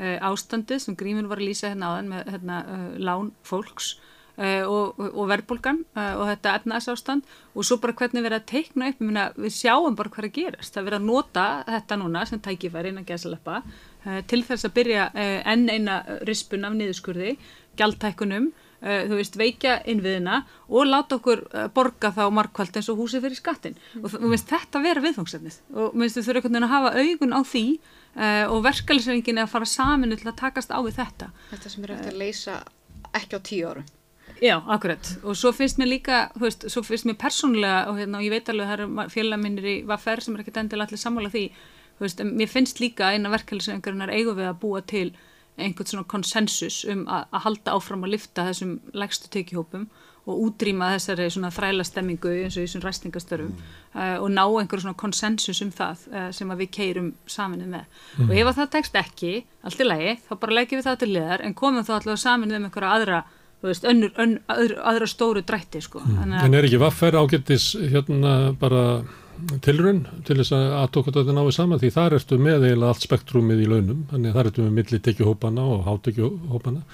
uh, 0.00 0.16
ástandið 0.30 0.82
sem 0.82 0.98
Grímur 0.98 1.28
var 1.30 1.40
að 1.42 1.48
lýsa 1.50 1.70
hérna 1.70 1.92
áðan 1.94 2.10
með 2.12 2.32
hérna, 2.34 2.58
uh, 2.66 2.90
lán 3.06 3.30
fólks, 3.46 3.94
og, 4.36 4.98
og, 5.00 5.14
og 5.14 5.30
verðbólgan 5.30 5.78
uh, 5.96 6.12
og 6.20 6.26
þetta 6.28 6.54
efnæðsástand 6.60 7.30
og 7.56 7.64
svo 7.64 7.78
bara 7.80 7.96
hvernig 7.96 8.20
við 8.20 8.28
erum 8.28 8.42
að 8.42 8.50
teikna 8.50 8.90
upp, 8.92 9.00
myna, 9.00 9.24
við 9.38 9.56
sjáum 9.56 9.96
bara 9.96 10.12
hvað 10.12 10.24
er 10.24 10.28
að 10.28 10.36
gerast, 10.36 10.74
það 10.76 10.90
er 10.90 10.98
að 10.98 11.08
nota 11.08 11.46
þetta 11.70 11.98
núna 12.02 12.26
sem 12.28 12.42
tækifæri 12.44 12.92
inn 12.92 13.00
að 13.00 13.10
gæsaleppa 13.14 13.62
uh, 13.62 14.20
til 14.28 14.42
þess 14.44 14.68
að 14.68 14.76
byrja 14.76 15.08
enn 15.16 15.66
eina 15.72 15.98
rispun 16.28 16.68
af 16.68 16.76
niðurskurði, 16.76 17.36
gjaldtækunum 17.80 18.52
þú 18.76 19.16
veist, 19.16 19.38
veikja 19.40 19.78
innviðina 19.88 20.42
og 20.68 20.84
láta 20.86 21.16
okkur 21.16 21.40
borga 21.74 22.10
þá 22.12 22.26
markvælt 22.36 22.76
eins 22.76 22.90
og 22.92 23.00
húsi 23.00 23.22
fyrir 23.24 23.38
skattin 23.38 23.78
og 24.02 24.12
þú 24.12 24.30
veist, 24.30 24.46
þetta 24.52 24.82
vera 24.84 25.02
viðfangsefnið. 25.02 25.56
Og 25.72 25.96
mér 25.96 26.06
finnst 26.06 26.20
þú 26.20 26.24
þurfa 26.26 26.42
einhvern 26.42 26.58
veginn 26.58 26.68
að 26.68 26.74
hafa 26.74 26.92
augun 27.00 27.34
á 27.34 27.40
því 27.40 27.64
uh, 27.72 28.44
og 28.52 28.62
verkefælisvengin 28.68 29.40
er 29.40 29.48
að 29.48 29.54
fara 29.56 29.70
saminu 29.72 30.20
til 30.20 30.28
að 30.28 30.38
takast 30.44 30.76
á 30.76 30.78
við 30.84 31.00
þetta. 31.00 31.32
Þetta 31.54 31.72
sem 31.72 31.88
er 31.88 31.96
eftir 31.96 32.12
að 32.12 32.22
leysa 32.22 32.58
ekki 33.16 33.40
á 33.40 33.46
tíu 33.48 33.72
árum 33.72 33.95
Já, 34.42 34.58
akkurat 34.60 35.12
og 35.24 35.36
svo 35.38 35.52
finnst 35.56 35.78
mér 35.80 35.88
líka, 35.94 36.26
þú 36.36 36.44
veist, 36.44 36.66
svo 36.72 36.82
finnst 36.84 37.08
mér 37.08 37.16
persónulega 37.20 37.86
og, 37.90 38.00
hérna, 38.00 38.20
og 38.20 38.26
ég 38.26 38.34
veit 38.34 38.50
alveg 38.52 38.66
að 38.66 38.72
það 38.72 38.82
eru 38.82 39.14
félagminnir 39.14 39.70
í 39.70 39.76
Vaffer 39.88 40.20
sem 40.24 40.36
er 40.36 40.44
ekkert 40.44 40.60
endilega 40.60 40.90
allir 40.90 41.00
sammála 41.00 41.32
því 41.32 41.44
þú 41.96 42.04
veist, 42.04 42.20
en 42.20 42.34
mér 42.36 42.52
finnst 42.52 42.82
líka 42.82 43.14
eina 43.14 43.32
verkefælisvengarinnar 43.32 44.12
eigu 44.12 44.36
við 44.36 44.50
að 44.50 44.60
búa 44.60 44.82
til 44.84 45.08
einhvern 45.56 45.88
svona 45.88 46.08
konsensus 46.08 46.82
um 46.84 47.06
að, 47.08 47.38
halda 47.46 47.78
áfram 47.78 48.04
að 48.04 48.12
lifta 48.16 48.44
þessum 48.50 48.76
legstu 48.92 49.30
tekihópum 49.32 49.88
og 50.26 50.40
útrýma 50.42 50.90
þessari 50.96 51.28
svona 51.30 51.52
þræla 51.54 51.84
stemmingu 51.86 52.32
eins 52.42 52.56
og 52.58 52.66
í 52.66 52.70
svona 52.70 52.88
ræstingastörfum 52.88 53.52
mm. 53.54 53.74
uh, 53.94 54.16
og 54.24 54.28
ná 54.34 54.42
einhver 54.44 54.82
svona 54.82 54.98
konsensus 54.98 55.62
um 55.64 55.70
það 55.72 56.02
uh, 56.10 56.28
sem 56.34 56.50
að 56.50 56.64
við 56.64 56.72
keirum 56.76 57.12
saminuð 57.30 57.70
með 57.72 57.84
mm. 57.86 58.28
og 58.28 58.34
ef 58.34 58.50
að 58.50 58.58
það 58.58 58.72
tekst 58.74 59.00
ekki, 59.00 59.32
allt 59.62 59.80
í 59.80 59.86
lagi 59.86 60.14
þá 60.26 60.32
bara 60.42 60.58
leggjum 60.58 60.82
við 60.82 60.88
það 60.90 61.00
til 61.02 61.10
liðar 61.14 61.46
en 61.46 61.56
komum 61.62 61.86
þá 61.86 61.92
alltaf 62.00 62.22
saminuð 62.24 62.58
um 62.58 62.68
einhverja 62.68 62.96
aðra 62.98 63.22
þú 63.60 63.70
veist, 63.70 63.86
önnur, 63.88 64.12
önnur, 64.22 64.42
aðra, 64.52 64.80
aðra 64.92 65.08
stóru 65.10 65.42
drætti 65.46 65.82
sko. 65.84 66.02
mm. 66.04 66.34
En 66.44 66.54
er 66.56 66.68
ekki 66.68 66.80
vaffer 66.82 67.16
ágættis 67.16 67.72
hérna 67.78 68.34
bara 68.60 68.86
tilrun 69.64 70.04
til 70.24 70.38
þess 70.38 70.54
að 70.56 70.74
aðtókast 70.82 71.16
að 71.16 71.26
þetta 71.26 71.36
náðu 71.36 71.52
saman 71.56 71.80
því 71.80 71.90
þar 71.92 72.16
ertu 72.16 72.38
með 72.40 72.66
eiginlega 72.68 72.92
allt 72.92 73.04
spektrumið 73.04 73.62
í 73.62 73.68
launum 73.68 74.06
þannig 74.10 74.30
að 74.30 74.38
þar 74.38 74.50
ertu 74.50 74.64
með 74.64 74.78
milli 74.78 75.00
tekjuhópana 75.04 75.66
og 75.74 75.82
hátekjuhópana 75.88 76.84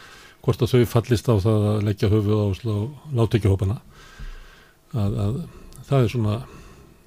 hvort 0.42 0.64
að 0.64 0.72
þau 0.72 0.90
fallist 0.90 1.30
á 1.30 1.34
það 1.44 1.68
að 1.70 1.84
leggja 1.86 2.10
höfuð 2.10 2.42
á 2.42 2.78
látekjuhópana 3.20 3.78
að, 4.98 5.20
að 5.26 5.38
það 5.86 6.00
er 6.00 6.12
svona 6.16 6.34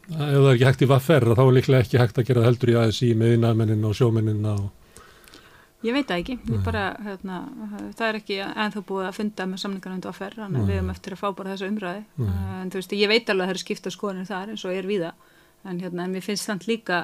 ef 0.06 0.16
það 0.16 0.48
er 0.48 0.54
ekki 0.54 0.70
hægt 0.70 0.86
í 0.86 0.90
vaffer 0.94 1.28
þá 1.34 1.44
er 1.44 1.54
líklega 1.58 1.84
ekki 1.84 2.02
hægt 2.02 2.22
að 2.22 2.28
gera 2.30 2.46
heldur 2.46 2.72
í 2.72 2.80
ASI 2.80 3.12
með 3.18 3.36
innamennin 3.40 3.88
og 3.90 3.96
sjómennin 3.98 4.50
og 4.54 4.66
Ég 5.84 5.94
veit 5.94 6.08
það 6.08 6.22
ekki, 6.22 6.36
bara, 6.64 6.84
hérna, 7.04 7.36
það 7.98 8.08
er 8.08 8.18
ekki 8.18 8.38
ennþá 8.46 8.82
búið 8.88 9.06
að 9.10 9.18
funda 9.20 9.46
með 9.50 9.60
samningarna 9.62 9.98
undir 10.00 10.10
áferð, 10.14 10.40
þannig 10.42 10.62
að 10.62 10.70
við 10.70 10.78
erum 10.80 10.94
eftir 10.94 11.12
að 11.14 11.20
fá 11.20 11.28
bara 11.36 11.52
þessu 11.52 11.68
umræði, 11.70 12.04
Nei. 12.16 12.30
en 12.62 12.70
þú 12.72 12.80
veist, 12.80 12.94
ég 12.96 13.10
veit 13.12 13.28
alveg 13.30 13.44
að 13.44 13.46
það 13.46 13.54
eru 13.54 13.62
skipta 13.62 13.90
skoðinir 13.94 14.30
þar 14.30 14.48
eins 14.54 14.64
og 14.66 14.72
ég 14.74 14.80
er 14.82 14.88
við 14.90 15.02
það, 15.04 15.16
en 15.66 15.82
hérna, 15.84 16.02
en 16.08 16.14
mér 16.16 16.24
finnst 16.26 16.48
þannig 16.50 16.68
líka, 16.72 16.98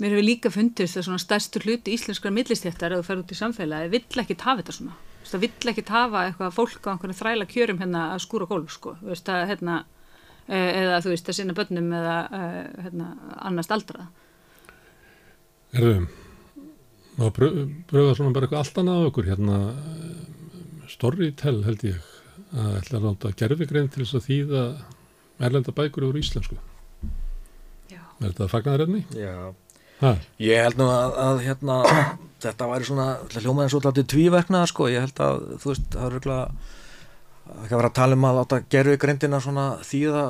mér 0.00 0.10
hefur 0.14 0.28
líka 0.28 0.48
fundist 0.54 0.94
það 0.96 1.06
svona 1.08 1.24
stærstur 1.26 1.66
hluti 1.66 1.92
íslenskara 1.96 2.36
millistjættar 2.38 2.90
að 2.94 2.98
þú 3.02 3.04
fer 3.10 3.20
út 3.20 3.34
í 3.34 3.40
samfélagi, 3.42 3.92
vill 3.92 4.20
ekki 4.22 4.36
tafa 4.40 4.58
þetta 4.62 4.76
svona, 4.78 4.94
það 5.26 5.40
vill 5.44 5.66
ekki 5.74 5.84
tafa 5.90 6.18
eitthvað 6.30 6.56
fólk 6.56 6.84
á 6.86 6.90
einhvern 6.94 7.20
þræla 7.20 7.44
kjörum 7.50 7.80
hérna 7.82 8.00
að 8.14 8.24
skúra 8.24 8.48
gólf, 8.48 8.72
sko, 8.78 8.90
þú 9.02 9.08
veist, 9.12 9.28
að, 9.28 9.48
hérna, 9.52 9.74
eða 10.48 11.02
þú 11.04 11.08
veist, 11.12 11.28
að 15.76 16.16
og 17.16 17.32
bröða 17.36 18.14
svona 18.16 18.34
bara 18.34 18.46
eitthvað 18.46 18.62
allt 18.62 18.78
annað 18.82 19.00
á 19.00 19.08
okkur? 19.08 19.28
Hérna 19.30 19.58
Storytel 20.90 21.62
held 21.66 21.84
ég 21.86 22.00
að 22.56 22.74
ætla 22.80 22.98
að 22.98 23.06
láta 23.08 23.32
gerfigrein 23.40 23.88
til 23.92 24.04
þess 24.04 24.18
að 24.18 24.26
þýða 24.26 24.64
erlenda 25.46 25.74
bækur 25.76 26.08
úr 26.08 26.18
íslensku. 26.20 26.58
Já. 27.90 28.00
er 28.20 28.30
þetta 28.30 28.48
fagnaðarefni? 28.52 29.02
Já, 29.16 29.52
ha? 30.00 30.12
ég 30.42 30.64
held 30.64 30.80
nú 30.80 30.88
að, 30.92 31.16
að 31.24 31.40
hérna, 31.46 31.78
þetta 32.44 32.68
væri 32.72 32.88
svona 32.88 33.08
hljómaðin 33.32 33.72
svo 33.72 33.80
alltaf 33.82 34.10
tvíverknað 34.12 34.68
sko, 34.72 34.90
ég 34.92 35.06
held 35.06 35.24
að 35.24 35.48
þú 35.62 35.72
veist, 35.72 35.88
það 35.94 36.06
er 36.08 36.14
röglega 36.16 36.44
ekki 37.46 37.72
að 37.72 37.80
vera 37.80 37.90
að 37.92 37.98
tala 38.00 38.18
um 38.18 38.28
að 38.28 38.38
láta 38.40 38.62
gerfigreindina 38.74 39.42
svona 39.42 39.66
þýða 39.86 40.28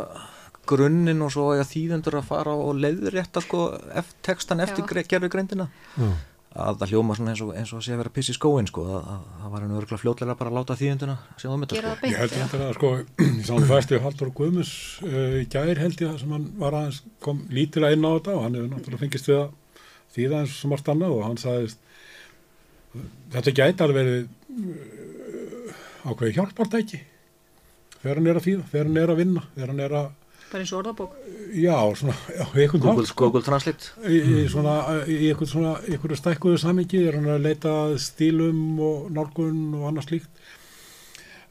grunninn 0.66 1.22
og 1.22 1.30
svo 1.32 1.51
að 1.55 1.68
þýðendur 1.70 2.18
að 2.18 2.26
fara 2.28 2.57
og 2.59 2.80
leiðrétta 2.82 3.41
sko 3.45 3.68
eft, 3.97 4.16
textan 4.26 4.64
eftir 4.64 5.07
gerfigreindina 5.07 5.68
Já 5.95 6.11
að 6.57 6.79
það 6.81 6.93
hljóma 6.93 7.17
eins 7.17 7.41
og, 7.45 7.51
eins 7.59 7.73
og 7.77 7.83
sé 7.85 7.93
að 7.93 8.01
vera 8.01 8.13
piss 8.17 8.31
í 8.33 8.35
skóin 8.37 8.69
sko, 8.69 8.85
að 8.97 9.09
það 9.43 9.53
var 9.53 9.65
einu 9.65 9.77
örgulega 9.77 10.01
fljótlega 10.01 10.37
bara 10.39 10.53
að 10.53 10.57
láta 10.57 10.77
þýðunduna 10.81 11.17
sjá 11.37 11.49
um 11.53 11.65
þetta 11.65 11.81
sko. 11.81 11.93
Ég 12.09 12.21
held 12.23 12.35
þetta 12.37 12.61
að 12.67 12.75
sko, 12.79 12.93
ég 13.21 13.43
sá 13.45 13.53
hann 13.53 13.69
fæst 13.71 13.93
í 13.93 14.01
Haldur 14.05 14.33
Guðmus 14.39 14.73
uh, 15.05 15.37
í 15.41 15.45
gæðir 15.53 15.83
held 15.83 16.05
ég 16.07 16.19
sem 16.23 16.33
hann 16.37 16.47
var 16.61 16.79
aðeins, 16.79 17.03
kom 17.25 17.43
lítilega 17.53 17.99
inn 17.99 18.09
á 18.09 18.11
þetta 18.17 18.37
og 18.37 18.47
hann 18.47 18.57
hefur 18.57 18.71
náttúrulega 18.73 19.03
fengist 19.05 19.31
við 19.31 19.41
að 19.43 19.83
þýða 20.17 20.43
eins 20.43 20.57
og 20.57 20.73
margt 20.73 20.93
annað 20.95 21.17
og 21.17 21.25
hann 21.27 21.41
sagðist 21.43 21.83
þetta 23.37 23.57
gæti 23.61 23.87
alveg 23.87 23.99
verið 24.01 24.23
uh, 24.57 25.83
ákveði 26.07 26.37
hjálpartæki 26.39 27.03
þegar 28.01 28.23
hann 28.23 28.31
er 28.33 28.41
að 28.41 28.47
þýða, 28.49 28.71
þegar 28.73 28.89
hann 28.89 29.03
er 29.03 29.13
að 29.13 29.21
vinna 29.21 29.45
þegar 29.53 29.75
hann 29.75 29.85
er 29.89 29.99
að 30.01 30.15
bara 30.51 30.62
eins 30.62 30.72
og 30.72 30.82
orðabók. 30.82 31.14
Já, 31.57 31.76
svona, 31.99 32.14
já, 32.30 32.44
Google, 32.70 32.92
hátt, 32.92 33.09
sko, 33.11 33.28
Google 33.28 33.42
Translate. 33.47 33.90
Í, 34.07 34.18
í 34.18 34.44
svona, 34.51 34.76
í 35.05 35.16
eitthvað 35.30 35.51
svona 35.53 35.72
einhverju 35.84 36.18
stækkuðu 36.20 36.61
samingi 36.62 37.03
er 37.07 37.18
hann 37.18 37.30
að 37.34 37.49
leita 37.49 37.72
stílum 38.03 38.61
og 38.82 39.09
nálgun 39.14 39.74
og 39.78 39.88
annað 39.90 40.09
slíkt. 40.11 40.44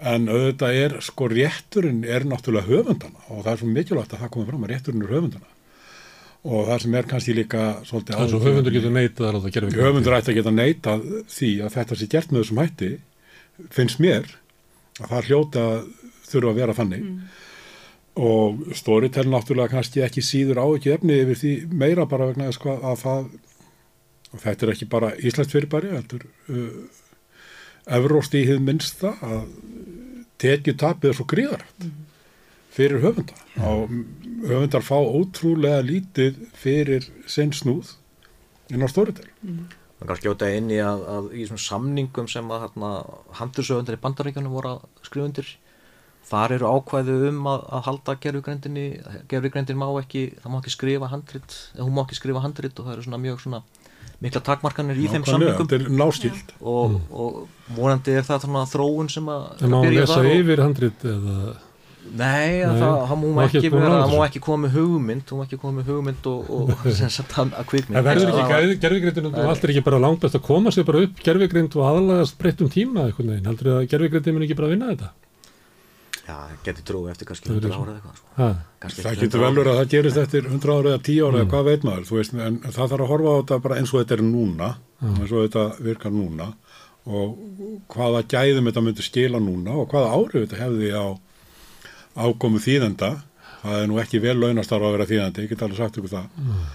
En 0.05 0.29
auðvitað 0.31 0.79
er, 0.83 0.97
sko, 1.05 1.29
rétturinn 1.31 2.03
er 2.03 2.27
náttúrulega 2.27 2.67
höfundana 2.67 3.27
og 3.29 3.43
það 3.45 3.51
er 3.53 3.61
svo 3.61 3.69
mikilvægt 3.71 4.15
að 4.15 4.25
það 4.25 4.33
komið 4.33 4.49
fram 4.51 4.65
að 4.65 4.73
rétturinn 4.73 5.05
er 5.05 5.13
höfundana. 5.15 5.53
Og 6.45 6.67
það 6.67 6.81
sem 6.83 6.95
er 6.99 7.07
kannski 7.09 7.33
líka 7.33 7.61
svolítið 7.87 8.19
Það 8.19 8.25
er 8.25 8.33
svo 8.33 8.41
höfundur 8.43 8.75
getur 8.75 8.91
neitað 8.93 9.27
að 9.27 9.37
láta 9.39 9.53
gera 9.55 9.69
Höfundur 9.79 10.17
ætti 10.19 10.29
að 10.29 10.37
geta 10.37 10.51
neitað 10.53 11.07
því 11.33 11.49
að 11.65 11.71
þetta 11.73 11.97
sé 11.97 12.09
gert 12.11 12.33
með 12.35 12.43
þessum 12.43 12.59
hætti 12.61 12.89
finnst 13.73 14.03
mér 14.03 14.27
að 14.99 15.07
það 15.09 15.31
hljóta 15.31 15.63
þurfa 16.27 16.51
að 16.51 16.59
vera 16.59 16.75
fannig 16.77 17.01
mm 17.01 17.41
og 18.15 18.75
Storytel 18.75 19.27
náttúrulega 19.27 19.75
kannski 19.75 20.03
ekki 20.05 20.23
síður 20.23 20.61
á 20.63 20.65
ekki 20.77 20.93
efni 20.95 21.17
yfir 21.19 21.39
því 21.41 21.53
meira 21.75 22.05
bara 22.07 22.29
vegna 22.29 22.47
sko, 22.55 22.77
að 22.79 23.01
það 23.01 23.25
og 24.31 24.43
þetta 24.43 24.65
er 24.65 24.71
ekki 24.73 24.87
bara 24.91 25.11
Íslands 25.19 25.51
fyrirbæri 25.51 25.91
þetta 25.91 26.19
er 26.19 26.27
uh, 26.55 27.01
Evróst 27.95 28.33
í 28.33 28.45
hið 28.47 28.63
minnsta 28.65 29.13
að 29.21 29.43
tekið 30.41 30.79
tapið 30.81 31.11
er 31.11 31.17
svo 31.19 31.27
gríðarætt 31.29 31.83
mm. 31.85 31.99
fyrir 32.75 33.03
höfundar 33.03 33.43
mm. 33.55 33.67
og 33.67 34.47
höfundar 34.49 34.85
fá 34.85 34.95
ótrúlega 34.95 35.83
lítið 35.85 36.39
fyrir 36.57 37.09
sinn 37.29 37.53
snúð 37.55 37.93
inn 38.71 38.83
á 38.83 38.89
Storytel 38.89 39.27
mm. 39.43 39.65
Man 39.95 40.09
kannski 40.09 40.27
átta 40.27 40.49
inn 40.51 40.71
í 40.75 40.79
að, 40.83 41.05
að 41.07 41.27
í 41.39 41.45
svona 41.47 41.63
samningum 41.63 42.25
sem 42.27 42.49
að 42.51 42.65
handursöfundar 43.37 43.95
í 43.95 44.01
bandaríkjunum 44.03 44.55
voru 44.57 44.73
að 44.73 45.05
skrifundir 45.07 45.53
þar 46.25 46.55
eru 46.57 46.71
ákvæðu 46.73 47.17
um 47.29 47.49
að, 47.51 47.65
að 47.77 47.87
halda 47.89 48.15
gerfugrendinni, 48.23 48.85
gerfugrendin 49.31 49.79
má 49.79 49.87
ekki 50.01 50.27
það 50.41 50.53
má 50.53 50.59
ekki 50.61 50.73
skrifa 50.73 51.11
handrit 51.11 51.57
hún 51.77 51.93
má 51.95 52.05
ekki 52.05 52.19
skrifa 52.19 52.45
handrit 52.45 52.79
og 52.79 52.87
það 52.87 52.95
eru 52.95 53.05
svona 53.07 53.21
mjög 53.25 53.43
svona 53.43 53.61
mikla 54.23 54.41
takmarkanir 54.47 54.97
í 54.97 55.05
Ná, 55.05 55.13
þeim 55.13 55.27
samlingum 55.27 55.69
og, 56.61 56.97
og 57.11 57.75
vonandi 57.75 58.15
er 58.15 58.25
það 58.25 58.47
svona 58.47 58.65
þróun 58.71 59.11
sem 59.11 59.31
að 59.31 59.47
það 59.61 59.73
má 59.75 59.79
lesa 59.91 60.19
yfir 60.31 60.65
handrit 60.65 61.07
eða 61.11 61.55
Nei, 62.05 62.61
Nei. 62.61 62.77
það, 62.77 62.91
það 63.09 63.21
má 63.23 63.39
ekki, 63.47 63.69
vera, 63.73 64.01
má 64.11 64.19
ekki 64.27 64.39
koma 64.45 64.67
með 64.67 64.75
hugmynd, 64.77 65.23
þú 65.25 65.37
má 65.39 65.43
ekki 65.47 65.57
koma 65.57 65.79
með 65.79 65.87
hugmynd 65.89 66.27
og, 66.29 66.51
og 66.53 66.73
að 66.85 67.69
kvikmynd. 67.71 67.95
Það 67.95 68.09
verður 68.11 68.41
ekki 68.43 68.75
gerfigreindin 68.83 69.29
og 69.31 69.39
allt 69.41 69.65
er 69.65 69.73
ekki 69.73 69.83
bara 69.87 70.01
langt 70.03 70.21
best 70.21 70.37
að 70.37 70.43
koma 70.45 70.73
sér 70.75 70.85
bara 70.85 71.01
upp 71.07 71.23
gerfigreind 71.25 71.77
og 71.79 71.87
aðalagast 71.89 72.37
breyttum 72.37 72.69
tíma 72.69 73.07
eitthvað 73.07 73.31
neginn, 73.31 73.49
heldur 73.49 73.71
þið 73.71 73.79
að 73.79 73.87
gerfigreindin 73.95 74.37
mun 74.37 74.45
ekki 74.45 74.59
bara 74.59 74.69
vinna 74.75 74.91
þetta? 74.93 75.09
Já, 76.25 76.37
getur 76.65 76.85
trúið 76.89 77.11
eftir 77.11 77.27
kannski 77.29 77.51
100 77.53 77.73
ára 77.75 77.91
eða 77.91 77.97
eitthvað 77.99 78.15
sko. 78.17 79.01
Það 79.05 79.19
getur 79.21 79.41
vel 79.43 79.51
verið 79.59 79.71
að 79.71 79.79
það 79.79 79.91
gerist 79.91 80.19
eftir 80.21 80.47
100 80.49 80.71
ára 80.73 80.93
eða 80.93 81.01
10 81.05 81.19
ára 81.21 81.37
eða 81.37 81.45
mm. 81.45 81.51
hvað 81.51 81.67
veit 81.67 81.83
maður 81.85 82.13
veist, 82.15 82.33
en 82.33 82.55
það 82.65 82.79
þarf 82.79 83.03
að 83.05 83.11
horfa 83.11 83.33
á 83.35 83.37
þetta 83.37 83.59
bara 83.65 83.77
eins 83.81 83.91
og 83.93 83.99
þetta 84.01 84.15
er 84.15 84.23
núna 84.25 84.69
mm. 84.73 85.19
eins 85.19 85.33
og 85.35 85.43
þetta 85.45 85.65
virkar 85.85 86.15
núna 86.15 86.47
og 87.05 87.35
hvaða 87.93 88.23
gæðum 88.33 88.71
þetta 88.71 88.83
myndir 88.87 89.05
skila 89.05 89.41
núna 89.43 89.75
og 89.77 89.93
hvaða 89.93 90.15
árið 90.17 90.47
þetta 90.47 90.61
hefði 90.63 90.89
á 90.97 91.05
ákomu 92.25 92.63
þýðenda 92.63 93.11
það 93.61 93.83
er 93.83 93.87
nú 93.91 94.01
ekki 94.01 94.23
vel 94.23 94.35
launastar 94.41 94.81
að 94.81 94.97
vera 94.97 95.09
þýðandi 95.11 95.45
ég 95.45 95.53
get 95.53 95.63
alveg 95.65 95.81
sagt 95.83 96.01
ykkur 96.01 96.15
það 96.15 96.41
mm. 96.41 96.65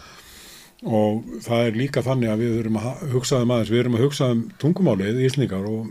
og 1.01 1.35
það 1.49 1.65
er 1.67 1.83
líka 1.83 2.07
þannig 2.07 2.31
að 2.31 2.45
við 2.45 2.55
þurfum 2.61 2.81
að 2.85 3.05
hugsaðum 3.17 3.57
aðeins, 3.57 3.75
við 3.75 3.83
erum 3.83 3.99
að 3.99 4.07
hugsaðum 4.07 4.47
tungumálið 4.63 5.19
í 5.19 5.27
Íslingar 5.27 5.67
og 5.71 5.91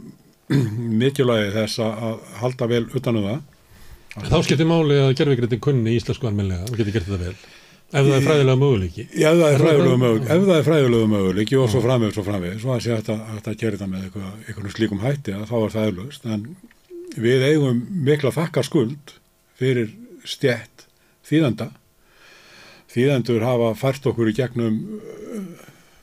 mikilvægi 0.50 1.54
þess 1.54 1.82
að 1.86 2.20
halda 2.42 2.68
vel 2.72 2.84
utanum 2.98 3.28
það. 3.30 3.40
Þá 4.20 4.38
skiptir 4.46 4.68
máli 4.68 4.98
að 5.00 5.16
gerðvíkriðin 5.20 5.62
kunni 5.64 5.94
í 5.94 6.00
íslensku 6.00 6.28
almenlega 6.30 6.66
og 6.66 6.78
getur 6.78 6.96
gert 6.96 7.10
þetta 7.10 7.28
vel. 7.28 7.36
Ef 7.90 8.06
það 8.06 8.16
er 8.16 8.26
fræðilega 8.26 8.62
möguleiki. 8.62 9.06
Ef 9.10 9.38
það 9.40 9.48
er 9.50 9.62
fræðilega 9.64 10.00
möguleiki, 10.02 10.30
ef 10.34 10.44
það 10.46 10.56
er 10.56 10.66
fræðilega 10.68 11.12
möguleiki 11.14 11.58
og 11.58 11.70
svo 11.74 11.80
framveg, 11.82 12.12
svo 12.14 12.26
framveg, 12.26 12.58
svo 12.62 12.74
að 12.74 12.84
sé 12.86 12.92
að 12.94 13.08
þetta 13.08 13.54
gera 13.62 13.78
þetta 13.78 13.88
með 13.90 14.04
eitthvað 14.10 14.74
slíkum 14.76 15.02
hætti 15.02 15.34
að 15.34 15.46
þá 15.50 15.56
er 15.60 15.74
það 15.76 15.90
eflaust. 15.92 16.28
En 16.30 16.44
við 17.18 17.46
eigum 17.48 17.80
mikla 18.06 18.34
þakkar 18.36 18.68
skuld 18.68 19.16
fyrir 19.58 19.90
stjætt 20.22 20.86
þýðenda. 21.30 21.72
Þýðendur 22.94 23.46
hafa 23.46 23.74
fært 23.78 24.06
okkur 24.10 24.30
í 24.30 24.38
gegnum 24.38 24.78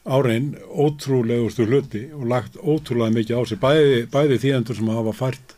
árein 0.06 0.54
ótrúlegustu 0.70 1.66
hluti 1.66 2.06
og 2.14 2.26
lagt 2.30 2.56
ótrúlega 2.62 3.14
mikið 3.14 3.38
á 3.38 3.42
sig. 3.48 3.60
Bæði, 3.60 4.00
bæði 4.12 4.40
þýðendur 4.44 4.78
sem 4.78 4.90
hafa 4.94 5.14
fært 5.16 5.54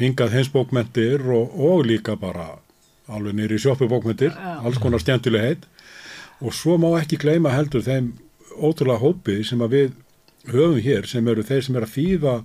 hingað 0.00 0.34
hensbókmentir 0.38 1.24
og, 1.28 1.52
og 1.60 1.84
líka 1.88 2.16
bara 2.16 2.54
alveg 3.10 3.36
nýri 3.36 3.58
sjóppubókmentir, 3.60 4.32
alls 4.32 4.78
konar 4.80 5.02
stjæntileg 5.02 5.44
heit 5.44 5.66
og 6.40 6.54
svo 6.56 6.78
má 6.80 6.88
ekki 7.00 7.18
gleyma 7.20 7.52
heldur 7.52 7.84
þeim 7.84 8.14
ótrúlega 8.56 9.02
hópi 9.02 9.40
sem 9.44 9.60
við 9.68 9.92
höfum 10.48 10.80
hér 10.80 11.08
sem 11.10 11.28
eru 11.28 11.44
þeir 11.44 11.66
sem 11.66 11.76
er 11.76 11.86
að 11.86 11.94
þýða 11.96 12.36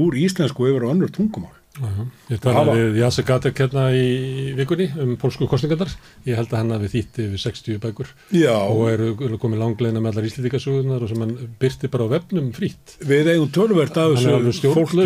úr 0.00 0.18
íslensku 0.20 0.68
yfir 0.68 0.84
á 0.86 0.92
önnur 0.92 1.12
tungumál. 1.14 1.56
Uh 1.78 1.86
-huh. 1.86 2.06
Ég 2.28 2.40
talaði 2.42 2.80
við 2.90 2.96
Jacek 2.98 3.26
Gatek 3.26 3.60
hérna 3.62 3.82
í 3.94 4.54
vikunni 4.58 4.88
um 4.98 5.12
pólsku 5.16 5.46
kostningadar. 5.46 5.92
Ég 6.26 6.34
held 6.34 6.50
að 6.50 6.58
hann 6.58 6.70
hafi 6.74 6.88
þýtti 6.90 7.26
við 7.30 7.38
60 7.38 7.78
bækur 7.78 8.08
Já. 8.32 8.58
og 8.66 8.90
eru, 8.90 9.38
komið 9.38 9.58
langleina 9.58 10.00
með 10.00 10.10
allar 10.10 10.26
íslendikasugunar 10.26 11.02
og 11.02 11.08
sem 11.08 11.20
hann 11.20 11.36
byrti 11.60 11.88
bara 11.88 12.04
á 12.10 12.12
vefnum 12.16 12.50
frýtt. 12.52 12.98
Við 13.06 13.30
eigum 13.30 13.52
tölvert 13.54 13.96
af 13.96 14.18
þessu 14.18 14.74
fólki. 14.74 14.98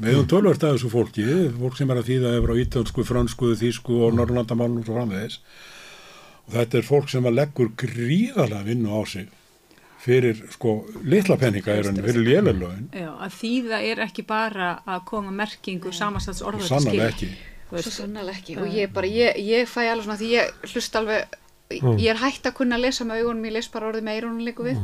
Við 0.00 0.08
eigum 0.08 0.26
tölvert 0.26 0.64
af 0.64 0.74
þessu 0.78 0.88
fólki, 0.88 1.52
fólk 1.60 1.76
sem 1.76 1.90
er 1.90 1.96
að 2.00 2.08
þýða 2.08 2.34
yfir 2.38 2.52
á 2.56 2.60
ítalsku, 2.64 3.04
fransku, 3.04 3.52
þýsku 3.52 4.00
og 4.06 4.14
norrlandamálum 4.16 4.80
og 4.80 4.86
svo 4.86 4.96
framvegis. 4.96 5.38
Og 6.48 6.52
þetta 6.56 6.78
er 6.78 6.88
fólk 6.88 7.08
sem 7.10 7.24
að 7.26 7.36
leggur 7.36 7.68
gríðarlega 7.76 8.64
vinnu 8.64 8.96
á 8.96 9.04
sig 9.04 9.28
fyrir 10.02 10.40
sko 10.50 10.80
litla 11.06 11.36
penninga 11.38 11.76
fyrir 11.82 12.24
lélelögin. 12.26 12.88
Að 13.22 13.36
þýða 13.38 13.80
er 13.88 14.02
ekki 14.06 14.24
bara 14.26 14.72
að 14.86 15.04
koma 15.08 15.32
merkingu 15.34 15.92
samansats 15.94 16.42
orða 16.42 16.64
til 16.64 16.70
Sannarlega 16.72 17.12
ekki. 17.12 17.30
Sannlega 17.88 18.36
ekki. 18.36 18.56
Og 18.60 18.74
ég 18.74 18.92
bara, 18.92 19.08
ég, 19.08 19.38
ég 19.38 19.70
fæ 19.70 19.84
alveg 19.86 20.06
svona 20.06 20.18
því 20.20 20.30
ég 20.32 20.72
hlust 20.72 20.98
alveg, 20.98 21.36
ég 21.72 22.08
er 22.12 22.20
hægt 22.20 22.48
að 22.48 22.56
kunna 22.58 22.78
að 22.78 22.88
lesa 22.88 23.06
með 23.08 23.22
augunum, 23.22 23.46
ég 23.48 23.56
les 23.56 23.70
bara 23.72 23.92
orðið 23.92 24.08
með 24.08 24.18
eyrunum 24.18 24.48
líku 24.48 24.66
við. 24.66 24.82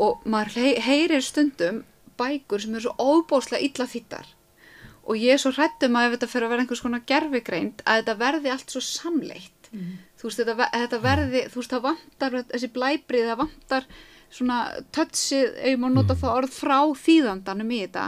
Og 0.00 0.22
maður 0.24 0.78
heyrir 0.86 1.24
stundum 1.24 1.82
bækur 2.20 2.62
sem 2.62 2.78
eru 2.78 2.86
svo 2.86 2.94
óbóðslega 2.96 3.66
illa 3.66 3.88
þýttar 3.88 4.30
og 5.02 5.18
ég 5.18 5.34
er 5.34 5.40
svo 5.42 5.50
hrættum 5.54 5.96
að 5.98 6.06
ef 6.06 6.14
þetta 6.16 6.30
fyrir 6.30 6.46
að 6.46 6.52
vera 6.52 6.64
einhvers 6.64 6.82
konar 6.84 7.02
gerfigreind 7.10 7.82
að 7.82 8.00
þetta 8.00 8.14
verði 8.20 8.52
allt 8.52 8.74
svo 8.74 8.82
samleitt. 8.86 9.70
Þú 10.20 10.28
veist, 10.28 10.40
þetta, 10.42 10.68
þetta 10.76 11.00
verði 11.02 11.42
þú 11.50 11.58
veist, 11.58 11.72
það 11.72 11.86
vantar 11.88 12.36
þessi 12.52 12.70
blæbrið 12.76 13.30
það 13.30 13.40
vantar 13.40 13.86
svona 14.32 14.58
tötsið, 14.94 15.50
ef 15.60 15.66
ég 15.74 15.80
má 15.82 15.88
nota 15.92 16.16
það 16.18 16.36
orð 16.40 16.54
frá 16.56 16.78
þýðandanum 17.02 17.72
í 17.76 17.80
þetta 17.84 18.06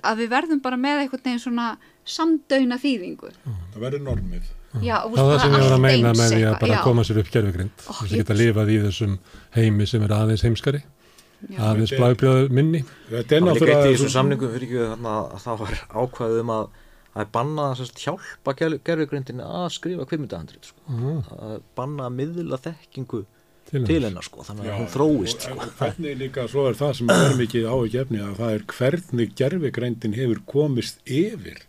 að 0.00 0.20
við 0.22 0.30
verðum 0.34 0.60
bara 0.64 0.78
með 0.80 1.02
einhvern 1.04 1.24
veginn 1.24 1.42
svona 1.42 1.68
samdöina 2.04 2.78
þýðingu 2.80 3.32
Það 3.34 3.80
verður 3.82 4.04
normið. 4.06 4.52
Já, 4.82 4.96
og 5.04 5.14
Það 5.14 5.28
var 5.28 5.34
það 5.34 5.42
sem 5.44 5.52
ég 5.54 5.64
var 5.64 5.74
að 5.76 5.82
meina 5.84 6.12
með 6.18 6.32
því 6.34 6.40
að 6.48 6.56
bara 6.64 6.74
já. 6.74 6.82
koma 6.82 7.04
sér 7.06 7.20
upp 7.22 7.28
gerfugrind. 7.30 7.74
Ó, 7.86 7.92
Þess 7.94 8.10
að 8.10 8.16
geta 8.18 8.36
lifað 8.38 8.72
í 8.74 8.78
þessum 8.84 9.12
heimi 9.54 9.86
sem 9.86 10.06
er 10.06 10.14
aðeins 10.16 10.42
heimskari, 10.46 10.80
Já. 11.44 11.58
aðeins 11.68 11.92
blæbrjöð 11.94 12.48
minni. 12.54 12.80
Þetta 13.10 13.36
er 13.36 13.44
Það 13.44 13.50
var 13.50 13.60
líka 13.60 13.76
eitt 13.76 13.86
í 13.86 13.92
þessum 13.94 14.14
samningum 14.16 14.54
fyrir 14.56 14.66
ekki 14.66 14.82
að 15.12 15.36
það 15.44 15.62
var 15.62 15.76
ákvæðið 15.94 16.42
um 16.42 16.54
að 16.56 16.66
að 17.14 17.22
er 17.22 17.30
bannað 17.30 17.82
að 17.84 18.00
hjálpa 18.02 18.54
gerfugrindinni 18.58 19.44
að 19.46 19.68
skrifa 19.76 20.06
kvimitahandrit 20.10 20.66
sko. 20.66 20.96
að 21.38 21.60
banna 21.78 22.08
að 22.08 22.16
miðla 22.18 22.58
þekkingu 22.64 23.20
Til 23.70 24.02
hennar. 24.04 24.22
sko, 24.22 24.42
þannig 24.46 24.68
að 24.70 24.76
hún 24.78 24.90
þróist 24.92 25.46
sko. 25.48 25.68
hvernig 25.80 26.18
líka, 26.20 26.44
svo 26.50 26.66
er 26.68 26.76
það 26.78 26.92
sem 26.98 27.10
er 27.10 27.36
mikið 27.40 27.64
áhugjefni 27.70 28.20
að 28.22 28.34
það 28.38 28.52
er 28.58 28.66
hvernig 28.74 29.32
gerfigreindin 29.40 30.14
hefur 30.18 30.42
komist 30.46 31.00
yfir 31.06 31.62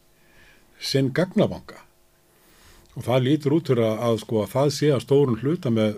sinn 0.80 1.10
gagnabanka 1.16 1.80
og 2.96 3.04
það 3.08 3.24
lítur 3.26 3.56
út 3.58 3.72
fyrir 3.72 3.88
að, 3.88 4.04
að 4.10 4.20
sko 4.26 4.44
að 4.44 4.52
það 4.54 4.70
sé 4.78 4.92
að 4.96 5.02
stórun 5.08 5.40
hluta 5.42 5.72
með 5.74 5.96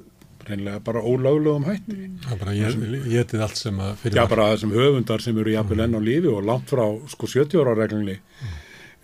reynilega 0.47 0.79
bara 0.79 1.01
ólöglegum 1.03 1.65
hætti. 1.67 1.95
Það 2.23 2.31
er 2.31 2.39
bara 2.39 2.53
ég- 2.55 3.09
getið 3.11 3.41
allt 3.43 3.57
sem 3.59 3.79
að 3.83 3.97
fyrir 3.99 4.15
Já, 4.21 4.27
bara 4.31 4.45
þessum 4.53 4.71
höfundar 4.77 5.21
sem 5.25 5.37
eru 5.43 5.51
jafnvel 5.57 5.81
enn 5.83 5.97
á 5.99 6.01
lífi 6.01 6.29
og 6.31 6.45
langt 6.47 6.71
frá 6.71 6.85
sko 7.11 7.27
70 7.27 7.59
ára 7.65 7.73
reglunni. 7.75 8.15
Uh, 8.39 8.55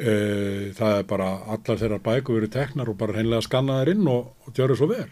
það 0.03 0.95
er 0.99 1.05
bara 1.07 1.27
allar 1.55 1.79
þeirra 1.79 1.99
bækur 2.03 2.37
verið 2.39 2.51
teknar 2.57 2.89
og 2.91 2.97
bara 2.99 3.15
reynilega 3.15 3.45
skannaðar 3.45 3.91
inn 3.93 4.07
og, 4.11 4.33
og 4.43 4.57
gjöru 4.57 4.75
svo 4.79 4.87
vel 4.89 5.05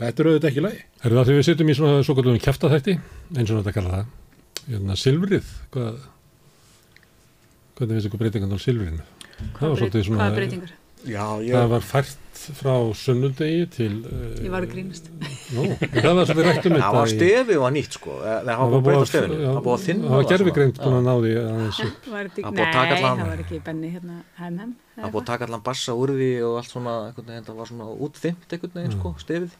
þetta 0.00 0.22
er 0.22 0.30
auðvitað 0.30 0.50
ekki 0.50 0.64
lægi 0.66 0.82
Er 1.06 1.14
það 1.16 1.30
því 1.30 1.36
við 1.38 1.46
sittum 1.48 1.70
í 1.72 1.76
svona 1.78 2.02
svo 2.04 2.16
kallum 2.18 2.38
kæftætti, 2.42 2.96
eins 3.36 3.52
og 3.54 3.60
þetta 3.62 3.74
kalla 3.76 3.92
það, 3.94 4.10
hérna 4.66 4.98
silfrið, 5.00 5.52
hvað, 5.76 5.98
hvernig 7.78 7.96
finnst 7.96 8.10
ykkur 8.10 8.22
breytingan 8.24 8.56
á 8.56 8.58
silfrinu? 8.60 9.06
Það 9.60 9.68
var 9.70 9.80
svolítið 9.82 10.06
svona, 10.08 10.20
Hvaða 10.24 10.38
breytingar? 10.40 10.76
Já, 11.06 11.24
það 11.46 11.68
var 11.76 11.86
fært 11.86 12.25
frá 12.56 12.74
sunnundegi 12.94 13.66
til, 13.74 13.92
uh, 14.06 14.36
Ég 14.44 14.50
var 14.52 14.62
að 14.66 14.72
grínast. 14.74 15.08
nú, 15.56 15.64
það 15.80 16.14
var 16.18 16.28
svolítið 16.28 16.46
rætt 16.48 16.66
um 16.66 16.72
það 16.72 16.80
þetta. 16.80 16.92
var 16.96 17.06
í- 17.06 17.60
var 17.62 17.72
nýtt 17.76 17.96
sko 17.98 18.16
Eh, 18.16 18.40
það 18.46 18.56
var 18.56 18.66
búið 18.66 18.78
að 18.80 18.86
breyta 18.88 19.06
stefinu 19.10 19.36
já, 19.36 19.46
það 19.46 19.54
var 19.56 19.64
búið 19.66 19.76
að 19.76 19.84
þinna 19.86 20.02
Það 20.06 20.10
var 20.10 20.16
það, 20.16 20.26
sko. 20.26 20.32
gerfigreind 20.36 20.80
búin 20.82 20.96
að 20.96 21.04
ná 21.06 21.14
því 21.22 21.32
aðeins 21.42 21.80
upp. 21.86 22.06
Var 22.16 22.28
búið 22.36 22.46
að 22.46 22.56
nei, 22.56 23.02
það 23.02 23.26
var 23.30 23.42
ekki 23.46 23.60
benni 23.68 23.90
hérna 23.96 24.16
hem. 24.40 24.74
það 24.96 25.02
var 25.06 25.12
búið 25.16 25.22
að 25.22 25.30
taka 25.32 25.44
allan 25.50 25.64
bassa 25.70 25.92
úr 25.96 26.08
því 26.16 26.30
og 26.46 26.56
allt 26.60 26.70
svona, 26.72 26.94
það 27.16 27.56
var 27.56 27.66
svona 27.66 27.86
útþymt 28.06 28.52
einhvern 28.56 28.74
veginn 28.76 28.96
sko, 29.00 29.14
stefið 29.18 29.50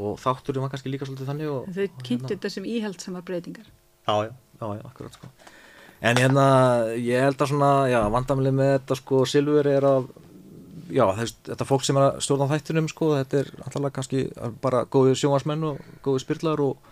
og 0.00 0.18
þátturinn 0.22 0.62
var 0.62 0.70
kannski 0.70 0.90
líka 0.94 1.06
svolítið 1.08 1.26
þannig 1.30 1.48
og, 1.50 1.64
Þau 1.74 1.84
og 1.84 2.02
kynntu 2.06 2.28
þetta 2.34 2.50
sem 2.50 2.64
íhaldsamar 2.64 3.22
breytingar. 3.26 3.66
já, 4.06 4.14
já, 4.24 4.30
já, 4.60 4.66
já, 4.78 4.82
akkurat 4.86 5.12
sko 5.18 5.26
en 6.02 6.16
hérna, 6.16 6.44
ég 6.96 7.20
held 7.20 7.36
að 7.36 7.50
svona 7.50 7.70
já, 7.90 8.00
vandamli 8.08 8.50
með 8.54 8.70
þetta 8.78 8.96
sko 8.96 9.24
Silfur 9.28 9.66
er 9.66 9.82
að, 9.84 10.06
já, 10.94 11.04
þess, 11.18 11.36
þetta 11.50 11.66
fólk 11.68 11.84
sem 11.86 11.98
er 12.00 12.06
að 12.08 12.20
stjórna 12.24 12.46
þættinum 12.50 12.88
sko, 12.90 13.10
þetta 13.20 13.42
er 13.44 13.50
alltaf 13.66 13.92
kannski 13.98 14.24
bara 14.64 14.84
góði 14.90 15.16
sjónvarsmenn 15.20 15.66
og 15.70 15.80
góði 16.04 16.22
spyrlar 16.24 16.62
og 16.64 16.90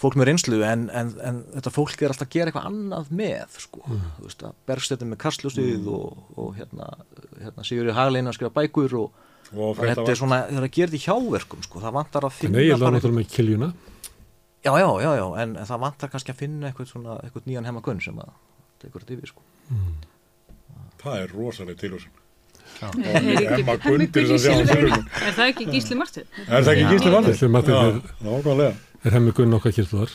fólk 0.00 0.16
með 0.18 0.26
reynslu 0.32 0.58
en, 0.66 0.88
en, 0.90 1.12
en 1.22 1.36
þetta 1.54 1.70
fólk 1.70 2.00
er 2.02 2.10
alltaf 2.10 2.26
að 2.26 2.32
gera 2.34 2.50
eitthvað 2.50 2.68
annað 2.70 3.12
með 3.14 3.58
sko, 3.62 3.82
þú 3.86 4.24
veist 4.26 4.42
að 4.48 4.56
bergstættin 4.70 5.12
með 5.12 5.20
kastljósið 5.22 5.86
og, 5.94 6.24
og 6.34 6.48
hérna, 6.58 6.88
hérna 7.38 7.66
Sigurður 7.68 7.98
Haglein 8.00 8.30
að 8.30 8.34
skrifa 8.40 8.54
bækur 8.58 8.96
og, 8.98 9.20
og 9.54 9.78
þetta 9.78 10.08
er 10.10 10.18
svona, 10.18 10.40
það 10.48 10.58
er 10.58 10.66
að 10.66 10.74
gera 10.78 10.90
þetta 10.90 10.98
í 10.98 11.04
hjáverkum 11.06 11.62
sko, 11.68 11.82
það 11.84 11.94
vantar 12.00 12.26
að 12.26 12.34
finna 12.40 12.64
ég 12.64 12.72
held 12.74 12.80
að 12.82 12.86
bara 12.88 12.96
náttúrulega 12.98 13.20
með 13.20 13.30
kiljuna. 13.36 13.70
Já, 14.64 14.72
já, 14.80 14.88
já, 15.04 15.10
já, 15.20 15.24
en, 15.44 15.54
en 15.60 15.68
það 15.68 15.80
vantar 15.84 16.10
kannski 16.10 16.32
að 16.34 16.38
finna 16.42 16.70
eitthvað 16.72 16.90
svona, 16.90 17.18
eitthvað 17.22 17.48
nýjan 17.50 17.66
hemagunn 17.68 18.02
sem 18.02 18.18
að 18.24 18.34
tekur 18.82 19.04
þetta 19.04 19.16
yfir, 19.18 19.30
sko. 19.34 19.42
það 21.04 21.18
er 21.22 21.34
rosalega 21.36 21.86
Er 21.86 21.96
ekki- 22.00 22.23
Emma 22.82 23.14
Hemmi 23.14 23.76
Gunn? 23.84 24.06
Silfrinu. 24.38 25.00
Er 25.22 25.36
það 25.36 25.46
ekki 25.52 25.66
Gísli 25.70 25.98
Martin? 25.98 26.26
er 26.48 26.66
það 26.66 26.72
ekki 26.74 26.86
gísli 26.92 27.12
Já, 27.74 27.80
er- 27.86 28.00
nákvæmlega 28.26 28.72
Er 29.04 29.12
hemmi 29.18 29.32
gunn 29.36 29.54
okkar 29.58 29.74
kyrstuðar? 29.76 30.12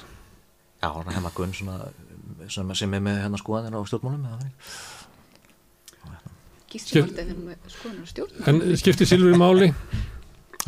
Já, 0.82 0.90
hemagunn 1.16 1.54
svona, 1.54 1.80
sem, 2.50 2.74
sem 2.76 2.94
er 2.98 3.04
með 3.06 3.20
hennar 3.26 3.42
skoðanir 3.42 3.78
á 3.78 3.82
stjórnmálum. 3.86 4.26
Gísli 6.70 7.02
Marteinn 7.02 7.34
er 7.34 7.42
með 7.50 7.74
skoðunar 7.74 8.06
og 8.06 8.10
stjórn 8.12 8.50
En 8.50 8.62
skiptir 8.78 9.10
silfur 9.10 9.34
í 9.34 9.40
máli? 9.42 9.70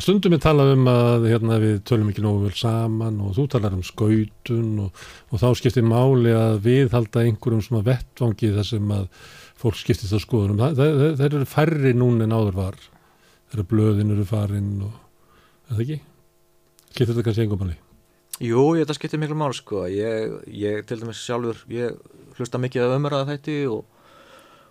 Stundum 0.02 0.34
er 0.34 0.42
talað 0.42 0.72
um 0.74 0.88
að 0.90 1.28
hérna, 1.30 1.58
við 1.62 1.82
tölum 1.86 2.10
ekki 2.10 2.24
nógu 2.26 2.48
vel 2.48 2.56
saman 2.58 3.20
og 3.22 3.36
þú 3.38 3.44
talar 3.54 3.76
um 3.76 3.84
skautun 3.86 4.72
og, 4.88 5.04
og 5.30 5.42
þá 5.44 5.48
skiptir 5.60 5.86
máli 5.86 6.32
að 6.34 6.58
við 6.66 6.96
halda 6.96 7.26
einhverjum 7.28 7.62
svona 7.66 7.84
vettvangi 7.86 8.50
þar 8.56 8.70
sem 8.72 8.94
að 8.96 9.06
fólk 9.62 9.78
skiptist 9.78 10.16
á 10.16 10.20
skoðunum. 10.22 10.60
Það, 10.62 10.80
það, 10.80 11.06
það 11.20 11.28
eru 11.28 11.46
færri 11.50 11.94
núna 11.98 12.26
en 12.26 12.36
áður 12.36 12.58
var. 12.58 12.82
Þegar 13.52 13.70
blöðin 13.70 14.14
eru 14.16 14.26
farin 14.28 14.74
og 14.88 15.00
það 15.70 15.86
ekki? 15.86 15.98
Skiptir 16.92 17.14
þetta 17.14 17.26
kannski 17.28 17.46
einhver 17.46 17.62
máli? 17.62 17.78
Jú, 18.42 18.62
ég, 18.74 18.86
þetta 18.86 18.98
skiptir 18.98 19.20
miklu 19.22 19.38
mál, 19.38 19.52
sko. 19.54 19.84
Ég, 19.92 20.38
ég 20.58 20.86
til 20.90 20.98
dæmis 21.02 21.20
sjálfur, 21.22 21.60
ég 21.70 21.98
hlusta 22.40 22.62
mikið 22.62 22.88
af 22.88 22.96
umræða 22.96 23.28
þætti 23.28 23.58
og, 23.70 23.84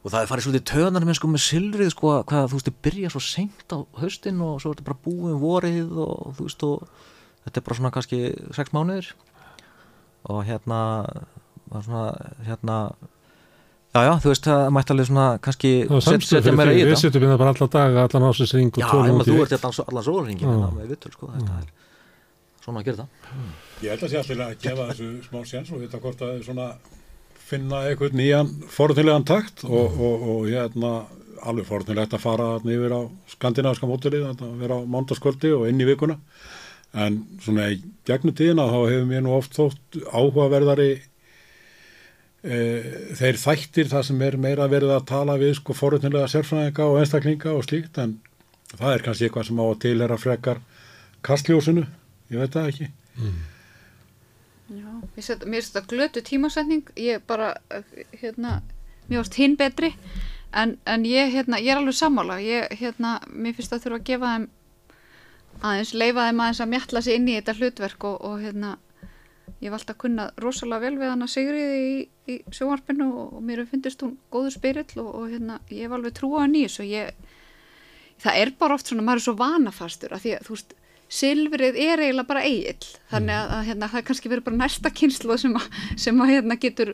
og 0.00 0.10
það 0.10 0.24
er 0.24 0.30
farið 0.32 0.46
svolítið 0.46 0.66
töðanar 0.72 1.06
með, 1.06 1.18
sko, 1.20 1.30
með 1.30 1.44
silfrið, 1.44 1.92
sko, 1.94 2.14
hvað, 2.32 2.48
þú 2.50 2.58
veist, 2.58 2.70
þið 2.70 2.80
byrja 2.88 3.12
svo 3.14 3.22
seint 3.22 3.76
á 3.76 3.78
haustin 4.00 4.42
og 4.42 4.56
svo 4.58 4.72
er 4.72 4.80
þetta 4.80 4.88
bara 4.88 5.04
búið 5.06 5.36
um 5.36 5.44
vorið 5.44 5.94
og, 6.02 6.34
þú 6.38 6.48
veist, 6.48 6.66
og 6.66 7.06
þetta 7.44 7.60
er 7.60 7.66
bara 7.68 7.78
svona 7.78 7.92
kannski 7.94 8.20
sex 8.58 8.74
mánuðir 8.74 9.12
og 10.34 10.42
hérna, 10.48 10.80
það 11.70 11.86
svona, 11.86 12.04
hérna, 12.48 12.80
já, 13.94 14.00
já, 14.06 14.12
þú 14.22 14.28
veist, 14.32 14.46
það 14.46 14.70
mætti 14.76 14.92
alveg 14.94 15.08
svona 15.10 15.26
kannski 15.44 15.70
Það 15.90 16.20
setja 16.30 16.52
meira 16.54 16.72
því. 16.72 16.78
í 16.78 16.84
Við 16.84 16.90
þetta. 16.92 17.00
setjum 17.04 17.24
hérna 17.26 17.38
bara 17.42 17.54
alla 17.56 17.68
daga, 17.74 18.04
allan 18.06 18.28
ásins 18.30 18.54
ring 18.54 18.70
og 18.70 18.80
Já, 18.80 18.86
ef 18.86 19.18
út 19.18 19.26
í 19.26 19.30
þú 19.30 19.36
eitt. 19.36 19.42
ert 19.42 19.54
þetta 19.56 19.70
allan, 19.70 19.88
allan 19.90 20.06
sólarringin 20.08 20.46
Já. 20.46 20.52
hérna 20.54 20.70
með 20.78 20.92
vittul, 20.94 21.12
sko, 21.16 21.30
þetta 21.34 21.58
er 21.60 21.68
svona 22.64 22.80
að 22.80 22.88
gera 22.90 22.96
það. 23.02 23.08
Ég 23.80 23.90
held 23.94 24.02
að 24.04 24.10
sé 24.12 24.20
alltaf 24.20 24.42
að 24.46 24.56
gefa 24.64 24.88
þessu 24.90 25.10
smá 25.26 25.40
séns 25.48 25.70
og 25.74 25.80
vita 25.80 25.98
hvort 26.02 26.20
að 26.26 26.42
svona 26.44 26.66
finna 27.50 27.80
eitthvað 27.88 28.14
nýjan 28.20 28.50
forðnilegan 28.70 29.24
takt 29.26 29.64
og, 29.64 29.96
og, 29.98 30.26
og 30.34 30.48
hérna 30.52 30.90
alveg 31.40 31.66
forðnilegt 31.66 32.12
að 32.14 32.20
fara 32.22 32.50
þarna 32.58 32.74
yfir 32.76 32.92
á 32.94 33.00
skandinaviska 33.32 33.88
mótilið, 33.88 34.26
að 34.28 34.58
vera 34.60 34.76
á 34.76 34.80
mándaskvöldi 34.84 35.50
og 35.56 35.64
inn 35.70 35.80
í 35.80 35.86
vikuna 35.88 36.18
en 37.00 37.16
svona 37.40 37.70
í 37.72 37.80
gegnum 38.06 38.34
tíðina 38.36 38.66
þá 38.68 38.76
hefur 38.90 39.08
mér 39.08 39.22
nú 39.24 39.32
oft 39.38 39.56
þótt 39.56 39.98
áhugaverðari 40.12 40.90
þeir 42.42 43.36
þættir 43.36 43.88
það 43.90 44.04
sem 44.08 44.22
er 44.24 44.36
meira 44.40 44.68
verið 44.72 44.94
að 44.94 45.06
tala 45.10 45.34
við 45.40 45.54
sko 45.58 45.74
forutnilega 45.76 46.28
sérfræðinga 46.32 46.86
og 46.88 46.98
einstaklinga 47.02 47.52
og 47.52 47.66
slíkt 47.66 47.98
en 48.00 48.14
það 48.78 48.94
er 48.94 49.04
kannski 49.04 49.26
eitthvað 49.28 49.46
sem 49.50 49.60
á 49.60 49.64
að 49.66 49.78
tilhera 49.84 50.16
frekar 50.20 50.60
kastljósinu, 51.26 51.84
ég 52.32 52.40
veit 52.40 52.54
það 52.54 52.68
ekki. 52.70 52.86
Já, 54.70 54.86
mér 54.86 55.08
finnst 55.16 55.30
þetta- 55.34 55.46
mér 55.50 55.60
finnst 55.60 55.74
þetta 55.74 55.90
glötu 55.92 56.22
tímasetning, 56.24 56.82
ég 56.96 57.20
bara, 57.26 57.54
eh, 57.70 57.82
hérna, 58.22 58.62
mér 59.10 59.18
finnst 59.20 59.34
hinn 59.34 59.56
betri, 59.56 59.94
en, 60.54 60.78
en 60.86 61.04
ég, 61.04 61.32
hérna, 61.34 61.58
ég 61.60 61.74
er 61.74 61.76
alveg 61.82 61.94
sammála, 61.98 62.38
ég, 62.40 62.68
hérna, 62.78 63.18
mér 63.28 63.54
finnst 63.54 63.70
það 63.74 63.82
þurfa 63.84 63.98
að 64.00 64.04
gefa 64.04 64.30
þeim 64.36 64.48
aðeins, 65.60 65.92
leifa 65.94 66.28
þeim 66.30 66.40
aðeins 66.40 66.60
að 66.64 66.68
mjalla 66.72 67.02
sig 67.02 67.14
inn 67.18 67.28
í 67.28 67.34
þetta 67.40 67.56
hlutverk 67.58 68.04
og, 68.04 68.20
og 68.24 68.40
hérna, 68.40 68.76
ég 69.60 69.72
valdi 69.74 69.92
að 69.92 70.00
kunna 70.00 70.28
rosalega 70.40 70.86
vel 70.86 70.98
við 71.00 71.12
hana 71.12 71.28
Sigriði 71.28 71.80
í, 71.84 71.96
í 72.32 72.38
sjónvarpinu 72.56 73.08
og, 73.10 73.34
og 73.36 73.44
mér 73.44 73.64
finnst 73.68 74.04
hún 74.04 74.16
góður 74.32 74.56
spyrill 74.56 75.02
og, 75.02 75.10
og 75.10 75.26
hérna, 75.34 75.60
ég 75.68 75.86
hef 75.86 75.96
alveg 75.96 76.16
trúa 76.16 76.44
hann 76.44 76.56
í 76.56 76.64
þessu, 76.66 76.86
það 78.20 78.42
er 78.42 78.52
bara 78.60 78.76
oft 78.76 78.90
svona, 78.90 79.04
maður 79.06 79.22
er 79.22 79.26
svo 79.26 79.36
vanafastur 79.40 80.14
að 80.16 80.24
því 80.24 80.36
að, 80.36 80.46
þú 80.46 80.56
veist, 80.56 80.74
silfrið 81.10 81.78
er 81.82 82.02
eiginlega 82.04 82.28
bara 82.28 82.42
eigill. 82.46 82.86
Þannig 83.10 83.34
að, 83.34 83.48
að 83.56 83.64
hérna, 83.70 83.88
það 83.90 84.00
er 84.00 84.04
kannski 84.10 84.30
verið 84.30 84.44
bara 84.46 84.58
næsta 84.60 84.92
kynslu 84.94 85.36
sem 85.42 85.56
að, 85.58 85.66
sem 85.98 86.20
að 86.22 86.30
hérna, 86.34 86.56
getur 86.62 86.92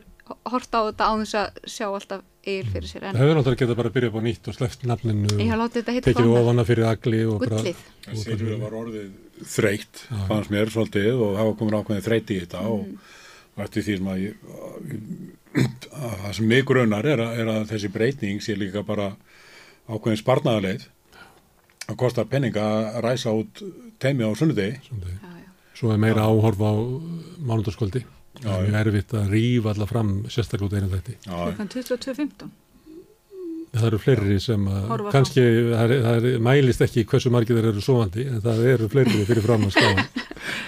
hort 0.49 0.73
á 0.73 0.79
þetta 0.89 1.05
á 1.07 1.13
þess 1.21 1.37
að 1.41 1.59
sjá 1.69 1.85
alltaf 1.91 2.23
eigil 2.47 2.71
fyrir 2.73 2.89
sér. 2.89 3.03
Það 3.05 3.11
en 3.13 3.21
hefur 3.21 3.37
náttúrulega 3.37 3.61
getað 3.61 3.77
bara 3.81 3.91
að 3.91 3.95
byrja 3.97 4.09
upp 4.11 4.17
á 4.17 4.21
nýtt 4.27 4.49
og 4.49 4.57
sleppt 4.57 4.87
nafninu 4.89 5.37
ég 5.37 5.61
og 5.61 5.77
tekið 5.77 6.31
ofana 6.33 6.65
fyrir 6.67 6.89
agli 6.89 7.21
og 7.27 7.37
bara... 7.43 7.61
gullið. 7.61 7.85
Silfur 8.23 8.59
var 8.63 8.75
orðið 8.81 9.47
þreytt, 9.53 10.03
fannst 10.31 10.51
mér 10.53 10.73
svolítið 10.73 11.21
og 11.21 11.37
það 11.37 11.49
var 11.51 11.57
komin 11.61 11.77
ákveðin 11.77 12.05
þreytt 12.07 12.33
í 12.33 12.39
þetta 12.41 12.63
og, 12.73 12.85
og 13.53 13.63
eftir 13.67 13.85
því 13.85 13.97
sem 13.99 14.11
að, 14.13 14.25
það 15.93 16.37
sem 16.39 16.49
mig 16.51 16.65
grunar 16.69 17.05
er, 17.13 17.21
að- 17.27 17.41
er 17.43 17.51
að 17.53 17.67
þessi 17.71 17.91
breyting 17.93 18.41
sé 18.43 18.55
líka 18.57 18.81
bara 18.87 19.11
ákveðin 19.87 20.21
sparnaðarleið 20.23 20.87
að 21.87 21.97
kosta 21.99 22.25
penninga 22.27 22.63
að 22.67 23.01
ræsa 23.05 23.33
út 23.35 23.63
teimi 24.01 24.27
á 24.27 24.31
sunnudegi. 24.37 24.79
Svo 25.77 25.93
er 25.93 25.99
meira 26.01 26.25
áhorf 26.27 26.61
á 26.61 26.73
mánundarskvöldi. 27.37 28.03
Það 28.37 28.53
er 28.53 28.69
mjög 28.69 28.79
erfitt 28.83 29.13
að 29.17 29.33
rífa 29.33 29.73
alla 29.73 29.87
fram 29.89 30.13
sérstaklega 30.29 30.67
út 30.69 30.77
einu 30.77 30.89
þætti. 30.93 31.17
Klukkan 31.25 31.69
22.15. 31.73 32.55
Það 33.77 33.87
eru 33.89 33.97
fleiri 34.01 34.37
sem 34.41 34.63
að, 34.71 34.91
kannski, 35.13 35.41
það, 35.43 35.91
er, 35.91 36.03
það 36.05 36.27
er, 36.31 36.37
mælist 36.47 36.83
ekki 36.85 37.03
hversu 37.11 37.29
margir 37.33 37.57
þeir 37.59 37.67
eru 37.73 37.83
sovandi, 37.83 38.23
en 38.31 38.39
það 38.41 38.61
eru 38.71 38.87
fleiri 38.89 39.25
fyrir 39.27 39.43
fram 39.43 39.65
að 39.67 39.73
skáða. 39.75 40.05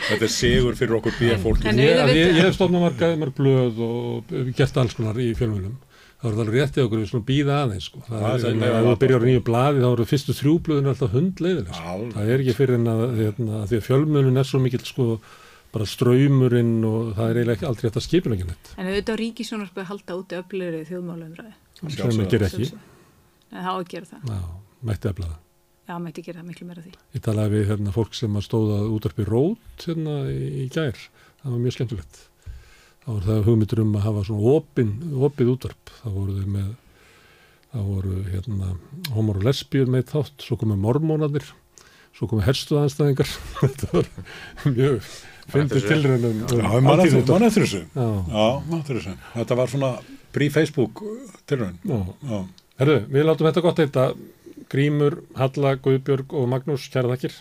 þetta 0.10 0.28
er 0.28 0.34
sigur 0.34 0.78
fyrir 0.78 0.98
okkur 1.00 1.16
bíafólki. 1.18 1.70
En 1.72 1.80
Ég, 1.80 2.02
ég, 2.12 2.34
ég 2.38 2.44
hef 2.44 2.58
stofnað 2.58 2.84
marga, 2.86 3.10
marg 3.22 3.38
blöð 3.38 3.80
og 3.86 4.36
gert 4.58 4.82
alls 4.84 4.98
konar 5.00 5.18
í 5.24 5.32
fjölmjölum. 5.40 5.78
Það 6.20 6.34
voru 6.34 6.42
alveg 6.44 6.56
réttið 6.60 6.84
okkur 6.84 7.00
við 7.00 7.10
svona 7.14 7.26
býða 7.30 7.58
aðeins, 7.64 7.86
sko. 7.88 8.00
Það 8.10 8.24
Það 8.24 8.46
er, 8.50 8.56
er- 8.60 8.74
ef 8.80 8.88
þú 8.90 8.96
byrjar 9.04 9.22
á 9.24 9.28
nýju 9.30 9.44
blaði, 9.48 9.84
þá 9.84 9.90
eru 9.94 10.06
fyrstu 10.10 10.34
þrjú 10.36 10.56
blöðin 10.66 10.90
alltaf 10.92 11.14
hundleiðileg. 11.16 11.70
Sko. 11.80 11.94
Það 12.16 12.32
er 12.34 12.44
ekki 12.44 12.56
fyrir 12.58 12.76
en 12.76 12.90
að, 12.92 13.04
hérna, 13.20 13.54
að 13.64 13.68
því 13.72 13.78
að 13.80 13.86
fjölmjölun 13.88 14.42
er 14.42 14.50
svo 14.50 14.60
mikill, 14.60 14.84
sko, 14.90 15.06
bara 15.72 15.86
ströymurinn 15.88 16.74
og 16.90 17.14
það 17.16 17.30
er 17.30 17.40
eiginlega 17.40 17.56
ekki 17.56 17.68
aldrei 17.70 17.90
að 17.94 18.04
skipina 18.04 18.36
ekki 18.36 18.48
neitt. 18.50 18.72
En 18.76 18.90
auðvitað 18.90 19.16
á 19.16 19.22
ríkisjónarsbyrði 19.24 19.90
halda 19.94 20.18
úti 20.20 20.40
öflugri 20.42 20.82
þjóðmálumræði. 20.90 21.54
Sem 21.80 21.94
það 21.94 22.30
ger 22.34 22.46
ekki. 22.50 22.70
En 23.50 23.62
það 23.64 23.70
á 23.70 23.76
að 23.80 23.88
gera 23.94 24.10
það. 24.10 24.34
Já, 24.34 24.42
mætti 24.90 25.12
efla 25.14 25.30
það. 25.30 25.38
Já, 25.90 25.94
mætti 26.04 26.22
gera 26.26 26.42
það 26.42 26.50
miklu 26.52 26.68
meira 26.70 26.84
því. 26.86 26.92
Ég 27.16 27.24
talaði 27.26 27.54
við 27.56 27.70
hérna, 27.72 27.94
fólk 27.96 28.14
sem 28.18 28.36
að 28.38 28.46
stóða 28.50 28.82
útarpi 28.94 29.26
rót 29.30 29.86
hérna, 29.88 30.18
í, 30.30 30.66
í 30.66 30.70
gær. 30.74 31.00
Það 31.40 31.54
var 31.56 31.64
mjög 31.64 31.78
skemmtilegt. 31.78 32.20
Það 33.06 33.16
var 33.16 33.24
það 33.30 33.42
hugmyndur 33.48 33.82
um 33.84 33.96
að 33.98 34.06
hafa 34.06 34.24
svona 34.28 34.54
opin, 34.58 34.92
opið 35.30 35.52
útarp. 35.56 35.92
Það 36.02 36.16
voru 36.20 36.36
þau 36.38 36.52
með, 36.58 36.68
það 37.74 37.88
voru 37.94 38.20
hérna, 38.30 38.70
homor 39.16 39.40
og 39.40 39.48
lesbíur 39.48 39.90
með 39.96 40.06
þátt, 40.12 40.46
svo 40.46 40.58
komu 40.62 40.78
mormónarnir, 40.84 41.48
svo 42.18 42.30
komu 42.30 42.44
herstuðanstæðingar. 42.46 43.32
Þetta 43.64 43.90
var 43.96 44.10
mjög 44.76 45.10
fyndið 45.50 45.76
þessu. 45.80 45.90
tilrænum. 45.94 46.42
Já, 46.54 46.70
mann 46.86 47.04
eftir 47.06 47.26
man 47.32 47.48
eftir 47.48 47.66
þessu. 47.66 47.84
Já, 47.96 48.08
Já, 48.36 48.48
mann 48.70 48.82
eftir 48.84 49.00
þessu. 49.00 49.16
Þetta 49.38 49.60
var 49.64 49.72
svona 49.74 49.92
pre-Facebook 50.36 51.04
tilraun. 51.50 51.80
já. 51.90 52.00
Já. 52.30 52.42
Herðu, 52.80 53.00
við 53.12 53.26
látum 53.28 53.48
þetta 53.50 53.64
gott 53.66 53.80
heita 53.82 54.04
Grímur, 54.70 55.16
Halla, 55.36 55.74
Guðbjörg 55.82 56.36
og 56.38 56.46
Magnús, 56.52 56.86
kæra 56.94 57.10
þakkir 57.16 57.34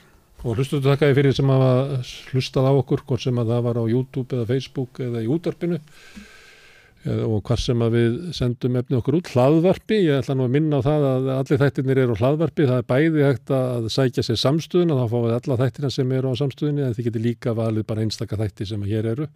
og 0.45 0.55
hlustuðu 0.55 0.87
þakkaði 0.87 1.19
fyrir 1.19 1.37
sem 1.37 1.51
hafa 1.51 2.01
hlustað 2.31 2.69
á 2.71 2.73
okkur 2.79 3.05
hvort 3.09 3.25
sem 3.25 3.39
að 3.41 3.53
það 3.53 3.63
var 3.67 3.81
á 3.83 3.85
YouTube 3.91 4.37
eða 4.37 4.51
Facebook 4.53 5.01
eða 5.03 5.23
í 5.25 5.31
útarpinu 5.35 5.79
eða- 5.79 7.27
og 7.27 7.43
hvað 7.47 7.63
sem 7.63 7.79
að 7.83 7.97
við 7.97 8.19
sendum 8.37 8.77
efni 8.77 8.99
okkur 8.99 9.19
út, 9.19 9.31
hlaðvarpi 9.35 9.99
ég 10.05 10.21
ætla 10.23 10.37
nú 10.37 10.47
að 10.47 10.55
minna 10.57 10.79
á 10.79 10.87
það 10.87 11.07
að 11.09 11.31
allir 11.39 11.63
þættirnir 11.63 12.03
eru 12.05 12.19
hlaðvarpi, 12.19 12.67
það 12.69 12.83
er 12.83 12.89
bæði 12.93 13.25
hægt 13.27 13.55
að 13.55 13.89
sækja 13.95 14.27
sér 14.27 14.41
samstöðuna, 14.45 14.99
þá 14.99 15.07
fáið 15.15 15.37
alla 15.39 15.59
þættina 15.63 15.91
sem 15.95 16.13
eru 16.13 16.35
á 16.35 16.41
samstöðinni, 16.43 16.85
en 16.87 16.95
þið 16.95 17.09
getur 17.09 17.27
líka 17.29 17.55
valið 17.55 17.87
bara 17.87 18.05
einstaka 18.05 18.37
þætti 18.37 18.67
sem 18.67 18.83
hér 18.83 19.13
eru. 19.15 19.29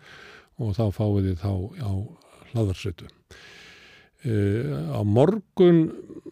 Og 0.61 0.75
þá 0.77 0.85
fáið 0.93 1.31
þið 1.31 1.39
þá 1.43 1.53
á 1.81 1.93
hlaðvarsveitu 2.53 3.09
Uh, 4.23 4.95
á 4.95 5.01
morgun 5.03 5.89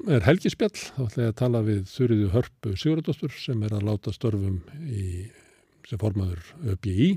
er 0.06 0.22
helgispjall, 0.22 0.70
þá 0.70 1.00
ætla 1.08 1.24
ég 1.24 1.32
að 1.32 1.38
tala 1.40 1.62
við 1.66 1.80
Þurriðu 1.90 2.28
Hörpu 2.36 2.74
Sigurðardóttur 2.78 3.32
sem 3.34 3.64
er 3.66 3.74
að 3.74 3.88
láta 3.88 4.12
störfum 4.14 4.60
í, 4.86 5.26
sem 5.88 5.98
formaður 5.98 6.44
ÖBI 6.70 7.08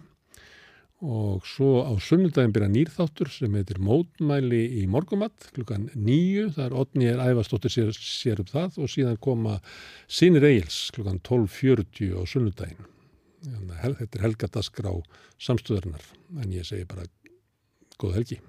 og 1.04 1.44
svo 1.46 1.84
á 1.84 1.92
sunnudaginn 2.00 2.54
byrja 2.56 2.72
nýrþáttur 2.72 3.30
sem 3.34 3.56
heitir 3.58 3.80
Mótmæli 3.84 4.62
í 4.80 4.86
morgumatt 4.88 5.50
klukkan 5.56 5.90
nýju, 5.94 6.48
það 6.56 6.66
er 6.66 6.76
Otni 6.80 7.10
er 7.12 7.22
æfastóttir 7.26 7.74
sér, 7.74 7.92
sér 7.94 8.40
upp 8.42 8.54
það 8.54 8.80
og 8.80 8.92
síðan 8.94 9.20
koma 9.22 9.58
Sinir 10.08 10.48
Eils 10.48 10.88
klukkan 10.96 11.20
12.40 11.28 12.16
á 12.16 12.24
hel- 13.84 13.98
Þetta 14.00 14.18
er 14.18 14.26
helgadaskrá 14.30 14.96
samstöðurnar 15.38 16.08
en 16.42 16.56
ég 16.56 16.66
segi 16.66 16.88
bara 16.88 17.04
góð 18.00 18.16
helgi. 18.22 18.40